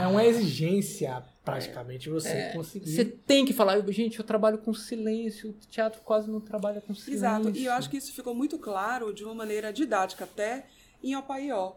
É 0.00 0.06
uma 0.06 0.24
exigência, 0.24 1.22
praticamente, 1.44 2.08
você 2.08 2.50
conseguir. 2.54 2.90
Você 2.90 3.04
tem 3.04 3.44
que 3.44 3.52
falar, 3.52 3.78
gente, 3.92 4.18
eu 4.18 4.24
trabalho 4.24 4.56
com 4.56 4.72
silêncio, 4.72 5.50
o 5.50 5.52
teatro 5.68 6.00
quase 6.02 6.30
não 6.30 6.40
trabalha 6.40 6.80
com 6.80 6.94
silêncio. 6.94 7.14
Exato. 7.26 7.50
E 7.50 7.66
eu 7.66 7.72
acho 7.74 7.90
que 7.90 7.98
isso 7.98 8.12
ficou 8.14 8.34
muito 8.34 8.58
claro 8.58 9.12
de 9.12 9.22
uma 9.22 9.34
maneira 9.34 9.70
didática 9.70 10.24
até 10.24 10.64
em 11.02 11.14
Opaió, 11.14 11.74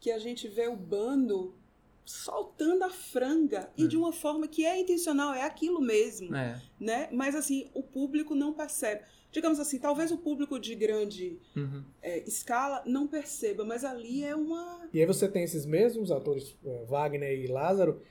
que 0.00 0.10
a 0.10 0.18
gente 0.18 0.48
vê 0.48 0.66
o 0.66 0.74
bando 0.74 1.54
soltando 2.04 2.82
a 2.84 2.90
franga 2.90 3.70
e 3.76 3.86
de 3.86 3.96
uma 3.96 4.12
forma 4.12 4.46
que 4.48 4.64
é 4.66 4.78
intencional, 4.80 5.32
é 5.34 5.42
aquilo 5.44 5.80
mesmo, 5.80 6.34
É. 6.34 6.60
né? 6.78 7.08
Mas 7.12 7.34
assim, 7.34 7.70
o 7.74 7.82
público 7.82 8.34
não 8.34 8.52
percebe. 8.52 9.02
Digamos 9.30 9.58
assim, 9.58 9.78
talvez 9.78 10.10
o 10.12 10.18
público 10.18 10.58
de 10.58 10.74
grande 10.74 11.38
Uhum. 11.56 11.82
é, 12.02 12.18
escala 12.28 12.82
não 12.84 13.06
perceba, 13.06 13.64
mas 13.64 13.82
ali 13.84 14.22
é 14.22 14.34
uma 14.36 14.88
E 14.92 15.00
aí 15.00 15.06
você 15.06 15.26
tem 15.26 15.42
esses 15.42 15.64
mesmos 15.64 16.10
atores, 16.10 16.54
eh, 16.66 16.84
Wagner 16.86 17.32
e 17.38 17.46
Lázaro, 17.46 18.02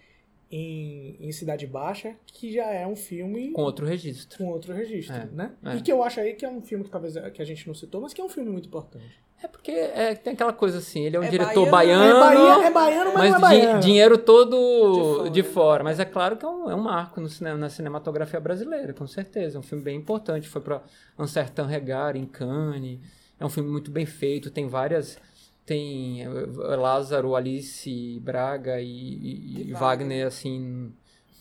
em, 0.50 1.16
em 1.20 1.32
Cidade 1.32 1.66
Baixa, 1.68 2.16
que 2.26 2.52
já 2.52 2.66
é 2.72 2.86
um 2.88 2.96
filme 2.96 3.52
Com 3.52 3.62
outro 3.62 3.86
registro. 3.86 4.38
com 4.38 4.48
outro 4.50 4.74
registro, 4.74 5.16
É, 5.16 5.26
né? 5.28 5.56
é. 5.64 5.76
E 5.78 5.82
que 5.82 5.92
eu 5.92 6.04
acho 6.04 6.20
aí 6.20 6.34
que 6.34 6.44
é 6.46 6.50
um 6.50 6.62
filme 6.62 6.84
que 6.84 6.90
talvez 6.90 7.14
que 7.34 7.42
a 7.42 7.46
gente 7.46 7.66
não 7.68 7.74
citou, 7.74 8.02
mas 8.02 8.14
que 8.14 8.20
é 8.20 8.24
um 8.24 8.30
filme 8.30 8.50
muito 8.50 8.68
importante. 8.68 9.22
É 9.44 9.48
porque 9.48 9.72
é, 9.72 10.14
tem 10.14 10.34
aquela 10.34 10.54
coisa 10.54 10.78
assim, 10.78 11.04
ele 11.06 11.18
é 11.18 11.20
um 11.20 11.24
É 11.24 11.30
diretor 11.30 11.68
baiano. 11.70 12.20
baiano. 12.20 12.34
É, 12.38 12.42
Bahia, 12.42 12.68
é 12.68 12.72
baiano, 12.72 13.12
mas, 13.14 13.32
mas 13.32 13.42
não 13.42 13.48
é 13.48 13.52
di- 13.56 13.62
baiano. 13.62 13.80
dinheiro 13.80 14.18
todo 14.18 15.24
De 15.24 15.30
de 15.32 15.42
fora. 15.44 15.54
fora. 15.54 15.84
Mas 15.84 16.00
é 16.00 16.06
claro 16.06 16.38
que 16.38 16.46
é 16.46 16.48
um, 16.48 16.70
é 16.70 16.76
um 16.76 16.82
marco 16.84 17.20
no 17.20 17.28
cinema, 17.28 17.58
na 17.58 17.70
cinematografia 17.70 18.40
brasileira, 18.40 18.94
com 18.94 19.08
certeza. 19.08 19.58
É 19.58 19.60
um 19.60 19.64
filme 19.64 19.84
bem 19.84 19.98
importante. 19.98 20.48
Foi 20.48 20.62
para 20.62 20.82
Um 21.18 21.26
Certain 21.26 21.66
Regard, 21.66 22.20
em 22.20 22.26
Cannes. 22.26 23.00
É 23.40 23.46
um 23.46 23.50
filme 23.50 23.70
muito 23.70 23.90
bem 23.90 24.06
feito. 24.06 24.52
Tem 24.52 24.68
várias. 24.68 25.18
Tem 25.66 26.22
eh, 26.24 26.76
Lázaro, 26.76 27.36
Alice, 27.36 28.20
Braga 28.24 28.80
e, 28.80 28.86
e- 28.88 29.70
E. 29.70 29.74
Wagner, 29.74 30.28
assim, 30.28 30.92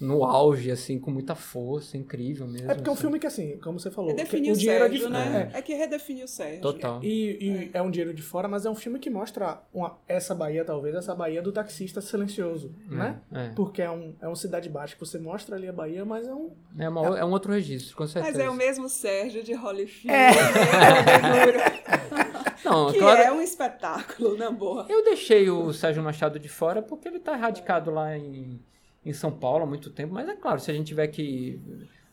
no 0.01 0.25
auge, 0.25 0.71
assim, 0.71 0.99
com 0.99 1.11
muita 1.11 1.35
força. 1.35 1.97
Incrível 1.97 2.47
mesmo. 2.47 2.71
É 2.71 2.75
porque 2.75 2.89
é 2.89 2.91
um 2.91 2.95
assim. 2.95 3.03
filme 3.03 3.19
que, 3.19 3.27
assim, 3.27 3.59
como 3.59 3.79
você 3.79 3.91
falou, 3.91 4.11
redefiniu 4.11 4.55
o 4.55 4.57
dinheiro 4.57 4.85
Sérgio, 4.85 5.05
é 5.05 5.09
de 5.09 5.13
né? 5.13 5.51
é. 5.55 5.59
É. 5.59 5.63
que 5.63 5.75
redefiniu 5.75 6.25
o 6.25 6.29
Sérgio. 6.29 6.61
Total. 6.63 7.01
E, 7.03 7.39
e 7.41 7.71
é. 7.73 7.83
um 7.83 7.91
dinheiro 7.91 8.15
de 8.15 8.23
fora, 8.23 8.49
mas 8.49 8.65
é 8.65 8.71
um 8.71 8.75
filme 8.75 8.99
que 8.99 9.11
mostra 9.11 9.63
uma- 9.73 9.99
essa 10.09 10.35
Bahia, 10.35 10.65
talvez, 10.65 10.95
essa 10.95 11.15
Bahia 11.15 11.43
do 11.43 11.53
taxista 11.53 12.01
silencioso, 12.01 12.75
né? 12.89 13.21
É, 13.33 13.49
Porque 13.51 13.83
é 13.83 13.91
um, 13.91 14.15
é 14.21 14.29
um 14.29 14.35
cidade 14.35 14.69
baixa 14.69 14.95
que 14.95 15.01
você 15.01 15.19
mostra 15.19 15.57
ali 15.57 15.69
a 15.69 15.73
Bahia, 15.73 16.05
mas 16.05 16.27
é 16.27 16.35
um. 16.35 16.51
é, 16.79 16.89
uma- 16.89 17.19
é 17.19 17.25
um 17.25 17.31
outro 17.31 17.53
registro, 17.53 17.95
com 17.97 18.07
certeza. 18.07 18.39
Mas 18.39 18.47
é 18.47 18.49
o 18.49 18.55
mesmo 18.55 18.89
Sérgio 18.89 19.43
de 19.43 19.53
Holyfield, 19.55 20.09
É. 20.17 20.31
né? 20.31 21.81
Não, 22.65 22.93
que 22.93 22.99
claro, 22.99 23.21
é 23.21 23.33
um 23.33 23.41
espetáculo, 23.41 24.37
na 24.37 24.51
boa. 24.51 24.87
Eu 24.89 25.03
deixei 25.03 25.49
o 25.51 25.73
Sérgio 25.73 26.03
Machado 26.03 26.39
de 26.39 26.49
fora 26.49 26.83
porque 26.83 27.09
ele 27.09 27.17
está 27.17 27.35
radicado 27.35 27.91
lá 27.91 28.17
em, 28.17 28.61
em 29.05 29.13
São 29.13 29.33
Paulo 29.33 29.65
há 29.65 29.67
muito 29.67 29.91
tempo. 29.91 30.13
Mas 30.15 30.29
é 30.29 30.37
claro, 30.37 30.61
se 30.61 30.71
a 30.71 30.75
gente 30.75 30.87
tiver 30.89 31.07
que 31.09 31.61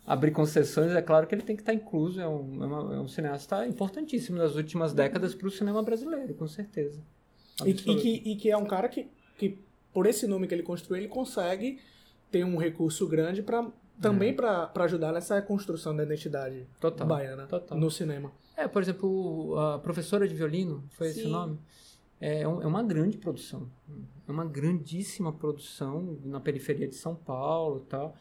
abrir 0.06 0.32
concessões, 0.32 0.92
é 0.94 1.02
claro 1.02 1.28
que 1.28 1.36
ele 1.36 1.42
tem 1.42 1.56
que 1.56 1.62
estar 1.62 1.74
incluso. 1.74 2.20
É 2.22 2.28
um, 2.28 2.64
é 2.64 2.66
uma- 2.66 2.96
é 2.96 3.00
um 3.00 3.08
cineasta 3.08 3.66
importantíssimo 3.68 4.38
nas 4.38 4.56
últimas 4.56 4.94
décadas 4.94 5.36
para 5.36 5.48
o 5.48 5.52
cinema 5.52 5.84
brasileiro, 5.84 6.34
com 6.34 6.48
certeza. 6.48 7.02
E, 7.66 7.70
e 7.70 7.72
Absoluto. 7.74 8.02
que, 8.02 8.10
e 8.26 8.36
que 8.36 8.52
é 8.52 8.58
um 8.58 8.66
cara 8.66 8.88
que, 8.88 9.08
que, 9.38 9.60
por 9.94 10.06
esse 10.06 10.28
nome 10.28 10.48
que 10.48 10.54
ele 10.54 10.64
construiu, 10.64 11.02
ele 11.02 11.10
consegue 11.10 11.80
ter 12.32 12.44
um 12.46 12.56
recurso 12.58 13.08
grande 13.08 13.42
para 13.42 13.68
também 14.00 14.32
pra 14.32 14.68
para 14.68 14.84
ajudar 14.84 15.12
nessa 15.12 15.42
construção 15.42 15.96
da 15.96 16.04
identidade 16.04 16.68
Total, 16.80 17.08
baiana 17.08 17.48
total. 17.48 17.78
no 17.80 17.90
cinema. 17.90 18.32
É, 18.56 18.68
por 18.68 18.82
exemplo, 18.82 19.58
a 19.58 19.80
professora 19.80 20.28
de 20.28 20.36
violino, 20.36 20.84
foi 20.92 21.08
esse 21.08 21.22
Sim. 21.22 21.28
o 21.28 21.30
nome? 21.32 21.60
É, 22.20 22.42
é 22.42 22.48
uma 22.48 22.84
grande 22.84 23.18
produção. 23.18 23.70
É 24.28 24.32
uma 24.32 24.46
grandíssima 24.46 25.32
produção 25.32 26.18
na 26.24 26.40
periferia 26.40 26.88
de 26.88 26.96
São 26.96 27.16
Paulo 27.16 27.84
e 27.86 27.90
tal. 27.90 28.16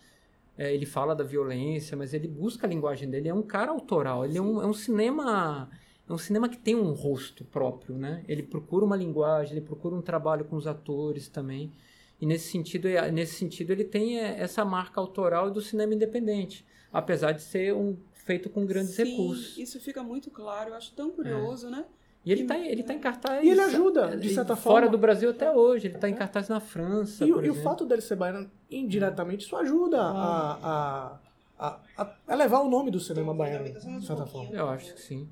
É, 0.56 0.72
ele 0.72 0.86
fala 0.86 1.14
da 1.14 1.24
violência, 1.24 1.96
mas 1.96 2.14
ele 2.14 2.28
busca 2.28 2.66
a 2.66 2.70
linguagem 2.70 3.08
dele. 3.10 3.28
É 3.28 3.34
um 3.34 3.42
cara 3.42 3.70
autoral. 3.70 4.24
Ele 4.24 4.38
é 4.38 4.42
um, 4.42 4.62
é 4.62 4.66
um 4.66 4.72
cinema. 4.72 5.68
É 6.08 6.12
um 6.12 6.18
cinema 6.18 6.48
que 6.48 6.56
tem 6.56 6.74
um 6.76 6.92
rosto 6.92 7.44
próprio, 7.44 7.96
né? 7.96 8.24
Ele 8.28 8.42
procura 8.42 8.84
uma 8.84 8.96
linguagem, 8.96 9.56
ele 9.56 9.66
procura 9.66 9.94
um 9.94 10.00
trabalho 10.00 10.44
com 10.44 10.56
os 10.56 10.66
atores 10.66 11.28
também. 11.28 11.72
E 12.20 12.24
nesse 12.24 12.48
sentido, 12.50 12.86
é- 12.88 13.10
nesse 13.10 13.34
sentido 13.34 13.72
ele 13.72 13.84
tem 13.84 14.18
é, 14.18 14.40
essa 14.40 14.64
marca 14.64 15.00
autoral 15.00 15.50
do 15.50 15.60
cinema 15.60 15.94
independente, 15.94 16.64
apesar 16.92 17.32
de 17.32 17.42
ser 17.42 17.74
um 17.74 17.96
feito 18.14 18.48
com 18.48 18.64
grandes 18.64 18.94
Sim, 18.94 19.04
recursos. 19.04 19.58
Isso 19.58 19.80
fica 19.80 20.02
muito 20.02 20.30
claro, 20.30 20.70
eu 20.70 20.74
acho 20.74 20.92
tão 20.94 21.10
curioso, 21.10 21.68
né? 21.70 21.84
E 22.26 22.32
ele 22.32 22.42
tá, 22.42 22.58
ele 22.58 22.82
tá 22.82 22.92
em 22.92 22.98
cartaz. 22.98 23.44
E 23.44 23.48
ele 23.48 23.60
ajuda, 23.60 24.16
de 24.16 24.34
certa 24.34 24.56
fora 24.56 24.86
forma. 24.86 24.90
do 24.90 24.98
Brasil 24.98 25.30
até 25.30 25.48
hoje. 25.48 25.86
Ele 25.86 25.96
tá 25.96 26.08
em 26.08 26.14
cartaz 26.14 26.48
na 26.48 26.58
França. 26.58 27.24
E, 27.24 27.28
e 27.28 27.50
o 27.50 27.54
fato 27.54 27.86
dele 27.86 28.02
ser 28.02 28.16
baiano, 28.16 28.50
indiretamente, 28.68 29.46
isso 29.46 29.54
ajuda 29.54 30.02
a, 30.02 30.52
a, 30.60 31.18
a, 31.56 31.80
a 31.96 32.34
elevar 32.34 32.62
o 32.62 32.68
nome 32.68 32.90
do 32.90 32.98
cinema 32.98 33.32
baiano, 33.32 33.72
de 33.72 34.04
certa 34.04 34.26
forma. 34.26 34.50
Eu 34.52 34.68
acho 34.68 34.92
que 34.94 35.00
sim. 35.00 35.28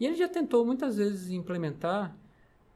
E 0.00 0.04
ele 0.04 0.16
já 0.16 0.28
tentou 0.28 0.66
muitas 0.66 0.96
vezes 0.96 1.30
implementar 1.30 2.12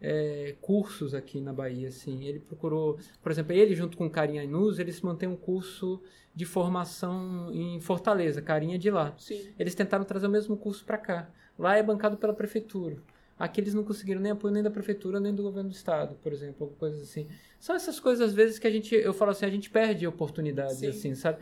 é, 0.01 0.55
cursos 0.60 1.12
aqui 1.12 1.40
na 1.40 1.52
Bahia, 1.52 1.88
assim. 1.88 2.24
Ele 2.24 2.38
procurou, 2.38 3.01
por 3.20 3.32
exemplo, 3.32 3.52
ele 3.52 3.74
junto 3.74 3.97
com 3.97 4.09
Carinha 4.09 4.44
Inus, 4.44 4.78
eles 4.78 5.01
mantêm 5.01 5.28
um 5.28 5.34
curso 5.34 6.01
de 6.32 6.44
formação 6.44 7.51
em 7.52 7.80
Fortaleza, 7.80 8.40
Carinha 8.40 8.78
de 8.78 8.93
lá. 8.93 9.12
Sim. 9.18 9.48
Eles 9.59 9.74
tentaram 9.74 10.05
trazer 10.05 10.28
o 10.28 10.30
mesmo 10.30 10.56
curso 10.56 10.84
para 10.84 10.98
cá. 10.98 11.28
Lá 11.59 11.76
é 11.76 11.82
bancado 11.82 12.16
pela 12.16 12.32
prefeitura. 12.32 12.98
Aqui 13.38 13.60
eles 13.60 13.74
não 13.74 13.84
conseguiram 13.84 14.20
nem 14.20 14.32
apoio 14.32 14.52
nem 14.54 14.62
da 14.62 14.70
prefeitura 14.70 15.20
nem 15.20 15.34
do 15.34 15.42
governo 15.42 15.68
do 15.68 15.74
estado, 15.74 16.14
por 16.22 16.32
exemplo, 16.32 16.56
alguma 16.60 16.78
coisa 16.78 17.02
assim. 17.02 17.28
São 17.60 17.76
essas 17.76 18.00
coisas 18.00 18.28
às 18.28 18.34
vezes 18.34 18.58
que 18.58 18.66
a 18.66 18.70
gente, 18.70 18.94
eu 18.94 19.12
falo 19.12 19.30
assim, 19.32 19.44
a 19.44 19.50
gente 19.50 19.68
perde 19.68 20.06
oportunidades, 20.06 20.78
Sim. 20.78 20.88
assim, 20.88 21.14
sabe? 21.14 21.38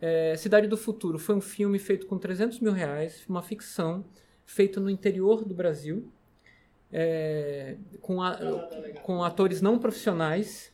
É, 0.00 0.34
Cidade 0.36 0.66
do 0.66 0.76
Futuro 0.76 1.18
foi 1.18 1.34
um 1.34 1.40
filme 1.40 1.78
feito 1.78 2.06
com 2.06 2.16
300 2.18 2.60
mil 2.60 2.72
reais, 2.72 3.24
uma 3.28 3.42
ficção 3.42 4.04
feito 4.46 4.80
no 4.80 4.88
interior 4.88 5.44
do 5.44 5.54
Brasil, 5.54 6.08
é, 6.92 7.76
com, 8.00 8.22
a- 8.22 8.38
com 9.02 9.22
atores 9.22 9.60
não 9.60 9.78
profissionais, 9.78 10.72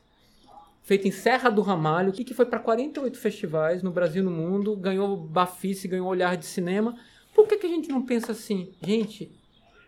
feito 0.82 1.06
em 1.06 1.10
Serra 1.10 1.51
do 1.51 1.62
Ramalho, 1.62 2.12
que 2.12 2.24
que 2.24 2.34
foi 2.34 2.47
para 2.47 2.59
48 2.59 3.18
festivais 3.18 3.82
no 3.82 3.90
Brasil 3.90 4.22
e 4.22 4.24
no 4.24 4.30
mundo, 4.30 4.76
ganhou 4.76 5.16
Bafice, 5.16 5.88
ganhou 5.88 6.09
Olhar 6.09 6.36
de 6.36 6.47
Cinema. 6.47 6.97
Por 7.34 7.47
que, 7.47 7.56
que 7.56 7.66
a 7.66 7.70
gente 7.70 7.88
não 7.88 8.02
pensa 8.05 8.32
assim, 8.32 8.72
gente, 8.82 9.30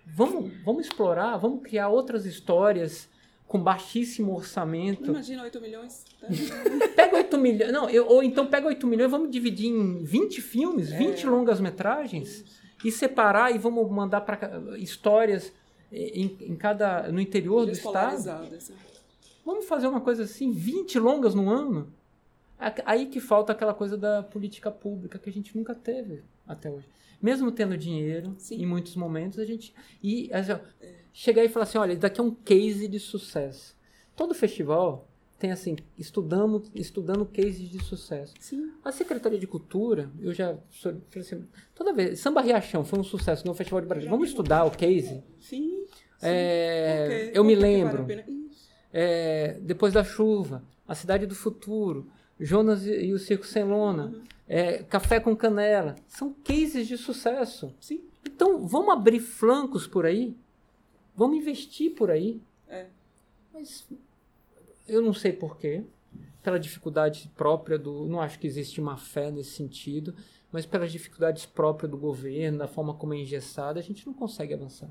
vamos, 0.07 0.51
vamos 0.65 0.87
explorar, 0.87 1.37
vamos 1.37 1.63
criar 1.63 1.89
outras 1.89 2.25
histórias 2.27 3.09
com 3.47 3.59
baixíssimo 3.63 4.35
orçamento? 4.35 5.11
Imagina 5.11 5.43
8 5.43 5.61
milhões. 5.61 6.05
tá? 6.21 6.27
Pega 6.97 7.17
8 7.17 7.39
milhões, 7.39 7.73
não, 7.73 7.89
eu- 7.91 8.07
ou 8.07 8.23
então 8.23 8.47
pega 8.47 8.67
8 8.67 8.87
milhões, 8.87 9.11
vamos 9.11 9.31
dividir 9.31 9.69
em 9.69 10.03
20 10.03 10.41
filmes, 10.41 10.91
20 10.91 11.27
longas 11.27 11.61
metragens 11.61 12.45
e 12.85 12.91
separar 12.91 13.55
e 13.55 13.59
vamos 13.59 13.91
mandar 13.91 14.23
para 14.23 14.79
histórias 14.79 15.53
em, 15.93 16.37
em 16.41 16.57
cada 16.57 17.13
no 17.13 17.21
interior 17.21 17.67
do 17.67 17.73
estado. 17.73 18.17
Assim. 18.57 18.75
Vamos 19.45 19.67
fazer 19.67 19.87
uma 19.89 20.01
coisa 20.01 20.23
assim, 20.23 20.53
20 20.53 20.99
longas 20.99 21.35
no 21.35 21.51
ano? 21.51 21.93
Aí 22.85 23.07
que 23.07 23.21
falta 23.21 23.53
aquela 23.53 23.75
coisa 23.75 23.97
da 23.97 24.23
política 24.23 24.71
pública 24.71 25.19
que 25.19 25.29
a 25.29 25.33
gente 25.33 25.57
nunca 25.57 25.75
teve 25.75 26.23
até 26.47 26.71
hoje. 26.71 26.87
Mesmo 27.21 27.53
tendo 27.53 27.77
dinheiro, 27.77 28.35
Sim. 28.39 28.63
em 28.63 28.67
muitos 28.67 28.97
momentos, 28.97 29.39
a 29.39 29.45
gente. 29.45 29.75
E 30.03 30.29
assim, 30.33 30.53
chegar 31.13 31.45
e 31.45 31.49
falar 31.49 31.65
assim: 31.65 31.79
olha, 31.79 31.93
isso 31.93 32.01
daqui 32.01 32.21
é 32.21 32.25
um 32.25 32.35
case 32.35 32.89
de 32.89 32.99
sucesso. 32.99 33.77
Todo 34.17 34.35
festival 34.35 35.09
tem 35.43 35.51
assim, 35.51 35.75
estudamos, 35.99 36.71
estudando 36.73 37.27
cases 37.27 37.69
de 37.69 37.83
sucesso. 37.83 38.33
Sim. 38.39 38.71
A 38.85 38.93
Secretaria 38.93 39.41
de 39.41 39.47
Cultura, 39.49 40.09
eu 40.21 40.33
já 40.33 40.57
falei 40.81 41.01
assim, 41.17 41.45
toda 41.75 41.93
vez, 41.93 42.21
Samba 42.21 42.41
Riachão 42.41 42.85
foi 42.85 43.01
um 43.01 43.03
sucesso 43.03 43.45
no 43.45 43.53
Festival 43.53 43.81
de 43.81 43.89
Brasil. 43.89 44.09
Vamos 44.09 44.29
estudar 44.29 44.65
o 44.65 44.71
case? 44.71 45.21
Sim. 45.41 45.85
É, 46.23 47.33
eu 47.35 47.43
me 47.43 47.57
lembro. 47.57 48.07
vale. 48.07 48.25
É, 48.93 49.59
Depois 49.61 49.93
da 49.93 50.05
Chuva, 50.05 50.63
A 50.87 50.95
Cidade 50.95 51.27
do 51.27 51.35
Futuro, 51.35 52.07
Jonas 52.45 52.87
e 52.87 53.13
o 53.13 53.19
Circo 53.19 53.47
Sem 53.47 53.65
Lona, 53.65 54.07
Uhum. 54.07 54.23
é, 54.49 54.83
Café 54.83 55.21
com 55.21 55.35
Canela. 55.37 55.97
São 56.09 56.33
cases 56.33 56.87
de 56.89 56.97
sucesso. 56.99 57.75
Sim. 57.81 58.03
Então, 58.27 58.67
vamos 58.67 58.93
abrir 58.93 59.21
flancos 59.21 59.87
por 59.87 60.05
aí? 60.07 60.37
Vamos 61.17 61.37
investir 61.37 61.95
por 61.95 62.11
aí? 62.11 62.41
É. 62.69 62.87
Mas 63.53 63.87
eu 64.89 65.03
não 65.03 65.13
sei 65.13 65.33
porquê. 65.33 65.85
Pela 66.43 66.59
dificuldade 66.59 67.31
própria 67.37 67.79
do. 67.79 68.07
Não 68.07 68.21
acho 68.21 68.39
que 68.39 68.47
existe 68.49 68.81
uma 68.81 68.97
fé 68.97 69.31
nesse 69.31 69.51
sentido, 69.53 70.13
mas 70.51 70.67
pelas 70.67 70.91
dificuldades 70.91 71.47
próprias 71.47 71.89
do 71.91 71.97
governo, 71.97 72.59
da 72.59 72.67
forma 72.67 72.95
como 72.95 73.15
é 73.15 73.19
engessada, 73.19 73.79
a 73.79 73.83
gente 73.83 74.05
não 74.07 74.13
consegue 74.13 74.53
avançar 74.53 74.91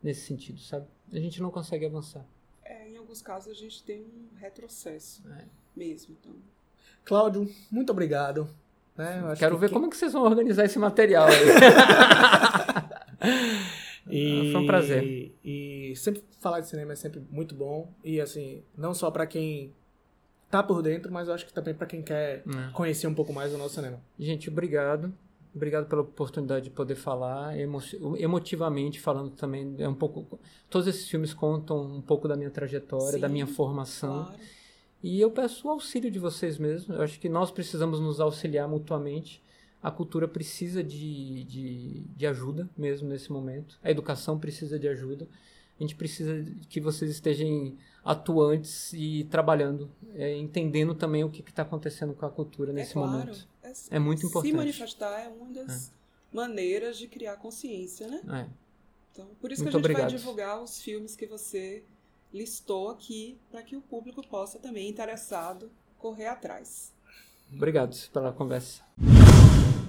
nesse 0.00 0.20
sentido, 0.26 0.60
sabe? 0.60 0.86
A 1.12 1.18
gente 1.18 1.42
não 1.42 1.50
consegue 1.50 1.84
avançar. 1.86 2.24
É, 2.64 2.88
em 2.88 2.96
alguns 2.96 3.20
casos 3.20 3.50
a 3.50 3.54
gente 3.54 3.82
tem 3.82 4.02
um 4.02 4.36
retrocesso 4.38 5.22
É. 5.28 5.44
mesmo. 5.76 6.16
Então. 6.20 6.36
Cláudio, 7.10 7.50
muito 7.72 7.90
obrigado. 7.90 8.48
Né? 8.96 9.34
Quero 9.36 9.56
que 9.56 9.62
ver 9.62 9.66
que... 9.66 9.72
como 9.74 9.86
é 9.86 9.88
que 9.88 9.96
vocês 9.96 10.12
vão 10.12 10.22
organizar 10.22 10.64
esse 10.64 10.78
material 10.78 11.26
aí. 11.26 11.34
e, 14.08 14.52
Foi 14.54 14.60
um 14.60 14.66
prazer. 14.66 15.02
E, 15.02 15.90
e 15.92 15.96
sempre 15.96 16.22
falar 16.38 16.60
de 16.60 16.68
cinema 16.68 16.92
é 16.92 16.96
sempre 16.96 17.20
muito 17.28 17.52
bom. 17.52 17.92
E 18.04 18.20
assim, 18.20 18.62
não 18.78 18.94
só 18.94 19.10
para 19.10 19.26
quem 19.26 19.74
tá 20.48 20.62
por 20.62 20.82
dentro, 20.82 21.12
mas 21.12 21.26
eu 21.26 21.34
acho 21.34 21.44
que 21.44 21.52
também 21.52 21.74
para 21.74 21.88
quem 21.88 22.00
quer 22.00 22.44
é. 22.46 22.72
conhecer 22.74 23.08
um 23.08 23.14
pouco 23.14 23.32
mais 23.32 23.50
do 23.50 23.58
nosso 23.58 23.74
cinema. 23.74 24.00
Gente, 24.16 24.48
obrigado. 24.48 25.12
Obrigado 25.52 25.86
pela 25.86 26.02
oportunidade 26.02 26.66
de 26.66 26.70
poder 26.70 26.94
falar, 26.94 27.58
emo 27.58 27.80
emotivamente 28.18 29.00
falando 29.00 29.30
também, 29.30 29.74
é 29.80 29.88
um 29.88 29.94
pouco, 29.94 30.38
todos 30.70 30.86
esses 30.86 31.08
filmes 31.08 31.34
contam 31.34 31.96
um 31.96 32.00
pouco 32.00 32.28
da 32.28 32.36
minha 32.36 32.50
trajetória, 32.50 33.14
Sim, 33.14 33.18
da 33.18 33.28
minha 33.28 33.48
formação. 33.48 34.26
Claro. 34.26 34.40
E 35.02 35.20
eu 35.20 35.30
peço 35.30 35.66
o 35.66 35.70
auxílio 35.70 36.10
de 36.10 36.18
vocês 36.18 36.58
mesmos. 36.58 36.96
Eu 36.96 37.02
acho 37.02 37.18
que 37.18 37.28
nós 37.28 37.50
precisamos 37.50 38.00
nos 38.00 38.20
auxiliar 38.20 38.68
mutuamente. 38.68 39.42
A 39.82 39.90
cultura 39.90 40.28
precisa 40.28 40.84
de, 40.84 41.44
de, 41.44 42.00
de 42.14 42.26
ajuda 42.26 42.68
mesmo 42.76 43.08
nesse 43.08 43.32
momento. 43.32 43.78
A 43.82 43.90
educação 43.90 44.38
precisa 44.38 44.78
de 44.78 44.86
ajuda. 44.86 45.26
A 45.78 45.82
gente 45.82 45.96
precisa 45.96 46.44
que 46.68 46.78
vocês 46.78 47.10
estejam 47.10 47.74
atuantes 48.04 48.92
e 48.92 49.24
trabalhando, 49.30 49.90
é, 50.14 50.36
entendendo 50.36 50.94
também 50.94 51.24
o 51.24 51.30
que 51.30 51.40
está 51.40 51.62
acontecendo 51.62 52.12
com 52.12 52.26
a 52.26 52.30
cultura 52.30 52.70
é 52.70 52.74
nesse 52.74 52.90
é 52.90 52.94
claro. 52.94 53.10
momento. 53.10 53.48
É, 53.62 53.72
é, 53.90 53.98
muito 53.98 54.26
importante. 54.26 54.50
Se 54.50 54.56
manifestar 54.56 55.18
é 55.20 55.28
uma 55.28 55.50
das 55.50 55.88
é. 55.88 55.90
maneiras 56.30 56.98
de 56.98 57.08
criar 57.08 57.36
consciência, 57.36 58.06
né? 58.08 58.20
É. 58.28 58.46
Então, 59.12 59.26
por 59.40 59.50
isso 59.50 59.62
muito 59.62 59.72
que 59.72 59.76
a 59.76 59.78
gente 59.78 59.90
obrigado. 59.90 60.10
vai 60.10 60.18
divulgar 60.18 60.62
os 60.62 60.82
filmes 60.82 61.16
que 61.16 61.26
você 61.26 61.82
listou 62.32 62.90
aqui 62.90 63.38
para 63.50 63.62
que 63.62 63.76
o 63.76 63.80
público 63.80 64.26
possa 64.26 64.58
também, 64.58 64.88
interessado, 64.88 65.70
correr 65.98 66.26
atrás. 66.26 66.92
Obrigado 67.52 67.96
pela 68.12 68.32
conversa. 68.32 68.82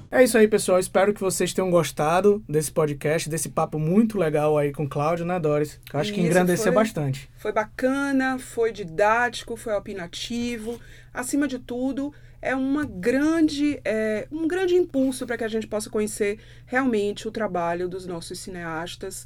É 0.09 0.21
isso 0.23 0.37
aí, 0.37 0.45
pessoal. 0.45 0.77
Espero 0.77 1.13
que 1.13 1.21
vocês 1.21 1.53
tenham 1.53 1.71
gostado 1.71 2.43
desse 2.49 2.69
podcast, 2.69 3.29
desse 3.29 3.47
papo 3.47 3.79
muito 3.79 4.17
legal 4.17 4.57
aí 4.57 4.73
com 4.73 4.83
o 4.83 4.89
Cláudio, 4.89 5.25
né, 5.25 5.39
Doris? 5.39 5.79
Que 5.85 5.95
eu 5.95 5.99
acho 6.01 6.11
isso, 6.11 6.19
que 6.19 6.25
engrandeceu 6.25 6.65
foi, 6.65 6.73
bastante. 6.73 7.29
Foi 7.37 7.53
bacana, 7.53 8.37
foi 8.37 8.73
didático, 8.73 9.55
foi 9.55 9.73
opinativo. 9.73 10.77
Acima 11.13 11.47
de 11.47 11.59
tudo, 11.59 12.13
é 12.41 12.53
uma 12.53 12.83
grande, 12.83 13.79
é, 13.85 14.27
um 14.29 14.47
grande 14.49 14.75
impulso 14.75 15.25
para 15.25 15.37
que 15.37 15.45
a 15.45 15.47
gente 15.47 15.65
possa 15.65 15.89
conhecer 15.89 16.39
realmente 16.65 17.25
o 17.25 17.31
trabalho 17.31 17.87
dos 17.87 18.05
nossos 18.05 18.37
cineastas 18.39 19.25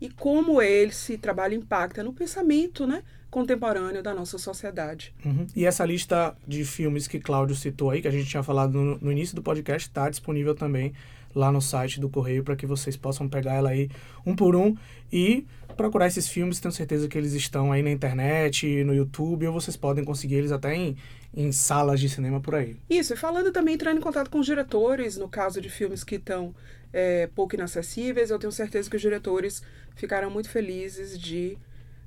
e 0.00 0.08
como 0.10 0.60
esse 0.60 1.16
trabalho 1.16 1.54
impacta 1.54 2.02
no 2.02 2.12
pensamento 2.12 2.86
né, 2.86 3.02
contemporâneo 3.30 4.02
da 4.02 4.14
nossa 4.14 4.38
sociedade. 4.38 5.14
Uhum. 5.24 5.46
E 5.54 5.64
essa 5.64 5.84
lista 5.84 6.36
de 6.46 6.64
filmes 6.64 7.06
que 7.08 7.18
Cláudio 7.18 7.56
citou 7.56 7.90
aí, 7.90 8.02
que 8.02 8.08
a 8.08 8.10
gente 8.10 8.28
tinha 8.28 8.42
falado 8.42 8.72
no, 8.72 8.98
no 8.98 9.12
início 9.12 9.34
do 9.34 9.42
podcast, 9.42 9.88
está 9.88 10.08
disponível 10.08 10.54
também 10.54 10.92
lá 11.34 11.52
no 11.52 11.60
site 11.60 12.00
do 12.00 12.08
Correio 12.08 12.42
para 12.42 12.56
que 12.56 12.66
vocês 12.66 12.96
possam 12.96 13.28
pegar 13.28 13.54
ela 13.54 13.68
aí 13.68 13.90
um 14.24 14.34
por 14.34 14.56
um 14.56 14.74
e 15.12 15.44
procurar 15.76 16.06
esses 16.06 16.26
filmes. 16.26 16.58
Tenho 16.58 16.72
certeza 16.72 17.08
que 17.08 17.16
eles 17.16 17.34
estão 17.34 17.70
aí 17.70 17.82
na 17.82 17.90
internet, 17.90 18.82
no 18.84 18.94
YouTube, 18.94 19.46
ou 19.46 19.52
vocês 19.52 19.76
podem 19.76 20.02
conseguir 20.02 20.36
eles 20.36 20.50
até 20.50 20.74
em, 20.74 20.96
em 21.34 21.52
salas 21.52 22.00
de 22.00 22.08
cinema 22.08 22.40
por 22.40 22.54
aí. 22.54 22.76
Isso, 22.88 23.12
e 23.12 23.16
falando 23.16 23.52
também, 23.52 23.74
entrando 23.74 23.98
em 23.98 24.00
contato 24.00 24.30
com 24.30 24.38
os 24.38 24.46
diretores, 24.46 25.18
no 25.18 25.28
caso 25.28 25.60
de 25.60 25.68
filmes 25.68 26.02
que 26.02 26.14
estão 26.14 26.54
é, 26.96 27.28
pouco 27.34 27.54
inacessíveis, 27.54 28.30
eu 28.30 28.38
tenho 28.38 28.50
certeza 28.50 28.88
que 28.88 28.96
os 28.96 29.02
diretores 29.02 29.62
ficarão 29.94 30.30
muito 30.30 30.48
felizes 30.48 31.18
de 31.18 31.58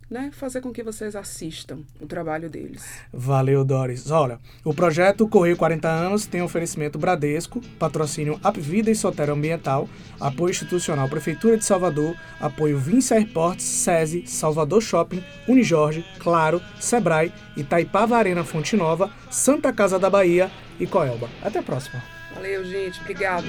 né, 0.09 0.31
fazer 0.33 0.61
com 0.61 0.73
que 0.73 0.81
vocês 0.81 1.15
assistam 1.15 1.81
o 2.01 2.07
trabalho 2.07 2.49
deles. 2.49 2.83
Valeu, 3.13 3.63
Doris. 3.63 4.09
Olha, 4.09 4.39
o 4.65 4.73
projeto 4.73 5.27
Correio 5.27 5.55
40 5.55 5.87
Anos 5.87 6.25
tem 6.25 6.41
oferecimento 6.41 6.97
Bradesco, 6.97 7.61
patrocínio 7.77 8.39
Apvida 8.43 8.89
e 8.89 8.95
Sotero 8.95 9.33
Ambiental, 9.33 9.87
apoio 10.19 10.49
institucional 10.49 11.07
Prefeitura 11.07 11.55
de 11.55 11.63
Salvador, 11.63 12.15
apoio 12.39 12.79
Vinci 12.79 13.13
Airports, 13.13 13.63
SESI, 13.63 14.25
Salvador 14.25 14.81
Shopping, 14.81 15.23
Unijorge, 15.47 16.03
Claro, 16.17 16.59
Sebrae, 16.79 17.31
Itaipava 17.55 18.17
Arena 18.17 18.43
Fonte 18.43 18.75
Nova, 18.75 19.13
Santa 19.29 19.71
Casa 19.71 19.99
da 19.99 20.09
Bahia 20.09 20.49
e 20.79 20.87
Coelba. 20.87 21.29
Até 21.43 21.59
a 21.59 21.63
próxima. 21.63 22.18
Valeu, 22.39 22.63
gente. 22.63 23.01
Obrigada. 23.01 23.47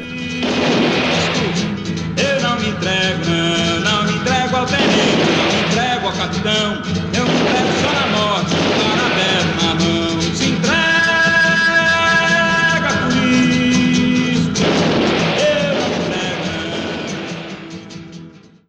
Eu 2.16 2.42
não 2.42 2.58
me 2.58 2.70
entrego, 2.70 3.24
não, 3.24 3.80
não 3.80 4.02
me 4.04 4.18
entrego 4.18 4.56
ao 4.56 4.66
tenente, 4.66 5.30
não 5.36 5.46
me 5.46 5.60
entrego 5.60 6.06
ao 6.08 6.12
capitão, 6.12 6.82
eu 7.16 7.24
me 7.24 7.34
entrego 7.40 7.72
só 7.80 7.92
na 7.92 8.06
mão. 8.08 8.19